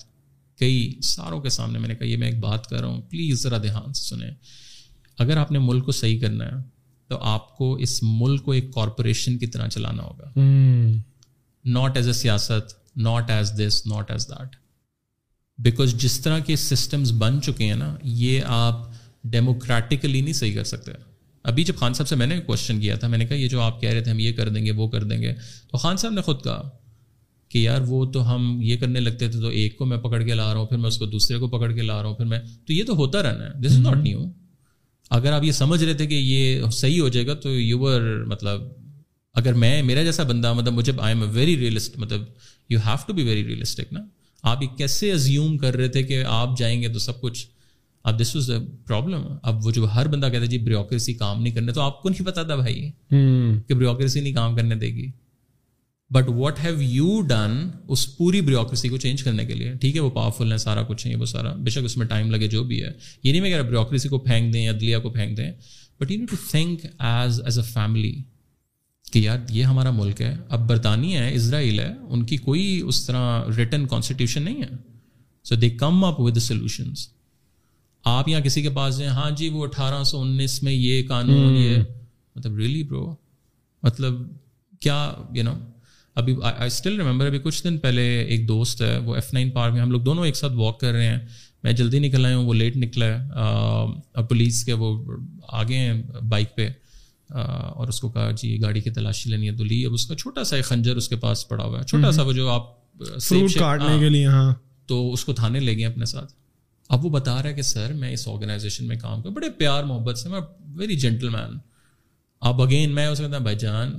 کہی 0.59 0.81
ساروں 1.09 1.41
کے 1.41 1.49
سامنے 1.55 1.79
میں 1.79 1.89
نے 1.89 1.95
کہا 1.95 2.07
یہ 2.07 2.17
میں 2.23 2.29
ایک 2.29 2.39
بات 2.41 2.67
کر 2.67 2.79
رہا 2.81 2.89
ہوں 2.89 3.01
پلیز 3.11 3.43
ذرا 3.43 3.59
دھیان 3.63 3.93
سے 3.93 4.03
سنیں 4.15 4.31
اگر 5.25 5.37
آپ 5.37 5.51
نے 5.53 5.59
ملک 5.65 5.85
کو 5.87 5.93
صحیح 6.03 6.19
کرنا 6.21 6.47
ہے 6.47 6.61
تو 7.09 7.19
آپ 7.33 7.57
کو 7.57 7.73
اس 7.87 7.99
ملک 8.21 8.45
کو 8.45 8.53
ایک 8.59 8.73
کارپوریشن 8.75 9.39
کی 9.39 9.47
طرح 9.57 9.69
چلانا 9.79 10.03
ہوگا 10.03 10.31
ناٹ 11.79 11.97
ایز 11.97 12.07
اے 12.07 12.13
سیاست 12.23 12.73
not 13.09 13.31
as 13.31 13.53
this 13.63 13.83
not 13.95 14.11
as 14.11 14.27
that 14.33 14.57
because 15.69 15.95
جس 16.03 16.21
طرح 16.21 16.39
کے 16.47 16.57
سسٹمز 16.71 17.13
بن 17.23 17.41
چکے 17.47 17.67
ہیں 17.67 17.77
نا 17.85 17.97
یہ 18.25 18.41
آپ 18.63 18.89
ڈیموکریٹکلی 19.35 20.21
نہیں 20.21 20.35
صحیح 20.45 20.55
کر 20.55 20.65
سکتے 20.75 20.93
ابھی 21.49 21.65
جب 21.65 21.77
خان 21.79 21.95
صاحب 21.95 22.09
سے 22.09 22.17
میں 22.17 22.27
نے 22.27 22.39
کوشچن 22.47 22.81
کیا 22.81 22.97
تھا 23.01 23.09
میں 23.09 23.19
نے 23.19 23.25
کہا 23.27 23.37
یہ 23.37 23.49
جو 23.49 23.61
آپ 23.63 23.81
کہہ 23.81 23.91
رہے 23.91 24.01
تھے 24.05 24.11
ہم 24.11 24.19
یہ 24.19 24.33
کر 24.37 24.49
دیں 24.55 24.65
گے 24.65 24.71
وہ 24.77 24.89
کر 24.91 25.03
دیں 25.13 25.21
گے 25.23 25.33
تو 25.71 25.79
خان 25.79 25.97
صاحب 25.97 26.13
نے 26.13 26.21
خود 26.23 26.43
کہا 26.45 26.69
کہ 27.51 27.59
یار 27.59 27.81
وہ 27.87 28.05
تو 28.13 28.25
ہم 28.35 28.43
یہ 28.63 28.77
کرنے 28.81 29.01
لگتے 29.01 29.29
تھے 29.29 29.41
تو 29.41 29.49
ایک 29.61 29.77
کو 29.79 29.85
میں 29.87 29.97
پکڑ 29.99 30.23
کے 30.23 30.35
لا 30.35 30.53
رہا 30.53 30.59
ہوں 30.59 30.67
پھر 30.67 30.77
میں 30.79 30.89
اس 30.89 30.99
کو 30.99 31.07
دوسرے 31.15 31.39
کو 31.39 31.49
پکڑ 31.57 31.71
کے 31.73 31.83
لا 31.83 32.01
رہا 32.01 32.09
ہوں 32.09 32.15
پھر 32.17 32.25
میں 32.33 32.39
تو 32.67 32.73
یہ 32.73 32.85
تو 32.87 32.97
ہوتا 32.97 33.23
رہنا 33.23 33.45
ہے 33.45 33.61
دس 33.61 33.73
از 33.73 33.79
ناٹ 33.85 33.97
نیو 34.03 34.25
اگر 35.19 35.33
آپ 35.33 35.45
یہ 35.45 35.53
سمجھ 35.53 35.83
رہے 35.83 35.95
تھے 35.95 36.07
کہ 36.07 36.15
یہ 36.15 36.69
صحیح 36.73 37.01
ہو 37.01 37.09
جائے 37.09 37.27
گا 37.27 37.35
تو 37.45 37.55
یو 37.61 37.79
ور 37.79 38.03
مطلب 38.33 38.63
اگر 39.41 39.55
میں 39.65 39.81
میرا 39.83 40.03
جیسا 40.03 40.23
بندہ 40.29 40.53
مطلب 40.55 40.73
مجھے 40.75 40.93
I 40.99 41.15
am 41.15 41.23
a 41.23 41.29
very 41.39 41.57
realist 41.59 41.99
مطلب 41.99 42.23
you 42.71 42.79
have 42.87 43.07
to 43.07 43.13
be 43.15 43.23
very 43.29 43.45
realistic 43.47 43.93
نا 43.93 44.01
آپ 44.51 44.63
یہ 44.63 44.77
کیسے 44.79 45.11
ازیوم 45.13 45.57
کر 45.59 45.77
رہے 45.77 45.89
تھے 45.97 46.03
کہ 46.03 46.23
آپ 46.39 46.57
جائیں 46.59 46.81
گے 46.83 46.89
تو 46.93 46.99
سب 46.99 47.21
کچھ 47.21 47.47
اب 48.09 48.19
دس 48.21 48.35
واز 48.35 48.51
اے 48.51 48.57
پرابلم 48.87 49.25
اب 49.49 49.67
وہ 49.67 49.71
جو 49.79 49.87
ہر 49.95 50.09
بندہ 50.09 50.27
کہتا 50.33 50.43
ہے 50.43 50.47
جی 50.51 50.59
بریوکریسی 50.65 51.13
کام 51.15 51.41
نہیں 51.43 51.55
کرنے 51.55 51.73
تو 51.73 51.81
آپ 51.81 52.01
کو 52.03 52.09
نہیں 52.09 52.27
پتا 52.27 52.43
تھا 52.43 52.55
بھائی 52.57 52.83
کہ 53.69 53.75
بریوکریسی 53.75 54.21
نہیں 54.21 54.33
کام 54.35 54.55
کرنے 54.57 54.75
دے 54.75 54.87
گی 54.95 55.11
but 56.15 56.29
what 56.37 56.59
have 56.65 56.81
you 56.83 57.21
done 57.29 57.59
اس 57.93 58.07
پوری 58.17 58.41
بریوکریسی 58.47 58.89
کو 58.89 58.97
چینج 59.05 59.23
کرنے 59.25 59.45
کے 59.47 59.55
لیے 59.55 59.73
ٹھیک 59.81 59.97
ہے 59.97 60.01
وہ 60.01 60.11
پاورفل 60.15 60.53
ہے 60.53 60.57
سارا 60.65 60.83
کچھ 60.89 61.07
ہے 61.07 61.15
وہ 61.17 61.27
سارا 61.35 61.53
بے 61.65 61.71
شک 61.71 61.85
اس 61.85 61.97
میں 61.97 62.07
ٹائم 62.13 62.31
لگے 62.31 62.47
جو 62.55 62.63
بھی 62.73 62.83
ہے 62.83 62.91
یہ 63.23 63.31
نہیں 63.31 63.41
میں 63.43 63.51
کہہ 63.51 63.57
رہا 63.57 63.69
بریوکریسی 63.69 64.09
کو 64.09 64.19
پھینک 64.31 64.53
دیں 64.55 64.69
عدلیہ 64.69 64.97
کو 65.03 65.11
پھینک 65.11 65.37
دیں 65.37 65.51
but 66.01 66.11
you 66.11 66.19
need 66.19 66.27
to 66.31 66.37
think 66.51 66.87
as 66.99 67.41
as 67.45 67.59
a 67.59 67.65
family 67.73 68.15
کہ 69.13 69.19
یار 69.19 69.39
یہ 69.53 69.65
ہمارا 69.65 69.91
ملک 69.95 70.21
ہے 70.23 70.35
اب 70.49 70.69
برطانیہ 70.69 71.19
ہے 71.19 71.33
اسرائیل 71.35 71.81
ہے 71.81 71.93
ان 72.09 72.25
کی 72.33 72.37
کوئی 72.49 72.81
اس 72.89 73.05
طرح 73.07 73.43
ریٹن 73.57 73.87
کانسٹیٹیوشن 73.91 74.43
نہیں 74.43 74.63
ہے 74.63 74.69
سو 75.49 75.55
دے 75.57 75.71
کم 75.81 76.05
اپ 76.05 76.21
ود 76.21 76.39
سولوشنس 76.39 77.09
آپ 78.09 78.29
یا 78.29 78.39
کسی 78.41 78.63
کے 78.63 78.69
پاس 78.75 78.97
جائیں 78.99 79.13
ہاں 79.13 79.31
جی 79.37 79.49
وہ 79.53 79.63
اٹھارہ 79.65 80.03
سو 80.11 80.21
انیس 80.21 80.63
میں 80.63 80.73
یہ 80.73 81.03
قانون 81.09 81.55
یہ 81.57 81.77
مطلب 82.37 82.53
مطلب 83.83 84.13
برو 84.13 84.25
کیا 84.81 85.13
یو 85.35 85.43
نو 85.45 85.53
ابھی 86.15 86.33
ابھی 86.33 86.43
آئی 86.51 86.67
اسٹل 86.67 87.01
ریمبر 87.01 87.39
کچھ 87.43 87.63
دن 87.65 87.77
پہلے 87.79 88.07
ایک 88.21 88.47
دوست 88.49 88.83
ہے 88.83 88.97
وہ 89.05 89.15
ایف 89.15 89.33
نائن 89.33 89.51
پارک 89.51 89.73
میں 89.73 89.81
ہم 89.81 89.91
لوگ 89.91 90.01
دونوں 90.03 90.25
ایک 90.27 90.37
ساتھ 90.37 90.53
واک 90.57 90.81
کر 90.81 90.93
رہے 90.93 91.07
ہیں 91.07 91.19
میں 91.63 91.73
جلدی 91.81 91.99
نکل 91.99 92.25
آیا 92.27 92.37
ہوں 92.37 92.45
وہ 92.47 92.55
لیٹ 92.55 92.77
نکلا 92.77 93.07
ہے 93.07 94.23
پولیس 94.29 94.65
کے 94.65 94.73
وہ 94.83 94.93
آگے 95.61 95.79
ہیں 95.79 96.03
بائک 96.29 96.55
پہ 96.57 96.69
اور 97.29 97.89
اس 97.89 98.01
کو 98.01 98.09
کہا 98.11 98.31
جی 98.41 98.61
گاڑی 98.63 98.81
کی 98.81 98.91
تلاشی 98.91 99.31
لینی 99.31 99.49
ہے 99.49 99.57
تو 99.57 99.65
لی 99.65 99.85
اب 99.87 99.95
اس 99.95 100.07
کا 100.07 100.15
چھوٹا 100.23 100.45
سا 100.45 100.57
ایک 100.57 100.65
خنجر 100.65 100.97
اس 100.97 101.09
کے 101.09 101.17
پاس 101.27 101.47
پڑا 101.49 101.65
ہوا 101.65 101.79
ہے 101.79 101.85
چھوٹا 101.93 102.11
سا 102.13 102.23
وہ 102.23 102.33
جو 102.33 102.49
آپ 102.51 102.73
ہاں۔ 104.29 104.53
تو 104.87 105.13
اس 105.13 105.25
کو 105.25 105.33
تھانے 105.35 105.61
لے 105.61 105.77
گئے 105.77 105.85
اپنے 105.87 106.05
ساتھ 106.05 106.33
اب 106.95 107.05
وہ 107.05 107.09
بتا 107.11 107.33
رہا 107.43 107.49
ہے 107.49 107.55
کہ 107.55 107.63
سر 107.63 107.93
میں 107.99 108.11
اس 108.13 108.27
آرگنائزیشن 108.29 108.87
میں 108.87 108.97
کام 109.01 109.21
کروں 109.23 109.35
بڑے 109.35 109.49
پیار 109.59 109.83
محبت 109.91 110.17
سے 110.19 110.29
میں 110.29 110.41
ویری 110.77 110.97
جینٹل 111.03 111.29
مین 111.35 111.59
اب 112.51 112.63
اگین 112.63 112.95
میں 112.95 113.07
اسے 113.07 113.23
کہتا 113.23 113.37
ہوں 113.37 113.45
بھائی 113.45 113.57
جان 113.59 113.93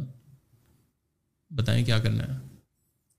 بتائیں 1.55 1.83
کیا 1.85 1.99
کرنا 2.05 2.23
ہے 2.27 2.33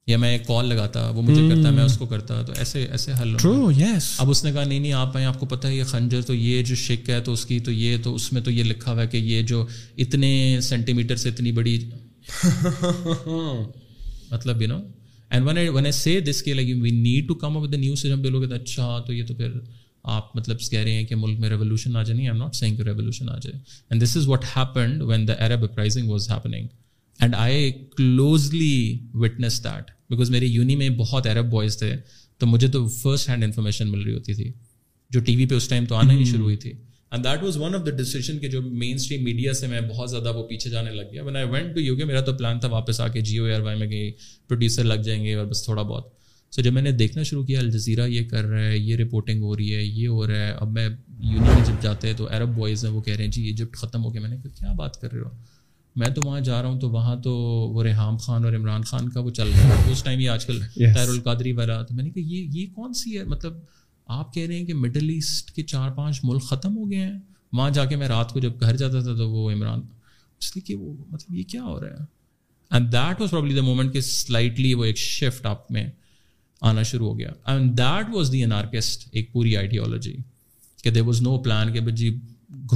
یا 0.07 0.17
میں 0.19 0.31
ایک 0.33 0.47
کال 0.47 0.67
لگاتا 0.69 1.09
وہ 1.15 1.23
مجھے 1.23 1.41
hmm. 1.43 1.51
کرتا 1.55 1.71
میں 1.75 1.85
اس 1.85 1.97
کو 1.99 2.07
کرتا 2.07 2.41
تو 2.47 2.53
ایسے 2.59 2.83
ایسے 2.97 3.13
حل 3.21 3.37
یس 3.79 4.09
اب 4.21 4.31
اس 4.31 4.45
نے 4.45 4.53
کہا 4.53 4.65
نہیں 4.65 4.81
نہیں 4.81 4.93
آپ 5.01 5.13
بھائی 5.13 5.27
آپ 5.27 5.39
کو 5.41 5.47
پتا 5.55 5.69
ہے 5.69 5.75
یہ 5.75 5.85
خنجر 5.95 6.23
تو 6.31 6.35
یہ 6.35 6.63
جو 6.71 6.75
شک 6.85 7.05
ہے 7.11 7.21
تو 7.27 7.31
اس 7.33 7.43
کی 7.47 7.57
تو 7.67 7.71
یہ 7.83 7.91
تو 8.05 8.09
اس 8.15 8.25
میں 8.33 8.43
تو 8.43 8.51
یہ 8.59 8.65
لکھا 8.75 8.91
ہوا 8.93 9.03
ہے 9.03 9.07
کہ 9.13 9.17
یہ 9.33 9.39
جو 9.53 9.59
اتنے 10.05 10.31
سینٹی 10.69 10.93
میٹر 11.01 11.17
سے 11.25 11.29
اتنی 11.29 11.51
بڑی 11.61 11.75
مطلب 14.33 14.57
you 14.63 14.69
know 14.69 14.79
and 15.33 15.47
one 15.47 15.59
one 15.75 15.87
I 15.87 15.93
say 15.97 16.19
this 16.21 16.43
کے 16.43 16.55
like 16.55 16.69
we 16.83 16.91
need 16.91 17.29
to 17.29 17.35
come 17.43 17.57
up 17.57 17.63
with 17.63 17.75
new 17.75 17.95
system 17.97 18.23
پہ 18.23 18.29
لوگ 18.29 18.51
اچھا 18.53 18.89
تو 19.07 19.13
یہ 19.13 19.25
تو 19.27 19.35
پھر 19.35 19.53
آپ 20.15 20.35
مطلب 20.37 20.57
کہہ 20.71 20.81
رہے 20.81 20.93
ہیں 20.93 21.05
کہ 21.07 21.15
ملک 21.19 21.39
میں 21.41 21.49
ریولیوشن 21.49 21.97
آ 21.97 22.03
جائے 22.03 22.17
نہیں 22.17 22.29
آئی 22.29 22.37
ایم 22.37 22.43
ناٹ 22.43 22.55
سینگ 22.57 22.77
کہ 22.77 22.83
ریولیوشن 22.89 23.29
آ 23.29 23.37
جائے 23.43 23.57
and 23.91 24.03
this 24.03 24.17
is 24.17 24.27
what 24.29 24.45
happened 24.57 25.03
when 25.11 25.27
the 25.29 25.33
Arab 25.47 25.65
uprising 25.65 26.11
was 26.11 26.29
happening 26.31 26.67
and 27.23 27.35
I 27.39 27.71
closely 27.97 28.75
witness 29.23 29.63
that 29.65 29.91
because 30.11 30.31
میرے 30.31 30.47
یونی 30.47 30.77
میں 30.83 30.89
بہت 30.99 31.27
ایرب 31.27 31.51
بوائز 31.51 31.79
تھے 31.79 31.93
تو 32.39 32.47
مجھے 32.47 32.69
تو 32.77 32.87
فرسٹ 33.01 33.29
ہینڈ 33.29 33.45
انفارمیشن 33.45 33.91
مل 33.93 34.03
رہی 34.03 34.15
ہوتی 34.15 34.35
تھی 34.35 34.51
جو 35.13 35.21
ٹی 35.27 35.37
وی 35.37 35.47
پہ 35.47 35.55
اس 35.55 35.69
ٹائم 35.69 35.85
تو 35.89 35.95
آنا 35.95 36.13
ہی 36.19 36.25
شروع 36.33 36.45
ہوئی 36.45 36.57
تھی 36.67 36.73
and 37.13 37.25
that 37.25 37.43
was 37.43 37.57
one 37.61 37.75
of 37.75 37.81
the 37.87 38.21
کہ 38.41 38.49
جو 38.49 38.61
مین 38.63 38.95
اسٹریم 38.95 39.25
میڈیا 39.25 39.53
سے 39.55 39.67
میں 39.69 39.81
بہت 39.89 40.11
زیادہ 40.11 40.33
وہ 40.37 40.43
پیچھے 40.49 40.71
جانے 40.71 40.91
لگ 40.91 41.03
گیا 41.13 41.23
آئی 41.39 41.49
وینٹ 41.51 41.75
ٹو 41.75 41.81
یو 41.81 41.95
میرا 42.07 42.21
تو 42.27 42.33
پلان 42.37 42.61
تھا 42.61 42.69
واپس 42.73 43.01
آ 43.01 43.09
کے 43.17 43.21
جیو 43.31 43.45
ایئر 43.45 43.61
وائی 43.63 43.79
میں 43.79 43.87
کہیں 43.89 44.11
پروڈیوسر 44.49 44.85
لگ 44.85 45.03
جائیں 45.09 45.25
گے 45.25 45.35
اور 45.35 45.47
بس 45.47 45.63
تھوڑا 45.65 45.83
بہت 45.83 46.07
سو 46.55 46.63
جب 46.63 46.73
میں 46.73 46.83
نے 46.83 46.93
دیکھنا 46.93 47.23
شروع 47.31 47.43
کیا 47.47 47.59
الجزیرہ 47.61 48.07
یہ 48.09 48.29
کر 48.29 48.45
رہا 48.45 48.65
ہے 48.69 48.79
یہ 48.79 48.97
رپورٹنگ 48.97 49.43
ہو 49.43 49.57
رہی 49.57 49.75
ہے 49.75 49.83
یہ 49.83 50.07
ہو 50.09 50.27
رہا 50.27 50.47
ہے 50.47 50.53
اب 50.61 50.73
میں 50.79 50.89
یونی 50.89 51.61
جب 51.67 51.83
جاتے 51.83 52.09
ہیں 52.09 52.15
تو 52.17 52.29
عرب 52.37 52.55
بوائز 52.57 52.85
ہیں 52.85 52.93
وہ 52.93 53.01
کہہ 53.03 53.17
رہے 53.17 53.25
ہیں 53.25 53.31
جی 53.33 53.43
ایجپٹ 53.51 53.77
ختم 53.83 54.05
ہو 54.05 54.13
گیا 54.15 54.21
میں 54.23 54.31
نے 54.31 54.37
کہا 54.43 54.51
کیا 54.59 54.73
بات 54.79 55.01
کر 55.01 55.13
رہے 55.13 55.21
ہو 55.21 55.31
میں 56.01 56.09
تو 56.15 56.21
وہاں 56.27 56.41
جا 56.41 56.61
رہا 56.63 56.69
ہوں 56.69 56.81
تو 56.81 56.91
وہاں 56.91 57.17
تو 57.25 57.33
وہ 57.75 57.83
ریحام 57.85 58.17
خان 58.27 58.45
اور 58.45 58.53
عمران 58.57 58.83
خان 58.91 59.09
کا 59.15 59.21
وہ 59.21 59.31
چل 59.41 59.49
رہا 59.59 59.77
ہے 59.85 59.93
اس 59.93 60.03
ٹائم 60.05 60.21
یہ 60.21 60.29
آج 60.31 60.47
کل 60.47 60.61
القادری 61.09 61.53
والا 61.61 61.81
تو 61.89 61.95
میں 61.95 62.05
نے 62.05 62.11
کہا 62.11 62.33
یہ 62.35 62.49
یہ 62.61 62.67
کون 62.75 62.93
سی 63.03 63.17
ہے 63.19 63.25
مطلب 63.35 63.61
آپ 64.19 64.33
کہہ 64.33 64.47
رہے 64.47 64.57
ہیں 64.59 64.65
کہ 64.67 64.75
مڈل 64.75 65.09
ایسٹ 65.13 65.51
کے 65.57 65.63
چار 65.73 65.91
پانچ 65.97 66.19
ملک 66.25 66.43
ختم 66.49 66.77
ہو 66.77 66.91
گئے 66.91 66.99
ہیں 67.05 67.13
وہاں 67.57 67.69
جا 67.77 67.85
کے 67.91 67.97
میں 68.01 68.09
رات 68.09 68.33
کو 68.33 68.41
جب 68.45 68.61
گھر 68.67 68.77
جاتا 68.81 69.01
تھا 69.03 69.15
تو 69.17 69.29
وہ 69.31 69.51
عمران 69.51 69.81
اس 70.41 70.55
لیے 70.57 70.65
کہ 70.67 70.75
وہ 70.81 70.93
مطلب 71.13 71.35
یہ 71.39 71.45
کیا 71.53 71.63
ہو 71.65 71.79
رہا 71.81 72.01
ہے 72.01 72.05
and 72.77 72.89
that 72.93 73.21
was 73.21 73.31
probably 73.31 73.55
the 73.55 73.63
moment 73.69 73.93
کہ 73.93 74.01
سلائٹلی 74.11 74.73
وہ 74.81 74.85
ایک 74.85 74.97
شفٹ 75.05 75.47
آپ 75.53 75.71
میں 75.77 75.85
آنا 76.71 76.83
شروع 76.91 77.09
ہو 77.11 77.19
گیا 77.19 77.31
and 77.53 77.71
that 77.79 78.15
was 78.17 78.33
the 78.33 78.41
anarchist 78.61 79.09
ایک 79.19 79.33
پوری 79.33 79.57
آئیڈیالوجی 79.63 80.13
کہ 80.83 80.91
دے 80.99 81.01
واز 81.11 81.21
نو 81.29 81.39
پلان 81.49 81.73
کہ 81.73 81.81
بھائی 81.89 81.95
جی 82.03 82.11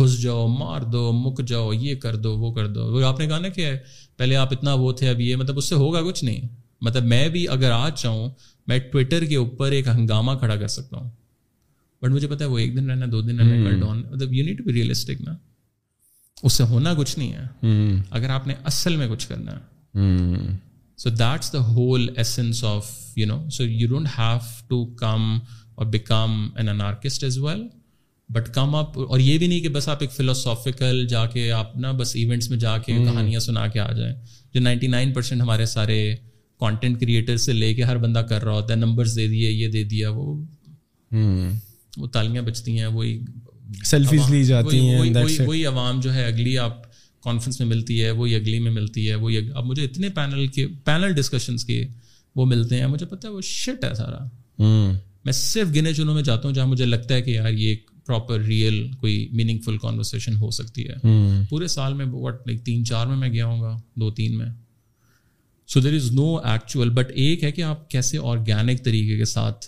گھس 0.03 0.20
جاؤ 0.22 0.47
مار 0.57 0.82
دو 0.95 1.11
مک 1.24 1.43
جاؤ 1.53 1.72
یہ 1.84 1.95
کر 2.05 2.16
دو 2.26 2.37
وہ 2.39 2.53
کر 2.61 2.66
دو 2.76 2.87
وہ 2.93 3.05
آپ 3.11 3.20
نے 3.20 3.26
کہا 3.26 3.39
نا 3.47 3.49
کہ 3.59 3.68
پہلے 4.16 4.37
آپ 4.45 4.53
اتنا 4.59 4.74
وہ 4.84 4.93
تھے 5.01 5.09
اب 5.09 5.20
یہ 5.26 5.37
مطلب 5.43 5.59
اس 5.62 5.68
سے 5.68 5.74
ہوگا 5.84 6.03
کچھ 6.11 6.24
نہیں 6.24 6.49
مطلب 6.89 7.05
میں 7.14 7.28
بھی 7.37 7.47
اگر 7.59 7.70
آج 7.84 7.93
چاہوں 8.03 8.28
میں 8.68 8.78
ٹویٹر 8.93 9.24
کے 9.34 9.37
اوپر 9.45 9.72
ایک 9.76 9.89
ہنگامہ 9.89 10.32
کھڑا 10.39 10.57
کر 10.62 10.68
سکتا 10.78 10.97
ہوں 10.97 11.09
بٹ 12.03 12.11
مجھے 12.11 12.28
پتا 12.28 12.44
ہے 12.44 12.51
وہ 12.51 12.59
ایک 12.59 12.76
دن 12.76 12.90
رہنا 12.90 13.07
دو 13.12 13.20
دن 13.20 13.40
رہنا 13.40 13.70
hmm. 13.86 14.11
مطلب 14.11 14.32
you 14.34 14.44
need 14.44 14.59
to 14.59 14.64
be 14.64 14.72
realistic 14.72 15.20
نا 15.26 15.34
اس 16.44 16.53
سے 16.53 16.64
ہونا 16.70 16.92
کچھ 16.97 17.18
نہیں 17.18 17.32
ہے 17.32 17.44
hmm. 17.66 18.03
اگر 18.16 18.30
آپ 18.30 18.47
نے 18.47 18.55
اصل 18.70 18.97
میں 18.97 19.09
کچھ 19.11 19.26
کرنا 19.28 19.53
ہے 19.57 20.44
so 21.03 21.11
that's 21.11 21.53
the 21.53 21.59
whole 21.72 22.09
essence 22.16 22.62
of 22.64 22.90
you 23.16 23.26
know 23.26 23.42
so 23.57 23.64
you 23.66 23.88
don't 23.88 24.09
have 24.18 24.38
to 24.68 24.84
come 25.01 25.30
اور 25.76 25.86
become 25.97 26.47
an 26.57 26.68
anarchist 26.80 27.24
as 27.24 27.38
well 27.38 27.66
but 28.32 28.49
come 28.55 28.74
up 28.74 28.99
اور 29.09 29.20
یہ 29.20 29.38
بھی 29.38 29.47
نہیں 29.47 29.61
کہ 29.61 29.68
بس 29.74 29.88
آپ 29.88 29.99
ایک 30.03 30.12
فلوسافیکل 30.12 31.07
جا 31.09 31.24
کے 31.34 31.51
آپ 31.53 31.76
نا 31.80 31.90
بس 31.99 32.14
ایونٹس 32.16 32.49
میں 32.51 32.59
جا 32.59 32.76
کے 32.86 32.92
hmm. 32.92 33.05
کہانیاں 33.05 33.40
سنا 33.40 33.66
کے 33.74 33.80
آ 33.80 33.90
جائیں 33.92 34.14
جو 34.55 34.61
نائنٹی 34.61 34.86
نائن 34.97 35.12
پرسینٹ 35.12 35.42
ہمارے 35.42 35.66
سارے 35.76 35.99
کانٹینٹ 36.61 37.01
کریٹر 37.01 37.36
سے 37.47 37.53
لے 37.53 37.72
کے 37.74 37.82
ہر 37.84 37.97
بندہ 38.05 38.18
کر 38.28 38.44
رہا 38.44 38.53
ہوتا 38.53 38.74
ہے 38.74 38.78
نمبرس 38.78 39.16
دے 39.16 39.26
دیے 39.28 39.51
یہ 39.51 39.68
دے 39.70 39.82
دیا 39.90 40.11
وہ 40.14 40.36
وہ 42.01 42.07
تالیاں 42.12 42.42
بچتی 42.42 42.78
ہیں 42.78 42.86
وہی 42.97 43.18
سیلفیز 43.84 44.30
لی 44.30 44.42
جاتی 44.44 44.78
ہیں 44.88 45.11
وہی 45.47 45.64
عوام 45.66 46.01
جو 46.01 46.12
ہے 46.14 46.24
اگلی 46.26 46.57
آپ 46.59 46.84
کانفرنس 47.24 47.59
میں 47.61 47.66
ملتی 47.68 48.03
ہے 48.03 48.11
وہی 48.20 48.34
اگلی 48.34 48.59
میں 48.66 48.70
ملتی 48.72 49.09
ہے 49.09 49.14
وہی 49.22 49.38
اب 49.59 49.64
مجھے 49.66 49.84
اتنے 49.84 50.09
پینل 50.18 50.47
کے 50.57 50.66
پینل 50.84 51.12
ڈسکشنس 51.14 51.64
کے 51.64 51.84
وہ 52.36 52.47
ملتے 52.47 52.80
ہیں 52.80 52.86
مجھے 52.86 53.07
پتا 53.07 53.28
ہے 53.28 53.32
وہ 53.32 53.40
شٹ 53.51 53.84
ہے 53.84 53.94
سارا 53.94 54.94
میں 55.26 55.32
صرف 55.32 55.74
گنے 55.74 55.92
چنوں 55.94 56.14
میں 56.14 56.22
جاتا 56.22 56.49
ہوں 56.49 56.55
جہاں 56.55 56.66
مجھے 56.66 56.86
لگتا 56.86 57.14
ہے 57.14 57.22
کہ 57.22 57.30
یار 57.30 57.53
یہ 57.53 57.74
پراپر 58.07 58.40
ریئل 58.49 58.76
کوئی 59.01 59.16
میننگ 59.38 59.59
فل 59.64 59.78
کانورسیشن 59.82 60.36
ہو 60.40 60.51
سکتی 60.59 60.84
ہے 60.88 61.11
پورے 61.51 61.66
سال 61.68 61.94
میں 62.01 62.05
واٹ 62.11 62.47
لائک 62.47 62.64
تین 62.64 62.84
چار 62.90 63.07
میں 63.07 63.16
میں 63.22 63.28
گیا 63.32 63.47
ہوں 63.47 63.61
گا 63.61 63.76
دو 64.01 64.11
تین 64.20 64.36
میں 64.38 64.47
so 65.72 65.80
there 65.80 65.94
is 65.94 66.11
no 66.14 66.34
actual 66.53 66.90
but 66.99 67.11
ایک 67.22 67.42
ہے 67.44 67.51
کہ 67.53 67.62
آپ 67.70 67.88
کیسے 67.90 68.18
آرگینک 68.32 68.84
طریقے 68.84 69.16
کے 69.18 69.24
ساتھ 69.32 69.66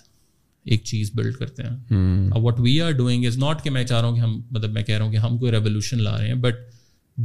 ایک 0.70 0.82
چیز 0.84 1.10
بلڈ 1.14 1.36
کرتے 1.36 1.62
ہیں 1.62 2.30
اور 2.32 2.40
what 2.42 2.58
we 2.60 2.80
are 2.80 2.90
doing 3.02 3.24
is 3.26 3.36
not 3.38 3.62
کہ 3.64 3.70
میں 3.76 3.82
چاہ 3.84 4.00
رہا 4.00 4.08
ہوں 4.08 4.14
کہ 4.16 4.20
ہم 4.20 4.40
مطلب 4.50 4.72
میں 4.72 4.82
کہہ 4.82 4.96
رہا 4.96 5.04
ہوں 5.04 5.12
کہ 5.12 5.16
ہم 5.26 5.36
کوئی 5.38 5.52
ریولیوشن 5.52 6.02
لا 6.02 6.16
رہے 6.18 6.26
ہیں 6.28 6.34
بٹ 6.46 6.58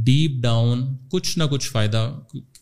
ڈیپ 0.08 0.40
ڈاؤن 0.42 0.84
کچھ 1.10 1.36
نہ 1.38 1.44
کچھ 1.50 1.68
فائدہ 1.70 2.00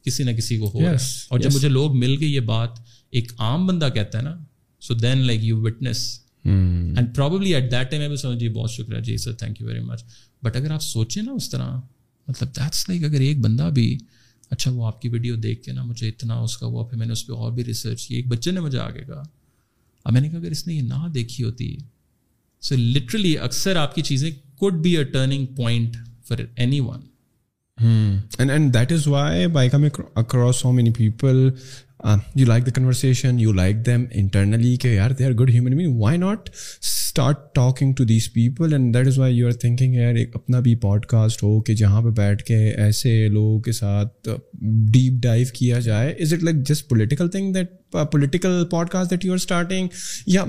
کسی 0.04 0.24
نہ 0.24 0.30
کسی 0.36 0.56
کو 0.58 0.70
ہو 0.74 0.78
yes, 0.78 0.88
ہے. 0.92 0.96
اور 1.30 1.38
yes. 1.38 1.44
جب 1.48 1.54
مجھے 1.56 1.68
لوگ 1.68 1.96
مل 1.96 2.16
کے 2.22 2.26
یہ 2.26 2.40
بات 2.52 2.80
ایک 3.16 3.32
عام 3.38 3.66
بندہ 3.66 3.88
کہتا 3.94 4.18
ہے 4.18 4.22
نا 4.22 4.34
so 4.86 4.94
then 5.04 5.18
like 5.26 5.44
you 5.44 5.60
witness 5.66 5.98
and 6.44 7.14
probably 7.16 7.54
at 7.54 7.70
that 7.72 7.90
time 7.90 8.08
میں 8.08 8.16
سمجھ 8.22 8.38
جی 8.38 8.48
بہت 8.54 8.70
شکریہ 8.70 9.00
جی 9.08 9.16
sir 9.24 9.32
thank 9.42 9.60
you 9.60 9.66
very 9.66 9.80
much 9.90 10.02
but 10.42 10.56
اگر 10.56 10.70
آپ 10.74 10.82
سوچیں 10.82 11.22
نا 11.22 11.32
اس 11.36 11.50
طرح 11.50 11.76
مطلب 12.28 12.48
دیٹس 12.56 12.88
لائک 12.88 13.04
اگر 13.04 13.20
ایک 13.28 13.40
بندہ 13.40 13.68
بھی 13.74 13.96
اچھا 14.50 14.70
وہ 14.74 14.86
آپ 14.86 15.00
کی 15.02 15.08
ویڈیو 15.08 15.34
دیکھ 15.48 15.62
کے 15.64 15.72
نا 15.72 15.82
مجھے 15.84 16.08
اتنا 16.08 16.38
اس 16.48 16.56
کا 16.56 16.66
وہ 16.72 16.84
پھر 16.86 16.96
میں 16.98 17.06
نے 17.06 17.12
اس 17.12 17.26
پہ 17.26 17.32
اور 17.32 17.52
بھی 17.52 17.64
ریسرچ 17.64 18.06
کی 18.06 18.14
ایک 18.16 18.26
بچے 18.28 18.50
نے 18.50 18.60
مجھے 18.60 18.78
آگے 18.78 19.04
کہا 19.06 19.22
اب 20.06 20.12
میں 20.12 20.20
نے 20.20 20.28
کہا 20.28 20.38
اگر 20.38 20.50
اس 20.50 20.66
نے 20.66 20.74
یہ 20.74 20.82
نہ 20.82 21.08
دیکھی 21.14 21.44
ہوتی 21.44 21.74
سو 22.68 22.74
لٹرلی 22.78 23.36
اکثر 23.48 23.76
آپ 23.76 23.94
کی 23.94 24.02
چیزیں 24.08 24.30
could 24.58 24.82
be 24.82 24.96
a 24.96 25.04
turning 25.14 25.46
point 25.56 25.96
for 26.28 26.38
anyone 26.80 27.00
and 28.38 28.50
and 28.50 28.74
that 28.74 28.92
is 28.92 29.06
why 29.08 29.46
by 29.58 29.68
come 29.70 29.84
across 30.14 30.56
so 30.60 30.72
many 30.72 30.90
people 30.96 31.48
you 32.36 32.46
like 32.46 32.66
the 32.66 32.70
conversation 32.74 33.38
you 33.40 33.52
like 33.52 33.84
them 33.86 34.04
internally 34.20 34.76
کہ 34.82 34.88
یار 34.94 35.10
they 35.18 35.24
are 35.24 35.32
good 35.42 35.50
human 35.50 35.76
being 35.76 36.00
why 36.00 36.18
not 36.18 36.50
start 37.12 37.36
talking 37.54 37.92
to 37.96 38.04
these 38.08 38.28
people 38.32 38.72
and 38.72 38.94
that 38.96 39.06
is 39.06 39.18
why 39.18 39.34
you 39.36 39.46
are 39.46 39.52
thinking 39.60 39.94
یار 39.94 40.14
ایک 40.16 40.36
اپنا 40.36 40.60
بھی 40.66 40.74
pod 40.82 41.04
cost 41.06 41.42
ہو 41.42 41.60
کہ 41.62 41.74
جہاں 41.80 42.00
پہ 42.02 42.10
بیٹھ 42.16 42.42
کے 42.44 42.54
ایسے 42.84 43.10
لوگوں 43.32 43.60
کے 43.62 43.72
ساتھ 43.80 44.28
ڈیپ 44.92 45.20
ڈائیو 45.22 45.46
کیا 45.58 45.78
جائے 45.90 46.14
is 46.22 46.32
it 46.32 46.42
like 46.44 46.66
just 46.68 46.88
political 46.88 47.28
thing 47.30 47.52
that 47.54 47.72
political 48.12 48.62
podcast 48.90 49.10
that 49.10 49.24
you 49.24 49.32
are 49.32 49.36
starting 49.38 49.88
یا 50.26 50.44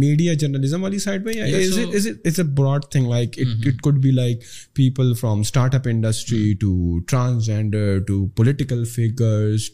میڈیا 0.00 0.32
جرنلزم 0.40 0.82
والی 0.82 0.98
سائڈ 1.04 1.24
پہ 1.26 2.42
broad 2.56 2.84
thing 2.90 3.08
like 3.10 3.38
it 3.42 3.80
could 3.82 3.98
be 4.02 4.10
like 4.16 4.42
people 4.76 5.12
from 5.20 5.40
startup 5.74 5.88
industry 5.90 6.52
to 6.60 6.98
transgender 7.10 7.98
to 8.06 8.26
political 8.36 8.84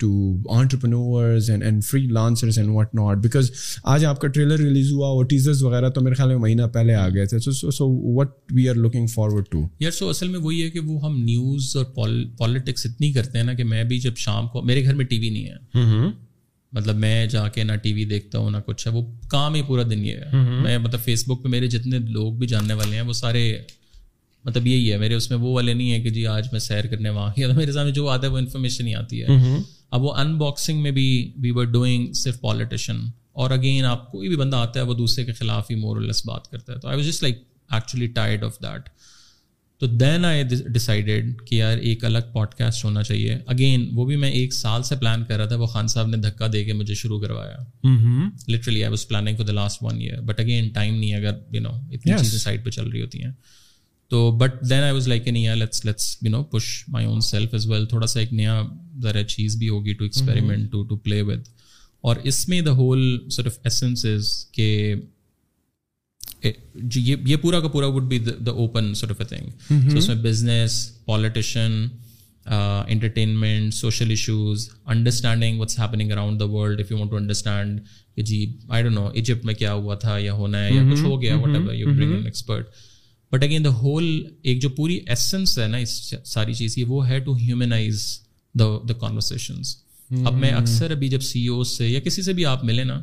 to 0.00 0.10
entrepreneurs 0.58 1.50
and 1.50 1.62
and 1.64 1.84
free 1.84 2.06
because 3.22 3.50
آج 3.94 4.04
آپ 4.04 4.20
کا 4.20 4.28
trailer 4.28 4.58
release 4.58 4.92
ہوا 4.92 5.06
اور 5.08 5.24
ٹیزرز 5.30 5.62
وغیرہ 5.64 5.88
تو 5.94 6.00
میرے 6.00 6.14
خیال 6.14 6.27
خیال 6.28 6.36
میں 6.36 6.46
مہینہ 6.46 6.66
پہلے 6.74 6.94
آ 6.94 7.00
ہاں۔ 7.00 7.10
گئے 7.14 7.26
تھے 7.26 7.38
so 7.38 7.50
so 7.52 7.70
so 7.70 7.88
what 8.18 8.30
we 8.54 8.68
are 8.68 8.74
looking 8.76 9.06
forward 9.14 9.46
to 9.50 9.66
یار 9.80 9.90
سو 9.98 10.08
اصل 10.08 10.28
میں 10.28 10.40
وہی 10.46 10.62
ہے 10.62 10.70
کہ 10.70 10.80
وہ 10.80 11.02
ہم 11.04 11.20
نیوز 11.24 11.76
اور 11.76 12.10
پالیٹکس 12.38 12.86
اتنی 12.86 13.12
کرتے 13.12 13.38
ہیں 13.38 13.44
نا 13.44 13.52
کہ 13.58 13.64
میں 13.72 13.84
بھی 13.90 13.98
جب 14.06 14.16
شام 14.24 14.48
کو 14.52 14.62
میرے 14.68 14.84
گھر 14.84 14.94
میں 14.98 15.04
ٹی 15.10 15.18
وی 15.18 15.30
نہیں 15.30 15.48
ہے 15.48 16.10
مطلب 16.76 16.96
میں 17.02 17.26
جا 17.32 17.46
کے 17.48 17.64
نہ 17.64 17.72
ٹی 17.82 17.92
وی 17.94 18.04
دیکھتا 18.08 18.38
ہوں 18.38 18.50
نہ 18.50 18.56
کچھ 18.64 18.86
ہے 18.86 18.92
وہ 18.92 19.02
کام 19.30 19.54
ہی 19.54 19.60
پورا 19.66 19.82
دن 19.90 20.04
یہ 20.04 20.16
ہے 20.32 20.40
میں 20.62 20.76
مطلب 20.78 21.00
فیس 21.04 21.24
بک 21.28 21.42
پہ 21.42 21.48
میرے 21.48 21.66
جتنے 21.74 21.98
لوگ 22.16 22.32
بھی 22.40 22.46
جاننے 22.46 22.74
والے 22.80 22.94
ہیں 22.96 23.02
وہ 23.08 23.12
سارے 23.22 23.42
مطلب 24.44 24.66
یہی 24.66 24.92
ہے 24.92 24.96
میرے 24.98 25.14
اس 25.14 25.30
میں 25.30 25.38
وہ 25.38 25.52
والے 25.52 25.74
نہیں 25.74 25.90
ہیں 25.92 26.02
کہ 26.02 26.10
جی 26.16 26.26
آج 26.36 26.48
میں 26.52 26.60
سیر 26.60 26.86
کرنے 26.90 27.10
وہاں 27.10 27.32
کی 27.34 27.44
میرے 27.56 27.72
سامنے 27.72 27.92
جو 27.92 28.08
آتا 28.08 28.26
ہے 28.26 28.32
وہ 28.32 28.38
انفارمیشن 28.38 28.86
ہی 28.86 28.94
آتی 28.94 29.22
ہے 29.22 29.36
اب 29.96 30.02
وہ 30.04 30.12
ان 30.20 30.36
باکسنگ 30.38 30.82
میں 30.82 30.90
بھی 30.98 31.08
وی 31.42 31.50
ور 31.56 31.64
ڈوئنگ 31.76 32.12
صرف 32.22 32.40
پالیٹیشین 32.40 32.98
اور 33.40 33.50
اگین 33.54 33.84
آپ 33.86 34.10
کوئی 34.12 34.28
بھی 34.28 34.36
بندہ 34.36 34.56
آتا 34.56 34.80
ہے 34.80 34.84
وہ 34.84 34.94
دوسرے 34.94 35.24
کے 35.24 35.32
خلاف 35.38 35.70
ہی 35.70 35.74
مور 35.80 35.96
لیس 36.02 36.20
بات 36.26 36.46
کرتا 36.50 36.72
ہے 36.72 36.78
تو 36.80 36.88
I 36.88 36.96
was 36.98 37.06
just 37.06 37.22
like 37.22 37.42
actually 37.74 38.06
tired 38.14 38.44
of 38.44 38.56
that 38.62 38.88
تو 39.80 39.86
دین 39.98 40.24
آئی 40.24 40.42
ڈیسائڈیڈ 40.76 41.36
کہ 41.48 41.54
یار 41.54 41.76
ایک 41.90 42.04
الگ 42.04 42.32
پوڈ 42.32 42.54
کاسٹ 42.58 42.84
ہونا 42.84 43.02
چاہیے 43.02 43.36
اگین 43.54 43.88
وہ 43.96 44.06
بھی 44.06 44.16
میں 44.24 44.30
ایک 44.38 44.54
سال 44.54 44.82
سے 44.88 44.96
پلان 45.00 45.24
کر 45.28 45.36
رہا 45.38 45.46
تھا 45.52 45.56
وہ 45.56 45.66
خان 45.74 45.88
صاحب 45.94 46.06
نے 46.06 46.16
دھکا 46.24 46.46
دے 46.52 46.64
کے 46.64 46.72
مجھے 46.80 46.94
شروع 47.02 47.20
کروایا 47.20 47.90
literally 48.52 48.82
I 48.84 48.90
was 48.92 49.06
planning 49.08 49.36
for 49.36 49.46
the 49.46 49.52
last 49.52 49.82
one 49.82 50.00
year 50.00 50.20
but 50.30 50.40
again 50.40 50.68
time 50.78 50.94
نہیں 50.98 51.14
اگر 51.16 51.38
یو 51.52 51.60
نو 51.68 51.76
اتنی 51.92 52.18
چیزیں 52.20 52.38
سائڈ 52.38 52.64
پہ 52.64 52.70
چل 52.78 52.88
رہی 52.88 53.02
ہوتی 53.02 53.22
ہیں 53.24 53.32
تو 54.14 54.30
but 54.40 54.60
then 54.70 54.82
I 54.82 54.92
was 54.94 55.08
like 55.08 55.28
نیا 55.38 55.54
let's 55.54 55.84
let's 55.84 56.16
you 56.22 56.30
know 56.30 56.42
push 56.56 56.72
my 56.98 57.06
own 57.06 57.20
self 57.30 57.54
as 57.54 57.66
well 57.70 57.86
تھوڑا 57.86 58.06
سا 58.16 58.20
ایک 58.20 58.32
نیا 58.42 58.60
ذرا 59.02 59.24
چیز 59.36 59.56
بھی 59.58 59.68
ہوگی 59.68 59.92
to 59.92 60.04
experiment 60.04 60.70
to 60.72 60.82
to 60.88 60.96
play 61.06 61.22
with 61.32 61.46
اور 62.08 62.16
اس 62.30 62.36
میں 62.48 62.60
the 62.66 62.70
whole 62.82 63.00
sort 63.36 63.46
of 63.46 63.58
essence 63.68 64.04
is 64.06 64.26
کہ 64.56 64.68
جی، 66.92 67.00
یہ 67.06 67.16
یہ 67.30 67.36
پورا 67.42 67.58
کا 67.60 67.68
پورا 67.74 67.86
would 67.96 68.04
be 68.12 68.18
the 68.46 68.50
open 68.62 68.92
sort 69.00 69.10
of 69.10 69.20
a 69.20 69.26
thing 69.34 69.96
اس 69.96 70.06
میں 70.08 70.16
business 70.26 70.76
politician 71.10 71.72
entertainment 72.46 73.74
social 73.74 74.10
issues 74.10 74.68
understanding 74.94 75.58
what's 75.60 75.78
happening 75.78 76.12
around 76.12 76.40
the 76.40 76.44
world 76.54 76.80
if 76.80 76.90
you 76.90 76.98
want 76.98 77.10
to 77.10 77.16
understand 77.16 77.80
کہ 78.16 78.22
جی 78.30 78.38
آئی 78.76 78.82
ڈونٹ 78.82 78.94
نو 78.94 79.06
ایجپٹ 79.12 79.44
میں 79.50 79.54
کیا 79.64 79.72
ہوا 79.80 79.94
تھا 80.04 80.16
یا 80.18 80.32
ہونا 80.40 80.64
ہے 80.64 80.72
یا 80.74 80.80
کچھ 80.80 80.88
mm-hmm. 80.88 81.04
ہو 81.10 81.22
گیا 81.22 81.36
whatever 81.56 81.74
you 81.74 81.86
bring 81.94 82.12
an 82.14 82.24
expert 82.24 82.70
but 83.32 83.42
again 83.42 83.64
the 83.64 83.74
whole 83.82 84.08
ایک 84.48 84.62
جو 84.62 84.68
پوری 84.80 84.98
ایسنس 85.14 85.58
ہے 85.58 85.66
نا 85.68 85.78
اس 85.86 85.98
ساری 86.32 86.54
چیز 86.62 86.74
کی 86.74 86.84
وہ 86.94 87.08
ہے 87.08 87.18
to 87.28 87.34
humanise 87.46 88.02
the 88.58 88.70
the 88.88 88.94
conversations 89.04 89.74
اب 90.26 90.34
میں 90.36 90.50
hmm. 90.50 90.60
اکثر 90.60 90.90
ابھی 90.90 91.08
جب 91.08 91.20
سی 91.22 91.46
او 91.46 91.58
e 91.60 91.64
سے 91.70 91.86
یا 91.88 92.00
کسی 92.04 92.22
سے 92.22 92.32
بھی 92.32 92.44
آپ 92.46 92.64
ملے 92.64 92.84
نا 92.84 93.00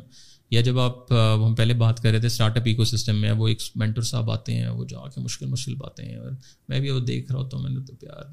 یا 0.50 0.60
جب 0.60 0.78
آپ 0.80 1.12
ہم 1.12 1.54
پہلے 1.58 1.74
بات 1.74 2.00
کر 2.02 2.10
رہے 2.10 2.18
تھے 2.20 2.26
اسٹارٹ 2.26 2.56
اپ 2.58 2.82
سسٹم 2.86 3.20
میں 3.20 3.32
وہ 3.38 3.48
ایک 3.48 3.62
مینٹر 3.80 4.02
صاحب 4.10 4.30
آتے 4.30 4.54
ہیں 4.54 4.68
وہ 4.68 4.84
جا 4.88 5.08
کے 5.14 5.20
مشکل 5.20 5.46
مشکل 5.46 5.74
باتیں 5.78 6.04
ہیں 6.04 6.16
اور 6.16 6.30
میں 6.68 6.80
بھی 6.80 6.90
وہ 6.90 7.00
دیکھ 7.10 7.30
رہا 7.32 7.40
ہوتا 7.40 7.56
ہوں 7.56 7.64
میں 7.64 7.70
نے 7.78 7.84
تو 7.86 7.92
پیار 8.00 8.32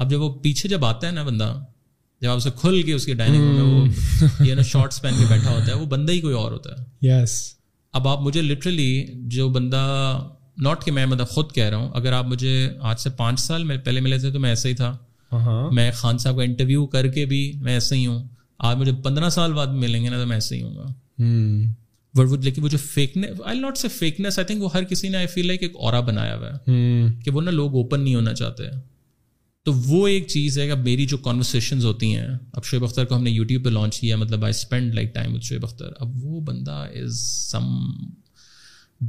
اب 0.00 0.10
جب 0.10 0.20
وہ 0.22 0.32
پیچھے 0.42 0.68
جب 0.68 0.84
آتا 0.84 1.06
ہے 1.06 1.12
نا 1.12 1.22
بندہ 1.22 1.52
جب 2.22 2.30
آپ 2.30 2.40
سے 2.42 2.50
کھل 2.60 2.80
کے 2.86 2.92
اس 2.92 3.06
کے 3.06 3.14
ڈائننگ 3.20 3.44
روم 3.58 3.78
میں 3.78 4.54
وہ 4.54 4.62
شارٹس 4.62 4.96
hmm. 4.96 5.02
پہن 5.02 5.18
کے 5.20 5.24
بیٹھا 5.30 5.50
ہوتا 5.50 5.66
ہے 5.66 5.74
وہ 5.80 5.86
بندہ 5.94 6.12
ہی 6.12 6.20
کوئی 6.20 6.34
اور 6.34 6.50
ہوتا 6.52 6.70
ہے 6.78 7.06
یس 7.22 7.38
اب 7.98 8.08
آپ 8.08 8.20
مجھے 8.22 8.42
لٹرلی 8.42 8.92
جو 9.36 9.48
بندہ 9.56 9.82
ناٹ 10.62 10.84
کہ 10.84 10.92
میں 10.92 11.06
مطلب 11.06 11.28
خود 11.28 11.52
کہہ 11.54 11.68
رہا 11.68 11.76
ہوں 11.76 11.90
اگر 11.94 12.12
آپ 12.12 12.26
مجھے 12.26 12.54
آج 12.88 13.00
سے 13.00 13.10
پانچ 13.16 13.40
سال 13.40 13.64
میں 13.64 13.76
پہلے 13.84 14.00
ملے 14.00 14.18
تھے 14.18 14.30
تو 14.32 14.40
میں 14.40 14.50
ایسا 14.50 14.68
ہی 14.68 14.74
تھا 14.76 14.96
Uh-huh. 15.36 15.64
میں 15.72 15.90
خان 15.94 16.18
صاحب 16.18 16.36
کا 16.36 16.42
انٹرویو 16.42 16.86
کر 16.92 17.06
کے 17.12 17.24
بھی 17.26 17.42
میں 17.66 17.72
ایسے 17.72 17.94
ہی 17.96 18.06
ہوں 18.06 18.20
مجھے 18.78 18.92
پندرہ 19.04 19.28
سال 19.34 19.52
بعد 19.52 19.66
ملیں 19.82 20.02
گے 20.04 20.10
نا 20.10 20.38
تو 23.78 23.88
لوگ 27.50 27.70
اوپن 27.74 28.00
نہیں 28.00 28.14
ہونا 28.14 28.34
چاہتے 28.40 28.62
تو 29.64 29.70
وہ 29.86 30.06
ایک 30.08 30.26
چیز 30.34 30.58
ہے 30.58 30.70
اب 30.70 30.88
شعیب 32.64 32.84
اختر 32.84 33.04
کو 33.04 33.14
ہم 33.16 33.22
نے 33.22 33.30
یوٹیوب 33.30 33.64
پہ 33.64 33.68
لانچ 33.70 34.00
کیا 34.00 34.16
مطلب 34.24 34.44
I 34.44 34.50
spend 34.58 34.94
like 34.94 35.14
time 35.14 35.38
Shoaib 35.48 35.64
Akhtar 35.66 35.88
اب 36.00 36.08
وہ 36.24 36.40
بندہ 36.52 36.78
از 37.02 37.12
سم 37.50 37.66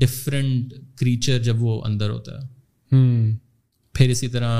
ڈفرنٹ 0.05 0.73
کریچر 0.99 1.37
جب 1.49 1.57
وہ 1.63 1.71
اندر 1.87 2.09
ہوتا 2.17 2.31
ہے 2.39 2.43
پھر 3.97 4.07
اسی 4.17 4.27
طرح 4.37 4.51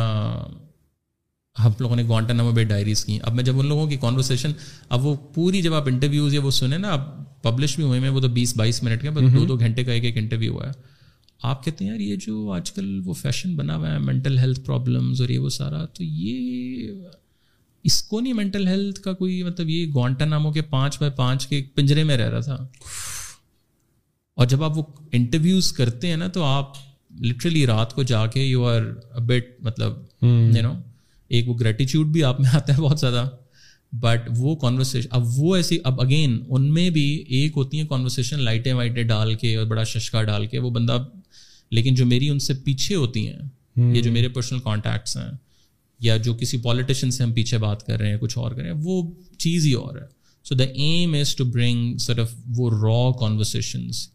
ہم 1.64 1.72
لوگوں 1.80 1.96
نے 1.96 2.04
گوانٹا 2.08 2.34
نامہ 2.34 2.52
بے 2.54 2.64
ڈائریز 2.66 3.04
کی 3.06 3.18
اب 3.22 3.34
میں 3.36 3.44
جب 3.44 3.60
ان 3.60 3.66
لوگوں 3.68 3.86
کی 3.88 3.96
کانورسیشن 4.02 4.52
اب 4.96 5.06
وہ 5.06 5.16
پوری 5.34 5.62
جب 5.62 5.74
آپ 5.74 5.88
انٹرویوز 5.88 6.34
یا 6.34 6.40
وہ 6.44 6.52
سنیں 6.52 6.78
نا 6.78 6.92
آپ 6.94 7.08
پبلش 7.44 7.76
بھی 7.76 7.84
ہوئے 7.84 8.00
ہیں 8.00 8.10
وہ 8.10 8.22
تو 8.22 8.28
بیس 8.38 8.56
بائیس 8.58 8.82
منٹ 8.84 9.02
کے 9.02 9.10
بس 9.18 9.34
دو 9.34 9.46
دو 9.46 9.58
گھنٹے 9.60 9.84
کا 9.84 9.92
ایک 9.94 10.04
ایک 10.06 10.18
انٹرویو 10.18 10.54
ہوا 10.54 10.68
ہے 10.68 10.72
آپ 11.50 11.64
کہتے 11.66 11.86
ہیں 11.86 11.92
یار 11.92 12.00
یہ 12.00 12.16
جو 12.26 12.50
آج 12.56 12.72
کل 12.72 13.00
وہ 13.06 13.14
فیشن 13.22 13.56
بنا 13.56 13.76
ہوا 13.76 13.92
ہے 13.92 13.98
مینٹل 14.00 14.38
ہیلتھ 14.40 14.60
پرابلمز 14.66 15.22
اور 15.22 15.30
یہ 15.30 15.40
وہ 15.40 15.50
سارا 15.58 15.84
تو 15.86 16.04
یہ 16.04 17.02
اس 17.90 18.02
کو 18.10 18.20
نہیں 18.20 18.34
مینٹل 18.34 18.68
ہیلتھ 18.68 19.00
کا 19.02 19.14
کوئی 19.14 19.42
مطلب 19.44 19.70
یہ 19.70 19.86
گوانٹا 19.96 20.26
ناموں 20.26 20.52
کے 20.54 20.62
پانچ 20.72 20.98
بائی 21.00 21.12
پانچ 21.16 21.46
کے 21.48 21.62
پنجرے 21.76 22.04
میں 22.12 22.18
رہ 22.18 22.30
رہا 22.30 22.40
تھا 22.52 22.66
اور 24.40 24.46
جب 24.54 24.64
آپ 24.64 24.78
وہ 24.78 24.84
انٹرویوز 25.20 25.72
کرتے 25.74 26.08
ہیں 26.08 26.18
نا 26.18 26.28
تو 26.38 26.44
آپ 26.44 26.74
لٹرلی 27.26 27.66
رات 27.68 27.94
کو 27.96 28.04
جا 28.14 28.26
کے 28.36 28.44
یو 28.46 28.66
آر 28.68 28.82
بیٹ 29.26 29.56
مطلب 29.66 30.02
یو 30.22 30.62
نو 30.64 30.74
ایک 31.36 31.48
وہ 31.50 31.54
گریٹیچیوڈ 31.60 32.08
بھی 32.14 32.24
آپ 32.24 32.40
میں 32.40 32.50
آتا 32.56 32.74
ہے 32.78 32.82
بہت 32.82 33.00
زیادہ 33.00 33.28
بٹ 34.02 34.28
وہ 34.38 34.56
کانورسیشن 34.64 35.08
اب 35.18 35.24
وہ 35.38 35.56
ایسی 35.56 35.78
اب 35.90 36.02
اگین 36.02 36.38
ان 36.50 36.72
میں 36.74 36.90
بھی 36.98 37.06
ایک 37.40 37.58
ہوتی 37.58 37.78
ہیں 37.80 37.86
کانورسیشن 37.88 38.40
لائٹیں 38.44 38.72
وائٹیں 38.74 39.04
ڈال 39.12 39.34
کے 39.44 39.56
اور 39.56 39.66
بڑا 39.74 39.84
ششکا 39.94 40.24
ڈال 40.30 40.46
کے 40.54 40.60
وہ 40.66 40.70
بندہ 40.78 40.98
لیکن 41.78 41.94
جو 42.00 42.06
میری 42.06 42.30
ان 42.30 42.40
سے 42.48 42.54
پیچھے 42.66 42.96
ہوتی 42.96 43.28
ہیں 43.28 43.86
یہ 43.94 44.02
جو 44.02 44.10
hmm. 44.10 44.14
میرے 44.14 44.28
پرسنل 44.38 44.60
کانٹیکٹس 44.64 45.18
ہیں 45.18 45.32
یا 46.08 46.18
جو 46.28 46.34
کسی 46.40 46.58
پالیٹیشن 46.64 47.12
سے 47.12 47.24
ہم 47.24 47.32
پیچھے 47.34 47.58
بات 47.68 47.86
کر 47.88 48.00
رہے 48.00 48.10
ہیں 48.10 48.18
کچھ 48.22 48.38
اور 48.38 48.52
کر 48.52 48.62
رہے 48.62 48.72
ہیں 48.72 48.80
وہ 48.84 49.02
چیز 49.46 49.66
ہی 49.66 49.74
اور 49.84 49.96
ہے 49.96 50.06
so 50.50 50.56
the 50.56 50.64
aim 50.88 51.14
is 51.20 51.36
to 51.36 51.46
bring 51.56 51.96
وہ 52.58 52.70
raw 52.82 53.12
conversations 53.20 54.08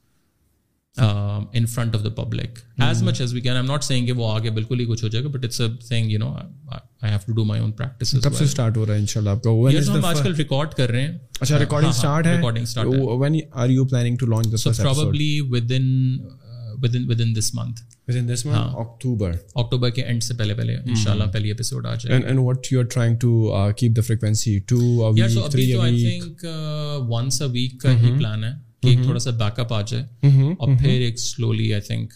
in 1.05 1.67
front 1.67 1.95
of 1.97 2.03
the 2.05 2.09
public 2.23 2.59
as 2.83 3.03
much 3.03 3.21
as 3.21 3.33
we 3.35 3.41
can 3.41 3.57
am 3.57 3.65
not 3.67 3.85
seeing 3.85 4.07
کہ 4.07 4.13
وہ 4.21 4.31
آگے 4.33 4.51
بالکل 4.59 4.81
ہی 4.81 4.85
کچھ 4.89 5.03
ہو 5.05 5.09
جائے 5.09 5.25
گا 5.25 5.29
but 5.35 5.45
it's 5.45 5.61
a 5.61 5.67
thing 5.89 6.11
you 6.11 6.19
know 6.19 6.33
I 6.37 7.11
have 7.11 7.17
to 7.27 7.33
do 7.35 7.45
my 7.45 7.61
own 7.63 7.73
practice 7.79 8.15
کب 8.25 8.35
سے 8.39 8.47
سٹارٹ 8.47 8.77
ہو 8.77 8.87
رہا 8.87 8.95
ہے 8.95 8.99
انشاءاللہ 8.99 9.31
آپ 9.31 9.43
کا 9.43 9.51
یہ 9.73 9.89
ہم 9.91 10.05
آج 10.05 10.21
کل 10.23 10.35
ریکارڈ 10.39 10.75
کر 10.77 10.91
رہے 10.91 11.03
ہیں 11.03 11.17
اچھا 11.41 11.59
ریکارڈنگ 11.59 11.93
سٹارٹ 11.99 12.27
ہے 12.27 12.37
ریکارڈنگ 12.37 12.65
سٹارٹ 12.73 12.95
ہے 12.97 13.17
when 13.23 13.39
are 13.65 13.69
you 13.77 13.87
planning 13.95 14.19
to 14.25 14.31
launch 14.35 14.51
this 14.57 14.67
so 14.69 14.75
episode 14.75 14.91
probably 14.91 15.31
within 15.57 15.89
uh, 16.31 16.75
within 16.83 17.07
within 17.13 17.31
this 17.39 17.47
month 17.61 17.81
within 18.11 18.29
this 18.33 18.43
month 18.49 18.77
october 18.85 19.31
october 19.63 19.91
کے 19.95 20.03
اینڈ 20.13 20.23
سے 20.23 20.35
پہلے 20.39 20.55
پہلے 20.61 20.77
انشاءاللہ 20.85 21.25
پہلی 21.33 21.49
ایپیسوڈ 21.55 21.87
آ 21.87 21.95
جائے 21.95 22.19
and 22.19 22.31
and 22.33 22.45
what 22.49 22.73
you 22.75 22.83
are 22.85 22.89
trying 22.97 23.17
to 23.27 23.33
uh, 23.49 23.67
keep 23.83 23.97
the 24.01 24.05
frequency 24.13 24.57
two 24.75 24.83
a 25.09 25.13
week 25.19 25.19
three 25.19 25.19
a 25.19 25.19
week 25.19 25.21
yeah 25.25 25.37
so 25.37 25.51
abhi 25.51 25.69
to 25.75 25.85
i 25.89 25.93
think 26.07 26.47
uh, 26.55 27.21
once 27.21 27.41
a 27.49 27.55
week 27.59 27.81
کا 27.85 27.99
ہی 28.03 28.13
plan 28.19 28.45
ہے 28.51 28.57
کہ 28.83 28.95
تھوڑا 29.03 29.19
سا 29.21 29.31
بیک 29.39 29.59
اپ 29.61 29.73
آ 29.75 29.81
جائے 29.87 30.51
اور 30.59 30.69
پھر 30.79 30.89
ایک 30.89 31.01
ایک 31.01 31.03
ایک 31.05 31.19
سلولی 31.19 31.73
آئی 31.75 31.83
تھنک 31.87 32.13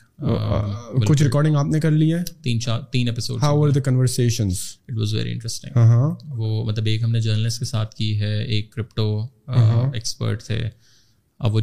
کچھ 1.09 1.23
ریکارڈنگ 1.23 1.57
آپ 1.57 1.61
آپ 1.61 1.67
نے 1.67 1.73
نے 1.73 1.81
کر 1.81 1.91
لی 1.91 2.13
ہے 2.13 2.19
ہے 2.19 2.25
تین 2.25 2.41
تین 2.43 2.61
چار 2.61 2.81
episode 2.93 3.43
how 3.43 3.69
the 3.71 3.81
conversations 3.85 4.59
it 4.89 4.97
was 4.99 5.15
very 5.15 5.33
interesting 5.33 5.77
وہ 5.81 6.13
وہ 6.37 6.47
وہ 6.47 6.65
مطلب 6.67 6.89
ہم 7.05 7.17
جرنلسٹ 7.17 7.25
جرنلسٹ 7.25 7.27
جرنلسٹ 7.31 7.59
کے 7.59 7.65
ساتھ 7.65 7.95
کی 7.95 8.61
کرپٹو 8.75 9.07
ایکسپرٹ 9.49 10.51
ہاں، 10.51 10.57
ہاں۔ 10.57 10.65
تھے 10.65 10.65
اب 11.45 11.55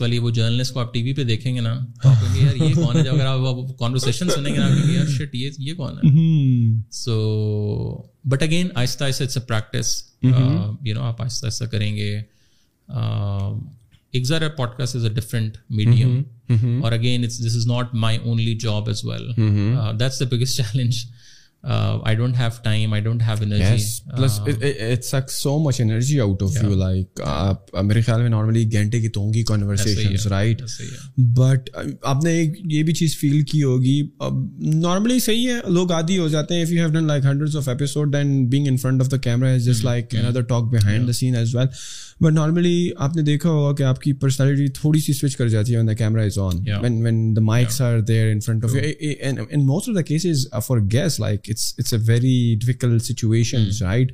والی 0.00 0.18
کو 0.18 0.84
ٹی 0.92 1.02
وی 1.02 1.12
پہ 1.14 1.24
دیکھیں 1.30 1.54
گے 1.54 1.60
نا 1.60 1.72
یار 2.04 2.42
یار 2.42 2.54
یہ 2.56 2.64
یہ 2.64 2.64
یہ 2.68 2.74
کون 2.74 2.84
کون 2.84 2.96
ہے 2.96 3.02
ہے 3.02 3.08
اگر 3.08 3.26
آپ 3.26 3.76
کانورسیشن 3.78 4.28
سنیں 4.34 4.52
گے 4.54 4.58
نا 4.58 5.04
شٹ 5.16 5.36
سو 7.02 7.18
بٹ 8.34 8.42
اگین 8.42 8.68
آہستہ 8.74 9.04
آہستہ 9.04 9.04
آہستہ 9.04 9.22
it's 9.24 9.36
a 9.38 9.42
practice 9.48 9.94
you 10.86 10.94
know 10.94 11.02
آپ 11.02 11.22
آہستہ 11.22 11.64
کریں 11.72 11.94
گے 11.96 12.18
ہوگی 14.20 15.92
نارملی 34.74 35.18
صحیح 35.20 35.48
ہے 35.48 35.60
لوگ 35.70 35.92
عادی 35.92 36.16
ہو 36.18 36.28
جاتے 36.28 36.54
ہیں 36.54 36.64
seen 41.12 41.36
as 41.36 41.54
well 41.54 41.66
but 42.22 42.32
normally 42.32 42.90
آپ 43.04 43.16
نے 43.16 43.22
دیکھا 43.22 43.48
ہوگا 43.50 43.74
کہ 43.76 43.82
آپ 43.82 44.00
کی 44.00 44.12
پرسنالٹی 44.20 44.66
تھوڑی 44.80 45.00
سی 45.06 45.12
سوئچ 45.12 45.36
کر 45.36 45.48
جاتی 45.48 45.72
ہے 45.72 45.78
on 45.78 45.86
the 45.88 45.92
camera 45.94 46.22
is 46.24 46.38
on 46.42 46.62
when 46.82 47.00
when 47.06 47.34
the 47.36 47.40
mics 47.44 47.80
are 47.82 47.98
there 48.08 48.30
in 48.32 48.40
front 48.44 48.64
of 48.64 48.74
in 49.50 49.66
most 49.66 49.88
of 49.88 49.94
the 49.96 50.02
cases 50.02 50.46
for 50.66 50.78
guests 50.92 51.18
like 51.20 51.48
it's 51.50 51.72
it's 51.78 51.92
a 51.94 51.98
very 52.06 52.54
difficult 52.60 53.02
situation 53.02 53.68
right 53.80 54.12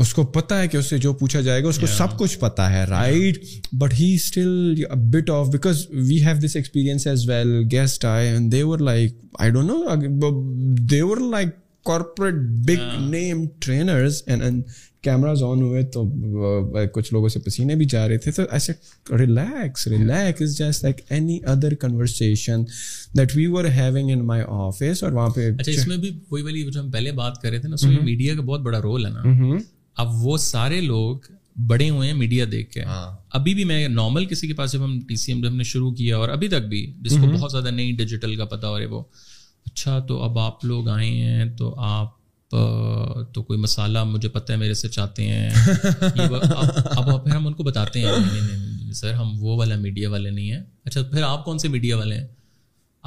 اس 0.00 0.12
کو 0.14 0.24
پتا 0.34 0.60
ہے 0.60 0.68
کہ 0.68 0.76
اس 0.76 0.90
سے 0.90 0.98
جو 0.98 1.12
پوچھا 1.20 1.40
جائے 1.46 1.62
گا 1.62 1.68
اس 1.68 1.78
کو 1.78 1.86
سب 1.96 2.16
کچھ 2.18 2.38
پتا 2.38 2.70
ہے 2.72 2.84
right 2.90 3.44
but 3.78 3.94
he 4.00 4.12
still 4.14 4.84
but 5.14 5.30
of 5.30 5.48
because 5.52 5.84
we 5.92 6.20
have 6.26 6.36
this 6.46 6.54
experience 6.56 7.06
as 7.06 7.28
well 7.28 7.52
guest 7.72 8.04
I 8.04 8.28
and 8.28 8.52
they're 8.52 8.78
like 8.90 9.16
I 9.38 9.50
don't 9.52 9.70
know 9.70 10.30
they're 10.90 11.20
like 11.30 11.48
corporate 11.86 12.34
big 12.66 13.00
name 13.10 13.44
trainers 13.60 14.22
and 14.26 14.62
cameras 15.02 15.42
on 15.42 15.60
ہوئے 15.62 15.82
تو 15.92 16.04
کچھ 16.92 17.12
لوگوں 17.12 17.28
سے 17.34 17.40
پسینے 17.44 17.74
بھی 17.76 17.84
جا 17.90 18.06
رہے 18.08 18.18
تھے 18.24 18.32
تو 18.32 18.42
ایسے 18.56 18.72
relax 19.18 19.86
relax 19.88 20.42
is 20.42 20.56
just 20.58 20.82
like 20.84 21.00
any 21.08 21.38
other 21.52 21.74
conversation 21.80 22.64
that 23.18 23.36
we 23.36 23.46
were 23.54 23.64
having 23.76 24.10
in 24.12 24.26
my 24.26 24.42
office 24.48 25.02
اور 25.04 25.12
وہاں 25.12 25.28
پہ 25.36 25.50
اچھا 25.58 25.72
اس 25.72 25.86
میں 25.88 25.96
بھی 26.04 26.10
وہی 26.30 26.42
والی 26.42 26.62
جو 26.70 26.80
ہم 26.80 26.90
پہلے 26.90 27.12
بات 27.22 27.40
کر 27.42 27.50
رہے 27.50 27.58
تھے 27.58 27.68
نا 27.68 27.76
سوشل 27.76 28.04
میڈیا 28.04 28.34
کا 28.34 28.40
بہت 28.46 28.60
بڑا 28.62 28.80
رول 28.82 29.06
ہے 29.06 29.10
نا 29.12 29.56
اب 30.02 30.24
وہ 30.26 30.36
سارے 30.50 30.80
لوگ 30.80 31.30
بڑے 31.68 31.88
ہوئے 31.90 32.08
ہیں 32.10 32.16
میڈیا 32.16 32.44
دیکھ 32.50 32.70
کے 32.72 32.82
ہاں۔ 32.84 33.06
ابھی 33.36 33.52
بھی 33.54 33.64
میں 33.64 33.86
نارمل 33.88 34.24
کسی 34.26 34.46
کے 34.48 34.54
پاس 34.54 34.72
جب 34.72 34.84
ہم 34.84 34.98
ٹی 35.08 35.16
سی 35.22 35.32
ایم 35.32 35.44
ہم 35.46 35.56
نے 35.56 35.64
شروع 35.72 35.90
کیا 35.94 36.16
اور 36.16 36.28
ابھی 36.28 36.48
تک 36.48 36.66
بھی 36.68 36.84
جس 37.04 37.16
کو 37.20 37.26
بہت 37.32 37.50
زیادہ 37.50 37.70
نئی 37.76 37.90
ڈیجیٹل 37.96 38.36
کا 38.36 38.44
پتا 38.54 38.66
اور 38.68 38.82
وہ 38.90 39.02
اچھا 39.66 39.98
تو 40.08 40.18
اب 40.22 40.38
آپ 40.38 40.64
لوگ 40.64 40.88
آئے 40.88 41.08
ہیں 41.10 41.44
تو 41.58 41.74
آپ 41.88 42.14
تو 42.50 43.42
کوئی 43.46 43.58
مسالہ 43.58 44.02
مجھے 44.04 44.28
پتہ 44.28 44.52
ہے 44.52 44.56
میرے 44.58 44.74
سے 44.74 44.88
چاہتے 44.88 45.26
ہیں 45.28 45.48
اب 46.20 47.34
ہم 47.36 47.46
ان 47.46 47.52
کو 47.54 47.62
بتاتے 47.62 48.00
ہیں 48.04 48.92
سر 49.00 49.12
ہم 49.14 49.32
وہ 49.42 49.56
والا 49.56 49.76
میڈیا 49.80 50.10
والے 50.10 50.30
نہیں 50.30 50.50
ہیں 50.52 50.62
اچھا 50.84 51.02
پھر 51.12 51.22
آپ 51.22 51.44
کون 51.44 51.58
سے 51.58 51.68
میڈیا 51.68 51.96
والے 51.96 52.16
ہیں 52.18 52.26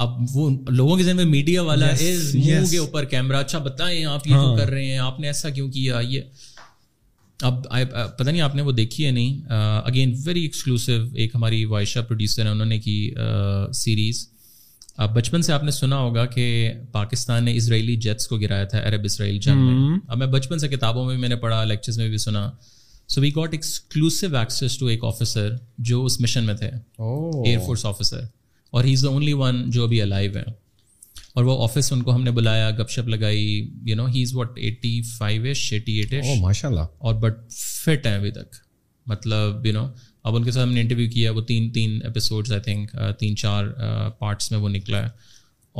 اب 0.04 0.12
وہ 0.34 0.48
لوگوں 0.68 0.96
کے 0.96 1.02
ذہن 1.04 1.16
میں 1.16 1.24
میڈیا 1.24 1.62
والا 1.62 1.90
کے 2.00 2.76
اوپر 2.78 3.04
کیمرہ 3.10 3.36
اچھا 3.40 3.58
بتائیں 3.68 4.04
آپ 4.04 4.26
یہ 4.26 4.34
ہاں۔ 4.34 4.56
کر 4.58 4.68
رہے 4.70 4.84
ہیں 4.86 4.98
آپ 4.98 5.20
نے 5.20 5.26
ایسا 5.26 5.50
کیوں 5.58 5.68
کیا 5.72 6.00
یہ 6.08 6.20
اب 7.42 7.62
پتہ 8.18 8.28
نہیں 8.30 8.40
آپ 8.40 8.54
نے 8.54 8.62
وہ 8.62 8.72
دیکھی 8.72 9.06
ہے 9.06 9.10
نہیں 9.10 9.40
اگین 9.90 10.14
ویری 10.24 10.42
ایکسکلوسو 10.42 10.92
ایک 11.12 11.34
ہماری 11.34 11.64
وائشہ 11.74 12.00
پروڈیوسر 12.08 12.44
ہے 12.44 12.50
انہوں 12.50 12.66
نے 12.66 12.78
کی 12.80 12.96
سیریز 13.82 14.26
اب 15.02 15.14
بچپن 15.16 15.42
سے 15.42 15.52
آپ 15.52 15.62
نے 15.64 15.70
سنا 15.70 15.96
ہوگا 15.98 16.24
کہ 16.34 16.72
پاکستان 16.92 17.44
نے 17.44 17.52
اسرائیلی 17.56 17.94
جیٹس 18.02 18.26
کو 18.28 18.36
گرایا 18.38 18.64
تھا 18.72 18.82
عرب 18.88 19.04
اسرائیل 19.04 19.38
جنگ 19.42 19.62
میں 19.62 19.96
اب 20.08 20.18
میں 20.18 20.26
بچپن 20.34 20.58
سے 20.58 20.68
کتابوں 20.68 21.04
میں 21.06 21.16
میں 21.18 21.28
نے 21.28 21.36
پڑھا 21.44 21.62
لیکچرز 21.64 21.98
میں 21.98 22.08
بھی 22.08 22.18
سنا 22.26 22.50
so 23.14 23.20
we 23.20 23.30
got 23.36 23.54
exclusive 23.54 24.36
access 24.36 24.76
to 24.78 24.86
ایک 24.92 25.04
آفیسر 25.04 25.50
جو 25.90 26.04
اس 26.04 26.20
مشن 26.20 26.44
میں 26.46 26.54
تھے 26.60 26.68
ایئر 26.98 27.58
فورس 27.66 27.84
آفیسر 27.86 28.22
اور 28.76 28.84
he 28.84 28.92
is 28.92 29.02
the 29.04 29.08
only 29.08 29.32
one 29.40 29.62
جو 29.70 29.84
ابھی 29.84 30.00
الائیو 30.02 30.30
ہیں 30.36 30.52
اور 31.36 31.44
وہ 31.44 31.62
آفس 31.62 31.92
ان 31.92 32.02
کو 32.02 32.14
ہم 32.14 32.22
نے 32.22 32.30
بلایا 32.30 32.70
گپ 32.82 32.90
شپ 32.90 33.08
لگائی 33.08 33.46
you 33.86 33.96
know 33.96 34.06
he 34.14 34.22
is 34.22 34.34
what 34.36 34.58
eighty 34.58 35.00
five 35.16 35.44
ish 35.52 35.72
eighty 35.72 35.92
eight 35.98 36.12
ish 36.14 36.26
ماشاء 36.40 36.68
اللہ 36.68 36.86
اور 37.06 37.14
بٹ 37.22 37.40
فٹ 37.84 38.06
ہیں 38.06 38.14
ابھی 38.16 38.30
تک 38.38 38.54
مطلب 39.10 39.66
یو 39.66 39.72
نو 39.72 39.86
اب 40.26 40.36
ان 40.36 40.44
کے 40.44 40.50
ساتھ 40.50 40.66
ہم 40.66 40.72
نے 40.74 40.80
انٹرویو 40.80 41.08
کیا 41.12 41.30
وہ 41.32 41.40
تین 41.48 41.68
تین 41.70 41.98
ایپیسوڈز 42.04 42.52
آئی 42.52 42.60
تھنک 42.64 42.90
تین 43.18 43.36
چار 43.36 43.66
پارٹس 44.18 44.50
میں 44.50 44.58
وہ 44.58 44.68
نکلا 44.68 45.02
ہے 45.02 45.08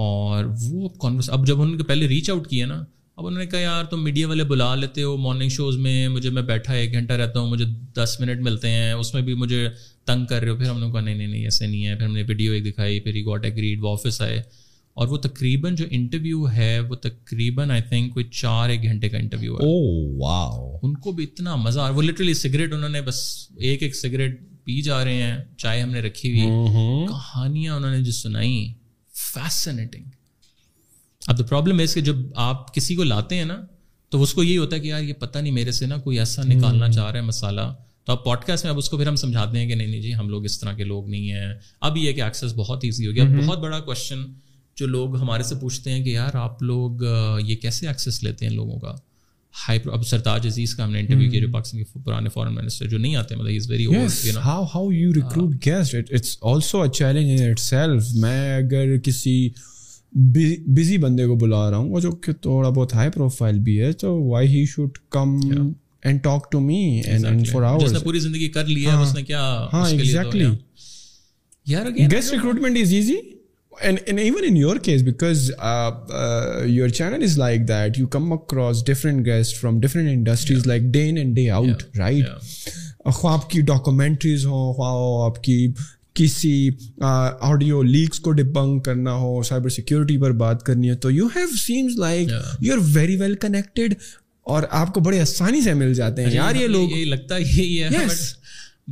اور 0.03 0.45
وہ 0.71 0.89
کانورس 1.03 1.31
اب 1.33 1.47
جب 1.47 1.63
ان 1.63 1.77
کے 1.77 1.85
پہلے 1.89 2.09
ریچ 2.09 2.29
آؤٹ 2.31 2.47
کیا 2.49 2.67
نا 2.67 2.83
اب 3.17 3.27
انہوں 3.27 3.39
نے 3.41 3.47
کہا 3.47 3.59
یار 3.61 3.85
تم 3.91 4.03
میڈیا 4.05 4.29
والے 4.29 4.45
بلا 4.45 4.75
لیتے 4.75 5.03
ہو 5.03 5.17
مارننگ 5.27 5.49
شوز 5.57 5.77
میں 5.87 6.09
مجھے 6.17 6.31
میں 6.31 6.43
بیٹھا 6.53 6.75
ایک 6.75 6.93
گھنٹہ 6.93 7.13
رہتا 7.23 7.41
ہوں 7.41 7.49
مجھے 7.51 7.65
دس 7.97 8.17
منٹ 8.21 8.41
ملتے 8.51 8.71
ہیں 8.71 8.93
اس 8.93 9.13
میں 9.15 9.23
بھی 9.29 9.35
مجھے 9.45 9.69
تنگ 10.07 10.27
کر 10.31 10.43
رہے 10.43 10.51
ہو 10.51 10.57
پھر 10.57 10.69
ہم 10.71 10.81
نے 10.81 10.91
کہا 10.93 11.01
نہیں 11.01 11.15
نہیں 11.15 11.27
نہیں 11.27 11.45
ایسے 11.45 11.67
نہیں 11.67 11.87
ہے 11.87 11.95
پھر 11.95 12.07
ہم 12.07 12.13
نے 12.15 12.23
ویڈیو 12.29 12.53
ایک 12.53 12.65
دکھائی 12.67 13.01
پھر 13.01 13.21
وہ 13.81 13.93
آفس 13.93 14.21
آئے 14.23 14.43
اور 14.95 15.09
وہ 15.09 15.17
تقریباً 15.19 15.75
جو 15.75 15.85
انٹرویو 15.97 16.49
ہے 16.57 16.71
وہ 16.89 16.95
تقریباً 17.07 17.71
آئی 17.71 17.83
تھنک 17.89 18.13
کوئی 18.15 18.25
چار 18.41 18.69
ایک 18.71 18.83
گھنٹے 18.89 19.09
کا 19.11 19.19
انٹرویو 19.19 19.55
ہے 19.59 20.83
ان 20.87 20.95
کو 21.07 21.13
بھی 21.13 21.25
اتنا 21.25 21.55
مزہ 21.63 21.89
وہ 21.95 22.03
لٹرلی 22.03 22.35
سگریٹ 22.41 22.73
انہوں 22.75 22.89
نے 22.89 23.01
بس 23.09 23.19
ایک 23.69 23.83
ایک 23.83 23.95
سگریٹ 23.97 24.41
پی 24.65 24.81
جا 24.83 25.05
رہے 25.05 25.23
ہیں 25.23 25.37
چائے 25.59 25.81
ہم 25.81 25.91
نے 25.91 26.01
رکھی 26.01 26.31
ہوئی 26.39 27.07
کہانیاں 27.09 27.77
انہوں 27.77 27.91
نے 27.91 28.01
جو 28.03 28.13
سنائی 28.21 28.57
فیسنیٹنگ 29.33 30.11
اب 31.29 31.39
دا 31.39 31.45
پرابلم 31.49 31.79
اس 31.85 31.95
جب 32.05 32.17
آپ 32.49 32.75
کسی 32.75 32.95
کو 32.97 33.05
لاتے 33.05 33.37
ہیں 33.39 33.45
نا 33.45 33.61
تو 34.11 34.23
اس 34.23 34.33
کو 34.35 34.43
یہی 34.43 34.57
ہوتا 34.57 34.77
ہے 34.77 34.81
کہ 34.81 34.89
یار 34.89 35.03
یہ 35.03 35.13
پتہ 35.19 35.39
نہیں 35.39 35.53
میرے 35.53 35.73
سے 35.73 35.87
نا 35.87 35.97
کوئی 36.07 36.19
ایسا 36.19 36.43
نکالنا 36.45 36.89
چاہ 36.93 37.11
رہا 37.11 37.19
ہے 37.21 37.25
مسالہ 37.27 37.61
تو 38.07 38.13
آپ 38.13 38.47
کاسٹ 38.47 38.65
میں 38.65 38.73
اب 38.73 38.79
اس 38.79 38.89
کو 38.91 38.97
پھر 38.97 39.07
ہم 39.09 39.17
سمجھاتے 39.17 39.59
ہیں 39.59 39.67
کہ 39.69 39.75
نہیں 39.75 39.87
نہیں 39.87 40.01
جی 40.01 40.15
ہم 40.15 40.29
لوگ 40.29 40.45
اس 40.45 40.59
طرح 40.61 40.73
کے 40.77 40.85
لوگ 40.85 41.09
نہیں 41.11 41.31
ہیں 41.33 41.53
اب 41.89 41.97
یہ 41.97 42.13
کہ 42.13 42.23
ایکسیس 42.23 42.53
بہت 42.57 42.85
ایزی 42.85 43.07
ہو 43.07 43.15
گیا 43.15 43.25
بہت 43.39 43.59
بڑا 43.59 43.79
کوشچن 43.91 44.25
جو 44.77 44.87
لوگ 44.87 45.17
ہمارے 45.21 45.43
سے 45.43 45.55
پوچھتے 45.61 45.91
ہیں 45.93 46.03
کہ 46.05 46.11
یار 46.11 46.35
آپ 46.37 46.63
لوگ 46.63 47.03
یہ 47.47 47.57
کیسے 47.63 47.87
ایکسیس 47.89 48.23
لیتے 48.23 48.47
ہیں 48.47 48.53
لوگوں 48.53 48.79
کا 48.81 48.95
ہائی 49.67 49.79
اب 49.93 50.07
سرتاج 50.07 50.47
عزیز 50.47 50.75
کا 50.75 50.85
ہم 50.85 50.91
نے 50.93 51.01
انٹرویو 51.01 51.31
کیا 51.31 51.41
جو 51.41 51.47
hmm. 51.47 51.53
پاکستان 51.55 51.83
کے 51.83 51.99
پرانے 52.05 52.29
فارن 52.35 52.55
منسٹر 52.55 52.87
جو 52.89 52.99
نہیں 52.99 53.17
آتے 53.17 53.37
مطلب 53.37 54.39
how 54.45 54.65
how 54.75 54.91
you 54.93 55.13
recruit 55.15 55.55
guests 55.67 55.95
it's 56.13 56.37
also 56.53 56.81
a 56.83 56.89
challenge 56.99 57.41
in 57.41 57.49
itself 57.61 58.11
میں 58.23 58.39
اگر 58.57 58.97
کسی 59.05 59.39
بزی 60.77 60.97
بندے 61.05 61.27
کو 61.27 61.37
بلا 61.37 61.71
رہا 61.71 61.77
ہوں 61.77 61.91
وہ 61.91 62.01
جو 62.01 62.11
کہ 62.25 62.33
تھوڑا 62.43 62.69
بہت 62.69 62.95
ہائی 62.95 63.11
پروفائل 63.15 63.59
بھی 63.69 63.81
ہے 63.81 63.93
تو 64.03 64.15
why 64.25 64.49
he 64.57 64.65
should 64.73 64.99
come 65.17 65.37
and 66.05 66.23
talk 66.25 66.51
to 66.53 66.61
me 66.61 66.83
and 67.05 67.49
for 67.53 67.63
hour 67.63 67.81
جس 67.87 67.93
نے 67.93 67.99
پوری 68.05 68.19
زندگی 68.27 68.49
کر 68.57 68.65
لی 68.67 68.85
ہے 68.87 68.91
ہاں. 68.91 69.03
اس 69.03 69.15
نے 69.15 69.23
کیا 69.23 69.43
ہاں 69.73 69.89
ایگزیکٹلی 69.91 70.45
یار 71.73 71.87
guest 72.13 72.33
recruitment 72.33 72.79
is 72.83 72.93
easy 72.93 73.15
and 73.83 73.99
and 74.07 74.19
even 74.21 74.45
in 74.47 74.57
your 74.57 74.77
case 74.85 75.03
because 75.03 75.51
your 76.75 76.89
channel 76.89 77.23
is 77.25 77.39
like 77.39 77.61
that 77.69 77.99
you 77.99 78.07
come 78.15 78.33
across 78.33 78.85
different 78.87 79.25
guest 79.27 79.57
from 79.61 79.81
different 79.81 80.09
industries 80.13 80.67
like 80.67 80.83
day 80.95 81.09
in 81.09 81.17
and 81.17 81.35
day 81.37 81.49
out 81.51 81.83
right 81.99 82.25
خواہ 83.13 83.35
آپ 83.35 83.49
کی 83.51 83.61
documentaries 83.73 84.47
ہوں 84.47 84.73
خواہ 84.75 85.25
آپ 85.27 85.43
کی 85.45 85.67
کسی 86.17 86.53
audio 87.51 87.83
leaks 87.83 88.21
کو 88.25 88.33
dubbing 88.33 88.79
کرنا 88.87 89.15
ہو 89.21 89.43
سائبر 89.49 89.69
سیکورٹی 89.77 90.19
پر 90.21 90.33
بات 90.43 90.63
کرنی 90.67 90.91
ہو 90.91 90.97
تو 91.03 91.11
you 91.11 91.27
have 91.37 91.47
seems 91.67 91.99
like 92.01 92.29
you 92.61 92.73
are 92.75 92.79
very 92.93 93.17
well 93.21 93.35
connected 93.43 93.95
اور 94.53 94.63
آپ 94.81 94.93
کو 94.95 95.01
بڑے 95.01 95.21
آسانی 95.21 95.61
سے 95.65 95.75
مل 95.75 95.93
جاتے 95.95 96.23
ہیں 96.23 96.29
اچھا، 96.29 96.39
یار 96.45 96.55
یہ 96.63 96.67
لوگ 96.69 96.91
لگتا 97.09 97.37
یہی 97.39 97.83
ہے 97.83 97.89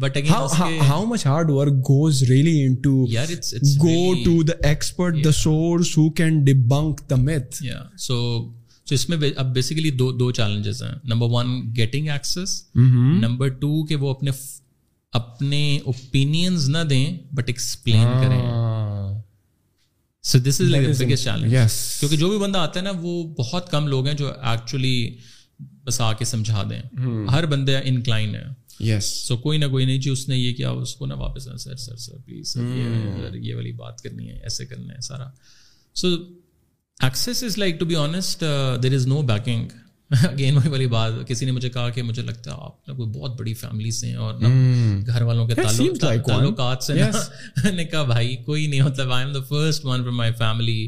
اپنے 0.00 0.74
بٹ 17.32 17.50
ایکسپلین 17.50 18.06
کریں 18.22 18.42
سو 20.24 20.38
دس 20.38 20.60
لائک 20.60 20.86
کیونکہ 20.98 22.16
جو 22.16 22.28
بھی 22.28 22.38
بندہ 22.38 22.58
آتا 22.58 22.78
ہے 22.80 22.84
نا 22.84 22.90
وہ 23.02 23.22
بہت 23.38 23.70
کم 23.70 23.86
لوگ 23.88 24.06
ہیں 24.06 24.14
جو 24.16 24.30
ایکچولی 24.40 25.10
بس 25.86 26.00
آ 26.00 26.12
کے 26.18 26.24
سمجھا 26.24 26.62
دیں 26.70 26.80
ہر 27.32 27.46
بندے 27.50 27.76
ہے 27.76 27.80
یس 28.86 29.06
سو 29.26 29.36
کوئی 29.44 29.58
نہ 29.58 29.64
کوئی 29.70 29.84
نہیں 29.86 29.98
جی 30.04 30.10
اس 30.10 30.28
نے 30.28 30.36
یہ 30.36 30.52
کیا 30.54 30.70
اس 30.82 30.94
کو 30.96 31.06
نہ 31.06 31.14
واپس 31.18 31.48
آنا 31.48 31.56
sir 31.58 31.74
sir 31.82 31.96
sir 32.04 32.16
please 32.24 32.56
hmm. 32.58 33.20
Sir 33.28 33.34
یہ 33.34 33.54
والی 33.54 33.72
بات 33.82 34.00
کرنی 34.02 34.28
ہے 34.30 34.38
ایسے 34.42 34.66
کرنا 34.66 34.94
ہے 34.94 35.00
سارا 35.08 35.28
so 36.00 36.08
access 37.06 37.42
is 37.44 37.58
like 37.58 37.78
to 37.80 37.86
be 37.92 37.96
honest 37.96 38.44
there 38.82 38.94
is 38.94 39.06
no 39.08 39.22
backing 39.32 39.68
again 40.30 40.56
وہی 40.56 40.68
والی 40.70 40.86
بات 40.96 41.12
کسی 41.28 41.46
نے 41.46 41.52
مجھے 41.52 41.68
کہا 41.70 41.88
کہ 41.90 42.02
مجھے 42.02 42.22
لگتا 42.22 42.50
ہے 42.50 42.56
آپ 42.64 42.88
نہ 42.88 42.92
کوئی 42.94 43.08
بہت 43.18 43.38
بڑی 43.38 43.54
فیملی 43.62 43.90
سے 43.98 44.06
ہیں 44.08 44.16
اور 44.16 44.34
hmm. 44.44 45.06
گھر 45.06 45.22
والوں 45.28 45.46
کے 45.46 45.54
تعلقات 46.00 46.82
سے 46.84 46.94
میں 46.94 47.72
نے 47.72 47.84
کہا 47.84 48.02
بھائی 48.12 48.36
کوئی 48.44 48.66
نہیں 48.66 48.80
ہوتا 48.80 49.08
I 49.14 49.24
am 49.24 49.32
the 49.34 49.42
first 49.48 49.84
one 49.86 50.02
from 50.04 50.16
my 50.16 50.32
family 50.38 50.78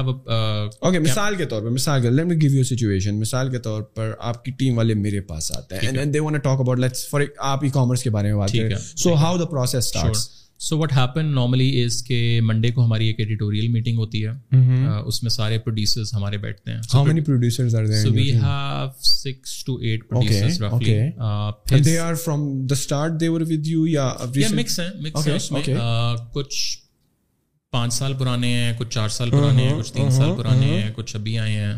okay 0.81 0.98
مثال 0.98 1.35
مثال 1.39 1.69
مثال 1.69 3.51
کے 3.51 3.59
کے 3.59 3.59
کے 3.59 3.59
طور 3.59 3.82
طور 3.82 3.82
پر 3.94 4.12
پر 4.12 4.20
لیٹ 4.20 4.23
می 4.27 4.27
گیو 4.27 4.28
سچویشن 4.28 4.28
آپ 4.28 4.48
والے 4.78 4.94
میرے 4.94 5.20
پاس 5.31 5.52
آتے 5.59 5.74
ہیں 5.82 5.97
and 5.97 6.15
they 6.15 6.20
want 6.20 6.43
talk 6.44 6.60
about 6.60 6.78
let's 6.78 7.09
for 7.10 7.23
آپ 7.52 7.65
ای 7.65 7.70
کامرس 7.78 8.02
کے 8.02 8.10
بارے 8.19 8.32
میں 8.32 8.39
بات 8.39 8.89
so 8.98 9.15
how 9.23 9.36
the 9.39 9.44
process 9.55 9.93
so 10.67 10.77
what 10.79 10.93
happen 10.93 11.27
normally 11.35 11.83
is 11.83 12.03
کہ 12.07 12.17
منڈے 12.45 12.71
کو 12.75 12.85
ہماری 12.85 13.07
ایک 13.07 13.19
ایڈیٹوریل 13.21 13.67
میٹنگ 13.73 13.99
ہوتی 13.99 14.25
ہے 14.25 14.91
اس 15.07 15.23
میں 15.23 15.31
سارے 15.31 15.59
پروڈیوسرز 15.65 16.13
ہمارے 16.15 16.39
بیٹھتے 16.45 16.73
ہیں 16.73 16.81
how 16.95 17.05
many 17.05 17.21
producers 17.27 17.75
are 17.77 17.85
there 17.87 18.03
so 18.03 18.11
we 18.13 18.31
have 18.33 18.89
6 19.29 19.33
to 19.67 19.79
8 19.91 20.09
producers 20.09 20.61
رفلی 20.63 20.93
and 20.95 21.85
they 21.85 21.99
are 21.99 22.15
from 22.25 22.45
the 22.71 22.75
start 22.83 23.21
they 23.21 23.29
were 23.35 23.41
with 23.51 23.67
you 23.67 23.87
یا 23.87 24.13
مکس 24.55 24.79
ہیں 24.81 24.89
مکس 25.05 25.27
ہیں 25.27 25.35
اس 25.35 25.51
میں 25.53 25.63
کچھ 26.33 26.57
پانچ 27.73 27.95
سال 27.95 28.13
پرانے 28.19 28.53
ہیں 28.55 28.73
کچھ 28.79 28.91
چار 28.95 29.09
سال 29.21 29.31
پرانے 29.31 29.69
ہیں 29.69 29.79
کچھ 29.79 29.93
تین 29.93 30.11
سال 30.17 30.37
پرانے 30.39 30.67
ہیں 30.81 30.91
کچھ 30.97 31.15
ابھی 31.17 31.37
آئے 31.39 31.53
ہیں 31.53 31.75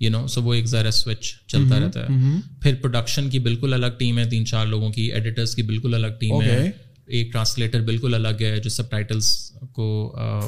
یو 0.00 0.10
نو 0.10 0.26
سو 0.34 0.42
وہ 0.42 0.54
ایک 0.54 0.66
ذرا 0.66 0.90
سوئچ 1.02 1.30
چلتا 1.52 1.80
رہتا 1.80 2.04
ہے 2.08 2.36
پھر 2.62 2.74
پروڈکشن 2.82 3.28
کی 3.30 3.38
بالکل 3.48 3.74
الگ 3.74 3.98
ٹیم 3.98 4.18
ہے 4.18 4.24
تین 4.30 4.46
چار 4.52 4.66
لوگوں 4.66 4.90
کی 4.92 5.02
ایڈیٹرس 5.12 5.54
کی 5.54 5.62
بالکل 5.72 5.94
الگ 5.94 6.16
ٹیم 6.20 6.40
ہے 6.42 6.70
ایک 7.18 7.32
ٹرانسلیٹر 7.32 7.80
بالکل 7.84 8.14
الگ 8.14 8.42
ہے 8.42 8.58
جو 8.64 8.70
سب 8.70 8.90
ٹائٹلس 8.90 9.26
کو 9.74 9.84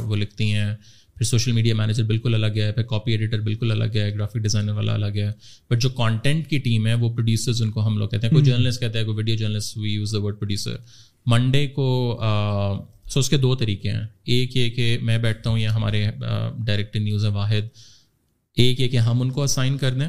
وہ 0.09 0.16
لکھتی 0.16 0.52
ہیں 0.55 0.74
پھر 1.16 1.24
سوشل 1.26 1.52
میڈیا 1.52 1.74
مینیجر 1.76 2.05
بالکل 2.05 2.34
الگ 2.34 2.59
ہے 2.62 2.70
پھر 2.72 2.82
کاپی 2.93 3.12
ایڈیٹر 3.12 3.40
بالکل 3.44 3.70
الگ 3.70 3.97
ہے 3.98 4.09
گرافک 4.14 4.36
ڈیزائنر 4.43 4.72
والا 4.74 4.94
الگ 4.94 5.16
ہے 5.16 5.30
بٹ 5.70 5.80
جو 5.82 5.89
کانٹینٹ 5.97 6.47
کی 6.51 6.59
ٹیم 6.68 6.86
ہے 6.86 6.94
وہ 7.01 7.10
پروڈیوسرز 7.14 7.62
ان 7.62 7.70
کو 7.70 7.86
ہم 7.86 7.98
لوگ 7.98 8.09
کہتے 8.09 8.26
ہیں 8.26 8.32
کوئی 8.34 8.44
جرنلسٹ 8.44 8.80
کہتے 8.80 8.98
ہیں 8.98 10.76
منڈے 11.30 11.66
کو 11.74 11.84
سو 13.12 13.20
اس 13.20 13.28
کے 13.30 13.36
دو 13.39 13.55
طریقے 13.56 13.90
ہیں 13.90 14.05
ایک 14.36 14.56
یہ 14.56 14.68
کہ 14.76 14.97
میں 15.09 15.16
بیٹھتا 15.24 15.51
ہوں 15.51 15.59
یا 15.59 15.74
ہمارے 15.74 16.05
ڈائریکٹر 16.66 17.01
نیوز 17.01 17.24
ہے 17.24 17.30
واحد 17.30 17.68
ایک 18.64 18.80
یہ 18.80 18.89
کہ 18.89 18.97
ہم 19.09 19.20
ان 19.22 19.30
کو 19.36 19.43
اسائن 19.43 19.76
کر 19.78 19.93
دیں 19.98 20.09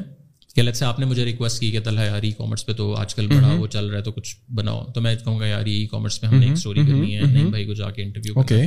کہ 0.54 0.60
الگ 0.60 0.70
سے 0.78 0.84
آپ 0.84 0.98
نے 0.98 1.06
مجھے 1.06 1.24
ریکویسٹ 1.24 1.58
کی 1.60 1.70
کہ 1.72 1.80
طلحہ 1.84 2.04
یار 2.04 2.22
ای 2.22 2.30
کامرس 2.38 2.64
پہ 2.66 2.72
تو 2.80 2.92
آج 2.96 3.14
کل 3.14 3.26
بڑا 3.26 3.52
وہ 3.60 3.66
چل 3.66 3.86
رہا 3.90 3.98
ہے 3.98 4.02
تو 4.04 4.12
کچھ 4.12 4.34
بناؤ 4.54 4.84
تو 4.94 5.00
میں 5.02 5.14
کہوں 5.24 5.38
گا 5.40 5.46
یار 5.46 5.66
ای 5.70 5.86
کامرس 5.90 6.20
پہ 6.20 6.26
ہم 6.26 6.34
نے 6.38 6.44
ایک 6.46 6.52
اسٹوری 6.56 6.80
کرنی 6.86 7.16
ہے 7.16 7.20
نہیں 7.22 7.48
بھائی 7.50 7.64
کو 7.66 7.74
جا 7.80 7.90
کے 7.96 8.02
انٹرویو 8.02 8.34
اوکے 8.38 8.62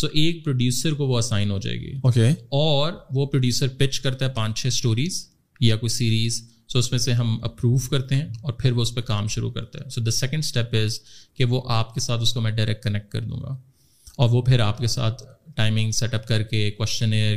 سو 0.00 0.06
ایک 0.22 0.44
پروڈیوسر 0.44 0.94
کو 1.00 1.06
وہ 1.06 1.18
اسائن 1.18 1.50
ہو 1.50 1.58
جائے 1.64 1.80
گی 1.80 1.90
اوکے 2.02 2.28
اور 2.60 2.92
وہ 3.14 3.26
پروڈیوسر 3.30 3.68
پچ 3.78 4.00
کرتا 4.00 4.24
ہے 4.26 4.30
پانچ 4.34 4.60
چھ 4.60 4.66
اسٹوریز 4.66 5.22
یا 5.60 5.76
کوئی 5.76 5.90
سیریز 5.96 6.40
سو 6.72 6.78
اس 6.78 6.90
میں 6.90 6.98
سے 6.98 7.12
ہم 7.12 7.36
اپروو 7.44 7.76
کرتے 7.90 8.14
ہیں 8.16 8.28
اور 8.42 8.52
پھر 8.60 8.72
وہ 8.72 8.82
اس 8.82 8.94
پہ 8.94 9.00
کام 9.10 9.26
شروع 9.34 9.50
کرتے 9.58 9.78
ہیں 9.82 9.88
so 9.90 10.00
the 10.00 10.10
second 10.20 10.44
step 10.44 10.76
is 10.84 10.98
کہ 11.36 11.44
وہ 11.54 11.60
آپ 11.80 11.94
کے 11.94 12.00
ساتھ 12.00 12.22
اس 12.22 12.32
کو 12.32 12.40
میں 12.40 12.50
ڈائریکٹ 12.60 12.84
کنیکٹ 12.84 13.10
کر 13.12 13.20
دوں 13.20 13.42
گا 13.42 13.56
اور 14.22 14.30
وہ 14.30 14.42
پھر 14.50 14.60
آپ 14.60 14.78
کے 14.78 14.86
ساتھ 14.98 15.22
ٹائمنگ 15.56 15.90
سیٹ 15.92 16.14
اپ 16.14 16.26
کر 16.26 16.42
کے 16.50 16.70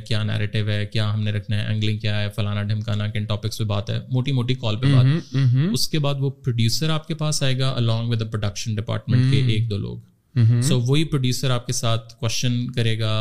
کیا 0.08 0.22
نیریٹو 0.24 0.68
ہے 0.70 0.86
کیا 0.92 1.14
ہم 1.14 1.22
نے 1.24 1.32
رکھنا 1.32 1.58
ہے 1.62 1.66
اینگلنگ 1.68 1.98
کیا 2.00 2.20
ہے 2.22 2.28
فلانا 2.36 2.64
ڈھمکانا 2.72 3.08
کن 3.14 3.26
ٹاپکس 3.26 3.58
پہ 3.58 3.64
بات 3.72 3.90
ہے 3.90 4.00
موٹی 4.12 4.32
موٹی 4.40 4.54
کال 4.64 4.76
پہ 4.82 4.94
بات 4.94 5.36
اس 5.74 5.88
کے 5.90 6.00
بعد 6.06 6.16
وہ 6.22 6.30
پروڈیوسر 6.44 6.90
آپ 6.90 7.08
کے 7.08 7.16
پاس 7.24 7.42
آئے 7.44 7.58
گا 7.60 7.74
الانگ 7.78 8.10
ود 8.12 8.30
پروڈکشن 8.32 8.76
ڈپارٹمنٹ 8.76 9.32
کے 9.32 9.42
ایک 9.54 9.70
دو 9.70 9.78
لوگ 9.78 10.62
سو 10.68 10.80
وہی 10.82 11.04
پروڈیوسر 11.10 11.52
آپ 11.52 11.68
کے 11.68 11.74
ساتھ 11.74 12.16
کوشچن 12.20 12.66
کرے 12.76 12.98
گا 13.00 13.14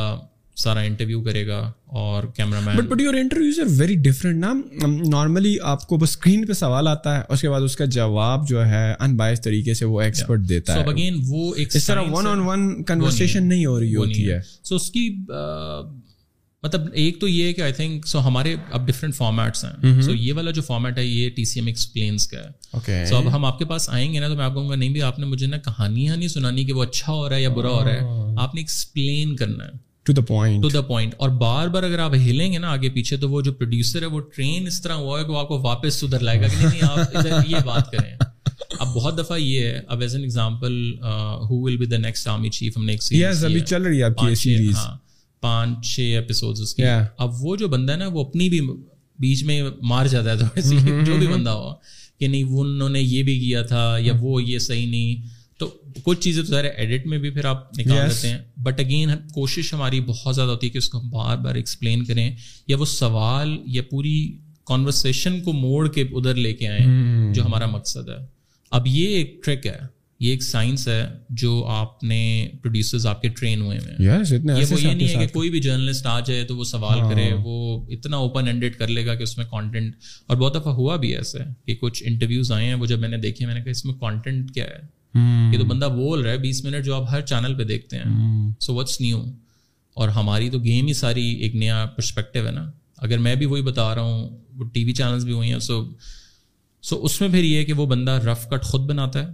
سارا 0.63 0.81
انٹرویو 0.81 1.23
کرے 1.23 1.47
گا 1.47 1.59
اور 2.01 2.25
cameraman 2.65 2.77
but 2.77 2.89
but 2.91 3.01
your 3.01 3.15
interviews 3.21 3.59
are 3.61 3.67
very 3.79 3.95
different 4.03 4.37
نا 4.45 4.53
نارملی 5.11 5.57
آپ 5.73 5.87
کو 5.89 5.97
بس 5.99 6.11
اسکرین 6.11 6.45
پہ 6.47 6.53
سوال 6.53 6.89
آتا 6.89 7.17
ہے 7.17 7.23
اس 7.29 7.41
کے 7.41 7.49
بعد 7.51 7.61
اس 7.63 7.77
کا 7.77 7.85
جواب 7.99 8.49
جو 8.49 8.65
ہے 8.67 8.85
ان 9.05 9.17
بائس 9.17 9.41
طریقے 9.43 9.75
سے 9.75 9.85
وہ 9.85 10.01
ایکسپرٹ 10.03 10.49
دیتا 10.49 10.75
ہے 10.77 10.83
اگین 10.93 11.21
وہ 11.29 11.53
ایک 11.55 11.77
اس 11.77 11.87
طرح 11.87 12.03
ون 12.13 12.27
آن 12.27 12.41
ون 12.47 12.83
کنورسیشن 12.93 13.49
نہیں 13.49 13.65
ہو 13.67 13.79
رہی 13.81 13.95
ہوتی 13.97 14.31
ہے 14.31 14.41
سو 14.69 14.77
اس 14.77 14.91
کی 14.91 15.09
مطلب 16.65 16.83
ایک 17.01 17.21
تو 17.21 17.29
یہ 17.29 17.45
ہے 17.47 17.53
کہ 17.53 17.61
آئی 17.63 17.73
تھنک 17.77 18.07
سو 18.09 18.21
ہمارے 18.27 18.55
اب 18.73 18.87
ڈفرنٹ 18.89 19.15
فارمیٹس 19.15 19.65
ہیں 19.65 19.73
سو 19.83 19.87
mm-hmm. 19.87 20.13
یہ 20.21 20.33
والا 20.37 20.51
جو 20.59 20.63
فارمیٹ 20.63 20.99
ہے 20.99 21.05
یہ 21.05 21.31
ٹی 21.37 21.45
سی 21.45 21.59
ایم 21.61 21.67
ایکسپلینس 21.67 22.27
کا 22.29 22.41
ہے 22.89 23.05
سو 23.07 23.17
اب 23.17 23.33
ہم 23.35 23.45
آپ 23.45 23.59
کے 23.59 23.65
پاس 23.73 23.89
آئیں 23.91 24.13
گے 24.13 24.21
نا 24.21 24.29
تو 24.29 24.37
میں 24.37 24.45
آپ 24.45 24.55
کہوں 24.55 24.69
گا 24.69 24.75
نہیں 24.75 24.91
بھی 24.93 25.03
آپ 25.09 25.19
نے 25.19 25.27
مجھے 25.27 25.47
نا 25.47 25.59
کہانیاں 25.65 26.17
نہیں 26.17 26.29
سنانی 26.29 26.65
کہ 26.65 26.73
وہ 26.73 26.83
اچھا 26.85 27.13
ہو 27.13 27.29
رہا 27.29 27.37
ہے 27.37 27.43
یا 27.43 27.49
برا 27.57 27.71
ہو 27.73 27.85
رہا 27.85 27.93
ہے 27.93 28.05
oh. 28.07 28.35
آپ 28.45 28.55
نے 28.55 28.61
ایکسپلین 28.61 29.37
کرنا 29.37 29.65
ہے 29.65 29.83
to 30.07 30.13
the 30.13 30.21
point 30.29 30.63
to 30.63 30.69
the 30.69 30.81
point 30.87 31.15
اور 31.19 31.29
بار 31.43 31.69
بار 31.75 31.83
اگر 31.83 31.99
آپ 31.99 32.15
ہلیں 32.25 32.53
گے 32.53 32.59
نا 32.59 32.71
آگے 32.71 32.89
پیچھے 32.95 33.17
تو 33.17 33.29
وہ 33.31 33.41
جو 33.43 33.53
پروڈیوسر 33.53 34.01
ہے 34.03 34.07
وہ 34.15 34.21
ٹرین 34.35 34.67
اس 34.67 34.81
طرح 34.83 34.93
ہوا 35.03 35.19
ہے 35.21 35.25
کہ 35.25 35.33
وہ 35.33 35.39
آپ 35.39 35.49
کو 35.49 35.61
واپس 35.65 35.95
سدھر 36.01 36.21
لائے 36.23 36.41
گا 36.41 36.47
کہ 36.49 36.67
نہیں 36.67 36.89
آپ 36.89 37.45
یہ 37.49 37.65
بات 37.67 37.91
کریں 37.93 38.13
اب 38.79 38.89
بہت 38.95 39.19
دفعہ 39.19 39.39
یہ 39.39 39.65
ہے 39.65 39.81
اب 39.95 40.01
as 40.03 40.15
an 40.15 40.25
example 40.25 40.75
who 41.51 41.61
will 41.63 41.77
be 41.77 41.87
the 41.87 41.97
next 41.99 42.29
army 42.29 42.51
chief 42.59 42.77
ہم 42.77 42.85
نے 42.85 42.97
چل 42.99 43.83
رہی 43.83 43.99
ہے 43.99 44.03
آپ 44.11 44.17
کی 44.19 44.35
سیریز 44.35 44.77
پانچ 45.41 45.87
چھ 45.95 46.17
اپیسوڈ 46.23 46.57
ہاں، 46.57 46.63
اس 46.63 46.75
کے 46.75 46.85
اب 47.25 47.45
وہ 47.45 47.57
جو 47.63 47.69
بندہ 47.69 47.93
ہے 47.93 47.97
نا 47.99 48.07
وہ 48.13 48.25
اپنی 48.25 48.49
بھی 48.49 48.61
بیچ 49.21 49.43
میں 49.45 49.63
مار 49.91 50.07
جاتا 50.13 50.31
ہے 50.33 50.37
جو 50.69 50.77
بھی 50.81 50.93
mm-hmm. 50.93 51.33
بندہ 51.33 51.51
ہوا 51.51 51.75
کہ 52.19 52.27
نہیں 52.29 52.45
وہ 52.51 52.65
انہوں 52.65 52.89
نے 52.89 53.01
یہ 53.01 53.23
بھی 53.23 53.39
کیا 53.41 53.63
تھا 53.73 53.85
یا 54.01 54.13
وہ 54.21 54.43
یہ 54.43 54.59
صحیح 54.59 54.87
نہیں 54.91 55.27
تو 55.59 55.67
کچھ 56.05 56.21
چیزیں 56.21 56.43
تو 56.43 56.57
ایڈٹ 56.77 57.07
میں 57.07 57.19
بھی 57.19 57.31
پھر 57.31 57.45
آپ 57.47 57.79
نکال 57.79 57.97
yes. 57.97 58.09
لیتے 58.15 58.29
ہیں 58.29 58.39
بٹ 58.63 58.81
اگین 58.81 59.11
کوشش 59.35 59.73
ہماری 59.75 60.01
بہت 60.07 60.35
زیادہ 60.35 60.51
ہوتی 60.51 60.67
ہے 60.67 60.73
کہ 60.73 60.79
اس 60.79 60.89
کو 60.89 60.99
ہم 61.01 61.11
بار 61.11 61.37
بار 61.45 61.55
ایکسپلین 61.61 62.05
کریں 62.05 62.31
یا 62.69 62.77
وہ 62.79 62.85
سوال 62.95 63.57
یا 63.77 63.83
پوری 63.91 64.15
کانورسیشن 64.69 65.41
کو 65.45 65.53
موڑ 65.53 65.87
کے 65.93 66.03
ادھر 66.11 66.35
لے 66.35 66.53
کے 66.63 66.69
آئیں 66.69 66.87
hmm. 66.87 67.33
جو 67.35 67.45
ہمارا 67.45 67.67
مقصد 67.77 68.09
ہے 68.09 68.25
اب 68.79 68.87
یہ 68.87 69.09
ایک 69.17 69.43
ٹرک 69.45 69.67
ہے 69.67 69.79
یہ 70.21 70.31
ایک 70.31 70.43
سائنس 70.43 70.87
ہے 70.89 71.05
جو 71.41 71.65
آپ 71.69 72.03
نے 72.05 72.19
پروڈیوسرز 72.63 73.07
آپ 73.07 73.21
کے 73.23 73.29
ٹرین 73.39 73.61
ہوئے 73.63 73.79
ہیں 73.79 73.95
یہ 74.05 74.65
وہ 74.73 74.81
یہ 74.83 74.93
نہیں 74.95 75.09
ہے 75.09 75.27
کہ 75.27 75.33
کوئی 75.33 75.51
بھی 75.51 75.61
جرنلسٹ 75.61 76.07
آ 76.07 76.19
جائے 76.27 76.45
تو 76.47 76.57
وہ 76.57 76.65
سوال 76.65 77.01
ہاں۔ 77.01 77.11
کرے 77.11 77.29
وہ 77.43 77.57
اتنا 77.97 78.17
اوپن 78.17 78.47
اینڈیڈ 78.49 78.77
کر 78.79 78.89
لے 78.89 79.05
گا 79.07 79.15
کہ 79.15 79.23
اس 79.23 79.37
میں 79.39 79.47
کانٹینٹ 79.51 79.95
اور 80.27 80.37
بہت 80.37 80.55
دفعہ 80.55 80.73
ہوا 80.75 80.97
بھی 81.05 81.15
ایسا 81.17 81.45
ہے 81.45 81.53
کہ 81.67 81.75
کچھ 81.81 82.03
انٹرویوز 82.07 82.53
آئے 82.53 82.67
ہیں 82.67 82.75
وہ 82.83 82.87
جب 82.93 83.01
میں 83.01 83.09
نے 83.09 83.19
دیکھے 83.27 83.47
میں 83.47 83.55
نے 83.55 83.61
کہا 83.65 83.71
اس 83.71 83.85
میں 83.85 83.95
کانٹینٹ 84.01 84.51
کیا 84.55 84.65
ہے 84.65 84.81
Hmm. 85.17 85.51
کہ 85.53 85.59
تو 85.59 85.65
بندہ 85.65 85.89
بول 85.97 86.21
رہا 86.21 86.31
ہے 86.33 86.39
بیس 86.39 86.65
منٹ 86.65 86.85
جو 86.85 86.95
آپ 86.95 87.11
ہر 87.13 87.21
چینل 87.21 87.55
پہ 87.59 87.65
دیکھتے 87.65 87.97
ہیں 87.99 88.51
سو 88.61 88.75
واٹس 88.75 89.01
نیو 89.01 89.23
اور 90.01 90.09
ہماری 90.17 90.49
تو 90.51 90.59
گیم 90.63 90.87
ہی 90.87 90.93
ساری 91.01 91.25
ایک 91.43 91.55
نیا 91.57 91.85
پرسپیکٹو 91.97 92.47
ہے 92.47 92.51
نا 92.53 92.63
اگر 93.07 93.19
میں 93.27 93.35
بھی 93.43 93.47
وہی 93.47 93.63
بتا 93.63 93.95
رہا 93.95 94.03
ہوں 94.03 94.29
وہ 94.59 94.65
ٹی 94.75 94.83
وی 94.85 94.93
چینلس 95.01 95.25
بھی 95.25 95.33
ہوئی 95.33 95.53
ہیں 95.53 95.59
سو 95.69 95.79
سو 96.89 96.99
اس 97.05 97.21
میں 97.21 97.29
پھر 97.33 97.45
یہ 97.45 97.65
کہ 97.65 97.73
وہ 97.77 97.87
بندہ 97.95 98.19
رف 98.25 98.47
کٹ 98.51 98.65
خود 98.71 98.87
بناتا 98.89 99.21
ہے 99.27 99.33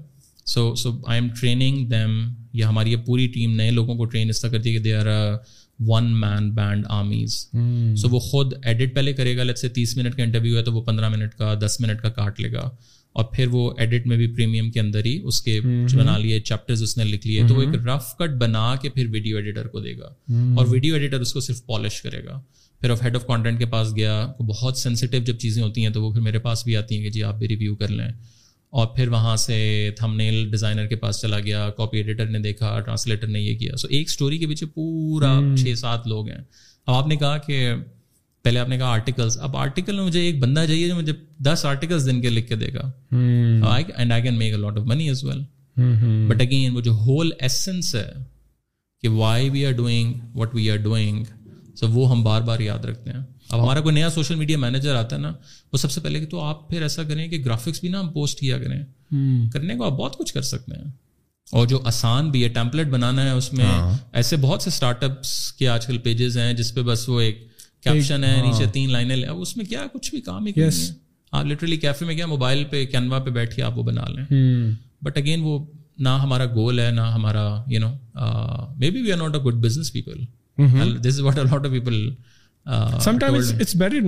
so 0.55 0.75
so 0.83 0.91
I 1.07 1.21
am 1.21 1.29
training 1.41 1.85
them 1.95 2.19
یا 2.61 2.69
ہماری 2.69 2.93
یہ 2.93 2.97
پوری 3.07 3.27
ٹیم 3.35 3.55
نئے 3.57 3.71
لوگوں 3.81 3.95
کو 3.97 4.05
ٹرین 4.05 4.29
اس 4.31 4.41
طرح 4.41 4.51
کرتی 4.51 4.71
ہے 4.71 4.75
کہ 4.79 4.85
they 4.85 4.95
are 4.97 5.07
one 5.89 6.13
man 6.21 6.51
band 6.55 6.87
armies 6.99 7.45
so 8.01 8.09
وہ 8.11 8.19
خود 8.31 8.55
ایڈٹ 8.63 8.95
پہلے 8.95 9.13
کرے 9.21 9.37
گا 9.37 9.43
لیٹ 9.43 9.59
سے 9.59 9.69
تیس 9.81 9.97
منٹ 9.97 10.17
کا 10.17 10.23
انٹرویو 10.23 10.57
ہے 10.59 10.63
تو 10.65 10.73
وہ 10.73 10.83
پندرہ 10.85 11.09
منٹ 11.17 11.35
کا 11.39 11.55
دس 11.67 11.81
منٹ 11.81 12.01
کا 12.01 12.09
کاٹ 12.21 12.41
لے 12.41 12.53
گا 12.53 12.69
اور 13.13 13.25
پھر 13.35 13.47
وہ 13.51 13.61
ایڈٹ 13.81 14.07
میں 14.07 14.17
بھی 14.17 14.27
پریمیم 14.35 14.71
کے 14.71 14.81
اندر 14.81 15.05
ہی 15.05 15.19
اس 15.31 15.41
کے 15.43 15.59
کچھ 15.61 15.95
بنا 15.97 16.17
لیے 16.19 16.39
چیپٹرز 16.51 16.83
اس 16.83 16.97
نے 16.99 17.05
لکھ 17.05 17.27
لیے 17.27 17.43
تو 17.49 17.55
وہ 17.55 17.63
ایک 17.63 17.87
رف 17.87 18.13
کٹ 18.19 18.37
بنا 18.41 18.67
کے 18.83 18.89
پھر 18.91 19.07
ویڈیو 19.11 19.37
ایڈیٹر 19.37 19.67
کو 19.69 19.81
دے 19.87 19.97
گا 19.99 20.13
اور 20.59 20.67
ویڈیو 20.71 20.95
ایڈیٹر 20.95 21.21
اس 21.21 21.33
کو 21.33 21.41
صرف 21.47 21.65
پالش 21.67 22.01
کرے 22.03 22.25
گا 22.25 22.41
پھر 22.81 22.91
آف 22.91 23.03
ہیڈ 23.05 23.17
آف 23.17 23.27
کانٹینٹ 23.27 23.59
کے 23.59 23.67
پاس 23.73 23.93
گیا 23.97 24.15
بہت 24.49 24.77
سینسیٹیو 24.79 25.21
جب 25.27 25.39
چیزیں 25.39 25.63
ہوتی 25.63 25.83
ہیں 25.85 25.91
تو 25.93 26.03
وہ 26.05 26.13
پھر 26.13 26.21
میرے 26.29 26.39
پاس 26.47 26.65
بھی 26.65 26.77
آتی 26.77 26.97
ہیں 26.97 27.03
کہ 27.03 27.11
جی 27.17 27.23
آپ 27.33 27.39
بھی 27.39 27.49
ریویو 27.49 27.75
کر 27.77 27.89
لیں 27.89 28.09
اور 28.79 28.87
پھر 28.97 29.09
وہاں 29.13 29.35
سے 29.45 29.57
تھم 29.99 30.15
نیل 30.17 30.49
ڈیزائنر 30.51 30.87
کے 30.87 30.97
پاس 30.97 31.21
چلا 31.21 31.39
گیا 31.45 31.69
کاپی 31.77 31.99
ایڈیٹر 31.99 32.27
نے 32.31 32.39
دیکھا 32.39 32.79
ٹرانسلیٹر 32.81 33.27
نے 33.29 33.41
یہ 33.41 33.59
کیا 33.59 33.77
سو 33.77 33.89
ایک 33.91 34.09
اسٹوری 34.11 34.39
کے 34.39 34.47
پیچھے 34.49 34.67
پورا 34.75 35.39
چھ 35.63 35.75
سات 35.79 36.07
لوگ 36.09 36.29
ہیں 36.29 36.39
اب 36.87 36.95
آپ 36.95 37.07
نے 37.09 37.17
کہا 37.17 37.39
کہ 37.47 37.65
پہلے 38.43 38.59
آپ 38.59 38.69
نے 38.69 38.77
کہا 38.79 38.89
آرٹیکلس 38.93 39.37
اب 39.43 39.57
آرٹیکل 39.57 39.97
میں 39.97 40.05
مجھے 40.05 40.21
ایک 40.27 40.39
بندہ 40.43 40.65
چاہیے 40.67 40.87
جو 40.89 40.95
جو 40.95 41.01
مجھے 41.01 41.13
دس 41.49 41.65
آرٹیکلس 41.71 42.07
دن 42.07 42.21
کے 42.21 42.29
کے 42.29 42.35
لکھ 42.35 42.53
دے 42.61 42.73
گا 42.75 42.91
and 43.17 43.65
I 44.13 44.23
can 44.23 44.39
make 44.39 44.53
a 44.55 44.59
lot 44.61 44.79
of 44.79 44.87
money 44.87 45.09
as 45.09 45.23
well 45.25 45.43
but 46.29 46.41
again 46.41 46.77
وہ 46.77 46.81
وہ 46.87 46.95
ہول 47.05 47.31
ایسنس 47.39 47.95
ہے 47.95 48.11
کہ 49.01 49.09
why 49.09 49.51
we 49.51 49.59
we 49.59 49.65
are 49.67 49.71
are 49.71 49.77
doing 49.77 50.15
doing 50.83 51.23
what 51.23 51.79
so 51.79 52.11
ہم 52.13 52.23
بار 52.23 52.41
بار 52.49 52.61
یاد 52.61 52.85
رکھتے 52.85 53.11
ہیں 53.11 53.21
اب 53.49 53.63
ہمارا 53.63 53.81
کوئی 53.81 53.95
نیا 53.95 54.09
سوشل 54.15 54.35
میڈیا 54.37 54.59
مینیجر 54.65 54.95
آتا 54.95 55.17
ہے 55.17 55.21
نا 55.21 55.33
وہ 55.73 55.79
سب 55.79 55.91
سے 55.91 56.01
پہلے 56.01 56.21
کہ 56.21 56.27
تو 56.31 56.41
آپ 56.41 56.69
پھر 56.71 56.83
ایسا 56.89 57.03
کریں 57.09 57.27
کہ 57.29 57.43
گرافکس 57.45 57.81
بھی 57.81 57.89
نا 57.89 58.01
ہم 58.01 58.09
پوسٹ 58.13 58.39
کیا 58.41 58.59
کریں 58.63 58.83
کرنے 59.53 59.77
کو 59.77 59.85
آپ 59.85 59.93
بہت 59.99 60.19
کچھ 60.19 60.33
کر 60.35 60.43
سکتے 60.55 60.77
ہیں 60.77 60.91
اور 61.59 61.67
جو 61.67 61.81
آسان 61.93 62.31
بھی 62.31 62.43
ہے 62.45 62.49
ٹیمپلیٹ 62.59 62.89
بنانا 62.89 63.23
ہے 63.25 63.31
اس 63.37 63.53
میں 63.53 63.65
ہاں۔ 63.67 63.95
ایسے 64.19 64.37
بہت 64.41 64.63
سے 64.63 64.69
اسٹارٹ 64.71 65.03
اپس 65.05 65.31
کے 65.59 65.69
آج 65.69 65.87
کل 65.87 65.97
پیجز 66.05 66.37
ہیں 66.39 66.53
جس 66.61 66.73
پہ 66.75 66.83
بس 66.91 67.09
وہ 67.09 67.21
ایک 67.21 67.41
کیپشن 67.83 68.25
ہے 68.25 68.35
ہاں. 68.37 68.43
نیچے 68.47 68.67
تین 68.73 68.91
لائنیں 68.93 69.17
اب 69.29 69.41
اس 69.41 69.57
میں 69.57 69.65
کیا 69.65 69.85
کچھ 69.93 70.11
بھی 70.11 70.21
کام 70.31 70.47
ہی 70.47 70.63
آپ 71.39 71.45
لٹرلی 71.47 71.77
کیفے 71.77 72.05
میں 72.05 72.15
کیا 72.15 72.27
موبائل 72.27 72.65
پہ 72.71 72.85
کینوا 72.93 73.19
پہ 73.25 73.31
بیٹھ 73.31 73.55
کے 73.55 73.63
آپ 73.63 73.77
وہ 73.79 73.83
بنا 73.85 74.05
لیں 74.15 74.25
بٹ 75.05 75.17
اگین 75.19 75.41
وہ 75.43 75.59
نہ 76.05 76.09
ہمارا 76.23 76.47
گول 76.55 76.79
ہے 76.81 76.91
نہ 76.93 77.01
ہمارا 77.15 77.45
you 77.73 77.81
know 77.81 77.91
maybe 78.91 79.03
we 79.03 79.13
are 79.13 79.19
not 79.19 79.35
a 79.37 79.41
good 79.45 79.61
business 79.65 79.93
people 79.93 80.97
this 81.03 81.07
is 81.09 81.21
what 81.21 81.39
of 81.39 81.71
people 81.71 82.01
اور 82.67 83.19
جس 83.59 83.71
طرح 83.75 84.01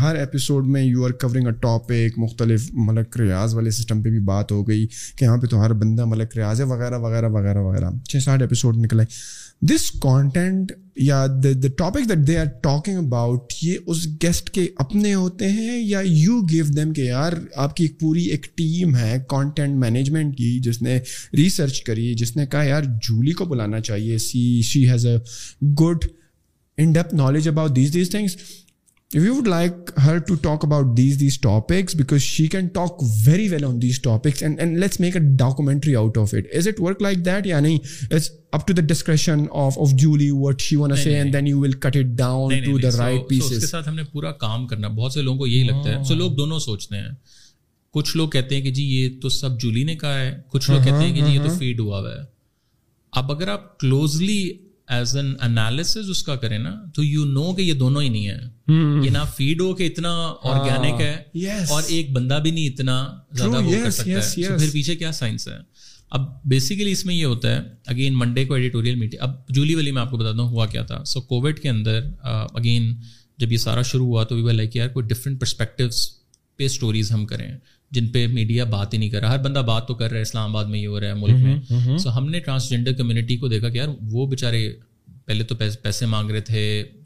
ہر 0.00 0.16
ایپیسوڈ 0.16 0.66
میں 0.66 0.82
یو 0.84 1.00
آر 1.04 1.10
ٹاپک 1.60 2.10
مختلف 2.18 2.68
ملک 2.72 3.16
ریاض 3.20 3.54
والے 3.54 3.70
سسٹم 3.70 4.02
پہ 4.02 4.10
بھی 4.10 4.20
بات 4.24 4.52
ہو 4.52 4.66
گئی 4.68 4.86
کہ 5.18 5.24
یہاں 5.24 5.36
پہ 5.42 5.46
تو 5.46 5.60
ہر 5.64 5.72
بندہ 5.80 6.04
ملک 6.04 6.36
ریاض 6.36 6.60
ہے 6.60 6.66
وغیرہ 6.66 6.98
وغیرہ 6.98 7.28
وغیرہ 7.30 7.60
وغیرہ 7.62 7.90
چھ 8.10 8.28
ایپیسوڈ 8.42 8.76
نکلے 8.84 9.02
دس 9.70 9.90
کانٹینٹ 10.00 10.72
یا 11.00 11.24
the 11.42 11.48
the 11.62 11.68
topic 11.78 12.08
that 12.08 12.26
they 12.26 12.36
are 12.38 12.46
talking 12.62 12.96
about 12.98 13.52
یہ 13.62 13.76
اس 13.86 14.06
گیسٹ 14.22 14.48
کے 14.54 14.66
اپنے 14.84 15.12
ہوتے 15.14 15.48
ہیں 15.48 15.78
یا 15.78 16.00
یو 16.04 16.40
گیو 16.50 16.64
دیم 16.76 16.92
کہ 16.92 17.00
یار 17.00 17.32
آپ 17.64 17.76
کی 17.76 17.84
ایک 17.84 17.98
پوری 18.00 18.24
ایک 18.30 18.46
ٹیم 18.56 18.96
ہے 18.96 19.16
کانٹینٹ 19.28 19.76
مینجمنٹ 19.84 20.36
کی 20.38 20.58
جس 20.64 20.80
نے 20.82 20.98
ریسرچ 21.38 21.80
کری 21.84 22.12
جس 22.20 22.34
نے 22.36 22.46
کہا 22.46 22.62
یار 22.62 22.82
جولی 23.08 23.32
کو 23.32 23.44
بلانا 23.54 23.80
چاہیے 23.90 24.18
see 24.26 24.60
she 24.70 24.88
has 24.90 25.06
a 25.06 25.16
good 25.82 26.04
in 26.82 26.92
depth 26.92 27.14
knowledge 27.14 27.48
about 27.48 27.76
these 27.76 27.92
these 27.94 28.10
things 28.10 28.36
سے 29.12 29.24
لوگوں 29.46 30.78
کو 45.38 45.46
یہی 45.46 45.64
لگتا 45.64 45.90
ہے 45.90 46.02
سو 46.04 46.14
لوگ 46.14 46.30
دونوں 46.32 46.58
سوچتے 46.58 46.96
ہیں 46.96 47.08
کچھ 47.90 48.16
لوگ 48.16 48.28
کہتے 48.28 48.54
ہیں 48.54 48.62
کہ 48.62 48.70
جی 48.76 48.82
یہ 48.82 49.08
تو 49.22 49.28
سب 49.28 49.60
جولی 49.60 49.84
نے 49.84 49.94
کہا 49.96 50.18
ہے 50.20 50.32
کچھ 50.50 50.70
لوگ 50.70 50.80
کہتے 50.84 51.04
ہیں 51.04 51.14
کہ 51.14 51.20
جی 51.20 51.34
یہ 51.34 51.42
تو 51.46 51.54
فیڈ 51.58 51.80
ہوا 51.80 52.00
ہے 52.10 52.20
اب 53.20 53.32
اگر 53.32 53.48
آپ 53.52 53.78
کلوزلی 53.80 54.42
ایز 54.94 55.14
این 55.16 55.32
انالیس 55.42 55.96
اس 55.96 56.22
کا 56.22 56.36
کرے 56.36 56.56
نا 56.58 56.74
تو 56.94 57.04
یو 57.04 57.24
نو 57.24 57.54
کہ 57.56 57.62
یہ 57.62 57.72
دونوں 57.82 58.02
ہی 58.02 58.08
نہیں 58.08 58.26
ہے 58.28 59.04
یہ 59.04 59.10
نہ 59.10 59.18
فیڈ 59.36 59.60
ہو 59.60 59.72
کہ 59.74 59.86
اتنا 59.86 60.08
آرگینک 60.52 61.00
ہے 61.00 61.56
اور 61.74 61.82
ایک 61.88 62.10
بندہ 62.12 62.38
بھی 62.42 62.50
نہیں 62.50 62.66
اتنا 62.68 62.96
زیادہ 63.36 63.62
وہ 63.64 63.72
کر 63.82 63.90
سکتا 63.90 64.26
ہے 64.40 64.56
پھر 64.58 64.70
پیچھے 64.72 64.96
کیا 64.96 65.12
سائنس 65.20 65.48
ہے 65.48 65.56
اب 66.16 66.22
بیسیکلی 66.48 66.90
اس 66.92 67.04
میں 67.06 67.14
یہ 67.14 67.24
ہوتا 67.24 67.54
ہے 67.56 67.60
اگین 67.92 68.16
منڈے 68.18 68.44
کو 68.44 68.54
ایڈیٹوریل 68.54 68.94
میٹنگ 68.98 69.20
اب 69.28 69.48
جولی 69.54 69.74
ولی 69.74 69.90
میں 69.90 70.02
آپ 70.02 70.10
کو 70.10 70.16
بتاتا 70.16 70.40
ہوں 70.42 70.48
ہوا 70.50 70.66
کیا 70.74 70.82
تھا 70.86 71.02
سو 71.12 71.20
کووڈ 71.20 71.60
کے 71.60 71.68
اندر 71.68 72.00
اگین 72.22 72.92
جب 73.38 73.52
یہ 73.52 73.58
سارا 73.58 73.82
شروع 73.92 74.06
ہوا 74.06 74.24
تو 74.24 74.36
وی 74.36 74.42
ویل 74.42 74.56
لائک 74.56 74.76
یار 74.76 74.88
کوئی 74.92 75.06
ڈفرنٹ 75.14 75.40
پرسپیکٹیوس 75.40 76.06
پہ 76.56 76.64
اسٹوریز 76.64 77.12
ہم 77.12 77.24
کریں 77.26 77.50
جن 77.94 78.06
پہ 78.12 78.26
میڈیا 78.32 78.64
بات 78.64 78.94
ہی 78.94 78.98
نہیں 78.98 79.08
کر 79.10 79.20
رہا 79.20 79.30
ہر 79.32 79.38
بندہ 79.42 79.58
بات 79.66 79.86
تو 79.88 79.94
کر 79.94 80.08
رہا 80.10 80.16
ہے 80.16 80.22
اسلام 80.22 80.50
آباد 80.50 80.70
میں 80.74 80.78
یہ 80.78 80.86
ہو 80.86 81.00
رہا 81.00 81.08
ہے 81.08 81.14
ملک 81.22 81.42
میں 81.86 81.96
سو 82.02 82.16
ہم 82.16 82.28
نے 82.30 82.40
ٹرانسجینڈر 82.40 82.92
کمیونٹی 82.98 83.36
کو 83.38 83.48
دیکھا 83.48 83.68
کہ 83.70 83.78
یار 83.78 83.88
وہ 84.12 84.26
بےچارے 84.26 84.68
پہلے 85.26 85.44
تو 85.50 85.54
پیسے 85.82 86.06
مانگ 86.12 86.30
رہے 86.30 86.40
تھے 86.52 86.62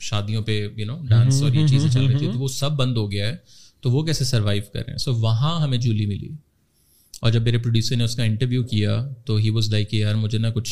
شادیوں 0.09 0.43
پہ 0.43 0.61
یو 0.77 0.87
نو 0.87 0.99
ڈانس 1.09 1.43
اور 1.43 1.55
یہ 1.55 1.67
چیزیں 1.71 1.89
چل 1.91 2.05
رہی 2.07 2.19
تھی 2.19 2.27
تو 2.33 2.39
وہ 2.39 2.49
سب 2.59 2.77
بند 2.83 2.97
ہو 2.97 3.11
گیا 3.13 3.29
ہے 3.29 3.37
تو 3.83 3.91
وہ 3.91 4.03
کیسے 4.03 4.25
سروائیو 4.25 4.63
کر 4.73 4.79
رہے 4.85 4.91
ہیں 4.91 4.99
سو 4.99 5.15
وہاں 5.25 5.61
ہمیں 5.63 5.79
جولی 5.79 6.07
ملی 6.07 6.29
اور 7.21 7.33
جب 7.33 7.43
میرے 7.43 7.59
پروڈیوسر 7.65 7.97
نے 7.97 8.05
اس 8.05 8.15
کا 8.17 8.23
انٹرویو 8.23 8.63
کیا 8.71 9.03
تو 9.27 9.37
ہی 9.45 9.51
واز 9.59 9.71
لائک 9.73 9.91
کہ 9.91 9.97
یار 9.97 10.15
مجھے 10.15 10.39
نا 10.39 10.51
کچھ 10.55 10.71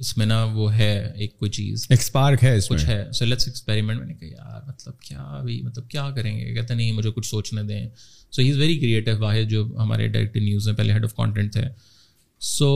اس 0.00 0.16
میں 0.16 0.26
نا 0.26 0.42
وہ 0.54 0.72
ہے 0.74 0.90
ایک 1.16 1.36
کوئی 1.38 1.50
چیز 1.50 1.84
ایکسپارک 1.90 2.42
ہے 2.44 2.56
کچھ 2.68 2.84
ہے 2.86 3.04
سو 3.18 3.24
لیٹس 3.24 3.46
ایکسپیریمنٹ 3.48 3.98
میں 4.00 4.06
نے 4.06 4.14
کہا 4.20 4.26
یار 4.32 4.60
مطلب 4.68 4.98
کیا 5.00 5.40
بھی 5.44 5.60
مطلب 5.62 5.88
کیا 5.90 6.08
کریں 6.16 6.36
گے 6.38 6.54
کہتے 6.54 6.74
نہیں 6.74 6.92
مجھے 6.92 7.10
کچھ 7.14 7.26
سوچنے 7.28 7.62
دیں 7.68 7.86
so 8.34 8.42
he 8.42 8.50
is 8.50 8.56
very 8.58 8.78
creative 8.78 9.12
Wahid 9.22 9.50
جو 9.50 9.62
ہمارے 9.78 10.06
ڈائریکٹر 10.12 10.40
نیوز 10.40 10.66
میں 10.68 10.74
پہلے 10.76 10.92
ہیڈ 10.92 11.04
آف 11.04 11.12
کانٹینٹ 11.16 11.52
تھے 11.52 11.62
سو 12.46 12.68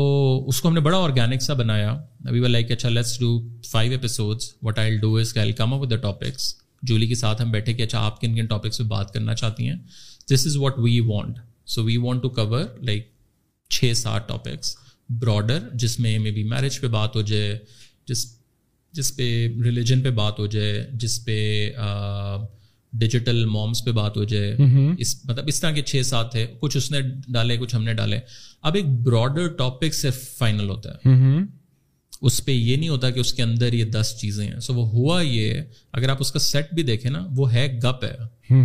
اس 0.48 0.60
کو 0.60 0.68
ہم 0.68 0.74
نے 0.74 0.80
بڑا 0.80 0.98
آرگینک 1.05 1.43
سا 1.43 1.55
بنایا 1.60 1.90
ابھی 2.26 2.40
وہ 2.40 2.48
لائک 2.48 2.70
اچھا 2.72 2.89
let's 2.89 3.18
do 3.20 3.32
do 3.39 3.60
five 3.68 3.93
episodes 3.93 4.52
what 4.66 4.78
I 4.78 4.97
is 5.20 5.32
come 5.56 5.72
up 5.74 5.89
the 5.90 5.97
topics 6.05 6.55
Julie 6.89 7.06
کے 7.06 7.14
ساتھ 7.24 7.43
ہم 7.43 7.51
بیٹھے 7.51 7.72
کہ 7.74 7.82
اچھا 7.82 8.05
آپ 8.06 8.20
کن 8.20 8.36
کن 8.36 8.47
ٹاپکس 8.52 8.78
پہ 8.78 8.85
بات 8.93 9.12
کرنا 9.14 9.35
چاہتی 9.40 9.68
ہیں 9.68 9.76
this 10.32 10.47
is 10.47 10.56
what 10.56 10.78
we 10.82 10.98
want 11.09 11.39
so 11.74 11.85
we 11.85 11.97
want 12.05 12.22
to 12.22 12.28
cover 12.39 12.60
like 12.90 13.09
چھ 13.78 13.93
سات 13.98 14.28
ٹاپکس 14.28 14.76
براڈر 15.22 15.68
جس 15.85 15.98
میں 16.01 16.18
مے 16.26 16.30
بی 16.39 16.44
میرج 16.55 16.80
پہ 16.80 16.86
بات 16.98 17.16
ہو 17.16 17.22
جائے 17.32 17.59
جس 18.09 18.26
جس 18.98 19.14
پہ 19.16 19.28
ریلیجن 19.64 20.02
پہ 20.02 20.10
بات 20.22 20.39
ہو 20.39 20.47
جائے 20.55 20.85
جس 21.02 21.24
پہ 21.24 21.39
ڈیجیٹل 23.01 23.44
مومس 23.47 23.85
پہ 23.85 23.90
بات 23.93 24.16
ہو 24.16 24.24
جائے 24.24 24.55
اس 24.98 25.15
مطلب 25.28 25.44
اس 25.48 25.60
طرح 25.60 25.73
کے 25.73 25.82
چھ 25.86 26.02
سات 26.06 26.35
ہے 26.36 26.47
کچھ 26.60 26.77
اس 26.77 26.90
نے 26.90 26.98
ڈالے 27.32 27.56
کچھ 27.60 27.74
ہم 27.77 27.82
نے 27.85 27.94
ڈالے 27.94 28.19
اب 28.62 28.74
ایک 28.77 28.86
براڈر 29.05 29.47
ٹاپک 29.59 29.94
سے 29.94 30.10
فائنل 30.10 30.69
ہوتا 30.70 30.93
ہے 31.05 31.16
اس 32.27 32.44
پہ 32.44 32.52
یہ 32.52 32.77
نہیں 32.77 32.89
ہوتا 32.89 33.09
کہ 33.10 33.20
اس 33.20 33.32
کے 33.35 33.43
اندر 33.43 33.73
یہ 33.73 33.85
دس 33.94 34.12
چیزیں 34.20 34.47
ہیں 34.47 34.60
سو 34.60 34.74
وہ 34.74 34.86
ہوا 34.93 35.20
یہ 35.23 35.60
اگر 35.93 36.09
آپ 36.10 36.16
اس 36.20 36.32
کا 36.32 36.39
سیٹ 36.39 36.73
بھی 36.74 36.82
دیکھیں 36.82 37.10
نا 37.10 37.27
وہ 37.36 37.52
ہے 37.52 37.66
گپ 37.85 38.05
ہے 38.05 38.56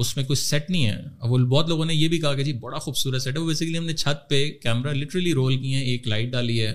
اس 0.00 0.14
میں 0.16 0.24
کوئی 0.24 0.36
سیٹ 0.36 0.68
نہیں 0.70 0.86
ہے 0.86 1.02
وہ 1.28 1.38
بہت 1.38 1.68
لوگوں 1.68 1.84
نے 1.84 1.94
یہ 1.94 2.08
بھی 2.08 2.18
کہا 2.20 2.34
کہ 2.34 2.44
جی 2.44 2.52
بڑا 2.66 2.78
خوبصورت 2.78 3.22
سیٹ 3.22 3.36
ہے 3.36 3.40
وہ 3.40 3.46
بیسیکلی 3.48 3.78
ہم 3.78 3.84
نے 3.86 3.92
چھت 4.02 4.28
پہ 4.30 4.44
کیمرا 4.62 4.92
لٹرلی 4.92 5.32
رول 5.34 5.56
کی 5.62 5.74
ہے 5.74 5.80
ایک 5.90 6.08
لائٹ 6.08 6.30
ڈالی 6.32 6.60
ہے 6.64 6.70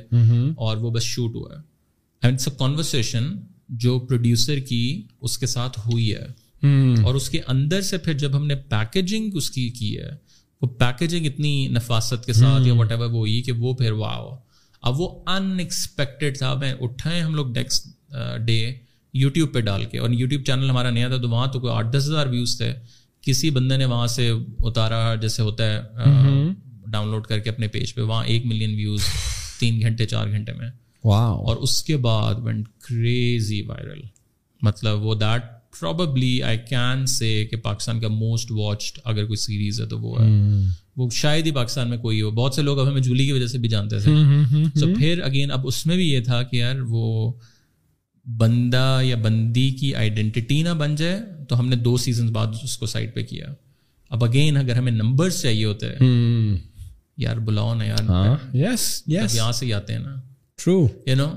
اور 0.58 0.78
وہ 0.78 0.92
بس 0.92 1.04
شوٹ 1.14 1.36
ہوا 1.36 1.56
ہے 1.58 2.36
کانورسن 2.60 3.32
جو 3.84 3.98
پروڈیوسر 4.08 4.60
کی 4.70 4.84
اس 5.22 5.38
کے 5.38 5.46
ساتھ 5.48 5.80
ہوئی 5.88 6.14
ہے 6.16 6.26
Hmm. 6.64 7.04
اور 7.06 7.16
اس 7.16 7.30
کے 7.30 7.40
اندر 7.48 7.82
سے 7.90 7.98
پھر 8.06 8.14
جب 8.18 8.36
ہم 8.38 8.46
نے 8.48 8.56
پیکجنگ 8.72 9.36
اس 9.38 9.50
کی 9.52 9.70
کی 9.80 9.98
ہے 9.98 10.10
وہ 10.62 10.68
پیکجنگ 10.80 11.26
اتنی 11.26 11.52
نفاست 11.72 12.26
کے 12.26 12.34
ساتھ 12.34 12.68
یا 12.68 12.74
وٹ 12.74 12.92
ایور 12.92 13.06
وہ 13.06 13.12
وہ 13.12 13.18
ہوئی 13.18 13.42
کہ 13.46 13.54
پھر 13.78 13.92
اب 14.88 15.00
وہ 15.02 15.10
ان 15.36 15.60
ایکسپیکٹڈ 15.60 16.38
تھا 16.38 16.54
میں 16.60 16.74
اٹھائے 16.86 17.22
ہم 17.22 17.34
لوگ 17.36 17.50
نیکسٹ 17.58 17.86
ڈے 18.46 18.58
یوٹیوب 19.22 19.54
پہ 19.54 19.60
ڈال 19.68 19.84
کے 19.92 19.98
اور 20.00 20.10
یوٹیوب 20.10 20.44
چینل 20.46 20.70
ہمارا 20.70 20.90
نیا 20.90 21.08
تھا 21.08 21.18
تو 21.22 21.30
وہاں 21.30 21.48
تو 21.54 21.60
کوئی 21.60 21.74
آٹھ 21.74 21.88
دس 21.96 22.04
ہزار 22.08 22.28
ویوز 22.28 22.58
تھے 22.58 22.72
کسی 23.28 23.50
بندے 23.58 23.78
نے 23.78 23.86
وہاں 23.94 24.08
سے 24.16 24.30
اتارا 24.70 25.04
جیسے 25.22 25.42
ہوتا 25.42 25.70
ہے 25.74 25.82
ڈاؤن 26.92 27.08
لوڈ 27.12 27.20
hmm. 27.22 27.28
کر 27.30 27.40
کے 27.40 27.50
اپنے 27.50 27.68
پیج 27.76 27.94
پہ 27.96 28.02
وہاں 28.02 28.26
ایک 28.26 28.46
ملین 28.46 28.76
ویوز 28.76 29.04
تین 29.60 29.82
گھنٹے 29.82 30.06
چار 30.14 30.28
گھنٹے 30.28 30.54
میں 30.60 30.68
اور 31.16 31.56
اس 31.64 31.82
کے 31.84 31.98
بعد 32.10 32.36
وائرل 32.90 34.02
مطلب 34.68 35.04
وہ 35.06 35.16
that 35.16 35.54
probably 35.82 36.42
I 36.44 36.58
can 36.70 37.06
say 37.18 37.30
کہ 37.52 37.56
پاکستان 37.64 38.00
کا 38.00 38.08
موسٹ 38.08 38.52
واچڈ 38.58 39.00
اگر 39.04 39.26
کوئی 39.26 39.38
سیریز 39.38 39.80
ہے 39.82 39.86
تو 39.94 40.00
وہ 40.00 40.20
ہے 40.22 40.28
وہ 40.98 41.10
شاید 41.14 41.46
ہی 41.46 41.52
پاکستان 41.52 41.90
میں 41.90 41.98
کوئی 41.98 42.22
ہو 42.22 42.32
بہت 42.32 42.54
سے 42.56 42.62
لوگ 42.62 42.80
اب 42.80 42.88
ہمیں 42.90 43.02
جولی 43.02 43.26
کی 43.26 43.32
وجہ 43.32 43.48
سے 43.54 43.58
بھی 43.64 43.70
جانتے 43.70 44.00
تھے 44.04 44.12
تو 44.80 44.88
پھر 44.98 45.22
اگین 45.26 45.52
اب 45.52 45.68
اس 45.68 45.86
میں 45.86 45.96
بھی 45.96 46.10
یہ 46.12 46.20
تھا 46.24 46.42
کہ 46.44 46.56
یار 46.58 46.80
وہ 46.90 47.32
بندہ 48.38 49.00
یا 49.04 49.16
بندی 49.24 49.70
کی 49.80 49.94
آئیڈینٹی 49.96 50.62
نہ 50.64 50.74
بن 50.78 50.96
جائے 51.02 51.20
تو 51.50 51.60
ہم 51.60 51.68
نے 51.70 51.76
دو 51.88 51.96
سیزن 52.06 52.32
بعد 52.34 52.56
اس 52.64 52.78
کو 52.78 52.86
سائڈ 52.94 53.14
پہ 53.16 53.24
کیا 53.24 53.54
اب 54.16 54.24
اگین 54.24 54.58
اگر 54.58 54.76
ہمیں 54.78 54.92
نمبر 54.92 55.30
چاہیے 55.30 55.66
ہوتے 55.66 55.88
یار 57.24 57.38
بلاؤ 57.48 57.74
نا 57.76 57.84
یار 57.86 58.10
ہاں۔ 58.10 58.36
یہاں 58.54 59.52
سے 59.52 59.66
ہی 59.66 59.74
آتے 59.74 59.94
ہیں 59.94 60.00
نا 60.00 60.16
true 60.64 60.88
you 61.08 61.16
know 61.16 61.32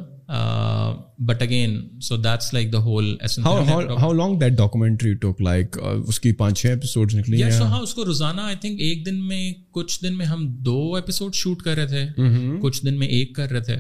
but 1.27 1.43
again 1.43 1.77
so 2.07 2.17
that's 2.17 2.53
like 2.55 2.73
the 2.73 2.79
whole 2.85 3.15
how 3.45 4.13
long 4.13 4.39
that 4.39 4.53
documentary 4.57 5.13
took 5.21 5.41
like 5.43 5.79
اس 5.83 6.19
کی 6.21 6.33
پانچ 6.41 6.59
چھ 6.61 6.67
ایپیسوڈ 6.69 7.15
نکلی 7.15 7.43
ہیں 7.43 7.51
ہاں 7.51 7.81
اس 7.83 7.95
کو 7.95 8.05
روزانہ 8.05 8.41
آئی 8.41 8.57
تھنک 8.61 8.81
ایک 8.81 9.07
دن 9.07 9.23
میں 9.29 9.51
کچھ 9.75 10.03
دن 10.03 10.17
میں 10.17 10.27
ہم 10.27 10.47
دو 10.65 10.81
ایپیسوڈ 10.95 11.35
شوٹ 11.35 11.63
کر 11.63 11.77
رہے 11.77 11.87
تھے 11.87 12.49
کچھ 12.63 12.85
دن 12.87 12.99
میں 12.99 13.07
ایک 13.17 13.35
کر 13.37 13.51
رہے 13.53 13.61
تھے 13.65 13.77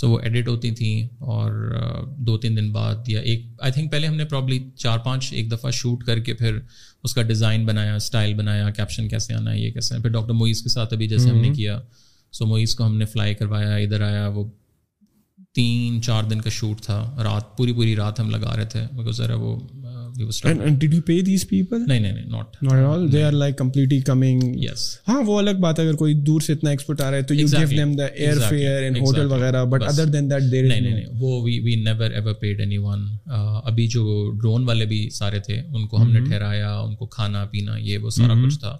سو 0.00 0.10
وہ 0.10 0.18
ایڈٹ 0.20 0.48
ہوتی 0.48 0.70
تھیں 0.74 1.08
اور 1.30 1.52
دو 2.26 2.36
تین 2.38 2.56
دن 2.56 2.70
بعد 2.72 3.08
یا 3.08 3.20
ایک 3.20 3.44
آئی 3.62 3.72
تھنک 3.72 3.90
پہلے 3.92 4.06
ہم 4.06 4.14
نے 4.16 4.24
پرابلی 4.24 4.58
چار 4.76 4.98
پانچ 5.04 5.32
ایک 5.32 5.50
دفعہ 5.52 5.70
شوٹ 5.80 6.04
کر 6.04 6.18
کے 6.28 6.34
پھر 6.40 6.58
اس 7.04 7.14
کا 7.14 7.22
ڈیزائن 7.30 7.66
بنایا 7.66 7.94
اسٹائل 7.96 8.34
بنایا 8.34 8.70
کیپشن 8.76 9.08
کیسے 9.08 9.34
آنا 9.34 9.52
ہے 9.52 9.58
یہ 9.60 9.70
کیسے 9.72 9.98
پھر 10.02 10.10
ڈاکٹر 10.10 10.32
موئیز 10.40 10.62
کے 10.62 10.68
ساتھ 10.68 10.94
ابھی 10.94 11.08
جیسے 11.08 11.28
ہم 11.30 11.40
نے 11.40 11.50
کیا 11.56 11.78
سو 12.38 12.46
موئیز 12.46 12.74
کو 12.74 12.86
ہم 12.86 12.96
نے 12.98 13.04
فلائی 13.12 13.34
کروایا 13.34 13.74
ادھر 13.76 14.00
آیا 14.08 14.26
وہ 14.34 14.44
تین 15.54 16.00
چار 16.02 16.22
دن 16.30 16.40
کا 16.40 16.50
شوٹ 16.50 16.80
تھا 16.82 16.98
رات 17.24 17.60
ابھی 17.60 18.46
جو 33.86 34.30
ڈرون 34.40 34.64
والے 34.68 34.86
بھی 34.86 35.08
سارے 35.10 35.40
تھے 35.40 35.60
ان 35.72 35.86
کو 35.86 36.02
ہم 36.02 36.10
نے 36.12 36.20
mm-hmm. 36.20 37.06
کھانا 37.10 37.44
پینا 37.50 37.76
یہ 37.76 37.98
وہ 37.98 38.10
سارا 38.10 38.32
mm-hmm. 38.32 38.48
کچھ 38.48 38.58
تھا 38.60 38.76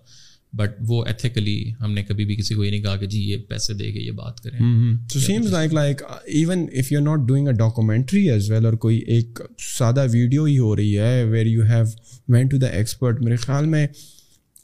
بٹ 0.57 0.71
وہ 0.89 1.03
ایتھیکلی 1.07 1.59
ہم 1.81 1.93
نے 1.93 2.03
کبھی 2.05 2.25
بھی 2.27 2.35
کسی 2.37 2.55
کو 2.55 2.65
یہ 2.65 2.71
نہیں 2.71 2.83
کہا 2.83 2.97
کہ 2.99 3.07
جی 3.13 3.19
یہ 3.31 3.37
پیسے 3.49 3.75
دے 3.75 3.91
کے 3.93 4.01
یہ 4.01 4.11
بات 4.17 4.41
کریں 4.45 4.59
seems 5.27 5.53
like 5.53 5.75
like 5.75 6.03
even 6.41 6.67
if 6.79 6.91
you 6.93 6.99
are 6.99 7.05
not 7.05 7.27
doing 7.29 7.49
a 7.49 7.53
documentary 7.63 8.29
as 8.31 8.51
well 8.51 8.67
اور 8.67 8.73
کوئی 8.87 8.99
ایک 9.17 9.41
سادہ 9.77 10.07
ویڈیو 10.13 10.45
ہی 10.45 10.59
ہو 10.59 10.75
رہی 10.77 10.99
ہے 10.99 11.25
where 11.31 11.47
you 11.47 11.65
have 11.71 11.85
went 12.35 12.49
to 12.49 12.57
the 12.63 12.67
expert 12.81 13.21
میرے 13.25 13.37
خیال 13.47 13.67
میں 13.77 13.87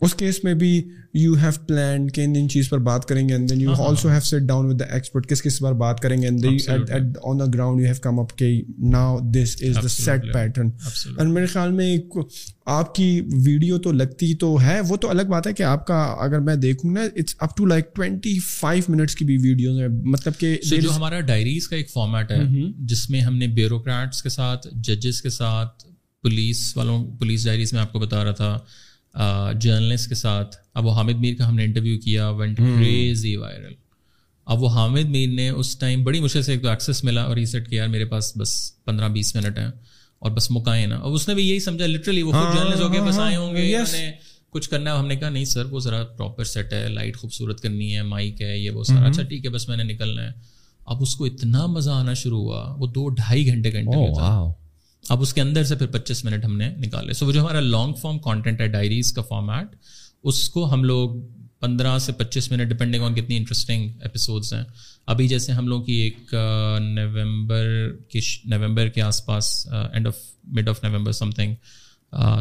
اس 0.05 0.15
کیس 0.15 0.43
میں 0.45 0.55
بھی 0.55 0.73
یو 1.19 1.35
ہیو 1.43 1.51
پلان 1.67 2.09
کہ 2.15 2.25
ان 2.25 2.33
ان 2.37 2.49
چیز 2.49 2.69
پر 2.71 2.79
بات 2.89 3.05
کریں 3.09 3.29
گے 3.29 3.33
and 3.35 3.51
then 3.51 3.61
you 3.61 3.73
also 3.87 4.09
have 4.11 4.21
sat 4.25 4.43
down 4.49 4.67
with 4.71 4.79
the 4.81 4.85
expert 4.95 5.27
کس 5.31 5.43
کس 5.43 5.59
پر 5.63 5.73
بات 5.83 6.01
کریں 6.01 6.17
گے 6.23 6.27
and 6.27 6.45
at 6.45 7.19
on 7.31 7.39
the 7.41 7.45
ground 7.55 7.81
you 7.81 7.87
have 7.87 7.95
come 8.03 8.21
up 8.21 8.37
کہ 8.39 8.51
now 8.93 9.19
this 9.35 9.57
is 9.69 9.83
the 9.83 9.89
set 9.95 10.33
pattern 10.35 10.71
and 11.19 11.33
میرے 11.33 11.47
خیال 11.55 11.73
میں 11.81 11.87
ایک 11.95 12.17
آپ 12.77 12.95
کی 12.95 13.11
ویڈیو 13.45 13.79
تو 13.89 13.93
لگتی 13.99 14.33
تو 14.43 14.55
ہے 14.63 14.79
وہ 14.89 14.97
تو 15.05 15.11
الگ 15.11 15.31
بات 15.35 15.47
ہے 15.47 15.53
کہ 15.59 15.63
آپ 15.73 15.87
کا 15.87 16.03
اگر 16.27 16.41
میں 16.49 16.57
دیکھوں 16.69 16.91
نا 16.93 17.03
it's 17.15 17.35
up 17.47 17.57
to 17.57 17.67
like 17.67 17.95
twenty 17.97 18.39
five 18.47 18.93
minutes 18.97 19.15
کی 19.17 19.25
بھی 19.25 19.37
ویڈیوز 19.49 19.81
ہیں 19.81 19.89
مطلب 20.17 20.39
کہ 20.41 20.57
جو 20.81 20.95
ہمارا 20.97 21.21
ڈائریز 21.33 21.69
کا 21.69 21.77
ایک 21.77 21.91
فارمیٹ 21.91 22.33
ہے 22.33 22.43
جس 22.95 23.09
میں 23.11 23.21
ہم 23.29 23.37
نے 23.39 23.47
بیوروکریٹس 23.61 24.23
کے 24.23 24.29
ساتھ 24.39 24.69
ججز 24.89 25.23
کے 25.23 25.31
ساتھ 25.39 25.87
پولیس 26.23 26.67
والوں 26.77 27.05
پولیس 27.19 27.45
ڈائریز 27.45 27.73
میں 27.73 27.81
آپ 27.81 27.93
کو 27.93 27.99
بتا 27.99 28.25
رہا 28.25 28.33
تھا 28.43 28.59
جرنلسٹ 29.61 30.09
کے 30.09 30.15
ساتھ 30.15 30.57
اب 30.75 30.87
وہ 30.87 30.95
حامد 30.95 31.15
میر 31.21 31.35
کا 31.39 31.49
ہم 31.49 31.55
نے 31.55 31.65
انٹرویو 31.65 31.99
کیا 32.05 32.29
وینٹ 32.41 32.57
کریزی 32.59 33.35
وائرل 33.37 33.73
اب 34.51 34.63
وہ 34.63 34.69
حامد 34.75 35.09
میر 35.15 35.29
نے 35.37 35.49
اس 35.49 35.77
ٹائم 35.79 36.05
بڑی 36.05 36.21
مشکل 36.21 36.43
سے 36.43 36.53
ایک 36.53 36.63
تو 36.63 36.69
ایکسیس 36.69 37.03
ملا 37.05 37.23
اور 37.23 37.35
ریسیٹ 37.37 37.69
کیا 37.69 37.77
یار 37.83 37.89
میرے 37.91 38.05
پاس 38.13 38.33
بس 38.41 38.53
پندرہ 38.85 39.09
بیس 39.15 39.35
منٹ 39.37 39.59
ہیں 39.59 39.71
اور 40.23 40.31
بس 40.37 40.51
مکائیں 40.51 40.87
نا 40.87 40.97
اور 40.97 41.13
اس 41.15 41.29
نے 41.29 41.35
بھی 41.35 41.49
یہی 41.49 41.59
سمجھا 41.61 41.87
لٹرلی 41.87 42.23
وہ 42.23 42.33
خود 42.33 42.55
جرنلسٹ 42.57 42.81
ہاں، 42.83 42.89
ہو 42.89 42.93
کے 42.95 43.01
بس 43.09 43.19
آئے 43.25 43.37
ہوں 43.37 43.55
گے 43.57 43.75
ہاں، 43.77 43.85
کچھ 44.53 44.69
کرنا 44.71 44.93
ہے 44.93 44.99
ہم 44.99 45.07
نے 45.07 45.17
کہا 45.17 45.29
نہیں 45.29 45.45
سر 45.45 45.65
وہ 45.71 45.81
ذرا 45.81 46.03
پراپر 46.17 46.45
سیٹ 46.53 46.73
ہے 46.73 46.87
لائٹ 46.89 47.17
خوبصورت 47.17 47.61
کرنی 47.63 47.95
ہے 47.95 48.03
مائک 48.15 48.41
ہے 48.43 48.57
یہ 48.59 48.71
وہ 48.79 48.85
سارا 48.85 49.07
اچھا 49.09 49.23
ٹھیک 49.23 49.45
ہے 49.45 49.51
بس 49.51 49.69
میں 49.69 49.77
نے 49.77 49.83
نکلنا 49.93 50.23
ہے 50.25 50.31
اب 50.91 51.03
اس 51.03 51.15
کو 51.17 51.25
اتنا 51.25 51.67
مزہ 51.77 51.91
آنا 51.91 52.15
شروع 52.23 52.41
ہوا 52.43 52.65
وہ 52.79 52.87
دو 52.95 53.09
ڈھائی 53.21 53.47
گھنٹے 53.53 53.71
کا 53.71 53.79
انٹرویو 53.79 54.15
تھا 54.15 54.33
اب 55.13 55.21
اس 55.23 55.33
کے 55.35 55.41
اندر 55.41 55.65
سے 55.65 55.77
پھر 55.77 55.87
پچیس 55.93 56.25
منٹ 56.25 56.45
ہم 56.45 56.57
نے 56.57 56.69
نکالے 56.79 57.13
سو 57.13 57.25
so, 57.25 57.29
وہ 57.31 57.35
جو 57.35 57.41
ہمارا 57.41 57.61
لانگ 57.61 57.95
فارم 58.01 58.19
کانٹینٹ 58.29 58.61
ہے 58.61 58.67
ڈائریز 58.69 59.13
کا 59.13 59.23
فارمیٹ 59.29 59.77
اس 60.29 60.49
کو 60.55 60.73
ہم 60.73 60.85
لوگ 60.85 61.21
پندرہ 61.61 61.99
سے 61.99 62.13
پچیس 62.19 62.51
منٹ 62.51 62.69
ڈپینڈنگ 62.73 63.03
آن 63.03 63.15
کتنی 63.15 63.37
انٹرسٹنگ 63.37 63.89
ایپیسوڈس 64.03 64.53
ہیں 64.55 64.63
ابھی 65.13 65.29
جیسے 65.29 65.53
ہم 65.53 65.69
لوگ 65.69 65.85
کی 65.85 65.93
ایک 66.03 66.35
نومبر 66.35 67.67
کی 68.13 68.21
نومبر 68.55 68.89
کے 68.95 69.03
آس 69.03 69.25
پاس 69.27 69.51
end 69.93 70.07
of 70.07 70.17
mid 70.57 70.69
of 70.69 70.83
November 70.85 71.13
something 71.39 71.55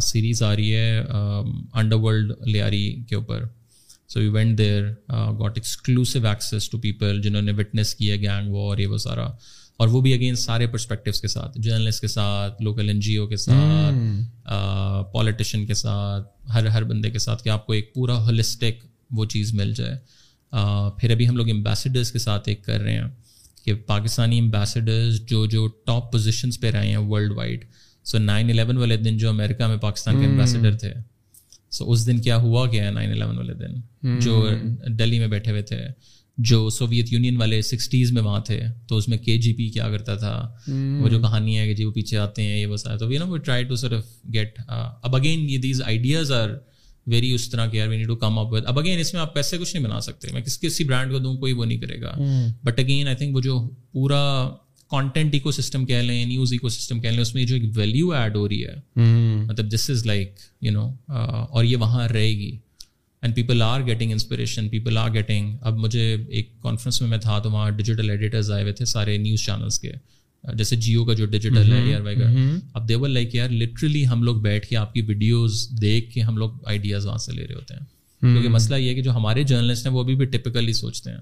series 0.03 0.41
آ 0.44 0.56
رہی 0.56 0.73
ہے 0.76 1.02
انڈر 1.07 1.95
ورلڈ 2.03 2.31
لیاری 2.48 2.85
کے 3.10 3.15
اوپر 3.15 3.44
so 4.14 4.22
you 4.22 4.31
went 4.31 4.57
there 4.57 4.85
got 5.39 5.57
exclusive 5.57 6.26
access 6.27 6.69
to 6.69 6.77
people 6.81 7.22
جنہوں 7.22 7.41
نے 7.41 7.52
وٹنس 7.57 7.95
کیا 7.95 8.15
گینگ 8.26 8.52
وار 8.53 8.77
یہ 8.77 8.88
وہ 8.88 8.98
سارا 9.07 9.27
اور 9.80 9.88
وہ 9.88 9.99
بھی 10.02 10.14
اگین 10.14 10.36
سارے 10.44 10.68
پرسپیکٹوس 10.68 11.20
کے 11.22 11.28
ساتھ 11.28 11.58
جرنلسٹ 11.62 12.02
کے 12.02 12.08
ساتھ 12.08 12.62
لوکل 12.64 12.88
این 12.90 12.99
جی 13.08 13.16
او 13.18 13.26
کے 13.28 13.36
ساتھ 13.38 14.54
پولیٹیشین 15.14 15.66
کے 15.66 15.74
ساتھ 15.82 16.32
ہر 16.54 16.66
ہر 16.76 16.84
بندے 16.91 17.10
کے 17.12 17.20
ساتھ 17.20 17.44
کہ 17.44 17.49
آپ 17.49 17.66
کو 17.66 17.74
ایک 17.74 17.94
پورا 17.95 18.14
ہولسٹک 18.26 18.86
وہ 19.18 19.26
چیز 19.34 19.54
مل 19.56 19.74
جائے 19.82 19.95
پھر 20.99 21.12
ابھی 21.12 21.28
ہم 21.30 21.38
لوگ 21.38 21.49
امبیسڈرس 21.49 22.12
کے 22.12 22.20
ساتھ 22.20 22.49
ایک 22.49 22.64
کر 22.66 22.80
رہے 22.82 22.98
ہیں 22.98 23.08
کہ 23.66 23.74
پاکستانی 23.88 24.40
امبیسڈرز 24.40 25.20
جو 25.30 25.45
جو 25.56 25.68
ٹاپ 25.86 26.12
پوزیشنس 26.12 26.60
پہ 26.62 26.72
رہے 26.72 26.88
ہیں 26.90 26.98
world 27.12 27.38
wide 27.38 27.66
so 28.12 28.18
nine 28.18 28.49
eleven 28.49 28.78
والے 28.78 28.98
دن 28.98 29.18
جو 29.18 29.30
امریکہ 29.30 29.68
میں 29.68 29.78
پاکستان 29.88 30.20
کے 30.20 30.26
امبیسڈر 30.28 30.78
تھے 30.84 30.94
سو 31.78 31.91
اس 31.91 32.08
دن 32.08 32.20
کیا 32.28 32.36
ہوا 32.41 32.66
گیا 32.72 32.90
نائن 32.91 33.12
الیون 33.12 33.38
والے 33.38 33.54
دن 33.66 34.20
جو 34.24 34.45
ڈلہی 34.95 35.20
میں 35.20 35.28
بیٹھے 35.28 35.52
ہوئے 35.52 35.62
تھے 35.72 35.84
جو 36.39 36.69
سوویت 36.69 37.11
یونین 37.14 37.38
والے 37.38 37.61
سکسٹیز 37.61 38.11
میں 38.11 38.22
وہاں 38.22 38.39
تھے 38.45 38.59
تو 38.88 38.97
اس 38.97 39.07
میں 39.07 39.18
کے 39.18 39.38
جی 39.41 39.53
پی 39.57 39.68
کیا 39.69 39.89
کرتا 39.91 40.15
تھا 40.18 40.34
وہ 41.01 41.09
جو 41.09 41.19
کہانی 41.22 41.57
ہے 41.57 41.65
کہ 41.68 41.73
جی 41.76 41.84
وہ 41.85 41.91
پیچھے 41.91 42.18
آتے 42.18 42.43
ہیں 42.43 42.59
یہ 42.59 42.95
تو 42.99 43.07
we 43.07 43.18
we 43.30 43.39
try 43.45 43.64
to 43.68 43.76
to 43.88 43.97
get 44.34 44.59
اب 44.68 44.93
اب 45.05 45.15
اگین 45.15 45.38
اگین 45.39 45.49
یہ 45.49 45.57
دیز 45.61 45.81
آئیڈیاز 45.85 46.31
آر 46.31 46.49
ویری 47.11 47.31
اس 47.34 47.41
اس 47.41 47.49
طرح 47.49 47.68
کے 47.69 47.85
کم 48.19 48.38
اپ 48.39 48.53
میں 48.77 49.03
آپ 49.19 49.34
پیسے 49.34 49.57
کچھ 49.57 49.76
نہیں 49.76 49.85
بنا 49.85 49.99
سکتے 50.01 50.31
میں 50.34 50.41
کس 50.41 50.59
کسی 50.61 50.84
برانڈ 50.84 51.11
کو 51.11 51.19
دوں 51.19 51.35
کوئی 51.38 51.53
وہ 51.53 51.65
نہیں 51.65 51.80
کرے 51.81 52.01
گا 52.01 52.15
بٹ 52.65 52.80
اگین 52.80 53.07
آئی 53.07 53.15
تھنک 53.18 53.35
وہ 53.35 53.41
جو 53.41 53.59
پورا 53.93 54.23
کانٹینٹ 54.91 55.35
اکو 55.35 55.51
سسٹم 55.51 55.85
کہہ 55.85 56.01
لیں 56.01 56.23
نیوز 56.26 56.53
اکو 56.53 56.69
سسٹم 56.69 56.99
کہہ 56.99 57.09
لیں 57.09 57.22
اس 57.22 57.34
میں 57.35 57.43
جو 57.45 57.55
ایک 57.55 57.69
ویلو 57.77 58.11
ایڈ 58.15 58.35
ہو 58.35 58.47
رہی 58.49 58.64
ہے 58.65 58.76
مطلب 59.47 59.69
this 59.73 59.89
is 59.89 60.05
like 60.05 60.35
you 60.61 60.72
know 60.73 60.88
اور 61.14 61.64
یہ 61.64 61.77
وہاں 61.80 62.07
رہے 62.14 62.30
گی 62.39 62.55
and 63.22 63.35
people 63.35 63.61
are 63.65 63.81
getting 63.85 64.11
inspiration 64.11 64.68
people 64.69 64.98
are 64.98 65.14
getting 65.14 65.56
اب 65.69 65.77
مجھے 65.85 66.03
ایک 66.38 66.52
کانفرنس 66.64 67.02
میں 67.02 67.10
میں 67.10 67.18
تھا 67.22 67.38
تو 67.44 67.52
وہاں 67.52 67.69
ڈیجیٹل 67.77 68.10
ایڈیٹرز 68.10 68.52
آئے 68.52 68.61
ہوئے 68.64 68.73
تھے 68.80 68.85
سارے 68.94 69.18
نیوز 69.18 69.45
چینلس 69.45 69.80
کے 69.80 69.91
جیسے 70.57 70.76
جیو 70.88 71.06
کا 71.06 71.14
جو 71.14 71.26
ڈیجیٹل 71.26 71.72
ہے 71.72 71.72
mm-hmm. 71.73 71.88
ایئر 71.88 72.02
وائی 72.02 72.15
mm-hmm. 72.18 72.60
اب 72.73 72.88
دے 72.89 72.95
ول 72.95 73.11
لائک 73.11 73.34
یار 73.35 73.49
لٹرلی 73.49 74.06
ہم 74.07 74.23
لوگ 74.23 74.35
بیٹھ 74.41 74.68
کے 74.68 74.77
آپ 74.77 74.94
کی 74.94 75.02
ویڈیوز 75.07 75.68
دیکھ 75.81 76.11
کے 76.14 76.22
ہم 76.27 76.38
لوگ 76.38 76.52
آئیڈیاز 76.73 77.06
وہاں 77.06 77.18
سے 77.26 77.31
لے 77.31 77.48
رہے 77.48 77.56
ہوتے 77.56 77.73
ہیں 77.73 77.80
mm-hmm. 77.81 78.34
کیونکہ 78.34 78.49
مسئلہ 78.56 78.76
یہ 78.76 78.89
ہے 78.89 78.94
کہ 78.95 79.02
جو 79.07 79.15
ہمارے 79.15 79.44
جرنلسٹ 79.52 79.88
ہیں 79.88 79.94
وہ 79.94 80.03
ابھی 80.03 80.15
بھی 80.15 80.26
ٹپکلی 80.38 80.73
سوچتے 80.84 81.10
ہیں 81.11 81.18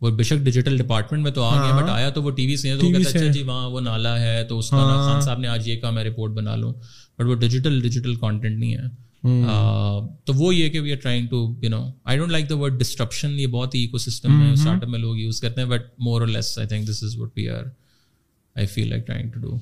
وہ 0.00 0.10
بے 0.16 0.22
شک 0.24 0.44
ڈیجیٹل 0.44 0.76
ڈپارٹمنٹ 0.78 1.22
میں 1.22 1.30
تو 1.32 1.42
آ 1.44 1.52
گیا 1.54 1.70
ہاں۔ 1.72 1.80
بٹ 1.82 1.88
آیا 1.90 2.10
تو 2.10 2.22
وہ 2.22 2.30
ٹی 2.36 2.46
وی 2.46 2.56
سے 2.56 2.70
اچھا 2.72 3.26
جی 3.32 3.42
وہاں 3.42 3.68
وہ 3.70 3.80
نالا 3.80 4.18
ہے 4.20 4.44
تو 4.48 4.58
اس 4.58 4.70
کا 4.70 4.76
ہاں۔ 4.76 5.06
خان 5.06 5.20
صاحب 5.24 5.40
نے 5.40 5.48
آج 5.48 5.68
یہ 5.68 5.76
کہا 5.80 5.90
میں 5.96 6.04
رپورٹ 6.04 6.32
بنا 6.36 6.54
لوں 6.56 6.72
بٹ 7.18 7.24
وہ 7.28 7.34
ڈیجیٹل 7.40 7.80
ڈیجیٹل 7.82 8.14
کانٹینٹ 8.20 8.58
نہیں 8.58 8.74
ہے 8.76 8.86
Hmm. 9.26 9.40
Uh, 9.52 10.06
تو 10.26 10.32
وہ 10.36 10.54
یہ 10.54 10.68
کہ 10.72 10.80
we 10.80 10.92
are 10.92 10.96
trying 11.02 11.26
to 11.28 11.38
you 11.62 11.70
know 11.70 11.80
I 12.04 12.18
don't 12.18 12.30
like 12.32 12.48
the 12.50 12.56
word 12.58 12.78
disruption 12.80 13.30
یہ 13.38 13.46
بہت 13.56 13.74
ہی 13.74 13.84
اکو 13.84 13.98
سسٹم 14.04 14.40
ہے 14.42 14.50
اسٹارٹ 14.52 14.82
اپ 14.82 14.88
میں 14.88 14.98
لوگ 14.98 15.16
یوز 15.18 15.40
کرتے 15.40 15.60
ہیں 15.60 15.68
but 15.68 15.82
more 16.06 16.20
or 16.20 16.28
less 16.28 16.58
I 16.58 16.68
think 16.68 16.88
this 16.88 17.02
is 17.04 17.16
what 17.18 17.36
we 17.36 17.48
are 17.56 17.64
I 18.56 18.66
feel 18.74 18.88
like 18.90 19.06
trying 19.06 19.30
to 19.32 19.40
do 19.40 19.56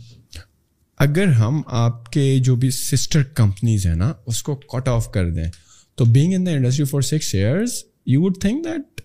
اگر 1.06 1.32
ہم 1.40 1.60
آپ 1.82 2.08
کے 2.12 2.26
جو 2.44 2.54
بھی 2.62 2.70
سسٹر 2.80 3.22
کمپنیز 3.40 3.86
ہیں 3.86 3.94
نا 3.94 4.12
اس 4.26 4.42
کو 4.42 4.54
کٹ 4.72 4.88
آف 4.88 5.10
کر 5.12 5.30
دیں 5.30 5.48
تو 5.96 6.04
being 6.18 6.34
in 6.34 6.46
the 6.46 6.50
industry 6.50 6.84
for 6.92 7.00
six 7.12 7.34
years 7.34 7.82
you 8.14 8.22
would 8.22 8.40
think 8.40 8.64
that 8.64 8.97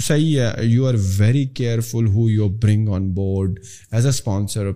صحیح 0.00 0.40
ہے 0.40 0.64
you 0.66 0.86
are 0.88 0.94
very 1.18 1.44
careful 1.54 2.06
who 2.14 2.28
you 2.30 2.48
bring 2.62 2.88
on 2.94 3.10
board 3.14 3.58
as 3.94 4.04
a 4.06 4.10
sponsor 4.10 4.70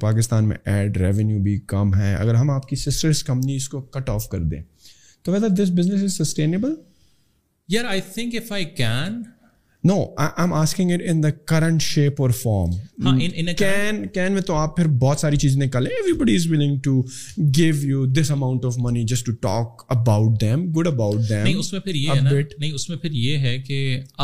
Pakistan 0.00 0.48
میں 0.48 0.56
ایڈ 0.72 0.96
ریونیو 0.96 1.38
بھی 1.42 1.58
کم 1.68 1.94
ہے 1.94 2.14
اگر 2.14 2.34
ہم 2.34 2.50
آپ 2.50 2.68
کی 2.68 2.76
سسٹرس 2.76 3.22
کمپنی 3.24 3.56
اس 3.56 3.68
کو 3.68 3.80
کٹ 3.96 4.08
آف 4.10 4.28
کر 4.28 4.40
دیں 4.50 4.62
تو 5.24 5.32
whether 5.32 5.48
this 5.62 5.70
business 5.78 6.02
is 6.20 6.26
sustainable 6.28 6.74
یار 7.74 7.84
I 7.88 8.00
think 8.14 8.34
if 8.42 8.52
I 8.52 8.64
can 8.76 9.22
no 9.84 9.94
I 10.22 10.28
am 10.42 10.52
asking 10.54 10.90
it 10.92 11.00
in 11.10 11.22
the 11.22 11.28
current 11.48 11.82
shape 11.82 12.20
or 12.22 12.30
form 12.42 13.16
can 13.58 14.04
can 14.14 14.32
میں 14.32 14.40
تو 14.46 14.54
آپ 14.54 14.76
پھر 14.76 14.86
بہت 14.98 15.20
ساری 15.20 15.36
چیزیں 15.44 15.60
نکالیں 15.62 15.90
everybody 16.18 16.34
is 16.36 16.46
willing 16.50 16.76
to 16.84 17.00
give 17.56 17.74
you 17.88 18.04
this 18.20 18.30
amount 18.30 18.64
of 18.64 18.76
money 18.84 19.02
just 19.12 19.26
to 19.26 19.32
talk 19.46 19.82
about 19.96 20.40
them 20.40 20.64
good 20.76 20.86
about 20.86 21.28
them 21.28 21.42
نہیں 21.42 21.54
اس 21.54 21.72
میں 21.72 21.80
پھر 21.84 21.94
یہ 21.94 22.12
ہے 22.26 22.40
نہیں 22.60 22.70
اس 22.72 22.88
میں 22.88 22.96
پھر 22.96 23.10
یہ 23.22 23.38
ہے 23.46 23.56
کہ 23.66 23.78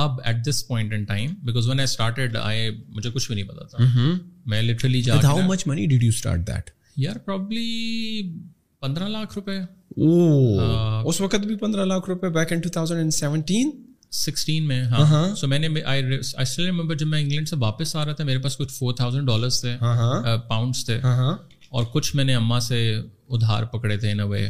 اب 0.04 0.20
at 0.24 0.44
this 0.48 0.66
point 0.68 0.92
in 0.94 1.04
time 1.04 1.30
because 1.46 1.68
when 1.68 1.78
I 1.80 1.84
started 1.90 2.36
I 2.42 2.70
مجھے 2.96 3.10
کچھ 3.14 3.26
بھی 3.30 3.40
نہیں 3.42 3.48
پتا 3.54 3.64
تھا 3.66 4.14
میں 4.50 4.62
لٹرلی 4.62 5.02
جاتا 5.02 5.28
how 5.28 5.40
much 5.48 5.66
money 5.66 5.86
did 5.86 6.02
you 6.02 6.08
start 6.14 6.46
that 6.48 6.70
یار 7.06 7.18
پرابلی 7.24 8.22
پندرہ 8.80 9.08
لاکھ 9.08 9.38
روپے 9.38 9.58
اس 11.04 11.20
وقت 11.20 11.44
بھی 11.46 11.56
پندرہ 11.60 11.84
لاکھ 11.84 12.08
روپے 12.10 12.28
back 12.38 12.52
in 12.52 12.60
two 12.60 12.68
thousand 12.78 12.98
and 13.00 13.12
seventeen 13.14 13.70
sixteen 14.16 14.66
میں 14.68 14.82
جب 15.38 17.06
میں 17.08 17.18
انگلینڈ 17.20 17.48
سے 17.48 17.56
واپس 17.60 17.94
آ 17.96 18.04
رہا 18.04 18.12
تھا 18.12 18.24
میرے 18.24 18.38
پاس 18.42 18.56
کچھ 18.56 18.72
فور 18.72 18.92
تھاؤزینڈ 18.96 19.26
ڈالرس 19.26 19.60
تھے 19.60 19.76
پاؤنڈس 20.48 20.84
تھے 20.86 20.98
اور 21.04 21.84
کچھ 21.92 22.14
میں 22.16 22.24
نے 22.24 22.34
اما 22.34 22.60
سے 22.70 22.78
ادھار 23.28 23.64
پکڑے 23.72 23.96
تھے 23.98 24.10
ان 24.12 24.20
اوے 24.20 24.46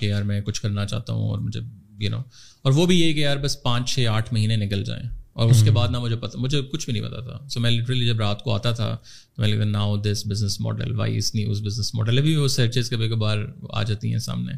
کہ 0.00 0.06
یار 0.06 0.22
میں 0.30 0.40
کچھ 0.46 0.60
کرنا 0.62 0.84
چاہتا 0.86 1.12
ہوں 1.12 1.28
اور 1.28 1.38
مجھے 1.38 1.60
یو 2.04 2.10
نو 2.10 2.20
اور 2.62 2.72
وہ 2.72 2.86
بھی 2.86 3.00
یہ 3.00 3.12
کہ 3.14 3.20
یار 3.20 3.36
بس 3.44 3.62
پانچ 3.62 3.90
چھ 3.94 4.06
آٹھ 4.12 4.32
مہینے 4.34 4.56
نکل 4.64 4.82
جائیں 4.84 5.02
اور 5.32 5.50
اس 5.50 5.62
کے 5.64 5.70
بعد 5.70 5.88
نہ 5.90 5.98
مجھے 5.98 6.16
پتا 6.20 6.38
مجھے 6.40 6.60
کچھ 6.72 6.84
بھی 6.88 6.98
نہیں 7.00 7.08
پتا 7.10 7.20
تھا 7.28 7.46
سو 7.50 7.60
میں 7.60 7.70
لٹرلی 7.70 8.06
جب 8.06 8.20
رات 8.20 8.42
کو 8.44 8.54
آتا 8.54 8.72
تھا 8.80 8.96
تو 9.34 9.42
میں 9.42 9.48
لکھتا 9.48 9.64
now 9.68 9.96
this 10.02 10.22
business 10.30 10.60
model 10.60 10.94
why 10.98 11.16
is 11.18 11.34
news 11.34 11.62
business 11.66 11.94
model 11.94 12.18
ابھی 12.18 12.34
وہ 12.36 12.48
سرچز 12.58 12.90
کبھی 12.90 13.08
کبھار 13.08 13.38
آ 13.70 13.82
جاتی 13.82 14.12
ہیں 14.12 14.18
سامنے 14.28 14.52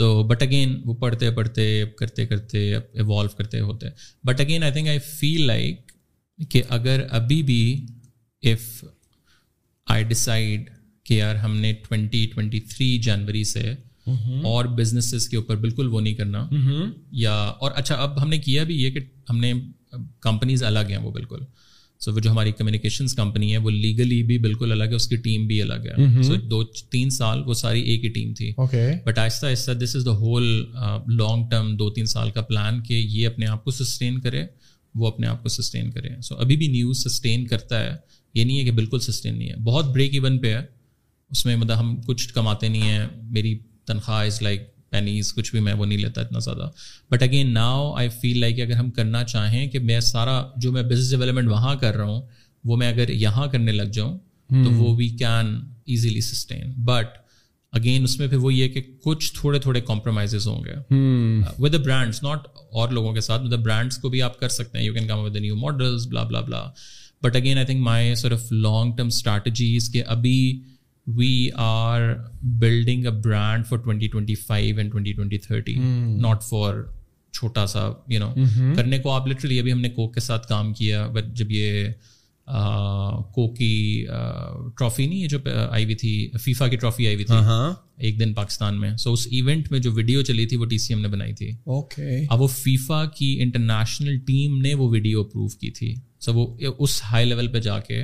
تو 0.00 0.06
بٹ 0.28 0.42
اگین 0.42 0.70
وہ 0.84 0.92
پڑھتے 1.00 1.30
پڑھتے 1.38 1.64
کرتے 1.96 2.24
کرتے 2.26 2.58
ایوالو 2.76 3.28
کرتے 3.38 3.58
ہوتے 3.60 3.86
but 4.26 4.40
again 4.40 4.62
I 4.68 4.98
feel 5.06 5.46
like 5.46 5.92
کہ 6.50 6.62
اگر 6.76 7.04
ابھی 7.18 7.42
بھی 7.50 7.60
اف 8.52 8.62
آئی 9.96 10.04
ڈسائڈ 10.12 10.70
کہ 11.04 11.14
یار 11.14 11.34
ہم 11.44 11.56
نے 11.60 11.72
ٹوینٹی 11.88 12.24
ٹوینٹی 12.34 12.60
تھری 12.70 12.86
جنوری 13.08 13.44
سے 13.52 13.70
اور 14.52 14.64
بزنسز 14.78 15.28
کے 15.28 15.36
اوپر 15.36 15.56
بالکل 15.66 15.88
وہ 15.94 16.00
نہیں 16.00 16.14
کرنا 16.22 16.46
یا 17.24 17.34
اور 17.34 17.70
اچھا 17.82 17.94
اب 18.02 18.22
ہم 18.22 18.28
نے 18.28 18.38
کیا 18.48 18.62
بھی 18.70 18.80
یہ 18.82 18.90
کہ 18.94 19.00
ہم 19.30 19.40
نے 19.40 19.52
کمپنیز 20.28 20.62
الگ 20.72 20.90
ہیں 20.94 21.02
وہ 21.02 21.10
بالکل 21.20 21.44
سو 22.04 22.12
وہ 22.14 22.20
جو 22.24 22.30
ہماری 22.30 22.52
کمیونیکیشن 22.58 23.06
کمپنی 23.16 23.50
ہے 23.52 23.56
وہ 23.64 23.70
لیگلی 23.70 24.22
بھی 24.28 24.36
بالکل 24.46 24.72
الگ 24.72 24.88
ہے 24.90 24.94
اس 24.96 25.06
کی 25.08 25.16
ٹیم 25.24 25.46
بھی 25.46 25.60
الگ 25.62 25.74
ہے 25.86 25.94
سو 26.22 26.32
mm-hmm. 26.32 26.46
دو 26.50 26.62
تین 26.90 27.10
سال 27.16 27.42
وہ 27.46 27.54
ساری 27.54 27.80
ایک 27.90 28.04
ہی 28.04 28.08
ٹیم 28.10 28.32
تھی 28.34 28.50
بٹ 29.06 29.18
آہستہ 29.18 29.46
آہستہ 29.46 29.72
this 29.82 29.94
is 29.96 30.04
the 30.06 30.12
whole 30.20 30.44
long 31.18 31.44
term 31.50 31.74
دو 31.82 31.90
تین 31.98 32.06
سال 32.14 32.30
کا 32.36 32.42
پلان 32.50 32.80
کہ 32.88 32.94
یہ 32.94 33.26
اپنے 33.26 33.46
آپ 33.46 33.64
کو 33.64 33.70
سسٹین 33.80 34.18
کرے 34.26 34.44
وہ 35.00 35.06
اپنے 35.08 35.26
آپ 35.26 35.42
کو 35.42 35.48
سسٹین 35.58 35.90
کرے 35.90 36.20
سو 36.28 36.36
ابھی 36.40 36.56
بھی 36.62 36.68
نیوز 36.68 37.04
سسٹین 37.08 37.46
کرتا 37.46 37.82
ہے 37.84 37.92
یہ 38.34 38.44
نہیں 38.44 38.58
ہے 38.58 38.64
کہ 38.64 38.70
بالکل 38.80 39.00
سسٹین 39.10 39.38
نہیں 39.38 39.50
ہے 39.50 39.56
بہت 39.64 39.92
بریک 39.92 40.14
ایون 40.14 40.38
پہ 40.46 40.52
ہے 40.54 40.60
اس 41.30 41.44
میں 41.46 41.56
مطلب 41.56 41.80
ہم 41.80 41.94
کچھ 42.06 42.32
کماتے 42.34 42.68
نہیں 42.68 42.90
ہیں 42.92 43.06
میری 43.36 43.56
تنخواہ 43.86 44.24
از 44.26 44.42
لائک 44.42 44.68
پینیز 44.92 45.32
کچھ 45.34 45.50
بھی 45.52 45.60
میں 45.60 45.72
وہ 45.72 45.86
نہیں 45.86 45.98
لیتا 45.98 46.20
اتنا 46.20 46.38
زیادہ 46.44 46.68
but 47.10 47.22
again 47.22 47.52
now 47.54 47.92
I 47.96 48.08
feel 48.20 48.40
like 48.40 48.60
اگر 48.60 48.76
ہم 48.76 48.90
کرنا 48.98 49.22
چاہیں 49.32 49.66
کہ 49.70 49.78
میں 49.90 49.98
سارا 50.10 50.40
جو 50.60 50.72
میں 50.72 50.82
بزنس 50.92 51.10
ڈیولپمنٹ 51.10 51.48
وہاں 51.50 51.74
کر 51.80 51.96
رہا 51.96 52.04
ہوں 52.08 52.20
وہ 52.68 52.76
میں 52.76 52.88
اگر 52.92 53.08
یہاں 53.24 53.46
کرنے 53.52 53.72
لگ 53.72 53.90
جاؤں 53.98 54.18
تو 54.50 54.54
hmm. 54.68 54.78
وہ 54.80 54.94
we 54.96 55.08
can 55.18 55.54
easily 55.90 56.20
sustain 56.20 56.72
but 56.84 57.18
again 57.78 58.02
اس 58.04 58.18
میں 58.18 58.26
پھر 58.28 58.36
وہ 58.44 58.52
یہ 58.54 58.68
کہ 58.68 58.80
کچھ 59.04 59.32
تھوڑے 59.34 59.58
تھوڑے 59.66 59.80
کمپرومائز 59.80 60.34
ہوں 60.46 60.64
گے 60.64 61.52
ود 61.62 61.72
دا 61.72 61.78
برانڈس 61.84 62.22
ناٹ 62.22 62.46
اور 62.80 62.88
لوگوں 62.96 63.12
کے 63.14 63.20
ساتھ 63.26 63.42
برانڈس 63.52 63.98
کو 63.98 64.08
بھی 64.14 64.22
آپ 64.22 64.40
کر 64.40 64.48
سکتے 64.58 64.78
ہیں 64.78 64.84
you 64.84 64.94
can 64.94 65.06
come 65.06 65.18
with 65.24 65.36
new 65.36 65.56
models 65.56 66.06
blah 66.06 66.22
blah 66.22 66.40
blah 66.48 66.64
but 67.22 67.36
again 67.36 67.56
I 67.56 67.66
think 67.66 67.80
my 67.84 68.14
sort 68.22 68.32
of 68.32 68.50
long 68.52 68.92
term 68.96 69.06
strategies 69.06 69.88
کہ 69.92 70.02
ابھی 70.16 70.36
we 71.16 71.48
are 71.58 72.00
building 72.60 73.04
for 73.68 73.78
twenty 73.84 74.08
twenty 74.16 74.34
five 74.34 75.00
not 76.20 76.42
for 76.48 76.82
چھوٹا 77.32 77.66
سا 77.66 77.88
یو 78.08 78.18
نو 78.20 78.32
کرنے 78.76 78.98
کو 78.98 79.10
آپ 79.10 79.26
لٹرلی 79.28 79.58
ابھی 79.60 79.72
ہم 79.72 79.80
نے 79.80 79.88
کوک 79.96 80.14
کے 80.14 80.20
ساتھ 80.20 80.46
کام 80.48 80.72
کیا 80.78 81.06
بٹ 81.14 81.32
جب 81.38 81.50
یہ 81.52 81.84
کوک 83.34 83.56
ٹرافی 84.78 85.06
نہیں 85.06 85.22
ہے 85.22 85.28
جو 85.28 85.38
آئی 85.70 85.84
ہوئی 85.84 85.94
تھی 85.96 86.10
فیفا 86.44 86.68
کی 86.68 86.76
ٹرافی 86.76 87.06
آئی 87.06 87.14
ہوئی 87.16 87.24
تھی 87.24 87.34
ایک 88.06 88.18
دن 88.20 88.32
پاکستان 88.34 88.80
میں 88.80 88.90
سو 88.98 89.12
اس 89.12 89.26
ایونٹ 89.30 89.70
میں 89.72 89.78
جو 89.86 89.92
ویڈیو 89.94 90.22
چلی 90.30 90.46
تھی 90.52 90.56
وہ 90.56 90.66
ٹی 90.70 90.78
سی 90.84 90.92
ایم 90.94 91.00
نے 91.02 91.08
بنائی 91.08 91.32
تھی 91.40 91.50
اوکے 91.76 92.18
اب 92.30 92.40
وہ 92.42 92.46
فیفا 92.56 93.04
کی 93.16 93.36
انٹرنیشنل 93.42 94.16
ٹیم 94.26 94.56
نے 94.62 94.74
وہ 94.82 94.88
ویڈیو 94.90 95.20
اپروو 95.20 95.46
کی 95.60 95.70
تھی 95.78 95.94
سو 96.26 96.34
وہ 96.34 96.46
اس 96.78 97.00
ہائی 97.10 97.26
لیول 97.26 97.46
پہ 97.52 97.60
جا 97.70 97.78
کے 97.88 98.02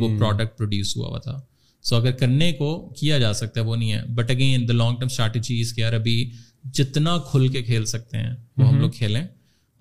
وہ 0.00 0.16
پروڈکٹ 0.18 0.56
پروڈیوس 0.58 0.96
ہوا 0.96 1.08
ہوا 1.08 1.18
تھا 1.26 1.40
سو 1.88 1.96
اگر 1.96 2.12
کرنے 2.18 2.52
کو 2.58 2.66
کیا 2.98 3.18
جا 3.18 3.32
سکتا 3.34 3.60
ہے 3.60 3.64
وہ 3.66 3.76
نہیں 3.76 3.92
ہے 3.92 4.00
but 4.14 4.30
again 4.30 4.66
the 4.68 4.72
long 4.72 4.96
term 4.98 5.08
strategies 5.10 5.72
کے 5.74 5.84
ابھی 5.84 6.14
جتنا 6.78 7.16
کھل 7.30 7.46
کے 7.56 7.62
کھیل 7.62 7.84
سکتے 7.94 8.18
ہیں 8.18 8.34
وہ 8.56 8.68
ہم 8.68 8.78
لوگ 8.80 8.90
کھیلیں 8.98 9.22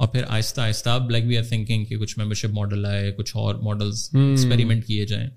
اور 0.01 0.07
پھر 0.13 0.23
آہستہ 0.27 0.61
آہستہ 0.61 0.97
لائک 1.11 1.23
وی 1.27 1.37
آر 1.37 1.43
تھنکنگ 1.49 1.85
کہ 1.85 1.97
کچھ 2.01 2.17
ممبر 2.19 2.35
شپ 2.41 2.53
ماڈل 2.53 2.85
آئے 2.93 3.11
کچھ 3.17 3.35
اور 3.37 3.55
ماڈلس 3.63 4.09
ایکسپیریمنٹ 4.13 4.85
کیے 4.85 5.05
جائیں 5.11 5.27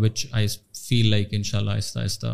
وچ 0.00 0.24
آئی 0.32 0.46
فیل 0.78 1.06
لائک 1.10 1.28
ان 1.34 1.42
شاء 1.42 1.58
اللہ 1.58 1.70
آہستہ 1.70 1.98
آہستہ 2.00 2.26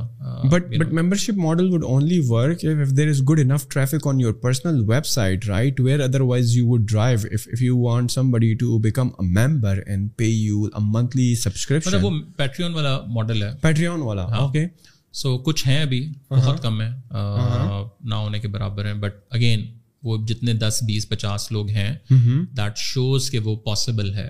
but 0.52 0.66
but 0.80 0.92
membership 1.22 1.38
model 1.44 1.72
would 1.72 1.84
only 1.84 2.18
work 2.28 2.64
if 2.84 2.96
there 2.96 3.08
is 3.08 3.20
good 3.30 3.40
enough 3.40 3.66
traffic 3.72 4.06
on 4.08 4.20
your 4.20 4.32
personal 4.42 4.82
website 5.06 5.48
right 5.48 5.80
where 5.84 6.00
otherwise 6.28 6.56
you 6.56 6.66
would 6.68 6.88
drive 6.90 7.64
you 7.64 7.78
want 7.78 8.10
somebody 8.30 8.52
to 8.60 8.78
become 8.82 9.08
a 9.18 9.26
member 9.40 9.78
and 9.86 10.08
pay 10.16 10.26
you 10.28 10.62
a 10.64 10.82
monthly 10.92 11.34
subscription 11.42 12.04
وہ 12.04 12.10
Patreon 12.36 12.74
والا 12.74 12.98
model 13.16 13.42
ہے 13.42 13.50
Patreon 13.62 14.02
والا 14.02 14.22
okay 14.42 14.66
so 15.22 15.36
کچھ 15.42 15.66
ہیں 15.66 15.80
ابھی 15.82 16.04
بہت 16.30 16.62
کم 16.62 16.80
ہیں 16.80 16.90
نہ 18.08 18.14
ہونے 18.14 18.38
کے 18.38 18.48
برابر 18.56 18.86
ہیں 18.86 18.94
بٹ 19.02 19.16
اگین 19.36 19.66
وہ 20.04 20.16
جتنے 20.28 20.52
دس 20.54 20.78
بیس 20.86 21.08
پچاس 21.08 21.50
لوگ 21.52 21.68
ہیں 21.76 21.92
دیٹ 22.56 22.76
شوز 22.78 23.30
کہ 23.30 23.38
وہ 23.44 23.54
پاسبل 23.64 24.12
ہے 24.14 24.28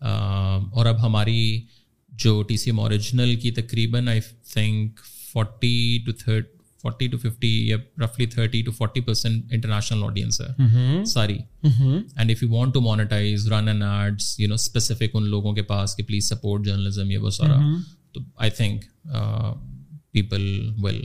اور 0.00 0.86
اب 0.86 1.02
ہماری 1.06 1.38
جو 2.24 2.42
ٹی 2.48 2.56
سی 2.56 2.70
ایم 2.70 2.80
اوریجنل 2.80 3.34
کی 3.42 3.50
تقریباً 3.58 4.08
I 4.08 4.20
think 4.52 5.00
forty 5.32 5.76
two 6.06 6.12
thirty 6.22 6.48
forty 6.82 7.06
two 7.08 7.18
fifty 7.18 7.48
یا 7.68 7.76
رفلی 8.02 8.26
thirty 8.34 8.62
two 8.62 8.72
forty 8.72 9.00
percent 9.06 9.52
international 9.52 10.02
audience 10.04 10.40
ہے 10.40 11.04
ساری 11.12 11.36
and 11.64 12.30
if 12.30 12.42
you 12.42 12.48
want 12.52 12.74
to 12.74 12.80
monetize 12.80 13.46
run 13.52 13.68
and 13.68 13.82
arts 13.84 14.38
you 14.40 14.48
know 14.48 14.54
specific 14.54 15.16
ان 15.16 15.28
لوگوں 15.30 15.52
کے 15.54 15.62
پاس 15.72 15.96
کہ 15.96 16.02
پلیز 16.08 16.28
سپورٹ 16.28 16.64
جرنلزم 16.66 17.10
یہ 17.10 17.18
وہ 17.26 17.30
سارا 17.38 17.56
mm-hmm. 17.56 17.80
تو 18.12 18.20
I 18.42 18.50
think 18.56 18.84
people 20.12 20.48
will 20.82 21.00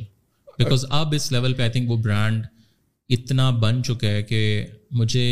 because 0.57 0.85
اب 0.99 1.13
اس 1.15 1.31
لیول 1.31 1.53
پہ 1.53 1.61
آئی 1.61 1.71
تھنک 1.71 1.91
وہ 1.91 1.97
برانڈ 2.03 2.45
اتنا 3.17 3.49
بن 3.61 3.83
چکا 3.85 4.07
ہے 4.11 4.23
کہ 4.29 4.39
مجھے 4.99 5.25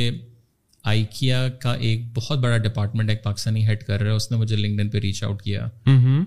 آئیکیا 0.91 1.45
کا 1.61 1.73
ایک 1.73 2.01
بہت 2.15 2.39
بڑا 2.39 2.57
ڈپارٹمنٹ 2.63 3.09
ایک 3.09 3.23
پاکستانی 3.23 3.65
ہیڈ 3.67 3.83
کر 3.87 3.99
رہا 4.01 4.11
ہے 4.11 4.15
اس 4.15 4.29
نے 4.31 4.37
مجھے 4.37 4.55
لنکڈن 4.55 4.89
پہ 4.91 4.97
ریچ 5.03 5.23
آؤٹ 5.23 5.41
کیا 5.41 5.67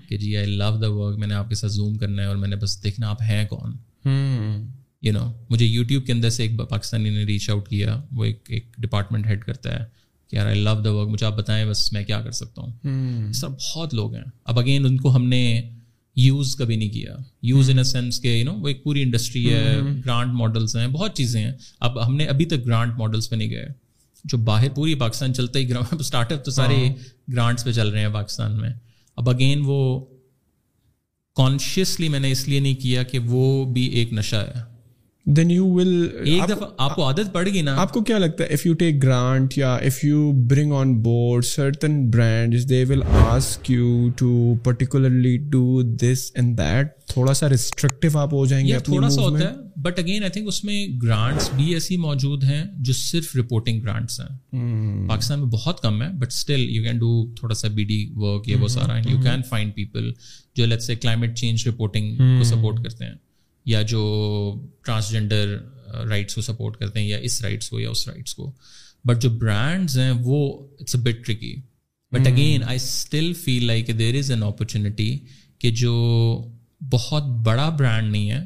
کہ 0.09 0.17
جی 0.19 0.37
آئی 0.37 0.47
لو 0.55 0.71
دا 0.83 0.89
ورک 0.93 1.19
میں 1.19 1.27
نے 1.27 1.35
آپ 1.35 1.49
کے 1.49 1.55
ساتھ 1.55 1.73
زوم 1.73 1.95
کرنا 1.99 2.23
ہے 2.23 2.27
اور 2.29 2.37
میں 2.37 2.49
نے 2.49 2.57
بس 2.63 2.83
دیکھنا 2.85 3.11
آپ 3.11 3.23
ہیں 3.29 3.45
کون 3.49 3.77
یو 5.03 5.13
نو 5.13 5.25
مجھے 5.51 5.67
یوٹیوب 5.67 6.07
کے 6.07 6.13
اندر 6.13 6.31
سے 6.31 6.43
ایک 6.43 6.59
پاکستانی 6.71 7.11
نے 7.17 7.25
ریچ 7.27 7.51
آؤٹ 7.51 7.69
کیا 7.69 8.01
وہ 8.17 8.25
ایک 8.25 8.49
ایک 8.51 8.73
ڈپارٹمنٹ 8.83 9.27
ہیڈ 9.27 9.45
کرتا 9.45 9.79
ہے 9.79 9.85
کہ 10.31 10.37
یار 10.37 10.47
آئی 10.47 10.61
لو 10.63 10.81
دا 10.85 10.93
ورک 10.95 11.09
مجھے 11.09 11.27
آپ 11.27 11.37
بتائیں 11.39 11.65
بس 11.71 11.93
میں 11.93 12.05
کیا 12.05 12.21
کر 12.21 12.31
سکتا 12.43 12.63
ہوں 12.63 13.29
اس 13.31 13.45
بہت 13.51 13.95
لوگ 13.95 14.15
ہیں 14.15 14.25
اب 14.53 14.59
اگین 14.59 14.87
ان 14.87 14.97
کو 15.01 15.15
ہم 15.17 15.27
نے 15.29 15.47
یوز 16.19 16.57
کبھی 16.59 16.77
نہیں 16.77 16.89
کیا 16.91 17.17
یوز 17.43 17.71
ان 17.71 17.79
اے 17.79 17.83
سینس 17.85 18.21
کہ 18.21 18.29
یو 18.37 18.45
نو 18.45 18.55
وہ 18.61 18.69
ایک 18.69 18.83
پوری 18.85 19.03
انڈسٹری 19.03 19.49
ہے 19.55 19.77
گرانٹ 20.05 20.33
ماڈلس 20.39 20.77
ہیں 20.77 20.87
بہت 20.93 21.15
چیزیں 21.17 21.43
ہیں 21.45 21.51
اب 21.89 22.07
ہم 22.07 22.17
نے 22.17 22.27
ابھی 22.35 22.45
تک 22.53 22.67
گرانٹ 22.67 22.97
ماڈلس 22.99 23.29
پہ 23.31 23.37
نہیں 23.37 23.51
گئے 23.51 23.67
جو 24.31 24.39
باہر 24.47 24.69
پوری 24.75 24.95
پاکستان 25.01 25.35
چلتا 25.35 25.59
ہی 25.59 25.67
اسٹارٹ 26.01 26.33
اپ 26.33 26.45
تو 26.45 26.51
سارے 26.51 26.75
ہاں۔ 26.87 26.95
گرانٹس 27.33 27.65
پہ 27.65 27.73
چل 27.73 27.89
رہے 27.89 28.01
ہیں 28.01 28.13
پاکستان 28.15 28.57
میں 28.61 28.69
اب 29.21 29.29
اگین 29.31 29.63
وہ 29.67 29.79
کانشیسلی 31.37 32.09
میں 32.09 32.21
نے 32.21 32.31
اس 32.33 32.47
لیے 32.49 32.61
نہیں 32.61 32.75
کیا 32.83 33.03
کہ 33.13 33.19
وہ 33.29 33.43
بھی 33.73 33.85
ایک 34.01 34.13
نشہ 34.13 34.37
ہے 34.55 34.61
دین 35.35 35.51
یو 35.51 35.67
ول 35.67 35.89
ایک 36.25 36.43
دفعہ 36.49 36.67
آپ 36.85 36.95
کو 36.97 37.05
عادت 37.05 37.33
پڑ 37.33 37.45
گئی 37.47 37.61
نا 37.69 37.75
آپ 37.83 37.93
کو 37.93 38.03
کیا 38.11 38.19
لگتا 38.19 38.45
ہے 38.45 38.53
اف 38.55 38.65
یو 38.67 38.75
ٹیک 38.81 39.03
گرانٹ 39.03 39.57
یا 39.59 39.75
if 39.89 39.97
you 40.05 40.31
bring 40.51 40.73
on 40.81 40.95
board 41.03 41.45
certain 41.45 41.99
brand 42.11 42.55
they 42.71 42.85
will 42.89 43.03
ask 43.23 43.71
you 43.71 44.09
to 44.19 44.55
particularly 44.65 45.37
do 45.57 45.81
this 46.03 46.23
and 46.35 46.57
that 46.59 46.93
تھوڑا 47.13 47.35
سا 47.35 47.49
ریسٹرکٹیو 47.49 48.19
آپ 48.19 48.35
ہو 48.35 48.45
جائیں 48.47 48.67
گے 48.67 48.79
تھوڑا 48.91 49.09
سا 49.09 49.21
ہوتا 49.23 49.45
ہے 49.51 49.55
بٹ 49.89 49.99
اگین 49.99 50.23
آئی 50.23 50.31
تھنک 50.33 50.49
اس 50.49 50.63
میں 50.65 50.87
گرانٹس 51.03 51.51
بھی 51.57 51.73
ایسی 51.75 51.97
موجود 52.07 52.45
ہیں 52.45 52.65
جو 52.85 52.93
صرف 53.03 53.35
رپورٹنگ 53.39 53.81
گرانٹس 53.83 54.21
ہیں 54.21 55.07
پاکستان 55.09 55.41
میں 55.41 55.49
بہت 55.59 55.81
کم 55.83 56.03
ہے 56.03 56.09
but 56.21 56.33
still 56.37 56.69
you 56.71 56.83
can 56.85 56.99
do 56.99 57.25
تھوڑا 57.41 57.55
سا 57.55 57.69
بی 57.75 57.85
ڈی 57.93 58.05
ورک 58.27 58.49
یہ 58.49 58.57
وہ 58.63 58.69
سارا 58.79 58.99
یو 59.11 59.21
کین 59.25 59.43
فائنڈ 59.51 59.75
پیپل 59.75 60.11
جو 60.57 60.67
let's 60.67 60.83
say 60.83 60.95
climate 60.95 61.37
change 61.39 61.69
reporting 61.69 62.17
کو 62.39 62.45
سپورٹ 62.55 62.83
کرتے 62.85 63.05
ہیں 63.05 63.15
یا 63.73 63.81
جو 63.83 64.03
رائٹس 66.09 66.33
uh, 66.33 66.35
کو 66.35 66.41
سپورٹ 66.41 66.77
کرتے 66.77 66.99
ہیں 67.01 67.07
یا 67.07 67.17
اس 67.27 67.41
رائٹس 67.43 67.69
کو 67.71 67.81
یا 67.81 67.91
اس 67.91 68.07
رائٹس 68.09 68.35
کو 68.35 68.53
بٹ 69.07 69.23
جو 69.23 69.31
برانڈز 69.39 69.99
ہیں 69.99 70.11
وہ 70.25 70.39
it's 70.81 70.95
a 70.97 71.01
bit 71.03 71.25
tricky 71.27 71.55
but 72.13 72.27
again 72.27 72.63
I 72.65 72.77
still 72.77 73.33
feel 73.45 73.65
like 73.67 73.91
there 73.99 74.15
is 74.19 74.31
an 74.31 74.43
opportunity 74.43 75.09
کہ 75.61 75.71
جو 75.83 75.93
بہت 76.93 77.25
بڑا 77.47 77.69
برانڈ 77.79 78.11
نہیں 78.13 78.31
ہے 78.31 78.41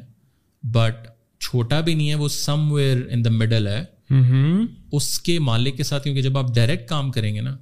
بٹ 0.75 1.07
چھوٹا 1.49 1.79
بھی 1.81 1.93
نہیں 1.93 2.09
ہے 2.09 2.15
وہ 2.15 2.27
سم 2.37 2.71
ویئر 2.71 2.97
ان 3.11 3.25
دا 3.25 3.29
مڈل 3.43 3.67
ہے 3.67 3.83
hmm. 4.13 4.65
اس 4.91 5.17
کے 5.27 5.37
مالک 5.49 5.77
کے 5.77 5.83
ساتھ 5.89 6.03
کیونکہ 6.03 6.21
جب 6.21 6.37
آپ 6.37 6.53
ڈائریکٹ 6.55 6.87
کام 6.89 7.11
کریں 7.11 7.33
گے 7.35 7.41
نا 7.41 7.55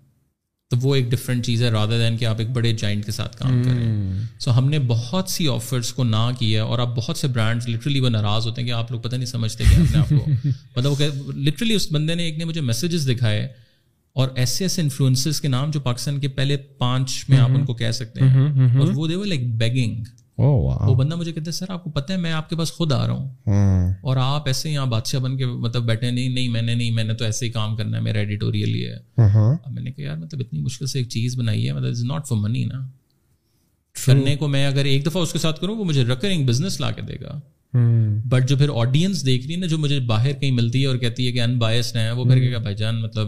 تو 0.72 0.78
وہ 0.82 0.96
ایک 0.96 1.06
ڈفرینٹ 1.12 1.46
چیز 1.46 1.62
ہے 1.64 1.70
رادر 1.72 1.98
دین 1.98 2.18
کہ 2.18 2.26
آپ 2.26 2.40
ایک 2.40 2.50
بڑے 2.54 2.72
جائنٹ 2.78 3.06
کے 3.06 3.12
ساتھ 3.12 3.38
کام 3.38 3.62
کریں 3.66 4.18
سو 4.40 4.52
hmm. 4.52 4.58
ہم 4.60 4.68
نے 4.70 4.80
بہت 4.88 5.30
سی 5.30 5.48
آفرس 5.54 5.92
کو 5.94 6.04
نہ 6.04 6.30
کیا 6.40 6.64
اور 6.64 6.80
آپ 6.80 6.96
بہت 6.96 7.18
سے 7.18 7.28
برانڈس 7.38 7.68
لٹرلی 7.70 8.00
وہ 8.00 8.10
ناراض 8.10 8.48
ہوتے 8.48 8.62
ہیں 8.62 8.68
کہ 8.68 8.74
آپ 8.74 8.92
لوگ 8.92 9.00
پتہ 9.02 9.16
نہیں 9.16 9.26
سمجھتے 9.34 9.64
کہ 9.70 9.98
آپ 9.98 10.10
کو 10.10 10.32
مطلب 10.76 10.92
وہ 11.02 11.32
لٹرلی 11.34 11.74
اس 11.76 11.88
بندے 11.92 12.16
نے 12.16 12.24
ایک 12.24 12.38
نے 12.38 12.46
مجھے 12.46 12.62
میسیجز 12.62 13.10
دکھائے 13.10 13.48
اور 14.20 14.28
ایسے 14.36 14.64
ایسے 14.66 14.82
انفلوئنس 14.82 15.40
کے 15.42 15.48
نام 15.48 15.72
جو 15.72 15.80
پاکستان 15.80 16.20
کے 16.20 16.28
پہلے 16.28 16.58
پانچ 16.78 17.24
میں 17.30 17.38
آپ 17.38 17.44
mm-hmm. 17.44 17.60
ان 17.60 17.66
کو 17.66 17.74
کہہ 17.82 17.92
سکتے 18.02 18.20
ہیں 18.22 18.28
mm-hmm. 18.34 18.62
Mm-hmm. 18.62 18.80
اور 18.80 18.94
وہ 18.96 19.08
دے 19.08 19.16
وہ 19.16 19.26
لائک 19.26 19.54
بیگنگ 19.60 20.04
Oh, 20.48 20.58
وہ 20.88 20.94
بندہ 20.96 21.16
مجھے 21.16 21.32
کہتے 21.32 21.50
ہیں 21.50 21.54
سر 21.54 21.70
آپ 21.72 21.84
کو 21.84 21.90
پتہ 21.92 22.14
ہے 22.14 22.18
میں 22.26 22.32
آپ 22.32 22.50
کے 22.50 22.56
پاس 22.58 22.72
خود 22.74 22.92
آ 22.92 23.06
رہا 23.08 23.14
ہوں 23.14 23.94
اور 24.08 24.18
آپ 24.22 24.44
ایسے 24.48 24.70
یہاں 24.72 24.86
بادشاہ 24.92 25.20
بن 25.22 25.36
کے 25.38 25.46
مطلب 25.46 25.84
بیٹھے 25.86 26.12
نہیں 26.12 26.30
نہیں 26.36 26.48
میں 26.50 26.62
نے 26.62 26.74
نہیں 26.76 26.92
میں 27.00 27.04
نے 27.04 27.14
تو 27.22 27.26
ایسے 27.26 27.46
ہی 27.46 27.50
کام 27.52 27.76
کرنا 27.76 27.98
ہے 27.98 28.02
میرا 28.04 28.20
ایڈیٹوریل 28.20 28.74
ہی 28.76 28.86
ہے 28.86 29.26
ہاں۔ 29.34 29.54
میں 29.72 29.82
نے 29.84 29.92
کہا 29.92 30.04
یار 30.06 30.18
مطلب 30.18 30.40
اتنی 30.46 30.60
مشکل 30.62 30.86
سے 30.92 31.00
ایک 31.00 31.08
چیز 31.16 31.38
بنائی 31.40 31.68
ہے 31.68 31.74
مطلب 31.74 31.90
از 31.90 32.04
ناٹ 32.12 32.28
فار 32.28 32.38
منی 32.44 32.64
نا 32.66 32.80
کرنے 34.06 34.36
کو 34.40 34.48
میں 34.48 34.66
اگر 34.68 34.86
ایک 34.94 35.06
دفعہ 35.06 35.22
اس 35.22 35.34
کے 35.34 35.40
ساتھ 35.40 35.60
کروں 35.62 35.78
وہ 35.78 35.86
مجھے 35.86 36.04
رکرنگ 36.14 36.46
بزنس 36.48 36.80
لا 36.82 36.92
کے 36.92 37.02
دے 37.10 37.16
گا 37.22 37.40
بٹ 38.32 38.48
جو 38.50 38.58
پھر 38.58 38.70
آڈینس 38.82 39.26
دیکھ 39.26 39.46
رہی 39.48 39.56
ہے 39.56 39.60
نا 39.60 39.68
جو 39.74 39.78
مجھے 39.78 40.00
باہر 40.14 40.34
کہیں 40.40 40.52
ملتی 40.62 40.82
ہے 40.82 40.86
اور 40.88 40.98
کہتی 41.04 41.26
ہے 41.28 41.32
کہ 41.32 41.42
ان 41.42 41.58
بایس 41.60 41.96
ہے 41.96 42.12
وہ 42.18 42.26
پھر 42.26 42.40
کہ 42.40 42.58
بھائی 42.58 42.76
جان 42.76 43.02
مطلب 43.02 43.28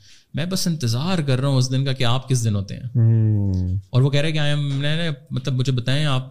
میں 0.35 0.45
بس 0.51 0.67
انتظار 0.67 1.19
کر 1.27 1.39
رہا 1.39 1.47
ہوں 1.49 1.57
اس 1.57 1.71
دن 1.71 1.83
کا 1.85 1.93
کہ 1.93 2.03
آپ 2.09 2.27
کس 2.29 2.43
دن 2.43 2.55
ہوتے 2.55 2.75
ہیں 2.75 3.57
اور 3.93 4.01
وہ 4.01 4.09
کہہ 4.09 4.21
رہے 4.21 4.31
کہ 4.31 4.39
آئی 4.39 4.49
ایم 4.51 4.81
نے 4.81 5.09
مطلب 5.37 5.53
مجھے 5.59 5.71
بتائیں 5.79 6.03
آپ 6.05 6.29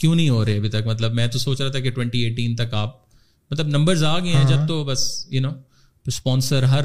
کیوں 0.00 0.14
نہیں 0.14 0.28
ہو 0.28 0.44
رہے 0.44 0.56
ابھی 0.58 0.68
تک 0.70 0.86
مطلب 0.86 1.14
میں 1.14 1.26
تو 1.32 1.38
سوچ 1.38 1.60
رہا 1.60 1.70
تھا 1.70 1.80
کہ 1.80 1.90
ٹوئنٹی 1.98 2.20
ایٹین 2.24 2.56
تک 2.56 2.74
آپ 2.74 2.94
مطلب 3.50 3.68
نمبرز 3.76 4.02
آ 4.04 4.18
گئے 4.18 4.32
ہیں 4.32 4.44
جب 4.48 4.58
ہاں۔ 4.58 4.66
تو 4.68 4.82
بس 4.84 5.04
you 5.32 5.40
know 5.42 5.50
sponsor 6.12 6.62
Hare 6.72 6.84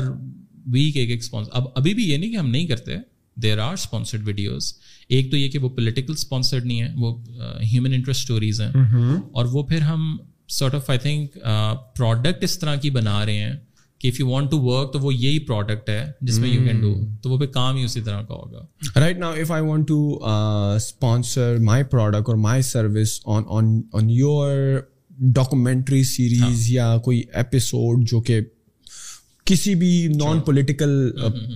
week 0.74 0.98
ایک 0.98 1.10
ایک 1.10 1.20
اسپانسر 1.20 1.52
اب 1.58 1.68
ابھی 1.76 1.94
بھی 1.94 2.10
یہ 2.10 2.18
نہیں 2.18 2.32
کہ 2.32 2.38
ہم 2.38 2.50
نہیں 2.50 2.68
کرتے 2.68 2.96
دیر 3.44 3.60
آر 3.64 3.74
اسپانسرڈ 3.74 4.28
ویڈیوز 4.28 4.72
ایک 5.16 5.32
تو 5.32 5.38
یہ 5.38 5.50
کہ 5.52 5.60
وہ 5.60 5.70
پولیٹیکل 5.76 6.14
اسپانسرڈ 6.18 6.66
نہیں 6.66 6.82
ہے 6.82 6.94
وہ 7.00 7.16
ہیومن 7.72 7.94
انٹرسٹ 7.94 8.22
اسٹوریز 8.22 8.62
ہیں 8.62 8.72
اور 9.34 9.46
وہ 9.52 9.64
پھر 9.72 9.82
ہم 9.92 10.16
sort 10.60 10.76
of 10.76 10.90
I 10.90 11.00
think 11.00 11.38
product 11.98 12.44
اس 12.44 12.58
طرح 12.60 12.76
کی 12.86 12.90
بنا 13.00 13.26
رہے 13.26 13.40
ہیں 13.48 13.54
کہ 14.02 14.08
if 14.10 14.20
you 14.20 14.28
want 14.28 14.50
to 14.52 14.60
work 14.62 14.92
تو 14.94 15.00
وہ 15.00 15.14
یہی 15.14 15.40
پروڈکٹ 15.48 15.90
ہے 15.90 16.04
جس 16.28 16.38
میں 16.40 16.50
یو 16.50 16.62
کین 16.66 16.80
ڈو 16.82 16.94
تو 17.24 17.30
وہ 17.30 17.38
پہ 17.38 17.46
کام 17.58 17.76
ہی 17.78 17.84
اسی 17.86 18.02
طرح 18.06 18.22
کا 18.30 18.34
ہوگا 18.36 19.00
right 19.00 19.18
now 19.20 19.34
if 19.42 19.52
I 19.52 19.64
want 19.66 19.88
to 19.88 20.00
sponsor 20.76 21.58
my 21.66 21.84
product 21.92 22.30
اور 22.30 22.38
my 22.48 22.62
service 22.70 23.20
on 23.36 23.44
on 23.58 23.66
on 24.00 24.10
your 24.10 24.80
documentary 25.36 26.04
series 26.14 26.66
یا 26.72 26.96
کوئی 27.06 27.22
ایپیسوڈ 27.42 28.08
جو 28.12 28.22
کہ 28.30 28.40
کسی 29.52 29.74
بھی 29.76 29.92
نان 30.16 30.40
پولیٹیکل 30.46 30.90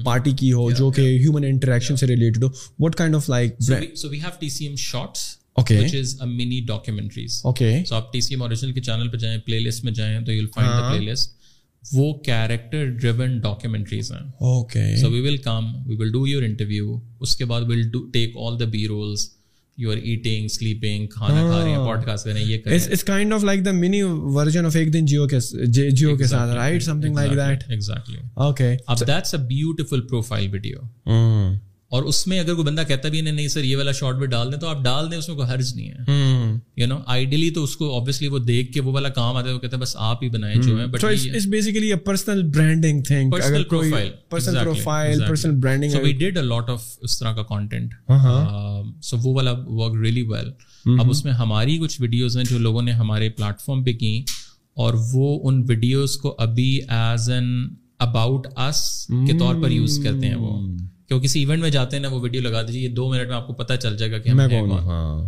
پارٹی 0.05 0.31
کی 0.39 0.51
ہو 0.53 0.69
جو 0.77 0.89
کہ 0.95 1.01
ہیومن 1.01 1.43
انٹریکشن 1.45 1.95
سے 1.97 2.07
ریلیٹڈ 2.07 2.43
ہو 2.43 2.49
what 2.85 2.95
kind 3.01 3.15
of 3.15 3.29
like 3.29 3.55
shorts 4.79 6.15
mini 6.21 6.59
documentaries 6.67 7.39
okay 7.45 7.73
آپ 7.95 8.11
ٹی 8.13 8.21
سی 8.21 8.33
ایم 8.33 8.41
اوریجنل 8.41 8.71
کے 8.73 8.81
چینل 8.87 9.07
پہ 9.09 9.17
جائیں 9.17 9.37
پلے 9.45 9.59
لسٹ 9.67 9.83
میں 9.83 9.93
جائیں 9.99 10.19
تو 10.25 10.31
you 10.31 10.41
will 10.41 10.47
find 10.55 10.95
play 10.97 11.11
list 11.11 11.43
وہ 11.93 12.13
کیریکٹر 12.25 12.89
ڈریون 12.99 13.37
ڈاکیومنٹریز 13.39 14.11
ہیں 14.11 14.19
okay 14.49 14.83
so 15.01 15.09
we 15.11 15.19
will 15.27 15.37
come 15.43 15.65
we 15.87 15.95
will 15.99 16.11
do 16.11 16.25
your 16.27 16.43
interview 16.43 16.97
اس 17.23 17.35
کے 17.37 17.45
بعد 17.45 17.61
will 17.69 17.89
take 18.13 18.37
all 18.45 18.59
the 18.59 18.65
be 18.71 18.85
rolls 18.87 19.27
you 19.77 19.91
are 19.91 19.97
eating 20.01 20.47
sleeping 20.47 21.07
کھانا 21.15 21.41
کھا 21.49 21.61
رہے 21.63 21.69
ہیں 21.69 21.77
پوڈ 21.77 21.97
ah. 21.99 22.05
کاسٹ 22.05 22.25
کر 22.25 22.31
رہے 22.31 22.41
ہیں 22.43 22.47
یہ 22.47 22.75
it's 22.75 23.03
kind 23.03 23.33
of 23.33 23.43
like 23.43 23.65
the 23.65 23.71
mini 23.79 24.01
version 24.37 24.65
of 24.65 24.75
ایک 24.75 24.93
دن 24.93 25.05
جیو 25.05 25.27
کے 25.35 25.89
جیو 25.91 26.15
کے 26.17 26.27
ساتھ 26.33 26.55
right 26.55 26.83
something 27.01 27.15
like 27.15 27.31
that 27.37 27.63
exactly 27.69 28.17
okay 28.47 28.75
اب 28.87 29.07
that's 29.07 29.33
a 29.35 29.41
beautiful 29.47 30.01
profile 30.07 30.49
video 30.51 31.61
اور 31.93 32.03
اس 32.09 32.25
میں 32.27 32.39
اگر 32.39 32.53
کوئی 32.55 32.65
بندہ 32.65 32.81
کہتا 32.87 33.09
بھی 33.09 33.19
نہیں 33.21 33.47
سر 33.47 33.63
یہ 33.63 33.75
والا 33.77 33.91
شارٹ 33.97 34.15
بھی 34.17 34.25
ڈال 34.27 34.51
دیں 34.51 34.59
تو 34.59 34.67
آپ 34.67 34.81
ڈال 34.83 35.09
دیں 35.09 35.17
اس 35.17 35.27
میں 35.27 35.35
کوئی 35.37 35.47
حرج 35.53 35.73
نہیں 35.75 35.89
ہے 35.89 36.45
یو 36.81 36.85
نو 36.87 36.97
آئیڈیلی 37.15 37.49
تو 37.57 37.63
اس 37.63 37.75
کو 37.77 37.85
وہ 37.89 37.99
وہ 38.07 38.29
وہ 38.31 38.39
دیکھ 38.45 38.71
کے 38.73 38.81
والا 38.85 39.09
کام 39.17 39.35
آتا 39.37 39.49
ہے 39.73 39.77
بس 39.79 39.95
آپ 40.07 40.23
ہی 40.23 40.29
بنائیں 40.29 40.55
جو 50.15 50.37
ہماری 51.39 51.77
کچھ 51.81 51.99
ویڈیوز 52.01 52.35
ہیں 52.37 52.43
جو 52.49 52.57
لوگوں 52.65 52.81
نے 52.81 52.91
ہمارے 53.03 53.29
پلیٹ 53.37 53.61
فارم 53.65 53.83
پہ 53.83 53.93
کی 53.99 54.13
اور 54.85 54.93
وہ 55.13 55.39
ان 55.49 55.63
ویڈیوز 55.67 56.15
کو 56.23 56.35
ابھی 56.47 56.67
ایز 57.03 57.29
این 57.37 57.49
اباؤٹ 58.07 58.47
اس 58.67 58.81
کے 59.27 59.37
طور 59.39 59.61
پر 59.61 59.71
یوز 59.71 59.91
mm-hmm. 59.99 60.11
کرتے 60.13 60.27
ہیں 60.27 60.35
وہ 60.35 60.57
کیونکہ 61.07 61.23
کسی 61.25 61.39
ایونٹ 61.39 61.61
میں 61.61 61.69
جاتے 61.69 61.95
ہیں 61.95 62.01
نا 62.03 62.09
وہ 62.11 62.19
ویڈیو 62.21 62.41
لگا 62.41 62.61
دیجیے 62.67 62.87
دو 62.99 63.09
منٹ 63.09 63.27
میں 63.27 63.35
آپ 63.35 63.47
کو 63.47 63.53
پتا 63.63 63.77
چل 63.77 63.97
جائے 63.97 64.11
گا 64.11 64.17
کہ 64.19 64.31
کون 64.35 64.71
ہاں 64.85 65.27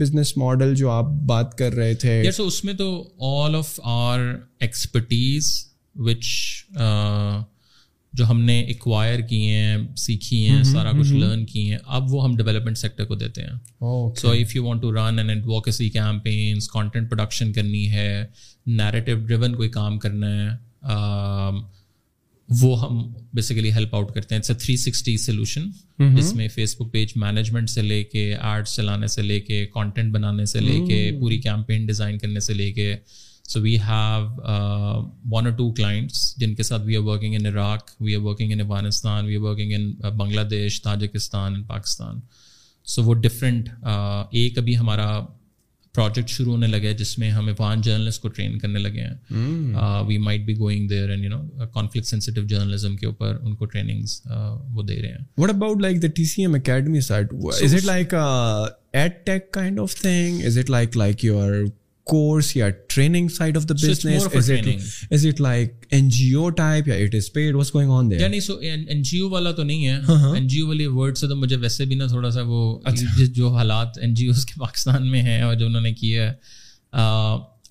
بزنس 0.00 0.36
ماڈل 0.36 0.74
جو 0.82 0.90
آپ 0.90 1.12
بات 1.34 1.56
کر 1.58 1.74
رہے 1.74 1.94
تھے 2.04 2.20
اس 2.36 2.62
میں 2.64 2.74
تو 2.84 2.90
all 3.34 3.54
of 3.58 3.78
our 3.96 4.20
expertise 4.66 5.50
which 6.06 6.24
جو 8.14 8.24
ہم 8.30 8.40
نے 8.44 8.58
ایکوائر 8.60 9.20
کیے 9.28 9.56
ہیں 9.58 9.76
سیکھی 9.96 10.38
ہیں 10.48 10.62
سارا 10.72 10.90
کچھ 10.98 11.12
لرن 11.12 11.44
کیے 11.46 11.70
ہیں 11.70 11.78
اب 11.98 12.12
وہ 12.14 12.24
ہم 12.24 12.34
ڈیولپمنٹ 12.36 12.78
سیکٹر 12.78 13.04
کو 13.04 13.14
دیتے 13.22 13.42
ہیں 13.42 14.16
so 14.20 14.30
if 14.32 14.54
you 14.56 14.64
want 14.64 14.82
to 14.82 14.92
run 14.94 15.18
and 15.18 15.30
advocacy 15.30 15.88
campaigns 15.90 16.68
content 16.70 17.10
production 17.10 17.52
کرنی 17.52 17.88
ہے 17.92 18.24
نیریٹو 18.66 19.14
ڈریون 19.26 19.54
کوئی 19.54 19.68
کام 19.78 19.98
کرنا 19.98 20.30
ہے 20.34 20.50
وہ 22.60 22.80
ہم 22.82 23.02
بیسیکلی 23.34 23.72
ہیلپ 23.72 23.94
آؤٹ 23.94 24.12
کرتے 24.14 24.34
ہیں 24.34 24.54
تھری 24.62 24.76
سکسٹی 24.76 25.16
سولوشن 25.16 25.70
جس 26.16 26.32
میں 26.36 26.48
فیس 26.54 26.76
بک 26.80 26.92
پیج 26.92 27.12
مینجمنٹ 27.16 27.70
سے 27.70 27.82
لے 27.82 28.02
کے 28.04 28.30
ایڈس 28.34 28.74
چلانے 28.76 29.06
سے 29.16 29.22
لے 29.22 29.40
کے 29.50 29.64
کانٹینٹ 29.74 30.12
بنانے 30.14 30.44
سے 30.54 30.60
لے 30.60 30.78
کے 30.88 31.00
پوری 31.20 31.38
کیمپین 31.42 31.86
ڈیزائن 31.86 32.18
کرنے 32.18 32.40
سے 32.48 32.54
لے 32.54 32.70
کے 32.72 32.94
so 33.52 33.60
so 33.60 33.60
we 33.64 33.76
we 33.78 33.78
we 33.78 33.78
we 33.78 33.78
have 33.84 35.08
one 35.30 35.46
اور 35.46 35.52
ٹو 35.56 35.70
کلائنٹس 35.76 36.34
جن 36.40 36.54
کے 36.54 36.62
ساتھ 36.62 36.82
are 36.82 37.08
are 37.08 37.56
are 37.56 38.18
working 38.24 38.24
working 38.24 38.60
working 38.60 38.60
in 38.60 38.60
in 38.60 38.60
in 38.60 38.60
Iraq 38.60 38.60
Afghanistan 38.60 39.92
Bangladesh 40.50 40.80
Tajikistan 40.82 41.62
Pakistan 41.68 42.20
وہ 43.04 43.14
ڈفرینٹ 43.24 43.68
uh, 43.68 44.24
ایک 44.38 44.58
ابھی 44.58 44.76
ہمارا 44.78 45.08
پروجیکٹ 45.94 46.28
شروع 46.30 46.52
ہونے 46.52 46.66
لگا 46.66 46.88
ہے 46.88 46.92
جس 46.98 47.18
میں 47.18 47.30
ہم 47.30 47.48
افغان 47.48 47.80
جرنلسٹ 47.86 48.20
کو 48.22 48.28
ٹرین 48.36 48.56
کرنے 48.58 48.78
لگے 48.78 49.00
ہیں 49.02 49.74
we 50.08 50.16
might 50.28 50.44
be 50.44 50.56
going 50.58 50.90
and 50.92 51.10
you 51.10 51.30
you 51.30 51.36
know 51.36 51.66
conflict 51.74 52.38
journalism 52.48 52.96
کے 53.00 53.06
اوپر 53.06 53.36
ان 53.42 53.54
کو 53.54 53.64
ٹریننگز 53.74 54.20
uh, 54.34 54.56
وہ 54.74 54.82
دے 54.90 55.00
رہے 55.02 55.08
ہیں 55.10 55.24
what 55.40 55.50
about 55.50 55.82
like 55.82 55.84
like 55.84 55.84
like 55.84 55.84
like 55.84 56.02
the 56.02 56.08
T 56.16 56.24
C 56.32 56.42
M 56.42 56.54
academy 56.54 57.00
site 57.10 57.34
is 57.34 57.74
is 57.74 57.88
it 57.88 58.14
it 58.14 58.96
edtech 59.26 59.50
kind 59.54 59.80
of 59.80 59.94
thing 60.00 61.81
course 62.10 62.56
یا 62.56 62.68
training 62.88 63.28
side 63.36 63.56
of 63.56 63.68
the 63.68 63.74
business 63.82 64.96
is 65.10 65.26
it 65.26 65.40
like 65.40 65.86
N 65.96 66.08
G 66.16 66.32
O 66.34 66.48
type 66.60 66.88
یا 66.88 66.94
it 67.04 67.14
is 67.14 67.32
paid 67.32 67.54
what's 67.54 67.72
going 67.74 67.90
on 67.98 68.10
they 68.10 68.16
یعنی 68.20 68.40
so 68.46 68.56
N 68.58 69.02
G 69.10 69.18
او 69.18 69.28
والا 69.30 69.50
تو 69.52 69.62
نہیں 69.64 69.86
ہے 69.86 70.28
N 70.34 70.46
G 70.48 70.60
او 70.60 70.66
والے 70.68 70.86
word 70.96 71.16
سے 71.18 71.28
تو 71.28 71.36
مجھے 71.36 71.56
ویسے 71.62 71.84
بھی 71.84 71.96
نا 71.96 72.06
تھوڑا 72.14 72.30
سا 72.30 72.42
وہ 72.46 72.80
جو 73.34 73.48
حالات 73.56 73.98
این 74.02 74.14
جی 74.14 74.26
اوز 74.28 74.44
کے 74.46 74.60
پاکستان 74.60 75.10
میں 75.10 75.22
ہیں 75.22 75.40
اور 75.42 75.54
جو 75.54 75.66
انہوں 75.66 75.82
نے 75.82 75.92
کیا 76.00 76.30
ہے 76.30 77.00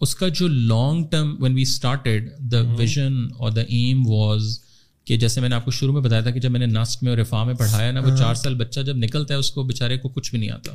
اس 0.03 0.15
کا 0.15 0.27
جو 0.39 0.47
long 0.47 1.03
term 1.11 1.35
when 1.43 1.53
we 1.55 1.61
started 1.61 2.29
the 2.51 2.61
vision 2.77 3.21
or 3.37 3.51
the 3.51 3.61
aim 3.67 4.07
was 4.11 4.59
کہ 5.05 5.17
جیسے 5.17 5.41
میں 5.41 5.49
نے 5.49 5.55
آپ 5.55 5.65
کو 5.65 5.71
شروع 5.71 5.93
میں 5.93 6.01
بتایا 6.01 6.21
تھا 6.21 6.31
کہ 6.31 6.39
جب 6.39 6.51
میں 6.51 6.59
نے 6.59 6.65
ناسک 6.65 7.03
میں 7.03 7.11
اور 7.11 7.17
رفا 7.17 7.43
میں 7.43 7.53
پڑھایا 7.59 7.91
نا 7.91 7.99
وہ 7.99 8.09
ہاں۔ 8.09 8.17
چار 8.17 8.35
سال 8.43 8.55
بچہ 8.55 8.79
جب 8.89 8.97
نکلتا 8.97 9.33
ہے 9.33 9.39
اس 9.39 9.51
کو 9.51 9.63
بےچارے 9.69 9.97
کو 10.01 10.09
کچھ 10.15 10.29
بھی 10.31 10.39
نہیں 10.39 10.49
آتا 10.49 10.71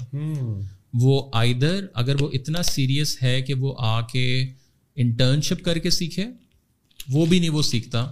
وہ 1.00 1.22
آئدر 1.40 1.84
اگر 2.02 2.22
وہ 2.22 2.28
اتنا 2.38 2.62
سیریس 2.72 3.16
ہے 3.22 3.40
کہ 3.46 3.54
وہ 3.64 3.74
آ 3.88 4.00
کے 4.12 4.24
انٹرنشپ 5.04 5.64
کر 5.64 5.78
کے 5.86 5.90
سیکھے 5.90 6.24
وہ 7.12 7.26
بھی 7.26 7.38
نہیں 7.38 7.50
وہ 7.50 7.62
سیکھتا 7.62 8.06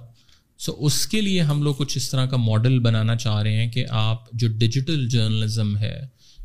سو 0.64 0.74
اس 0.86 1.06
کے 1.12 1.20
لیے 1.20 1.40
ہم 1.50 1.62
لوگ 1.62 1.74
کچھ 1.78 1.96
اس 1.98 2.08
طرح 2.10 2.26
کا 2.32 2.36
ماڈل 2.40 2.78
بنانا 2.88 3.16
چاہ 3.24 3.42
رہے 3.42 3.56
ہیں 3.62 3.70
کہ 3.72 3.84
آپ 4.08 4.30
جو 4.32 4.48
ڈیجیٹل 4.58 5.06
جرنلزم 5.08 5.76
ہے 5.78 5.96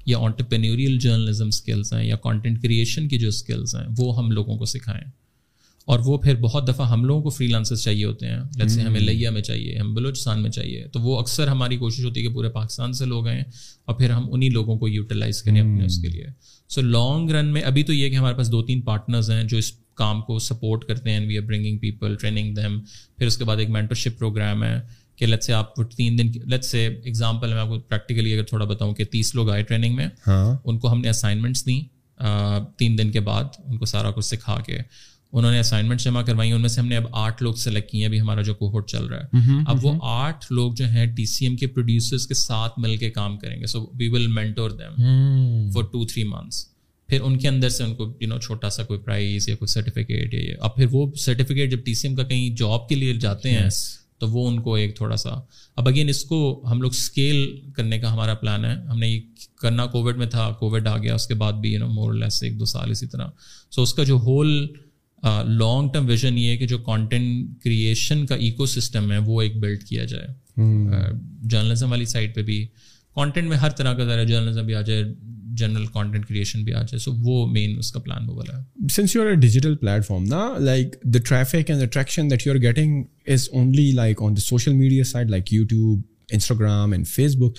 یا 0.06 0.18
آنٹرپرینوریل 0.24 0.98
جرنلزم 1.00 1.48
اسکلس 1.48 1.94
ہیں 1.94 2.04
یا 2.04 2.16
کانٹینٹ 2.24 2.62
کریشن 2.64 3.08
کی 3.08 3.18
جو 3.20 3.28
اسکلس 3.28 3.76
ہیں 3.76 3.86
وہ 3.98 4.18
ہم 4.18 4.32
لوگوں 4.32 4.58
کو 4.58 4.66
سکھائیں 4.74 5.04
اور 5.88 6.00
وہ 6.06 6.18
پھر 6.22 6.36
بہت 6.42 6.68
دفعہ 6.68 6.88
ہم 6.90 7.04
لوگوں 7.06 7.22
کو 7.24 7.30
فری 7.30 7.48
لانسز 7.48 7.84
چاہیے 7.84 8.06
ہوتے 8.06 8.28
ہیں 8.28 8.40
جیسے 8.58 8.82
ہمیں 8.82 9.00
لیا 9.00 9.30
میں 9.32 9.42
چاہیے 9.42 9.78
ہم 9.80 9.94
بلوچستان 9.94 10.42
میں 10.42 10.50
چاہیے 10.52 10.86
تو 10.94 11.00
وہ 11.02 11.20
اکثر 11.20 11.48
ہماری 11.48 11.78
کوشش 11.78 12.06
ہوتی 12.06 12.20
ہے 12.22 12.28
کہ 12.28 12.34
پورے 12.34 12.50
پاکستان 12.50 12.94
سے 12.94 13.06
لوگ 13.06 13.28
آئیں 13.28 13.42
اور 13.88 13.96
پھر 13.96 14.10
ہم 14.12 14.28
انہیں 14.34 14.50
لوگوں 14.50 14.78
کو 14.80 14.88
یوٹیلائز 14.88 15.42
کریں 15.44 15.60
اپنے 15.62 15.86
اس 15.86 15.98
کے 16.02 16.08
لیے 16.08 16.26
سو 16.76 16.82
لانگ 16.82 17.30
رن 17.36 17.48
میں 17.54 17.62
ابھی 17.72 17.84
تو 17.84 17.94
یہ 17.94 18.10
کہ 18.10 18.16
ہمارے 18.16 18.36
پاس 18.38 18.52
دو 18.52 18.62
تین 18.66 18.82
پارٹنرز 18.90 19.32
ہیں 19.32 19.44
جو 19.54 19.58
اس 19.58 19.72
کام 20.00 20.22
کو 20.22 20.38
سپورٹ 20.40 20.86
کرتے 20.88 21.12
ہیں 21.12 21.26
we 21.28 21.38
are 21.38 21.44
bringing 21.46 21.78
people 21.78 22.16
training 22.20 22.54
them 22.56 22.80
پھر 23.18 23.28
اس 23.28 23.38
کے 23.38 23.44
بعد 23.46 23.58
ایک 23.60 23.70
مینٹرشپ 23.70 24.18
پروگرام 24.20 24.64
ہے 24.64 24.80
کہ 25.18 25.26
کہ 25.26 25.32
سے 25.36 25.40
سے 25.42 25.54
آپ 25.54 25.80
آپ 25.80 25.92
تین 25.96 26.18
دن 26.18 26.28
میں 27.42 27.66
کو 27.70 27.80
پریکٹیکلی 27.88 28.34
اگر 28.34 28.44
تھوڑا 28.52 28.66
بتاؤں 28.66 28.94
تیس 29.12 29.34
لوگ 29.36 29.50
آئے 29.52 29.64
ٹریننگ 29.64 29.96
میں 29.96 30.08
ہاں. 30.28 30.56
ان 30.66 30.78
کو 30.80 30.92
ہم 30.92 31.02
نے 31.02 31.10
اسائنمنٹس 31.10 31.66
دیں 31.66 31.80
تین 32.78 32.98
دن 32.98 33.12
کے 33.12 33.20
بعد 33.30 33.60
ان 33.66 33.78
کو 33.78 33.86
سارا 33.86 34.12
کچھ 34.16 34.26
سکھا 34.26 34.58
کے 34.66 34.78
انہوں 35.32 35.52
نے 35.52 35.60
اسائنمنٹ 35.60 36.00
جمع 36.02 36.22
کروائی 36.26 36.52
ان 36.52 36.62
میں 36.62 36.70
سے 36.70 36.80
ہم 36.80 36.88
نے 36.88 36.98
اب 36.98 37.06
آٹھ 37.24 37.42
لوگ 37.44 37.54
سلیکٹ 37.64 37.90
کیے 37.90 38.00
ہیں 38.02 38.06
ابھی 38.08 38.20
ہمارا 38.22 38.42
جو 38.44 38.54
کوہٹ 38.62 38.88
چل 38.90 39.06
رہا 39.08 39.24
ہے 39.48 39.54
اب 39.72 39.86
وہ 39.86 39.92
آٹھ 40.14 40.46
لوگ 40.52 40.72
جو 40.76 40.88
ہیں 40.90 41.06
ٹی 41.16 41.26
سی 41.34 41.46
ایم 41.46 41.56
کے 41.56 41.68
پروڈیوسرس 41.74 42.26
کے 42.28 42.34
ساتھ 42.34 42.80
مل 42.86 42.96
کے 42.98 43.10
کام 43.18 43.38
کریں 43.40 43.60
گے 43.62 43.66
so 43.74 43.86
we 44.00 44.08
will 44.14 44.26
mentor 44.34 44.72
them 44.80 45.70
for 45.74 45.84
two 45.92 46.06
three 46.14 46.24
months 46.30 46.66
پھر 47.10 47.22
ان 47.26 47.38
کے 47.40 47.48
اندر 47.48 47.70
سے 47.76 47.84
ان 47.84 47.94
کو 47.96 48.12
یو 48.20 48.28
نو 48.30 48.40
چھوٹا 48.40 48.70
سا 48.70 48.84
کوئی 48.84 49.00
پرائز 49.06 49.48
یا 49.50 49.56
کوئی 49.56 49.68
سرٹیفکیٹ 49.72 50.34
یا 50.34 50.56
اب 50.66 50.76
پھر 50.76 50.86
وہ 50.92 51.06
سرٹیفکیٹ 51.26 51.72
جب 51.72 51.86
ٹی 51.86 51.94
سی 52.02 52.08
ایم 52.08 52.16
کا 52.18 52.24
کہیں 52.28 52.50
جاب 52.58 52.88
کے 52.90 52.96
لیے 52.96 53.14
جاتے 53.28 53.52
ہیں 53.52 53.68
تو 54.20 54.28
وہ 54.30 54.48
ان 54.48 54.60
کو 54.62 54.74
ایک 54.76 54.96
تھوڑا 54.96 55.16
سا 55.18 55.30
اب 55.80 55.88
اگین 55.90 56.10
اس 56.10 56.24
کو 56.30 56.38
ہم 56.72 56.82
لوگ 56.82 56.92
اسکیل 56.94 57.72
کرنے 57.76 58.00
کا 58.00 58.12
ہمارا 58.14 58.34
پلان 58.42 58.66
ہے 58.66 58.74
ہم 58.90 58.98
نے 59.00 59.08
یہ 59.08 59.20
کرنا 59.62 59.86
کووڈ 59.94 60.18
میں 60.18 60.28
تھا 60.36 60.50
کووڈ 60.60 60.88
آ 60.88 60.98
گیا 61.04 61.16
اس 61.16 61.28
کے 61.28 61.34
بعد 61.44 61.62
بھی 61.62 61.72
یو 61.74 61.80
نو 61.80 61.88
مور 61.94 62.14
لیس 62.14 62.42
ایک 62.44 62.60
دو 62.60 62.66
سال 62.76 62.92
اسی 62.92 63.08
طرح 63.08 63.28
سو 63.76 63.82
اس 63.84 63.94
کا 63.94 64.04
جو 64.10 64.16
ہول 64.26 64.48
لانگ 65.24 65.90
ٹرم 65.94 66.06
ویژن 66.08 66.38
یہ 66.38 66.50
ہے 66.52 66.58
کہ 66.58 66.68
جو 66.68 66.78
کانٹینٹ 66.86 67.64
کریشن 67.64 68.26
کا 68.26 68.36
ایکو 68.46 68.66
سسٹم 68.74 69.12
ہے 69.12 69.18
وہ 69.26 69.42
ایک 69.42 69.58
بلڈ 69.62 69.84
کیا 69.84 70.04
جائے 70.12 70.28
جرنلزم 71.50 71.92
والی 71.92 72.06
سائڈ 72.14 72.36
پہ 72.36 72.42
بھی 72.44 72.66
کانٹینٹ 73.16 73.48
میں 73.50 73.58
ہر 73.58 73.70
طرح 73.78 73.94
کا 73.98 74.04
ذرا 74.06 74.24
جرنلزم 74.24 74.66
بھی 74.66 74.76
آ 74.76 74.82
جائے 74.90 75.04
جنرل 75.60 75.86
کانٹینٹ 75.94 76.26
کریشن 76.28 76.64
بھی 76.64 76.74
آ 76.74 76.82
جائے 76.90 76.98
سو 77.04 77.12
وہ 77.24 77.46
مین 77.52 77.78
اس 77.80 77.92
کا 77.92 78.00
پلان 78.00 78.30
وہ 78.30 78.36
والا 78.36 78.58
ہے 78.58 78.88
since 78.96 79.16
you 79.16 79.22
are 79.22 79.28
a 79.28 79.36
digital 79.42 79.76
platform 80.06 80.24
نا 80.30 80.44
like 80.60 80.96
the 81.14 81.20
traffic 81.28 81.70
and 81.72 81.84
attraction 81.84 82.32
that 82.32 82.48
you 82.48 82.54
are 82.54 82.60
getting 82.70 83.02
is 83.34 83.48
only 83.52 83.92
like 83.96 84.22
on 84.24 84.36
the 84.38 84.42
social 84.42 84.74
media 84.74 85.04
side 85.12 85.30
like 85.32 85.54
YouTube 85.54 86.02
Instagram 86.34 86.92
and 86.92 87.08
Facebook 87.40 87.58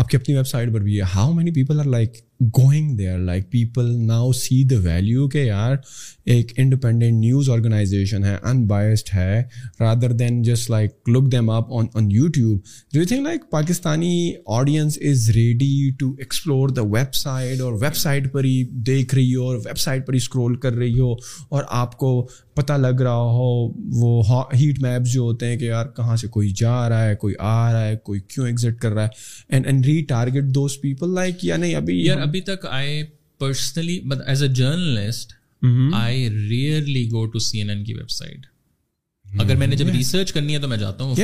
آپ 0.00 0.08
کی 0.08 0.16
اپنی 0.16 0.34
ویب 0.34 0.46
سائٹ 0.46 0.72
پر 0.72 0.80
بھی 0.80 0.98
ہے 1.00 1.04
how 1.14 1.32
many 1.34 1.50
people 1.52 1.80
are 1.80 1.84
like 1.96 2.16
going 2.56 2.96
they 2.98 3.08
are 3.08 3.18
like 3.18 3.50
people 3.50 3.90
now 4.06 4.30
see 4.36 4.62
the 4.70 4.76
value 4.82 5.28
کہ 5.32 5.38
یار 5.44 5.76
ایک 6.34 6.52
independent 6.58 7.12
news 7.20 7.48
organization 7.50 8.24
ہے 8.24 8.34
ان 8.50 8.64
بائسڈ 8.66 9.08
ہے 9.14 9.42
rather 9.80 10.12
than 10.18 10.42
just 10.42 10.70
like 10.70 11.08
look 11.16 11.30
them 11.32 11.50
up 11.50 11.72
on 11.78 12.10
you 12.10 12.22
YouTube 12.24 12.96
like 13.22 13.50
Pakistani 13.50 14.32
audience 14.58 14.98
is 15.10 15.28
ready 15.34 15.70
to 15.98 16.10
explore 16.18 16.68
the 16.76 16.82
website 17.14 17.60
اور 17.60 17.72
web 17.80 17.96
site 17.96 18.32
پر 18.32 18.44
ہی 18.44 18.62
دیکھ 18.86 19.14
رہی 19.14 19.34
ہو 19.34 19.46
اور 19.48 19.56
ویب 19.64 19.78
سائٹ 19.78 20.06
پر 20.06 20.12
ہی 20.12 20.16
اسکرول 20.22 20.54
کر 20.60 20.72
رہی 20.76 20.98
ہو 20.98 21.12
اور 21.12 21.64
آپ 21.82 21.96
کو 21.98 22.10
پتہ 22.54 22.72
لگ 22.78 23.00
رہا 23.02 23.30
ہو 23.38 23.50
وہ 24.00 24.22
ہیٹ 24.60 24.80
میپس 24.82 25.12
جو 25.12 25.20
ہوتے 25.22 25.46
ہیں 25.48 25.56
کہ 25.58 25.64
یار 25.64 25.86
کہاں 25.96 26.16
سے 26.20 26.28
کوئی 26.30 26.50
جا 26.56 26.88
رہا 26.88 27.04
ہے 27.08 27.14
کوئی 27.20 27.34
آ 27.40 27.72
رہا 27.72 27.86
ہے 27.86 27.96
کوئی 28.04 28.20
کیوں 28.34 28.46
ایگزٹ 28.46 28.80
کر 28.80 28.92
رہا 28.92 29.04
ہے 29.04 29.44
and 29.54 29.66
and 29.66 29.86
retarget 30.08 30.54
those 30.54 30.80
people 30.80 31.14
like 31.14 31.44
یا 31.44 31.56
نہیں 31.56 31.74
ابھی 31.74 32.00
یار 32.04 32.18
ابھی 32.32 32.40
تک 32.40 32.64
I 32.66 33.02
personally 33.38 33.98
as 34.26 34.42
a 34.42 34.48
journalist 34.56 35.32
I 35.94 36.28
rarely 36.30 37.04
go 37.10 37.24
to 37.32 37.38
C 37.46 37.58
N 37.58 37.70
N 37.70 37.82
کی 37.84 37.94
ویب 37.94 38.10
سائٹ 38.10 38.36
mm-hmm. 38.46 39.42
اگر 39.44 39.56
میں 39.62 39.66
نے 39.66 39.76
جب 39.76 39.88
ریسرچ 39.96 40.32
کرنی 40.32 40.54
ہے 40.54 40.58
تو 40.60 40.68
میں 40.68 40.76
جاتا 40.82 41.04
ہوں 41.04 41.14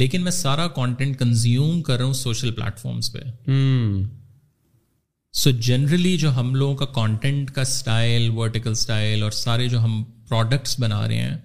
لیکن 0.00 0.22
میں 0.24 0.30
سارا 0.38 0.66
کانٹینٹ 0.80 1.18
کنزیوم 1.18 1.80
کر 1.86 1.96
رہا 1.98 2.04
ہوں 2.04 2.12
سوشل 2.18 2.50
پلیٹ 2.58 2.78
فارمس 2.78 3.12
پہ 3.12 3.18
سو 5.32 5.50
hmm. 5.50 5.58
جنرلی 5.68 6.16
جو 6.18 6.30
ہم 6.40 6.54
لوگوں 6.54 6.74
کا 6.82 6.86
کانٹینٹ 7.00 7.50
کا 7.56 7.62
اسٹائل 7.70 8.28
ورٹیکل 8.36 8.70
اسٹائل 8.80 9.22
اور 9.22 9.30
سارے 9.40 9.68
جو 9.74 9.82
ہم 9.84 10.02
پروڈکٹس 10.28 10.78
بنا 10.80 11.06
رہے 11.08 11.22
ہیں 11.22 11.36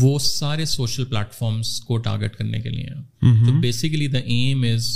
وہ 0.00 0.18
سارے 0.30 0.64
سوشل 0.74 1.04
پلیٹ 1.12 1.34
فارمس 1.38 1.78
کو 1.90 1.96
ٹارگیٹ 2.08 2.36
کرنے 2.36 2.60
کے 2.60 2.70
لیے 2.78 3.60
basically 3.60 4.06
the 4.16 4.24
aim 4.38 4.64
is 4.74 4.90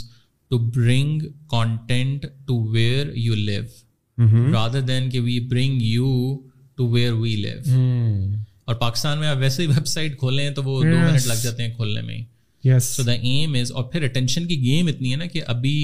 to 0.54 0.58
bring 0.74 1.20
content 1.50 2.24
to 2.46 2.56
where 2.72 3.06
you 3.14 3.34
live 3.34 4.26
rather 4.52 4.80
than 4.88 5.08
کہ 5.10 5.20
we 5.20 5.38
bring 5.50 5.80
you 5.82 6.10
to 6.76 6.88
where 6.90 7.12
we 7.22 7.34
live 7.36 7.76
اور 8.66 8.74
پاکستان 8.80 9.18
میں 9.18 9.28
آپ 9.28 9.36
ویسے 9.40 9.62
ہی 9.62 9.66
ویب 9.68 9.86
سائٹ 9.86 10.16
کھولیں 10.18 10.50
تو 10.56 10.62
وہ 10.62 10.82
دو 10.82 10.96
منٹ 10.98 11.26
لگ 11.26 11.42
جاتے 11.42 11.62
ہیں 11.62 11.74
کھولنے 11.76 12.02
میں 12.06 12.78
سو 12.82 13.02
دا 13.04 13.12
ایم 13.12 13.54
از 13.60 13.72
اور 13.72 13.84
پھر 13.92 14.04
اٹینشن 14.08 14.46
کی 14.48 14.60
گیم 14.64 14.86
اتنی 14.92 15.10
ہے 15.12 15.16
نا 15.16 15.26
کہ 15.32 15.40
ابھی 15.54 15.74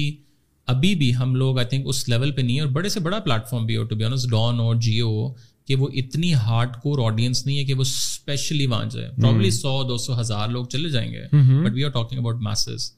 ابھی 0.73 0.93
بھی 0.95 1.11
ہم 1.15 1.35
لوگ 1.35 1.57
آئی 1.57 1.67
تھنک 1.69 1.87
اس 1.89 2.07
لیول 2.09 2.31
پہ 2.31 2.41
نہیں 2.41 2.55
ہے 2.55 2.61
اور 2.61 2.69
بڑے 2.79 2.89
سے 2.95 2.99
بڑا 3.09 3.19
پلیٹ 3.27 3.49
فارم 3.49 3.65
بھی 3.65 3.77
ہو 3.77 3.83
ٹو 3.91 3.95
بی 3.95 4.03
آنس 4.03 4.29
ڈون 4.29 4.59
اور 4.59 4.75
جیو 4.87 5.07
ہو 5.09 5.31
کہ 5.67 5.75
وہ 5.81 5.89
اتنی 6.03 6.33
ہارڈ 6.47 6.75
کور 6.83 7.03
آڈینس 7.11 7.45
نہیں 7.45 7.57
ہے 7.57 7.65
کہ 7.65 7.73
وہ 7.73 7.81
اسپیشلی 7.89 8.65
وہاں 8.65 8.85
جائے 8.91 9.09
پرابلی 9.21 9.49
hmm. 9.49 9.55
سو 9.59 9.83
دو 9.89 9.97
سو 10.05 10.19
ہزار 10.21 10.47
لوگ 10.49 10.65
چلے 10.73 10.89
جائیں 10.89 11.11
گے 11.11 11.23
but 11.33 11.73
we 11.73 11.83
are 11.83 11.89
talking 11.99 12.19
about 12.19 12.41
masses 12.49 12.89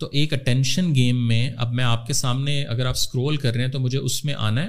تو 0.00 0.08
ایک 0.18 0.32
اٹینشن 0.32 0.94
گیم 0.94 1.26
میں 1.28 1.42
اب 1.64 1.72
میں 1.78 1.84
آپ 1.84 2.06
کے 2.06 2.12
سامنے 2.20 2.62
اگر 2.74 2.86
آپ 2.86 2.94
اسکرول 2.96 3.36
کر 3.42 3.54
رہے 3.54 3.64
ہیں 3.64 3.70
تو 3.70 3.78
مجھے 3.80 3.98
اس 3.98 4.24
میں 4.24 4.34
آنا 4.48 4.62
ہے 4.62 4.68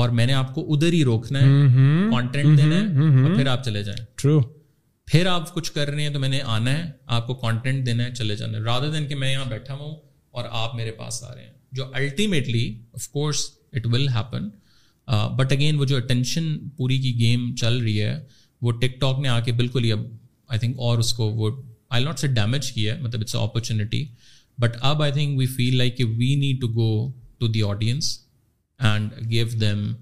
اور 0.00 0.08
میں 0.18 0.26
نے 0.26 0.32
آپ 0.34 0.54
کو 0.54 0.64
ادھر 0.74 0.92
ہی 0.92 1.02
روکنا 1.04 1.40
ہے 1.42 2.08
کانٹینٹ 2.10 2.56
دینا 2.58 2.76
ہے 2.78 3.22
اور 3.28 3.36
پھر 3.36 3.46
آپ 3.54 3.64
چلے 3.64 3.82
جائیں 3.84 3.98
ٹرو 4.22 4.40
پھر 5.10 5.26
آپ 5.26 5.52
کچھ 5.54 5.70
کر 5.72 5.90
رہے 5.90 6.02
ہیں 6.02 6.12
تو 6.12 6.18
میں 6.20 6.28
نے 6.28 6.40
آنا 6.56 6.76
ہے 6.78 6.90
آپ 7.16 7.26
کو 7.26 7.34
کانٹینٹ 7.44 7.86
دینا 7.86 8.04
ہے 8.04 8.14
چلے 8.14 8.36
جانا 8.36 8.58
ہے 8.58 8.62
رادر 8.62 8.90
دین 8.92 9.06
کہ 9.08 9.14
میں 9.22 9.30
یہاں 9.32 9.44
بیٹھا 9.50 9.74
ہوں 9.74 9.94
اور 10.36 10.44
آپ 10.64 10.74
میرے 10.76 10.90
پاس 11.00 11.22
آ 11.24 11.34
رہے 11.34 11.42
ہیں 11.42 11.50
جو 11.78 11.90
ultimately 12.02 12.64
of 12.94 13.08
course 13.16 13.44
it 13.72 13.86
will 13.92 14.08
happen 14.16 14.48
but 15.38 15.52
again 15.52 15.78
وہ 15.78 15.84
جو 15.92 15.96
اٹینشن 15.96 16.52
پوری 16.76 16.98
کی 17.02 17.18
گیم 17.18 17.54
چل 17.60 17.78
رہی 17.82 18.00
ہے 18.02 18.18
وہ 18.62 18.72
ٹک 18.80 19.00
ٹاک 19.00 19.18
نے 19.20 19.28
آ 19.28 19.38
کے 19.48 19.52
بالکل 19.62 19.84
ہی 19.84 19.92
اب 19.92 20.02
آئی 20.48 20.58
تھنک 20.60 20.78
اور 20.88 20.98
اس 20.98 21.12
کو 21.20 21.30
وہ 21.40 21.50
آئی 21.96 22.04
ناٹ 22.04 22.18
سے 22.18 22.26
ڈیمیج 22.40 22.72
کیا 22.72 22.94
ہے 22.94 23.00
مطلب 23.00 23.20
اٹس 23.20 23.34
اے 23.36 23.42
اپرچونیٹی 23.42 24.04
بٹ 24.60 24.76
اب 24.90 25.02
I 25.02 25.12
think 25.12 25.38
we 25.38 25.46
feel 25.56 25.76
like 25.76 26.00
we 26.18 26.34
need 26.40 26.60
to 26.60 26.68
go 26.74 26.88
to 27.38 27.46
the 27.52 27.62
audience 27.68 28.18
and 28.88 29.12
give 29.30 29.46
them 29.60 29.92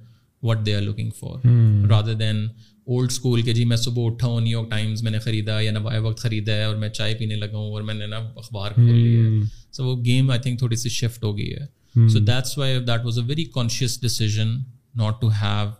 what 0.48 0.64
they 0.66 0.74
are 0.74 0.80
looking 0.82 1.10
for 1.18 1.46
rather 1.90 2.14
than 2.20 2.46
old 2.86 3.10
school 3.10 3.42
کے 3.42 3.52
جی 3.54 3.64
میں 3.64 3.76
صبح 3.76 4.06
اٹھا 4.06 4.26
ہوں 4.28 4.40
نیو 4.40 4.58
یارک 4.58 4.70
ٹائمس 4.70 5.02
میں 5.02 5.10
نے 5.10 5.18
خریدا 5.24 5.60
یا 5.60 5.70
نوائے 5.72 5.98
وقت 5.98 6.20
خریدا 6.22 6.52
ہے 6.56 6.64
اور 6.64 6.76
میں 6.76 6.88
چائے 6.88 7.14
پینے 7.18 7.36
لگا 7.36 7.56
ہوں 7.56 7.70
اور 7.72 7.82
میں 7.88 7.94
نے 7.94 8.06
نا 8.06 8.16
اخبار 8.36 8.72
کھول 8.74 8.94
لیا 8.94 9.44
سو 9.72 9.84
وہ 9.86 9.96
گیم 10.04 10.30
آئی 10.30 10.40
تھنک 10.42 10.58
تھوڑی 10.58 10.76
سی 10.76 10.88
شفٹ 10.88 11.24
ہو 11.24 11.36
گئی 11.38 11.52
ہے 11.52 12.08
so 12.12 12.18
that's 12.18 12.56
why 12.58 12.78
that 12.86 13.04
was 13.04 13.18
a 13.18 13.24
very 13.28 13.44
conscious 13.54 14.00
decision 14.02 14.56
not 15.02 15.20
to 15.20 15.28
have 15.42 15.70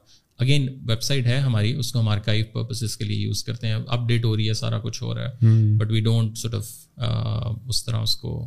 again 0.44 0.68
website 1.02 1.26
ہے 1.26 1.38
ہماری 1.38 1.72
اس 1.78 1.92
کو 1.92 2.00
ہم 2.00 2.08
آرکائیو 2.08 2.44
پرپزز 2.52 2.96
کے 2.96 3.04
لیے 3.04 3.16
یوز 3.20 3.42
کرتے 3.44 3.66
ہیں 3.66 3.74
اپ 3.86 4.06
ڈیٹ 4.08 4.24
ہو 4.24 4.36
رہی 4.36 4.48
ہے 4.48 4.54
سارا 4.62 4.78
کچھ 4.82 5.02
ہو 5.02 5.14
رہا 5.14 5.28
ہے 5.42 5.76
but 5.78 5.90
we 5.90 6.00
don't 6.08 6.38
sort 6.38 6.54
of 6.54 6.70
اس 7.68 7.84
طرح 7.84 8.02
اس 8.02 8.14
کو 8.16 8.38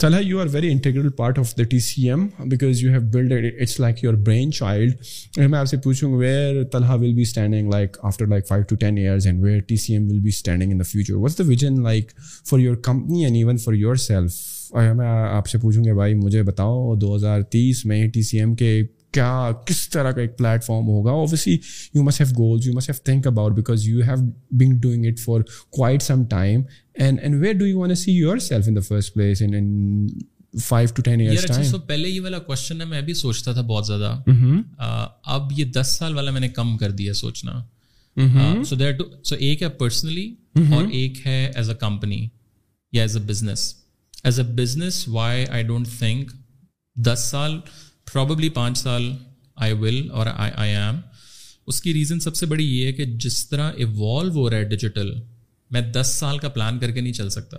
Talha 0.00 0.20
you 0.26 0.38
are 0.40 0.46
very 0.52 0.70
integrate 0.72 1.16
part 1.16 1.38
of 1.38 1.54
the 1.58 1.62
T 1.70 1.78
C 1.86 2.08
M 2.10 2.26
because 2.50 2.82
you 2.82 2.90
have 2.90 3.00
builds 3.12 3.78
like 3.80 4.02
your 4.04 4.16
brainchild 4.58 5.38
میں 5.50 5.58
آپ 5.58 5.66
سے 5.68 5.76
پوچھوں 5.84 6.12
گا 6.12 6.16
where 6.18 6.62
Talha 6.72 6.96
will 7.00 7.12
be 7.14 7.22
standing 7.22 7.70
like 7.72 7.96
after 8.02 8.26
like 8.26 8.46
five 8.48 8.64
to 8.68 8.76
ten 8.80 8.98
year 8.98 9.60
T 9.68 9.76
C 9.76 9.92
M 9.92 10.06
will 10.10 10.20
be 10.20 10.28
standing 10.28 10.72
in 10.72 10.82
future 10.92 11.14
what's 11.14 11.40
then 11.40 11.82
like 11.82 12.12
for 12.50 12.58
your 12.60 12.76
company 12.90 13.24
and 13.24 13.36
even 13.36 13.56
for 13.64 13.74
yourself 14.08 14.74
میں 14.96 15.06
آپ 15.06 15.46
سے 15.48 15.58
پوچھوں 15.62 15.84
گا 15.84 15.92
بھائی 15.94 16.14
مجھے 16.14 16.42
بتاؤ 16.42 16.94
دو 17.00 17.14
ہزار 17.16 17.40
تیس 17.50 17.84
میں 17.86 18.06
ٹی 18.14 18.22
سی 18.30 18.38
ایم 18.40 18.54
کے 18.62 18.80
کیا 19.12 19.50
کس 19.66 19.88
طرح 19.90 20.10
کا 20.12 20.20
ایک 20.20 20.36
پلیٹ 20.38 20.64
فارم 20.64 20.86
ہوگا 20.88 21.10
obviously 21.10 21.56
you 21.94 22.02
must 22.02 22.20
have 22.20 22.28
goals 22.38 22.66
you 22.66 22.72
must 22.74 22.90
have 22.90 23.04
think 23.04 23.26
about 23.26 23.52
because 23.56 23.86
you 23.88 24.00
have 24.06 24.24
been 24.58 24.76
doing 24.82 25.06
it 25.06 25.18
for 25.24 25.40
quite 25.76 26.02
some 26.02 26.24
time 26.30 26.62
and 26.96 27.20
and 27.22 27.42
where 27.42 27.52
do 27.58 27.66
you 27.66 27.78
want 27.78 27.98
see 27.98 28.12
yourself 28.38 28.68
in 28.68 28.74
the 28.76 28.80
first 28.88 29.14
place 29.14 29.42
and 29.42 30.10
five 30.62 30.88
to 30.94 31.02
ten 31.02 31.20
years 31.20 31.44
time 31.48 31.62
so 31.70 31.78
پہلے 31.86 32.08
یہ 32.08 32.20
والا 32.20 32.38
question 32.38 32.80
ہے 32.80 32.86
میں 32.86 33.00
بھی 33.02 33.14
سوچتا 33.20 33.52
تھا 33.52 33.60
بہت 33.70 33.86
زیادہ 33.86 34.14
اب 35.34 35.52
یہ 35.56 35.64
دس 35.80 35.96
سال 35.98 36.14
والا 36.16 36.30
میں 36.30 36.40
نے 36.40 36.48
کم 36.58 36.76
کر 36.80 36.90
دیا 37.00 37.14
سوچنا 37.22 37.62
سو 38.68 38.76
دیر 38.76 38.92
ٹو 38.98 39.04
سو 39.28 39.36
ایک 39.38 39.62
ہے 39.62 39.68
پرسنلی 39.82 40.32
اور 40.74 40.86
ایک 41.00 41.26
ہے 41.26 41.44
ایز 41.54 41.68
اے 41.70 41.76
کمپنی 41.80 42.26
یا 42.92 43.02
as 43.02 43.16
a 43.16 43.22
business 43.32 43.74
as 44.24 44.38
a 44.40 44.46
business 44.62 45.02
why 45.08 45.44
I 45.46 45.62
don't 45.70 45.88
think 45.98 46.30
دس 47.12 47.26
سال 47.30 47.58
پرابلی 48.12 48.48
پانچ 48.60 48.78
سال 48.78 49.12
آئی 49.64 49.72
ول 49.78 50.10
اور 50.10 50.26
آئی 50.34 50.50
آئی 50.54 50.74
ایم 50.74 51.00
اس 51.66 51.80
کی 51.82 51.92
ریزن 51.94 52.20
سب 52.20 52.36
سے 52.36 52.46
بڑی 52.46 52.64
یہ 52.76 52.86
ہے 52.86 52.92
کہ 52.92 53.04
جس 53.24 53.48
طرح 53.48 53.72
ایوالو 53.76 54.30
ہو 54.32 54.48
رہا 54.50 54.56
ہے 54.56 54.64
ڈیجیٹل 54.68 55.10
میں 55.72 55.80
دس 55.94 56.06
سال 56.20 56.38
کا 56.38 56.48
پلان 56.54 56.78
کر 56.78 56.90
کے 56.92 57.00
نہیں 57.00 57.12
چل 57.12 57.30
سکتا 57.30 57.58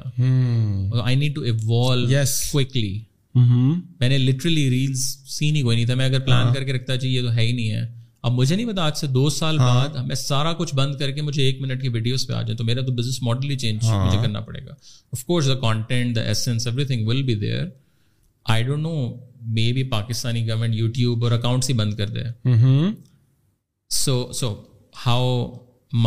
I 1.03 1.15
need 1.15 1.35
to 1.35 1.41
evolve 1.51 2.21
quickly 2.51 2.97
میں 3.99 4.09
نے 4.09 4.17
لٹرلی 4.17 4.69
ریلس 4.69 5.05
سین 5.37 5.55
ہی 5.55 5.61
کوئی 5.61 5.75
نہیں 5.77 5.85
تھا 5.85 5.95
میں 6.01 6.05
اگر 6.05 6.19
پلان 6.25 6.45
ہاں۔ 6.45 6.53
کر 6.53 6.63
کے 6.63 6.73
رکھتا 6.73 6.97
چاہیے 6.97 7.21
جی، 7.21 7.27
تو 7.27 7.33
ہے 7.35 7.45
ہی 7.45 7.51
نہیں 7.51 7.71
ہے 7.71 7.81
اب 8.27 8.33
مجھے 8.33 8.55
نہیں 8.55 8.65
پتا 8.71 8.83
آج 8.85 8.97
سے 8.97 9.07
دو 9.07 9.29
سال 9.29 9.57
ہاں۔ 9.59 9.73
بعد 9.75 10.01
میں 10.07 10.15
سارا 10.15 10.53
کچھ 10.59 10.73
بند 10.75 10.95
کر 10.99 11.11
کے 11.17 11.21
مجھے 11.21 11.43
ایک 11.45 11.59
منٹ 11.61 11.81
کی 11.81 11.89
ویڈیوز 11.95 12.25
پہ 12.27 12.33
آ 12.33 12.41
جائیں 12.41 12.57
تو 12.57 12.63
میرا 12.63 12.81
تو 12.85 12.91
بزنس 12.95 13.21
ماڈل 13.23 13.49
ہی 13.51 13.57
چینج 13.63 13.83
ہاں۔ 13.85 14.05
مجھے 14.05 14.17
کرنا 14.21 14.39
پڑے 14.47 14.65
گا 14.65 14.73
of 15.13 15.23
course 15.25 15.47
the 15.47 15.55
content 15.65 16.15
the 16.15 16.21
essence 16.31 16.67
everything 16.85 17.07
will 17.07 17.21
be 17.23 17.35
there 17.43 17.65
I 18.53 18.63
don't 18.63 18.81
know 18.83 18.93
maybe 19.73 19.83
Pakistani 19.89 20.47
government 20.47 20.75
YouTube 20.75 21.23
اور 21.23 21.31
اکاؤنٹس 21.31 21.69
ہی 21.69 21.73
بند 21.81 21.93
کر 21.97 22.09
دے 22.15 22.23
so 24.03 24.15
so 24.39 24.53
how 25.05 25.35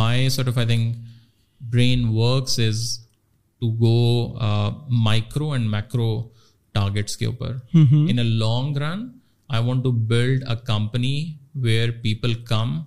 my 0.00 0.28
sort 0.28 0.48
of 0.48 0.58
I 0.58 0.66
think 0.66 0.96
brain 1.72 2.04
works 2.14 2.58
is 2.68 2.88
to 3.60 3.70
go 3.80 4.88
micro 5.04 5.50
and 5.52 5.68
macro 5.70 6.10
targets 6.72 7.16
کے 7.16 7.26
اوپر 7.26 7.56
in 7.74 8.18
a 8.18 8.24
long 8.24 8.76
run 8.82 9.06
I 9.54 9.64
want 9.66 9.82
to 9.84 9.90
build 10.10 10.44
a 10.50 10.54
company 10.66 11.14
where 11.62 11.90
people 12.02 12.34
come 12.48 12.78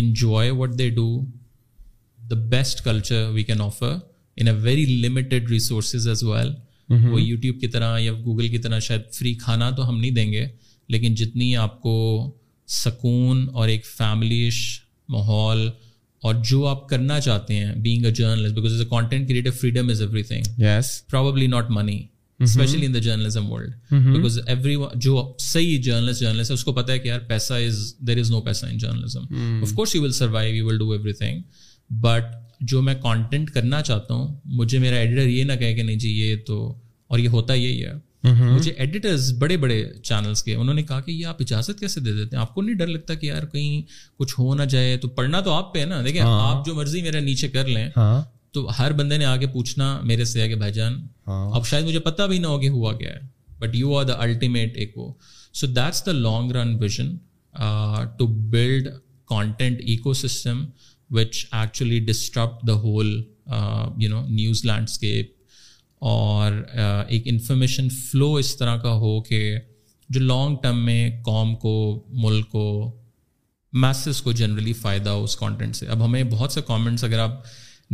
enjoy 0.00 0.50
what 0.58 0.78
they 0.78 0.88
do 0.98 1.08
the 2.30 2.36
best 2.50 2.84
culture 2.84 3.28
we 3.34 3.42
can 3.44 3.60
offer 3.60 3.94
in 4.40 4.48
a 4.48 4.54
very 4.62 4.84
limited 5.06 5.50
resources 5.50 6.08
as 6.08 6.22
well 6.24 6.52
وہ 7.10 7.20
YouTube 7.22 7.60
کی 7.60 7.68
طرح 7.74 7.98
یا 7.98 8.12
Google 8.24 8.48
کی 8.48 8.58
طرح 8.58 8.78
شاید 8.86 9.02
free 9.14 9.34
کھانا 9.42 9.70
تو 9.76 9.88
ہم 9.88 9.98
نہیں 10.00 10.10
دیں 10.10 10.32
گے 10.32 10.46
لیکن 10.92 11.14
جتنی 11.14 11.54
آپ 11.64 11.80
کو 11.82 11.96
سکون 12.84 13.46
اور 13.52 13.68
ایک 13.68 13.84
فیملیش 13.86 14.56
ماحول 15.12 15.68
اور 16.22 16.34
جو 16.48 16.66
آپ 16.66 16.88
کرنا 16.88 17.18
چاہتے 17.20 17.54
ہیں 17.56 17.74
being 17.82 18.04
a 18.04 18.10
journalist 18.14 18.54
because 18.54 18.72
is 18.72 18.80
a 18.80 18.86
content 18.88 19.28
creator 19.28 19.50
freedom 19.60 19.88
is 19.90 20.00
everything 20.30 20.60
yes 20.62 20.90
probably 21.10 21.46
not 21.46 21.70
money 21.76 22.00
especially 22.48 22.86
in 22.86 22.94
the 22.94 22.98
journalism 23.06 23.50
world 23.52 23.74
because 23.94 24.38
every 24.46 24.76
جو 25.04 25.14
صحیح 25.40 25.80
جرنلسٹ 25.82 26.20
جرنلسٹ 26.20 26.50
ہے 26.50 26.54
اس 26.54 26.64
کو 26.64 26.72
پتا 26.72 26.92
ہے 26.92 26.98
کہ 26.98 27.08
یار 27.08 27.20
paisa 27.28 27.54
is 27.66 27.78
there 28.06 28.18
is 28.18 28.30
no 28.30 28.40
پیسہ 28.50 28.66
in 28.66 28.76
journalism 28.78 29.34
of 29.62 29.72
course 29.76 29.94
you 29.94 30.02
will 30.02 30.12
survive 30.18 30.54
you 30.54 30.66
will 30.66 30.78
do 30.78 30.90
everything 31.22 31.40
but 32.02 32.34
جو 32.70 32.82
میں 32.82 32.94
کانٹینٹ 33.02 33.50
کرنا 33.50 33.82
چاہتا 33.82 34.14
ہوں 34.14 34.36
مجھے 34.60 34.78
میرا 34.78 34.96
ایڈیٹر 34.96 35.26
یہ 35.28 35.44
نہ 35.44 35.52
کہے 35.60 35.74
کہ 35.74 35.82
نہیں 35.82 35.96
جی 36.04 36.10
یہ 36.20 36.36
تو 36.46 36.62
اور 37.10 37.18
یہ 37.18 37.28
ہوتا 37.28 37.54
یہی 37.54 37.84
ہے 37.84 37.92
Mm-hmm. 38.28 38.50
مجھے 38.56 38.70
ایڈیٹرز 38.84 39.30
بڑے 39.38 39.56
بڑے 39.56 39.76
چینلس 40.04 40.42
کے 40.44 40.54
انہوں 40.54 40.74
نے 40.74 40.82
کہا 40.88 41.00
کہ 41.00 41.10
یہ 41.10 41.26
آپ 41.26 41.36
اجازت 41.40 41.78
کیسے 41.80 42.00
دے 42.00 42.12
دیتے 42.12 42.36
ہیں 42.36 42.40
آپ 42.40 42.54
کو 42.54 42.62
نہیں 42.62 42.74
ڈر 42.76 42.86
لگتا 42.86 43.14
کہ 43.20 43.26
یار 43.26 43.42
کہیں 43.52 43.80
کچھ 44.18 44.34
ہو 44.38 44.54
نہ 44.54 44.62
جائے 44.74 44.96
تو 45.04 45.08
پڑھنا 45.18 45.40
تو 45.46 45.52
آپ 45.52 45.72
پہ 45.74 45.80
ہے 45.80 45.84
نا 45.92 46.00
دیکھیں 46.04 46.20
ہاں۔ 46.20 46.40
آپ 46.50 46.64
جو 46.66 46.74
مرضی 46.74 47.02
میرا 47.02 47.20
نیچے 47.20 47.48
کر 47.54 47.68
لیں 47.68 47.88
ہاں۔ 47.96 48.20
تو 48.54 48.66
ہر 48.78 48.92
بندے 48.98 49.16
نے 49.18 49.24
آگے 49.24 49.46
پوچھنا 49.52 49.86
میرے 50.10 50.24
سے 50.32 50.54
بھائی 50.54 50.72
جان 50.72 50.98
ہاں۔ 51.28 51.50
اب 51.56 51.66
شاید 51.66 51.86
مجھے 51.86 51.98
پتہ 52.08 52.22
بھی 52.30 52.38
نہ 52.38 52.46
ہو 52.46 52.60
کہ 52.60 52.68
ہوا 52.76 52.92
کیا 52.98 53.12
ہے 53.14 53.20
but 53.60 53.74
you 53.76 53.96
are 53.98 54.04
the 54.06 54.18
ultimate 54.22 54.76
ایک 54.80 54.96
وہ 54.98 55.12
so 55.58 55.66
that's 55.66 56.04
the 56.06 56.12
long 56.12 56.50
run 56.56 56.76
vision 56.80 57.14
to 58.18 58.26
build 58.50 58.88
content 59.28 59.80
ecosystem 60.24 60.64
which 61.20 61.44
actually 61.60 62.00
disturb 62.10 62.66
the 62.68 62.72
whole 62.86 63.16
you 64.02 64.10
know 64.10 64.22
news 64.28 64.64
landscape 64.64 65.38
اور 66.08 66.52
ایک 67.08 67.22
انفارمیشن 67.28 67.88
فلو 68.02 68.32
اس 68.34 68.56
طرح 68.56 68.76
کا 68.82 68.92
ہو 69.00 69.20
کہ 69.22 69.40
جو 70.14 70.20
لانگ 70.20 70.56
ٹرم 70.62 70.78
میں 70.84 71.10
قوم 71.24 71.54
کو 71.64 71.72
ملک 72.22 72.48
کو 72.52 72.62
میسز 73.82 74.20
کو 74.22 74.32
جنرلی 74.40 74.72
فائدہ 74.72 75.10
ہو 75.10 75.24
اس 75.24 75.36
کانٹینٹ 75.36 75.76
سے 75.76 75.86
اب 75.86 76.04
ہمیں 76.04 76.22
بہت 76.30 76.52
سے 76.52 76.60
کامنٹس 76.66 77.04
اگر 77.04 77.18
آپ 77.24 77.42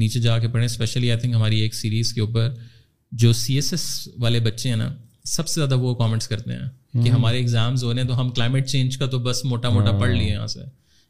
نیچے 0.03 0.21
جا 0.21 0.39
کے 0.39 0.49
پڑھیں 0.53 0.65
اسپیشلی 0.67 1.11
آئی 1.11 1.21
تھنک 1.21 1.35
ہماری 1.35 1.61
ایک 1.61 1.75
سیریز 1.75 2.13
کے 2.13 2.21
اوپر 2.21 2.53
جو 3.25 3.33
سی 3.43 3.55
ایس 3.55 3.73
ایس 3.73 3.87
والے 4.21 4.41
بچے 4.41 4.69
ہیں 4.69 4.77
نا 4.77 4.89
سب 5.33 5.49
سے 5.49 5.61
زیادہ 5.61 5.77
وہ 5.83 5.95
کامنٹس 5.95 6.29
کرتے 6.29 6.53
ہیں 6.53 7.03
کہ 7.05 7.09
ہمارے 7.11 7.39
ایگزامز 7.39 7.85
ہو 7.85 7.93
رہے 7.93 8.01
ہیں 8.01 8.09
تو 8.09 8.21
ہم 8.21 8.31
کلائمیٹ 8.35 8.69
چینج 8.71 8.97
کا 8.99 9.07
تو 9.11 9.19
بس 9.27 9.45
موٹا 9.45 9.69
موٹا 9.69 9.93
پڑھ 10.01 10.11
ہاں۔ 10.11 10.17
لیے 10.19 10.31
یہاں 10.31 10.47
سے 10.47 10.61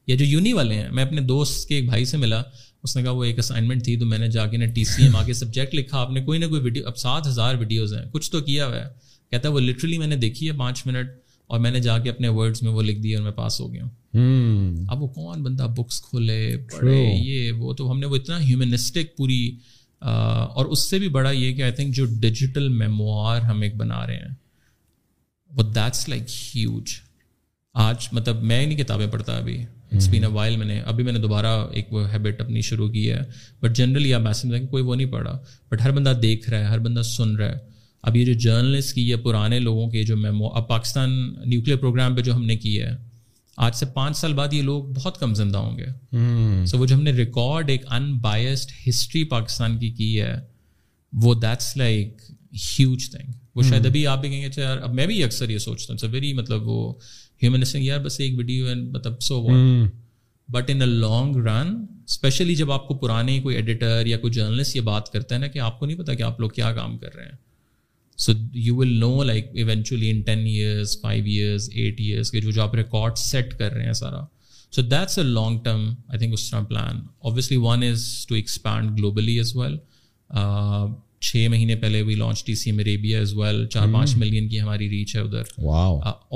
یا 0.07 0.17
جو 0.17 0.25
یونی 0.25 0.53
والے 0.53 0.75
ہیں 0.75 0.91
میں 0.95 1.05
اپنے 1.05 1.21
دوست 1.33 1.69
کے 1.69 1.75
ایک 1.75 1.87
بھائی 1.89 2.05
سے 2.05 2.17
ملا 2.17 2.43
اس 2.87 2.97
نے 2.97 3.03
کہا 3.03 3.11
وہ 3.19 3.25
ایک 3.25 3.39
اسائنمنٹ 3.39 3.85
تھی 3.85 3.97
تو 4.01 4.07
میں 4.07 4.19
نے 4.25 4.29
جا 4.39 4.47
کے 4.51 4.57
نا 4.63 4.67
ٹی 4.75 4.83
سی 4.95 5.03
ایم 5.03 5.15
آ 5.17 5.23
کے 5.27 5.33
سبجیکٹ 5.43 5.75
لکھا 5.75 6.01
آپ 6.01 6.11
نے 6.17 6.21
کوئی 6.31 6.39
نہ 6.39 6.47
کوئی 6.53 6.61
ویڈیو 6.67 6.83
اب 6.89 6.97
سات 7.03 7.27
ہزار 7.27 7.55
ویڈیوز 7.63 7.95
ہیں 7.95 8.05
کچھ 8.13 8.31
تو 8.33 8.41
کیا 8.49 8.67
ہوا 8.67 8.81
ہے 8.85 8.89
کہتا 9.31 9.49
ہے 9.49 9.53
وہ 9.55 9.61
لٹرلی 9.61 9.99
میں 9.99 10.07
نے 10.07 10.17
دیکھی 10.27 10.49
ہے 10.49 10.53
پانچ 10.63 10.87
منٹ 10.87 11.09
اور 11.53 11.59
میں 11.65 11.71
نے 11.71 11.81
جا 11.87 11.99
کے 12.05 12.11
اپنے 12.11 12.29
ورڈس 12.37 12.63
میں 12.63 12.73
وہ 12.77 12.83
لکھ 12.83 12.99
دی 13.03 13.15
اور 13.15 13.23
میں 13.25 13.33
پاس 13.41 13.61
ہو 13.61 13.73
گیا 13.73 13.85
ہوں 13.85 14.87
اب 14.95 15.03
وہ 15.03 15.09
کون 15.19 15.43
بندہ 15.43 15.67
بکس 15.79 16.01
کھولے 16.03 16.39
پڑھے 16.73 17.01
یہ 17.03 17.51
وہ 17.65 17.73
تو 17.81 17.91
ہم 17.91 17.99
نے 17.99 18.07
وہ 18.13 18.17
اتنا 18.23 18.39
ہیومنسٹک 18.49 19.17
پوری 19.17 19.41
اور 20.59 20.67
اس 20.75 20.89
سے 20.91 20.99
بھی 21.03 21.09
بڑا 21.21 21.31
یہ 21.41 21.53
کہ 21.57 21.63
آئی 21.63 21.73
تھنک 21.81 21.95
جو 21.97 22.05
ڈیجیٹل 22.27 22.69
میموار 22.81 23.41
ہم 23.51 23.61
ایک 23.67 23.77
بنا 23.83 24.07
رہے 24.07 24.17
ہیں 24.25 24.35
وہ 25.59 25.63
دیٹس 25.77 26.09
لائک 26.09 26.25
ہیوج 26.55 26.95
آج 27.87 28.09
مطلب 28.19 28.43
میں 28.51 28.65
نہیں 28.67 28.79
کتابیں 28.79 29.07
پڑھتا 29.13 29.37
ابھی 29.39 29.65
اٹس 29.95 30.09
بین 30.11 30.25
اے 30.25 30.31
وائل 30.33 30.57
میں 30.57 30.67
نے 30.67 30.79
ابھی 30.91 31.05
میں 31.05 31.13
نے 31.13 31.19
دوبارہ 31.19 31.57
ایک 31.77 31.93
وہ 31.93 32.03
ہیبٹ 32.13 32.41
اپنی 32.41 32.61
شروع 32.69 32.89
کی 32.93 33.11
ہے 33.11 33.21
بٹ 33.63 33.77
جنرلی 33.77 34.13
آپ 34.15 34.27
ایسے 34.27 34.49
میں 34.49 34.61
کوئی 34.71 34.83
وہ 34.83 34.95
نہیں 34.95 35.11
پڑھا 35.13 35.39
بٹ 35.71 35.81
ہر 35.85 35.91
بندہ 35.99 36.13
دیکھ 36.23 36.49
رہا 36.51 36.59
ہے 36.59 36.65
ہر 36.73 36.79
بندہ 36.87 37.03
سن 37.05 37.35
رہا 37.37 37.53
ہے 37.53 37.59
اب 38.09 38.17
یہ 38.17 38.25
جو 38.25 38.33
جرنلسٹ 38.47 38.95
کی 38.95 39.09
یا 39.09 39.17
پرانے 39.25 39.59
لوگوں 39.61 39.89
کے 39.91 40.03
جو 40.09 40.17
میمو 40.17 40.49
اب 40.57 40.69
پاکستان 40.69 41.11
نیوکلیر 41.51 41.77
پروگرام 41.77 42.15
پہ 42.17 42.21
جو 42.29 42.35
ہم 42.37 42.45
نے 42.47 42.57
کیا 42.57 42.91
ہے 42.91 42.95
آج 43.67 43.75
سے 43.75 43.87
پانچ 43.95 44.17
سال 44.17 44.33
بعد 44.35 44.53
یہ 44.53 44.63
لوگ 44.63 44.85
بہت 44.97 45.19
کم 45.21 45.33
زندہ 45.35 45.59
ہوں 45.59 45.79
گے 45.79 46.65
سو 46.69 46.79
وہ 46.79 46.87
جو 46.87 46.95
ہم 46.95 47.03
نے 47.03 47.13
ریکارڈ 47.17 47.71
ایک 47.71 47.85
ان 47.93 48.13
بائسڈ 48.23 48.73
ہسٹری 48.89 49.25
پاکستان 49.35 49.79
کی 49.79 49.91
کی 50.01 50.21
ہے 50.21 50.35
وہ 51.23 51.35
دیٹس 51.43 51.77
لائک 51.77 52.21
ہیوج 52.79 53.09
تھنگ 53.11 53.33
وہ 53.57 53.63
شاید 53.69 53.87
ابھی 53.87 54.07
آپ 54.07 54.21
بھی 54.21 54.29
کہیں 54.29 54.41
گے 54.41 54.47
اچھا 54.47 54.63
یار 54.63 54.79
اب 54.87 54.95
میں 54.95 55.07
بھی 55.07 55.23
اکثر 55.25 55.51
یہ 55.51 55.59
سوچتا 55.59 55.93
ہوں 55.95 56.11
ویری 56.13 56.33
مطلب 56.35 56.67
وہ 56.69 56.93
ہیومنسٹنگ 57.43 57.85
یار 57.85 57.99
بس 58.05 58.19
ایک 58.21 58.37
ویڈیو 58.39 58.75
مطلب 58.93 59.21
so 59.23 59.47
but 60.53 60.71
in 60.71 60.81
a 60.83 60.87
long 60.89 61.37
run 61.47 61.75
especially 62.05 62.55
جب 62.55 62.71
آپ 62.73 62.87
کو 62.89 62.95
پرانے 62.99 63.39
کوئی 63.43 63.57
ایڈیٹر 63.57 64.07
یا 64.07 64.19
کوئی 64.19 64.33
جرنلسٹ 64.33 64.77
یہ 64.77 64.81
بات 64.91 65.13
کرتا 65.13 65.35
ہے 65.35 65.41
نا 65.41 65.47
کہ 65.55 65.59
آپ 65.69 65.79
کو 65.79 65.87
نہیں 65.87 65.99
پتا 65.99 66.15
کہ 66.15 66.23
آپ 66.23 66.41
لوگ 66.41 66.51
کیا 66.59 66.73
کام 66.75 66.97
کر 66.99 67.15
رہے 67.15 67.25
ہیں 67.25 67.37
so 68.25 68.33
you 68.67 68.77
will 68.77 68.99
know 69.01 69.23
like 69.25 69.49
eventually 69.55 70.11
in 70.11 70.21
ten 70.27 70.47
years 70.47 71.01
five 71.01 71.25
years 71.25 71.69
eight 71.73 72.01
years 72.01 72.31
کے 72.31 72.41
جو 72.41 72.51
جو 72.51 72.63
آپ 72.63 72.75
ریکارڈ 72.75 73.19
سیٹ 73.19 73.55
کر 73.59 73.73
رہے 73.73 73.87
ہیں 73.87 73.93
سارا 74.03 74.21
so 74.77 74.83
that's 74.83 75.19
a 75.19 75.25
long 75.25 75.59
term 75.65 75.87
I 76.09 76.19
think 76.19 76.33
اس 76.33 76.49
طرح 76.51 76.63
plan 76.69 77.01
obviously 77.29 77.57
one 77.63 77.83
is 77.91 78.07
to 78.29 78.35
expand 78.35 78.97
globally 78.99 79.37
as 79.37 79.55
well 79.57 79.77
چھ 81.27 81.47
مہینے 81.51 81.75
پہلے 81.77 82.01
we 82.07 82.15
launch 82.15 82.43
T 82.45 82.55
C 82.55 82.71
M 82.71 82.79
as 83.19 83.33
well 83.37 83.65
چار 83.73 83.87
پانچ 83.93 84.17
ملین 84.17 84.43
hmm. 84.43 84.51
کی 84.51 84.61
ہماری 84.61 84.89
ریچ 84.91 85.15
ہے 85.17 85.21
ادھر 85.21 85.43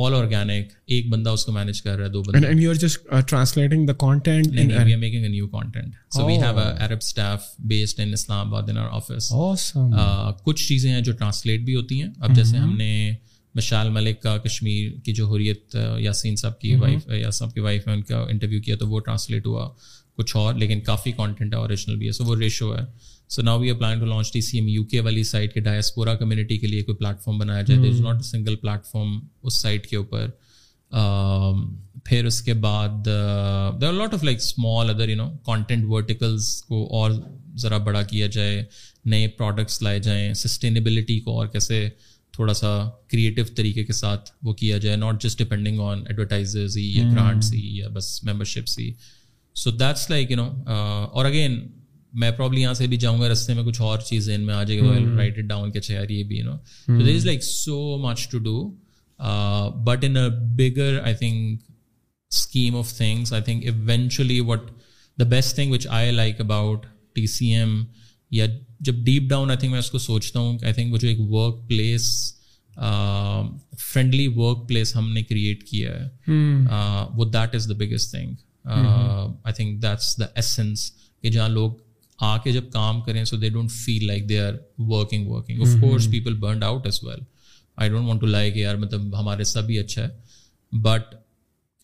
آل 0.04 0.14
آرگینک 0.14 0.66
uh, 0.70 0.76
ایک 0.94 1.08
بندہ 1.10 1.30
اس 1.30 1.44
کو 1.46 1.52
مینج 1.52 1.82
کر 1.82 1.96
رہا 1.98 2.04
ہے 2.06 2.10
دو 2.12 2.22
بندے 2.22 3.20
translating 3.30 3.86
the 3.86 3.92
content 4.04 4.46
we 4.54 4.72
are 4.78 4.84
making 4.98 5.22
a 5.22 5.28
new 5.28 5.46
content 5.48 5.94
so 6.16 6.24
we 6.26 6.36
have 6.42 6.58
a 6.58 6.70
Arab 6.86 7.02
staff 7.10 7.42
based 7.72 8.00
in 8.04 8.12
Islamabad 8.48 8.68
in 8.70 8.78
our 8.78 8.88
office 9.00 9.32
کچھ 10.44 10.66
چیزیں 10.68 10.90
ہیں 10.92 11.00
جو 11.00 11.12
ٹرانسلیٹ 11.12 11.64
بھی 11.64 11.74
ہوتی 11.76 12.00
ہیں 12.02 12.08
اب 12.18 12.28
hmm. 12.28 12.36
جیسے 12.38 12.56
ہم 12.56 12.74
نے 12.76 12.92
مشال 13.54 13.88
ملک 13.90 14.20
کا 14.22 14.36
کشمیر 14.44 14.90
کی 15.04 15.12
جو 15.12 15.26
حریت 15.34 15.76
uh, 15.76 16.00
یاسین 16.00 16.36
صاحب 16.42 16.60
کی 16.60 16.74
وائف 16.80 17.06
hmm. 17.10 17.18
یا 17.20 17.30
صاحب 17.38 17.54
کی 17.54 17.60
وائف 17.60 17.88
ہے 17.88 17.92
ان 17.92 18.02
کا 18.10 18.20
انٹرویو 18.30 18.60
کیا 18.66 18.76
تو 18.80 18.88
وہ 18.88 19.00
ٹرانسلیٹ 19.06 19.46
ہوا 19.46 19.68
کچھ 20.16 20.36
اور 20.36 20.54
لیکن 20.54 20.80
کافی 20.90 21.12
کانٹینٹ 21.16 21.52
ہے 21.54 21.58
اوریجنل 21.58 21.96
بھی 21.96 22.06
ہے 22.06 22.12
سو 22.12 22.24
وہ 22.24 22.36
ریشو 22.40 22.74
ہے 22.76 22.84
so 23.34 23.42
now 23.42 23.58
we 23.60 23.72
plan 23.78 23.98
to 23.98 24.06
launch 24.06 24.32
D 24.32 24.40
C 24.42 24.58
M 24.58 24.68
U 24.68 24.84
K 24.90 25.00
والی 25.06 25.22
سائٹ 25.24 25.52
کے 25.54 25.60
ڈایاسپورا 25.66 26.14
کمیونٹی 26.22 26.56
کے 26.58 26.66
لیے 26.66 26.82
کوئی 26.82 26.96
پلیٹ 26.98 27.20
فارم 27.24 27.36
بنایا 27.38 27.62
جائے 27.68 27.88
is 27.88 28.00
not 28.00 28.22
a 28.48 28.54
plate 28.56 28.86
form 28.90 29.18
اس 29.46 29.60
سائٹ 29.62 29.86
کے 29.86 29.96
اوپر 29.96 30.28
پھر 32.04 32.24
اس 32.26 32.40
کے 32.42 32.54
بعد 32.66 33.06
there 33.80 33.92
lot 33.92 34.14
of 34.14 34.24
like 34.24 34.36
small 34.40 34.90
other 34.90 35.08
you 35.08 35.16
know 35.16 35.28
content 35.46 35.84
verticals 35.88 36.48
کو 36.68 36.84
اور 37.00 37.10
ذرا 37.62 37.78
بڑا 37.86 38.02
کیا 38.12 38.26
جائے 38.38 38.62
نئے 39.12 39.28
پروڈکٹس 39.38 39.80
لائے 39.82 39.98
جائیں 40.08 40.32
سسٹینیبلٹی 40.44 41.18
کو 41.20 41.38
اور 41.38 41.46
کیسے 41.52 41.88
تھوڑا 42.34 42.54
سا 42.54 42.74
کریٹو 43.10 43.42
طریقے 43.56 43.84
کے 43.84 43.92
ساتھ 43.92 44.30
وہ 44.46 44.52
کیا 44.62 44.78
جائے 44.84 44.96
not 44.96 45.22
just 45.22 45.38
depending 45.42 45.80
on 45.90 46.02
advertisers 46.06 46.76
ہی 46.76 46.82
ہی 46.90 46.98
یا 46.98 47.02
یا 47.04 47.10
grants 47.12 47.50
so 47.50 48.30
memberships 48.32 50.10
like 50.10 50.30
you 50.30 50.36
know 50.36 50.48
اور 50.72 51.24
اگین 51.24 51.58
میں 52.18 52.30
پرابلی 52.36 52.60
یہاں 52.60 52.74
سے 52.74 52.86
بھی 52.92 52.96
جاؤں 53.04 53.20
گا 53.20 53.28
رستے 53.32 53.54
میں 53.54 53.62
کچھ 53.64 53.80
اور 53.82 53.98
چیز 54.06 54.28
ان 54.34 54.40
میں 54.46 54.54
آ 54.54 54.62
جائے 54.62 54.80
گا 54.80 55.16
رائٹ 55.16 55.38
اٹ 55.38 55.44
ڈاؤن 55.50 55.70
کے 55.72 55.80
چیئر 55.80 56.10
یہ 56.10 56.22
بھی 56.28 56.38
یو 56.38 56.44
نو 56.44 56.56
تو 56.86 57.02
there 57.04 57.14
is 57.16 57.26
like 57.26 57.42
so 57.44 57.80
much 58.04 58.26
to 58.30 58.38
do 58.48 58.56
but 59.86 60.04
in 60.04 60.16
bigger 60.56 60.98
I 61.04 61.14
think 61.20 61.60
scheme 62.32 62.76
of 62.76 62.92
things 62.96 63.32
I 63.32 63.42
think 63.42 63.64
eventually 63.90 64.40
what 64.46 64.70
the 65.20 65.24
best 65.30 65.54
thing 65.54 65.72
which 65.72 65.86
I 66.00 66.10
like 66.12 66.40
about 66.40 66.86
T 67.14 67.26
C 67.36 67.50
M 67.54 67.82
یا 68.38 68.46
جب 68.84 68.98
deep 69.04 69.28
down 69.30 69.50
I 69.50 69.58
think 69.58 69.70
میں 69.70 69.78
اس 69.78 69.90
کو 69.90 69.98
سوچتا 69.98 70.38
ہوں 70.40 70.56
I 70.62 70.72
think 70.72 70.92
وہ 70.92 70.98
جو 70.98 71.08
ایک 71.08 71.20
work 71.32 71.66
place 71.68 72.08
friendly 73.86 74.26
work 74.36 74.68
place 74.68 74.94
ہم 74.96 75.10
نے 75.12 75.22
کریٹ 75.22 75.62
کیا 75.68 75.96
ہے 75.96 77.08
وہ 77.16 77.24
that 77.34 77.54
is 77.54 77.68
the 77.68 77.74
biggest 77.84 78.10
thing 78.10 78.34
I 78.74 79.52
think 79.56 79.82
that's 79.82 80.18
the 80.20 80.26
essence 80.34 80.90
کہ 81.22 81.30
جہاں 81.30 81.48
لوگ 81.48 81.70
آ 82.28 82.36
کے 82.44 82.52
جب 82.52 82.64
کام 82.72 83.00
کریں 83.02 83.22
so 83.24 83.36
they 83.40 83.48
don't 83.48 83.70
feel 83.72 84.06
like 84.06 84.28
they 84.28 84.38
are 84.38 84.52
working 84.88 85.28
working 85.28 85.60
of 85.62 85.74
course 85.80 86.10
people 86.10 86.62
out 86.62 86.86
as 86.86 86.98
well 87.04 87.20
I 87.80 87.90
don't 87.90 88.06
want 88.08 88.20
to 88.20 88.26
like 88.26 88.56
یار 88.56 88.76
مطلب 88.76 89.18
ہمارے 89.20 89.44
سب 89.52 89.68
ہی 89.70 89.78
اچھا 89.78 90.04
ہے 90.06 90.78
but 90.82 91.14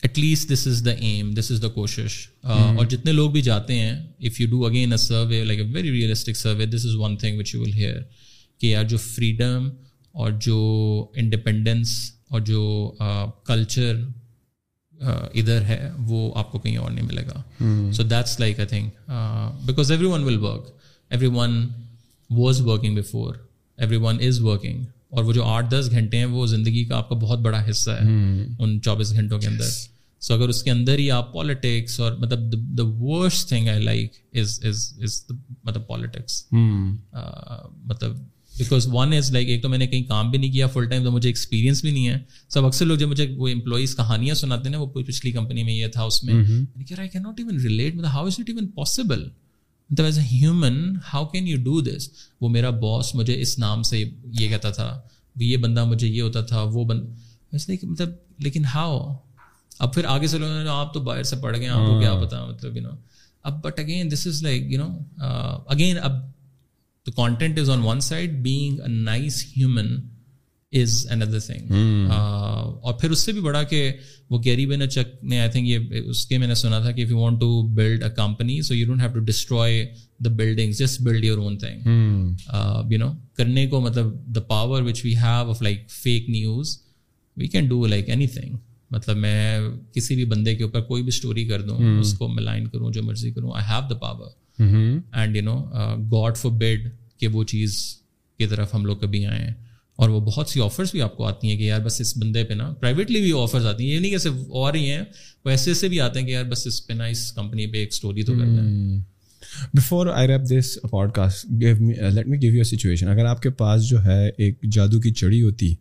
at 0.06 0.18
least 0.18 0.52
this 0.52 0.66
is 0.66 0.84
the 0.84 0.90
aim 1.06 1.32
this 1.38 1.50
is 1.50 1.62
the 1.62 1.68
کوشش 1.74 2.16
mm-hmm. 2.46 2.76
اور 2.78 2.86
جتنے 2.86 3.12
لوگ 3.12 3.30
بھی 3.36 3.40
جاتے 3.42 3.78
ہیں 3.78 3.92
if 4.28 4.40
you 4.40 4.46
do 4.50 4.64
again 4.66 4.92
a 4.92 4.96
survey 5.06 5.42
like 5.44 5.60
a 5.60 5.66
very 5.74 5.90
realistic 5.90 6.36
survey 6.36 6.66
this 6.74 6.84
is 6.86 6.94
one 7.04 7.16
thing 7.22 7.38
which 7.38 7.54
you 7.54 7.60
will 7.60 7.72
hear 7.74 8.00
کہ 8.60 8.66
یار 8.66 8.84
جو 8.88 8.96
فریڈم 9.06 9.68
اور 10.20 10.32
جو 10.46 10.58
انڈیپینڈنس 11.22 11.94
اور 12.30 12.40
جو 12.50 12.60
کلچر 13.46 13.94
ادھر 15.01 15.62
ہے 15.64 15.89
وہ 16.09 16.31
آپ 16.40 16.52
کو 16.52 16.59
کہیں 16.59 16.77
اور 16.77 16.90
نہیں 16.90 17.05
ملے 17.06 17.23
گا 17.27 17.43
so 17.97 18.02
that's 18.02 18.39
like 18.40 18.59
I 18.60 18.68
think 18.68 19.10
because 19.66 19.90
everyone 20.12 20.23
will 20.24 20.36
work 20.44 20.66
everyone 21.35 21.59
was 22.39 22.60
working 22.68 22.97
before 22.98 23.35
everyone 24.06 24.18
is 24.28 24.40
working 24.44 24.85
اور 25.16 25.24
وہ 25.24 25.32
جو 25.32 25.44
آٹھ 25.47 25.66
دس 25.70 25.90
گھنٹے 25.90 26.18
ہیں 26.18 26.24
وہ 26.31 26.47
زندگی 26.47 26.85
کا 26.85 26.97
آپ 26.97 27.09
کا 27.09 27.14
بہت 27.23 27.40
بڑا 27.40 27.62
حصہ 27.70 27.90
ہے 28.01 28.09
ان 28.59 28.78
چوبیس 28.85 29.12
گھنٹوں 29.12 29.39
کے 29.39 29.47
اندر 29.47 29.68
سو 30.27 30.35
اگر 30.35 30.48
اس 30.48 30.62
کے 30.62 30.70
اندر 30.70 30.98
ہی 30.98 31.10
آپ 31.10 31.32
پالیٹکس 31.32 31.98
اور 32.01 32.12
مطلب 32.20 32.52
the 32.78 32.82
worst 33.02 33.48
thing 33.48 33.68
I 33.68 33.82
like 33.85 34.12
is 34.39 34.59
is 34.68 34.93
is 35.02 35.20
مطلب 35.64 35.86
پالیٹکس 35.86 36.43
مطلب 36.52 38.16
بیکاز 38.58 38.86
ون 38.92 39.12
از 39.12 39.30
لائک 39.32 39.48
ایک 39.48 39.62
تو 39.62 39.68
میں 39.68 39.78
نے 39.78 39.86
کہیں 39.86 40.02
کام 40.08 40.30
بھی 40.30 40.38
نہیں 40.38 40.52
کیا 40.52 40.66
فل 40.74 40.84
ٹائم 40.88 41.04
تو 41.04 41.10
مجھے 41.12 41.28
ایکسپیرینس 41.28 41.80
بھی 41.82 41.90
نہیں 41.90 42.08
ہے 42.08 42.18
سب 42.54 42.64
اکثر 42.66 42.84
لوگ 42.86 42.96
جب 42.98 43.08
مجھے 43.08 43.26
وہ 43.38 43.48
امپلائیز 43.48 43.94
کہانیاں 43.96 44.34
سناتے 44.42 44.68
ہیں 44.70 44.76
وہ 44.76 44.86
پچھلی 45.06 45.32
کمپنی 45.32 45.62
میں 45.68 45.72
یہ 45.74 45.86
تھا 45.96 46.02
اس 46.10 46.22
میں 46.24 46.34
آئی 46.98 47.08
کی 47.10 47.18
ناٹ 47.18 47.40
ایون 47.40 47.58
ریلیٹ 47.66 47.94
مطلب 47.94 48.10
how 48.14 48.26
is 48.26 48.38
it 48.38 48.50
even 48.50 48.66
possible 48.76 49.24
مطلب 49.90 50.04
as 50.06 50.18
a 50.18 50.24
human 50.30 50.78
how 51.12 51.26
can 51.32 51.48
you 51.48 51.56
do 51.64 51.80
this 51.90 52.08
وہ 52.40 52.48
میرا 52.56 52.70
باس 52.84 53.14
مجھے 53.14 53.40
اس 53.40 53.58
نام 53.58 53.82
سے 53.90 53.98
یہ 54.40 54.48
کہتا 54.48 54.70
تھا 54.78 54.88
یہ 55.40 55.56
بندہ 55.64 55.84
مجھے 55.84 56.06
یہ 56.08 56.22
ہوتا 56.22 56.40
تھا 56.50 56.62
وہ 56.72 56.84
بند 56.90 57.04
لائک 57.68 57.84
مطلب 57.84 58.10
لیکن 58.44 58.64
ہاؤ 58.74 58.98
اب 59.84 59.92
پھر 59.94 60.04
آگے 60.08 60.26
سے 60.32 60.38
لوگوں 60.38 60.62
نے 60.62 60.68
آپ 60.70 60.92
تو 60.94 61.00
باہر 61.06 61.22
سے 61.30 61.36
پڑھ 61.42 61.56
گئے 61.58 61.68
آپ 61.68 61.86
کو 61.86 61.98
کیا 62.00 62.14
پتا 62.24 62.44
مطلب 62.46 62.76
یو 62.76 62.82
نو 62.82 62.90
اب 63.48 63.60
but 63.64 63.78
again 63.78 64.10
this 64.10 64.26
is 64.26 64.42
like 64.42 64.72
you 64.72 64.84
know 64.84 65.24
again 65.74 65.98
اب 66.08 66.12
the 67.06 67.12
content 67.16 67.58
is 67.58 67.70
on 67.70 67.82
one 67.84 68.00
side 68.08 68.32
being 68.42 68.78
a 68.80 68.88
nice 68.90 69.44
human 69.56 69.96
is 70.82 71.06
another 71.22 71.38
thing 71.40 71.70
اور 72.10 72.94
پھر 73.00 73.10
اس 73.10 73.18
سے 73.24 73.32
بھی 73.32 73.40
بڑا 73.40 73.62
کہ 73.70 73.90
وہ 74.30 74.38
گیری 74.44 74.64
بین 74.66 74.80
اے 74.82 74.88
چک 74.94 75.22
نے 75.30 75.38
آئی 75.40 75.50
تھنک 75.50 75.66
یہ 75.68 76.00
اس 76.04 76.24
کے 76.26 76.38
میں 76.38 76.46
نے 76.48 76.54
سنا 76.62 76.80
تھا 76.80 76.90
کہ 76.92 77.02
if 77.02 77.10
you 77.10 77.18
want 77.18 77.40
to 77.40 77.50
build 77.74 78.02
a 78.04 78.08
company 78.16 78.60
so 78.68 78.74
you 78.74 78.86
don't 78.86 79.02
have 79.02 79.10
to 79.14 79.20
destroy 79.30 79.84
the 80.24 80.30
building 80.36 80.72
just 80.78 81.00
build 81.02 81.24
your 81.24 81.38
own 81.38 81.56
thing 81.58 82.92
you 82.92 82.98
know 82.98 83.12
کرنے 83.36 83.66
کو 83.74 83.80
مطلب 83.80 84.12
the 84.36 84.40
power 84.48 84.82
which 84.86 85.04
we 85.04 85.14
have 85.16 85.50
of 85.50 85.62
like 85.62 85.88
fake 86.02 86.28
news 86.30 86.78
we 87.36 87.46
can 87.52 87.68
do 87.68 87.86
like 87.86 88.10
anything 88.36 88.56
مطلب 88.90 89.16
میں 89.16 89.58
کسی 89.94 90.14
بھی 90.14 90.24
بندے 90.32 90.54
کے 90.56 90.64
اوپر 90.64 90.80
کوئی 90.90 91.02
بھی 91.02 91.08
اسٹوری 91.14 91.44
کر 91.44 91.62
دوں 91.62 91.78
hmm. 91.78 92.00
اس 92.00 92.12
کو 92.18 92.28
میں 92.28 92.42
لائن 92.42 92.66
کروں 92.68 92.90
جو 92.92 93.02
مرضی 93.02 93.30
کروں 93.30 93.50
I 93.54 93.64
have 93.70 93.88
the 93.90 93.94
power 94.00 94.26
and 94.58 95.36
you 95.36 95.42
know 95.42 95.56
God 96.12 96.36
forbid 97.20 97.28
وہ 97.32 97.44
چیز 97.52 97.76
کی 98.38 98.46
طرف 98.46 98.74
ہم 98.74 98.84
لوگ 98.86 98.96
کبھی 99.00 99.24
آئے 99.26 99.38
ہیں 99.44 99.54
اور 100.02 100.08
وہ 100.10 100.20
بہت 100.20 100.48
سی 100.48 100.60
آفرس 100.60 100.90
بھی 100.92 101.00
آپ 101.02 101.16
کو 101.16 101.24
آتی 101.26 101.48
ہیں 101.50 101.56
کہ 101.58 101.62
یار 101.64 101.80
بس 101.84 102.00
اس 102.00 102.16
بندے 102.22 102.42
پہ 102.44 102.54
نا 102.54 102.70
پرائیویٹلی 102.80 103.20
بھی 103.20 103.32
آفرز 103.42 103.66
آتی 103.66 103.84
ہیں 103.84 103.92
یہ 103.94 103.98
نہیں 104.00 104.10
کہ 104.10 104.18
صرف 104.24 104.50
اور 104.62 104.74
ہی 104.74 104.88
ہیں 104.90 105.02
وہ 105.44 105.50
ایسے 105.50 105.70
ایسے 105.70 105.88
بھی 105.88 106.00
آتے 106.00 106.20
ہیں 106.20 106.26
کہ 106.26 106.32
یار 106.32 106.44
بس 106.50 106.66
اس 106.66 106.86
پہ 106.86 106.92
نا 106.92 107.04
اس 107.14 107.30
کمپنی 107.32 107.66
پہ 107.72 107.78
ایک 107.78 107.88
اسٹوری 107.92 108.22
تو 108.22 108.32
کرنا 108.38 108.62
ہے 108.64 108.98
before 109.76 110.06
I 110.12 110.28
wrap 110.28 110.42
this 110.50 110.76
podcast 111.14 111.46
give 111.60 111.76
me 111.80 111.94
let 112.14 112.26
me 112.28 112.36
give 112.42 112.54
you 112.56 112.64
situation 112.64 113.08
اگر 113.08 113.24
آپ 113.26 113.42
کے 113.42 113.50
پاس 113.60 113.88
جو 113.88 114.04
ہے 114.04 114.28
ایک 114.28 114.58
جادو 114.72 115.00
کی 115.00 115.12
چڑی 115.12 115.42
ہوتی 115.42 115.74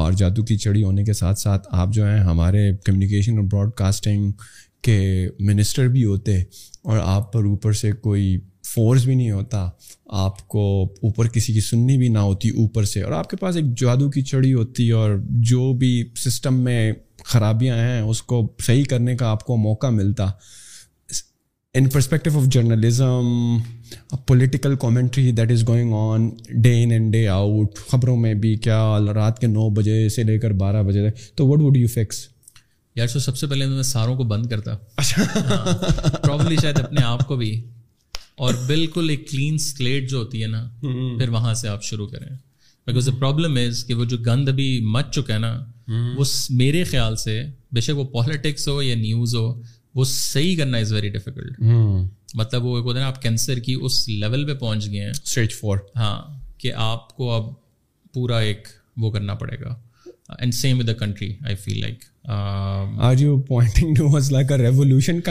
اور 0.00 0.12
جادو 0.20 0.42
کی 0.44 0.56
چڑی 0.58 0.82
ہونے 0.84 1.04
کے 1.04 1.12
ساتھ 1.12 1.38
ساتھ 1.38 1.68
آپ 1.70 1.92
جو 1.94 2.06
ہیں 2.08 2.20
ہمارے 2.24 2.70
کمیونیکیشن 2.84 3.38
اور 3.38 3.46
براڈ 3.52 3.72
کاسٹنگ 3.76 4.30
کہ 4.82 5.28
منسٹر 5.46 5.88
بھی 5.96 6.04
ہوتے 6.04 6.36
اور 6.88 6.98
آپ 7.02 7.32
پر 7.32 7.44
اوپر 7.44 7.72
سے 7.80 7.90
کوئی 8.02 8.36
فورس 8.74 9.04
بھی 9.04 9.14
نہیں 9.14 9.30
ہوتا 9.30 9.68
آپ 10.24 10.46
کو 10.48 10.62
اوپر 11.06 11.28
کسی 11.32 11.52
کی 11.52 11.60
سننی 11.60 11.96
بھی 11.98 12.08
نہ 12.08 12.18
ہوتی 12.18 12.48
اوپر 12.60 12.84
سے 12.92 13.02
اور 13.02 13.12
آپ 13.12 13.30
کے 13.30 13.36
پاس 13.36 13.56
ایک 13.56 13.74
جادو 13.80 14.08
کی 14.10 14.22
چڑی 14.30 14.52
ہوتی 14.54 14.90
اور 15.00 15.16
جو 15.52 15.72
بھی 15.78 15.92
سسٹم 16.24 16.58
میں 16.64 16.92
خرابیاں 17.24 17.76
ہیں 17.78 18.00
اس 18.00 18.22
کو 18.32 18.40
صحیح 18.66 18.84
کرنے 18.90 19.16
کا 19.16 19.30
آپ 19.30 19.44
کو 19.46 19.56
موقع 19.56 19.90
ملتا 20.00 20.26
in 21.78 21.88
perspective 21.88 22.30
of 22.38 22.46
journalism 22.52 23.26
political 24.28 24.74
commentary 24.80 25.30
that 25.32 25.50
is 25.52 25.66
going 25.68 25.92
on 25.96 26.28
day 26.62 26.82
in 26.82 26.90
and 26.92 27.12
day 27.12 27.26
out 27.28 27.78
خبروں 27.90 28.16
میں 28.20 28.32
بھی 28.44 28.54
کیا 28.64 28.82
رات 29.14 29.38
کے 29.40 29.46
نو 29.46 29.68
بجے 29.76 30.08
سے 30.14 30.22
لے 30.22 30.38
کر 30.38 30.52
بارہ 30.62 30.82
بجے 30.88 31.08
تک 31.10 31.36
تو 31.36 31.46
وٹ 31.48 31.60
وڈ 31.62 31.76
یو 31.76 31.86
فکس 31.94 32.26
یار 32.96 33.06
سو 33.06 33.18
سب 33.20 33.36
سے 33.36 33.46
پہلے 33.46 33.66
میں 33.66 33.82
ساروں 33.82 34.14
کو 34.16 34.22
بند 34.34 34.46
کرتا 34.50 34.72
پرابلی 34.94 36.54
اچھا۔ 36.54 36.60
شاید 36.62 36.78
اپنے 36.84 37.02
آپ 37.04 37.26
کو 37.28 37.36
بھی 37.36 37.52
اور 38.44 38.54
بالکل 38.66 39.10
ایک 39.10 39.28
کلین 39.30 39.58
سلیٹ 39.66 40.08
جو 40.10 40.18
ہوتی 40.18 40.42
ہے 40.42 40.46
نا 40.48 40.62
پھر 40.80 41.28
وہاں 41.32 41.54
سے 41.60 41.68
آپ 41.68 41.82
شروع 41.84 42.06
کریں 42.08 42.28
بیکاز 42.86 43.06
دا 43.12 43.16
پرابلم 43.18 43.56
از 43.66 43.84
کہ 43.88 43.94
وہ 43.94 44.04
جو 44.12 44.16
گند 44.26 44.48
ابھی 44.48 44.68
مچ 44.92 45.14
چکا 45.14 45.34
ہے 45.34 45.38
نا 45.38 45.52
وہ 46.16 46.24
میرے 46.58 46.82
خیال 46.90 47.16
سے 47.24 47.42
بے 47.74 47.80
شک 47.80 47.98
وہ 47.98 48.04
پالیٹکس 48.12 48.68
ہو 48.68 48.80
یا 48.82 48.94
نیوز 48.96 49.34
ہو 49.36 49.46
وہ 49.94 50.04
صحیح 50.08 50.56
کرنا 50.56 50.78
از 50.78 50.92
ویری 50.92 51.08
ڈیفیکلٹ 51.16 51.60
مطلب 52.40 52.64
وہ 52.64 52.98
آپ 53.00 53.22
کینسر 53.22 53.58
کی 53.68 53.74
اس 53.84 54.08
لیول 54.08 54.44
پہ 54.46 54.54
پہنچ 54.58 54.90
گئے 54.90 55.02
ہیں 55.04 55.10
اسٹیج 55.10 55.54
فور 55.60 55.78
ہاں 55.96 56.18
کہ 56.60 56.72
آپ 56.88 57.16
کو 57.16 57.30
اب 57.32 57.52
پورا 58.14 58.38
ایک 58.50 58.68
وہ 59.02 59.10
کرنا 59.10 59.34
پڑے 59.42 59.60
گا 59.60 59.74
and 60.38 60.54
same 60.54 60.78
with 60.78 60.86
the 60.86 60.92
country 60.98 61.32
I 61.46 61.56
feel 61.64 61.80
like 61.80 62.04
آپ 62.26 63.18
کے 63.18 63.26
اسٹوڈیو 63.78 64.08
میں 64.08 64.40
کوئی 65.16 65.26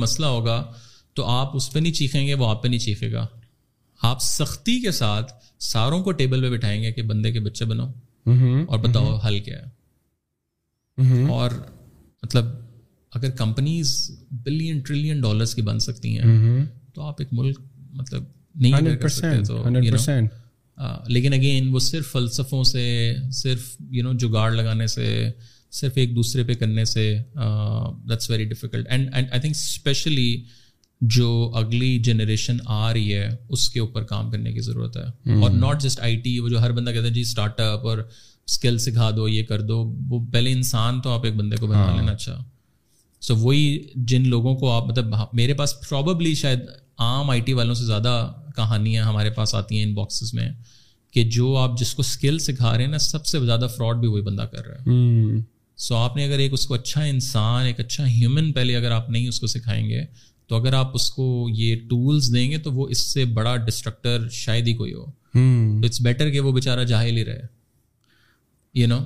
مسئلہ 0.00 0.26
ہوگا 0.26 0.60
تو 1.16 1.20
آپ 1.30 1.48
اس 1.56 1.66
پہ 1.72 1.78
نہیں 1.78 1.92
چیخیں 1.92 2.26
گے 2.26 2.34
وہ 2.34 2.46
آپ 2.48 2.58
پہ 2.62 2.68
نہیں 2.68 2.80
چیخے 2.80 3.10
گا 3.12 3.26
آپ 4.06 4.22
سختی 4.22 4.78
کے 4.82 4.90
ساتھ 4.92 5.32
ساروں 5.70 6.00
کو 6.04 6.12
ٹیبل 6.12 6.40
پہ 6.42 6.50
بٹھائیں 6.56 6.80
گے 6.82 6.92
کہ 6.92 7.02
بندے 7.10 7.32
کے 7.32 7.40
بچے 7.40 7.64
بنو 7.64 7.84
mm-hmm. 8.30 8.64
اور 8.66 8.78
بتاؤ 8.78 9.04
mm-hmm. 9.04 9.22
حل 9.26 9.38
کیا 9.40 9.58
ہے 9.58 9.68
mm-hmm. 11.02 11.30
اور 11.32 11.50
مطلب 12.22 12.46
اگر 13.14 13.30
کمپنیز 13.38 13.92
بلین 14.44 14.78
ٹریلین 14.86 15.20
ڈالرس 15.20 15.54
کی 15.54 15.62
بن 15.62 15.78
سکتی 15.78 16.18
ہیں 16.18 16.60
تو 16.94 17.02
آپ 17.06 17.14
ایک 17.20 17.28
ملک 17.40 17.58
مطلب 18.00 18.24
نہیں 18.66 18.96
کر 19.02 19.08
سکتے 19.08 20.26
اگین 21.36 21.68
وہ 21.74 21.78
صرف 21.88 22.10
فلسفوں 22.12 22.62
سے 22.64 22.86
صرف 23.42 23.68
یو 23.92 24.02
نو 24.04 24.12
جگاڑ 24.18 24.50
لگانے 24.52 24.86
سے 24.94 25.06
صرف 25.80 25.92
ایک 25.98 26.14
دوسرے 26.16 26.42
پہ 26.44 26.54
کرنے 26.54 26.84
سے 26.84 27.06
that's 28.10 28.30
very 28.30 28.44
difficult 28.48 28.86
and 28.90 29.14
and 29.14 29.28
I 29.30 29.40
think 29.40 29.54
especially 29.54 30.26
جو 31.16 31.30
اگلی 31.56 31.98
جنریشن 32.04 32.56
آ 32.66 32.92
رہی 32.92 33.14
ہے 33.14 33.28
اس 33.54 33.68
کے 33.70 33.80
اوپر 33.80 34.04
کام 34.12 34.30
کرنے 34.30 34.52
کی 34.52 34.60
ضرورت 34.68 34.96
ہے 34.96 35.34
اور 35.40 35.50
ناٹ 35.50 35.82
جسٹ 35.82 36.00
آئی 36.00 36.16
ٹی 36.24 36.38
وہ 36.40 36.48
جو 36.48 36.60
ہر 36.62 36.72
بندہ 36.72 36.90
کہتا 36.90 37.06
ہے 37.06 37.12
جی 37.12 37.20
اسٹارٹ 37.20 37.60
اپ 37.60 37.86
اور 37.88 37.98
اسکل 38.46 38.78
سکھا 38.78 39.10
دو 39.16 39.28
یہ 39.28 39.42
کر 39.48 39.60
دو 39.72 39.78
وہ 40.10 40.24
پہلے 40.32 40.52
انسان 40.52 41.00
تو 41.02 41.10
آپ 41.10 41.24
ایک 41.24 41.34
بندے 41.36 41.56
کو 41.60 41.66
بنا 41.66 41.84
ہاں۔ 41.84 41.96
لینا 41.96 42.12
اچھا 42.12 42.38
سو 43.26 43.34
وہی 43.42 43.60
جن 44.08 44.26
لوگوں 44.28 44.54
کو 44.62 44.70
آپ 44.70 44.86
مطلب 44.86 45.14
ہاں، 45.16 45.26
میرے 45.36 45.54
پاس 45.58 45.72
پراببلی 45.88 46.34
شاید 46.40 46.58
عام 47.04 47.30
آئی 47.30 47.40
ٹی 47.44 47.52
والوں 47.58 47.74
سے 47.74 47.84
زیادہ 47.84 48.10
کہانیاں 48.56 49.04
ہمارے 49.04 49.30
پاس 49.36 49.54
آتی 49.60 49.76
ہیں 49.78 49.84
ان 49.84 49.94
باکسز 49.94 50.32
میں 50.34 50.48
کہ 51.12 51.24
جو 51.36 51.56
آپ 51.58 51.78
جس 51.80 51.92
کو 51.94 52.00
اسکل 52.06 52.38
سکھا 52.48 52.76
رہے 52.76 52.84
ہیں 52.84 52.90
نا 52.92 52.98
سب 53.04 53.24
سے 53.26 53.40
زیادہ 53.44 53.66
فراڈ 53.76 54.00
بھی 54.00 54.08
وہی 54.08 54.22
بندہ 54.26 54.42
کر 54.52 54.66
رہا 54.66 54.76
ہے 54.90 55.40
سو 55.86 55.96
آپ 55.96 56.16
نے 56.16 56.24
اگر 56.24 56.38
ایک 56.38 56.52
اس 56.52 56.66
کو 56.66 56.74
اچھا 56.74 57.02
انسان 57.12 57.66
ایک 57.66 57.80
اچھا 57.80 58.06
ہیومن 58.06 58.52
پہلے 58.60 58.76
اگر 58.76 58.90
آپ 58.98 59.08
نہیں 59.10 59.28
اس 59.28 59.40
کو 59.40 59.46
سکھائیں 59.54 59.84
گے 59.88 60.04
تو 60.48 60.56
اگر 60.60 60.72
آپ 60.82 60.90
اس 60.94 61.10
کو 61.16 61.26
یہ 61.58 61.74
ٹولس 61.90 62.32
دیں 62.34 62.50
گے 62.50 62.58
تو 62.66 62.72
وہ 62.72 62.88
اس 62.96 63.00
سے 63.12 63.24
بڑا 63.40 63.56
ڈسٹرکٹر 63.66 64.28
شاید 64.42 64.68
ہی 64.68 64.74
کوئی 64.82 64.92
ہو 64.94 65.04
تو 65.86 66.02
بیٹر 66.04 66.30
کہ 66.30 66.40
وہ 66.48 66.52
بیچارہ 66.60 66.84
جاہل 66.94 67.16
ہی 67.16 67.24
رہے 67.24 67.40
you 68.82 68.86
know 68.88 69.00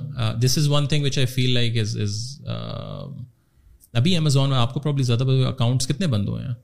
this 0.45 0.57
is 0.57 0.67
one 0.69 0.87
thing 0.87 1.03
which 1.05 1.17
I 1.17 1.25
feel 1.37 1.49
like 1.53 1.77
is 1.79 1.97
is 2.05 2.21
ابھی 3.97 4.15
امیزون 4.17 4.49
میں 4.49 4.57
آپ 4.57 4.73
کو 4.73 4.79
پرابلی 4.79 5.03
زیادہ 5.03 5.23
اکاؤنٹس 5.47 5.87
کتنے 5.87 6.07
بند 6.07 6.27
ہوئے 6.29 6.43
ہیں 6.45 6.55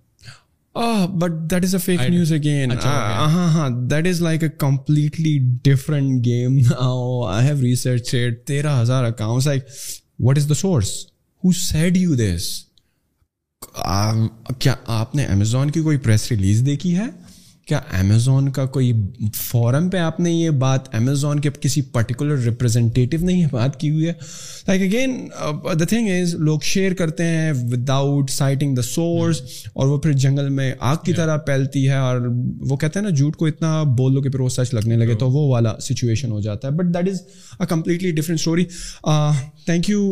but 1.19 1.31
that 1.51 1.63
is 1.63 1.73
a 1.75 1.79
fake 1.85 1.99
news 2.09 2.31
again 2.33 2.71
ہاں 2.83 3.47
ہاں 3.51 3.69
that 3.91 4.07
is 4.07 4.21
like 4.21 4.43
a 4.43 4.49
completely 4.59 5.37
different 5.63 6.23
game 6.25 6.57
I 6.77 7.47
have 7.47 7.61
research 7.61 8.13
تیرہ 8.47 8.79
ہزار 8.81 9.03
accounts 9.03 9.47
like 9.47 9.63
what 10.27 10.37
is 10.37 10.49
the 10.49 10.53
source 10.61 10.91
who 11.45 11.51
said 11.61 11.97
you 11.97 12.15
this 12.15 12.51
کیا 14.61 14.73
آپ 14.99 15.15
نے 15.15 15.25
امیزون 15.25 15.71
کی 15.71 15.81
کوئی 15.81 15.97
پریس 16.03 16.31
ریلیز 16.31 16.63
دیکھی 16.65 16.97
ہے 16.97 17.09
کیا 17.67 17.77
امیزون 17.99 18.49
کا 18.53 18.65
کوئی 18.73 18.91
فورم 19.35 19.89
پہ 19.89 19.97
آپ 19.97 20.19
نے 20.19 20.31
یہ 20.31 20.49
بات 20.63 20.93
امیزون 20.95 21.39
کے 21.41 21.49
کسی 21.61 21.81
پرٹیکولر 21.93 22.37
ریپرزینٹیو 22.45 23.19
نے 23.25 23.33
یہ 23.33 23.45
بات 23.51 23.79
کی 23.79 23.89
ہوئی 23.89 24.07
ہے 24.07 24.11
like 24.67 24.81
again 24.81 25.15
the 25.79 25.85
thing 25.89 26.09
is 26.19 26.33
لوگ 26.47 26.59
شیئر 26.71 26.93
کرتے 26.99 27.23
ہیں 27.27 27.51
with 27.71 27.89
out 27.89 28.29
citing 28.31 28.75
the 28.75 28.81
source 28.89 29.41
اور 29.73 29.87
وہ 29.87 29.97
پھر 30.01 30.11
جنگل 30.25 30.49
میں 30.59 30.71
آگ 30.91 30.95
کی 31.05 31.13
طرح 31.13 31.37
پھیلتی 31.47 31.87
ہے 31.89 31.97
اور 32.09 32.21
وہ 32.69 32.77
کہتے 32.77 32.99
ہیں 32.99 33.05
نا 33.07 33.15
جھوٹ 33.15 33.35
کو 33.35 33.45
اتنا 33.47 33.81
بول 33.97 34.13
لو 34.13 34.21
کہ 34.21 34.29
پھر 34.29 34.39
وہ 34.39 34.49
سچ 34.57 34.73
لگنے 34.73 34.95
لگے 34.97 35.09
hmm. 35.11 35.19
تو 35.19 35.29
وہ 35.31 35.47
والا 35.53 35.73
سچویشن 35.87 36.31
ہو 36.31 36.39
جاتا 36.41 36.67
ہے 36.67 36.73
but 36.73 36.93
that 36.95 37.09
is 37.09 37.21
a 37.59 37.65
completely 37.69 38.11
different 38.11 38.39
story 38.39 38.65
thank 39.65 39.89
you 39.89 40.11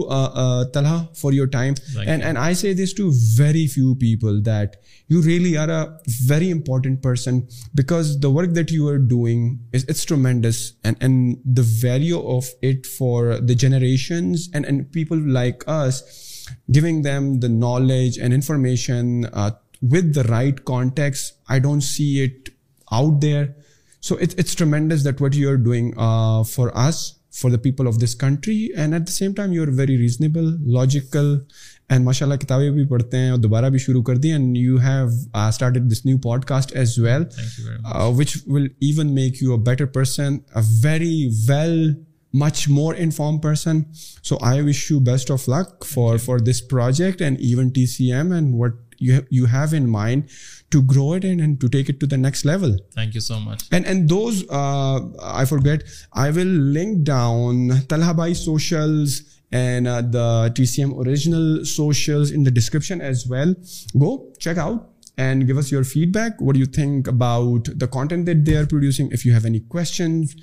Talha 0.74 1.04
for 1.22 1.34
your 1.34 1.48
time 1.58 1.74
and 2.08 2.24
and 2.24 2.38
I 2.38 2.56
see 2.64 2.74
this 2.84 2.96
to 2.96 3.10
very 3.38 3.66
few 3.74 3.94
people 4.00 4.46
that 4.46 4.76
you 5.10 5.22
really 5.26 5.56
are 5.58 5.70
a 5.70 5.82
very 6.30 6.52
important 6.52 7.02
person 7.04 7.40
because 7.76 8.20
the 8.20 8.30
work 8.30 8.54
that 8.54 8.72
you 8.72 8.88
are 8.88 9.00
doing 9.00 9.60
is, 9.72 9.84
it's 9.86 10.04
tremendous, 10.06 10.74
and 10.84 11.40
the 11.46 11.62
value 11.62 12.20
of 12.20 12.46
it 12.62 12.86
for 12.86 13.40
the 13.40 13.56
generations 13.56 14.50
and 14.54 14.92
people 14.92 15.18
like 15.18 15.64
us, 15.68 16.48
giving 16.72 17.02
them 17.02 17.40
the 17.40 17.50
knowledge 17.50 18.18
and 18.18 18.34
information 18.34 19.26
uh, 19.26 19.52
with 19.82 20.14
the 20.14 20.24
right 20.26 20.64
context, 20.66 21.34
I 21.50 21.60
don't 21.60 21.82
see 21.82 22.24
it 22.24 22.50
out 22.92 23.22
there. 23.22 23.56
So 24.00 24.18
it's 24.18 24.54
tremendous 24.54 25.04
that 25.06 25.22
what 25.22 25.34
you 25.34 25.50
are 25.50 25.58
doing 25.58 25.94
uh, 25.98 26.44
for 26.44 26.76
us, 26.78 27.20
for 27.32 27.50
the 27.50 27.58
people 27.58 27.88
of 27.88 28.00
this 28.00 28.14
country, 28.14 28.70
and 28.76 28.94
at 28.94 29.06
the 29.06 29.12
same 29.12 29.34
time 29.34 29.54
you 29.54 29.64
are 29.64 29.72
very 29.72 29.98
reasonable, 29.98 30.58
logical, 30.62 31.44
and 31.90 32.04
ماشاء 32.06 32.26
اللہ 32.28 32.38
کتابیں 32.40 32.70
بھی 32.72 32.86
پڑھتے 32.88 33.18
ہیں 33.18 33.30
اور 33.30 33.38
دوبارہ 33.40 33.70
بھی 33.70 33.80
شروع 33.80 34.02
کر 34.04 34.18
دی 34.18 34.32
and 34.32 34.58
you 34.58 34.78
have 34.82 35.08
started 35.48 35.92
this 35.92 36.06
new 36.06 36.18
podcast 36.48 36.76
as 36.78 36.98
well 37.00 37.24
which 38.18 38.38
will 38.48 38.68
even 38.90 39.14
make 39.16 39.42
you 39.44 39.54
a 39.56 39.60
better 39.66 39.86
person 40.00 40.38
very 40.84 41.28
well 41.48 41.94
much 42.44 42.68
more 42.70 42.94
inform 42.98 43.38
person 43.40 43.82
so 44.26 44.38
I 44.50 44.62
wish 44.70 44.90
you 44.92 45.00
best 45.12 45.32
of 45.32 45.48
luck 45.50 45.86
for 45.86 46.18
for 46.26 46.38
this 46.52 46.68
project 46.68 47.22
and 47.22 47.40
even 47.50 47.70
T 47.76 47.86
C 47.88 48.12
M 48.14 48.32
and 48.32 48.54
what 48.60 48.82
you 49.02 49.46
have 49.54 49.76
in 49.78 49.90
mind 49.92 50.24
to 50.72 50.82
grow 50.92 51.12
it 51.14 51.26
and 51.26 51.42
and 51.42 51.60
to 51.62 51.68
take 51.68 51.90
it 51.90 52.00
to 52.02 52.08
the 52.12 52.16
next 52.16 52.46
level 52.46 52.76
thank 52.94 53.16
you 53.16 53.22
so 53.22 53.40
much 53.40 53.64
and 53.72 53.86
and 53.88 54.10
those 54.10 54.44
I 54.50 55.46
forget 55.66 55.84
I 56.22 56.32
will 56.36 56.48
link 56.78 57.06
down 57.08 57.68
Talha 57.90 58.14
by 58.18 58.34
socials 58.44 59.22
and 59.54 59.88
uh, 59.88 60.02
the 60.02 60.52
TCM 60.56 61.06
original 61.06 61.64
socials 61.64 62.32
in 62.32 62.44
the 62.44 62.52
description 62.52 63.00
as 63.02 63.28
well. 63.28 63.54
Go 63.98 64.32
check 64.40 64.58
out 64.58 64.90
and 65.18 65.46
give 65.48 65.58
us 65.58 65.72
your 65.72 65.84
feedback. 65.84 66.42
What 66.42 66.54
do 66.54 66.60
you 66.60 66.66
think 66.66 67.08
about 67.08 67.70
the 67.76 67.88
content 67.88 68.26
that 68.26 68.44
they 68.46 68.56
are 68.56 68.66
producing? 68.66 69.12
If 69.12 69.26
you 69.26 69.32
have 69.32 69.46
any 69.46 69.60
questions, 69.60 70.36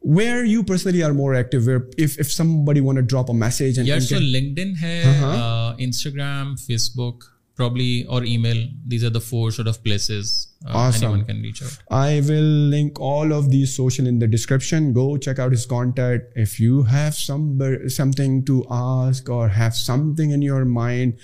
where 0.00 0.44
you 0.44 0.64
personally 0.64 1.02
are 1.04 1.14
more 1.14 1.34
active, 1.34 1.66
where 1.66 1.88
if 1.96 2.32
somebody 2.32 2.80
want 2.80 2.96
to 2.96 3.02
drop 3.02 3.28
a 3.28 3.34
message 3.34 3.78
and 3.78 3.86
yeah, 3.86 3.98
so 3.98 4.16
LinkedIn 4.16 4.74
hai, 4.80 4.98
uh-huh. 5.10 5.26
uh, 5.26 5.76
Instagram, 5.76 6.58
Facebook, 6.68 7.22
probably 7.56 8.06
or 8.06 8.22
email 8.22 8.68
these 8.86 9.02
are 9.02 9.10
the 9.10 9.20
four 9.28 9.50
sort 9.50 9.66
of 9.66 9.82
places 9.82 10.48
uh, 10.66 10.76
awesome. 10.76 11.04
anyone 11.08 11.24
can 11.26 11.40
reach 11.42 11.62
out 11.62 11.74
i 11.90 12.20
will 12.28 12.52
link 12.74 13.00
all 13.00 13.32
of 13.32 13.48
these 13.50 13.74
social 13.74 14.06
in 14.06 14.18
the 14.18 14.26
description 14.26 14.92
go 14.92 15.16
check 15.16 15.38
out 15.38 15.50
his 15.50 15.64
contact 15.64 16.30
if 16.36 16.60
you 16.60 16.82
have 16.82 17.14
some 17.14 17.58
something 17.88 18.44
to 18.44 18.62
ask 18.70 19.28
or 19.30 19.48
have 19.48 19.74
something 19.74 20.30
in 20.32 20.42
your 20.42 20.64
mind 20.66 21.16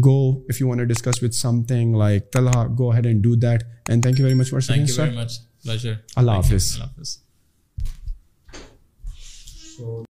go 0.00 0.42
if 0.48 0.58
you 0.60 0.66
want 0.66 0.78
to 0.78 0.84
discuss 0.86 1.22
with 1.22 1.34
something 1.34 1.92
like 1.94 2.30
tala 2.32 2.68
go 2.76 2.92
ahead 2.92 3.06
and 3.06 3.22
do 3.22 3.34
that 3.36 3.64
and 3.88 4.02
thank 4.02 4.18
you 4.18 4.24
very 4.24 4.34
much 4.34 4.50
for 4.50 4.60
thank 4.60 4.80
you 4.82 4.86
sir. 4.88 5.04
very 5.06 5.16
much 5.16 5.38
pleasure 5.64 5.98
allah 6.18 6.42
hafiz 6.42 6.78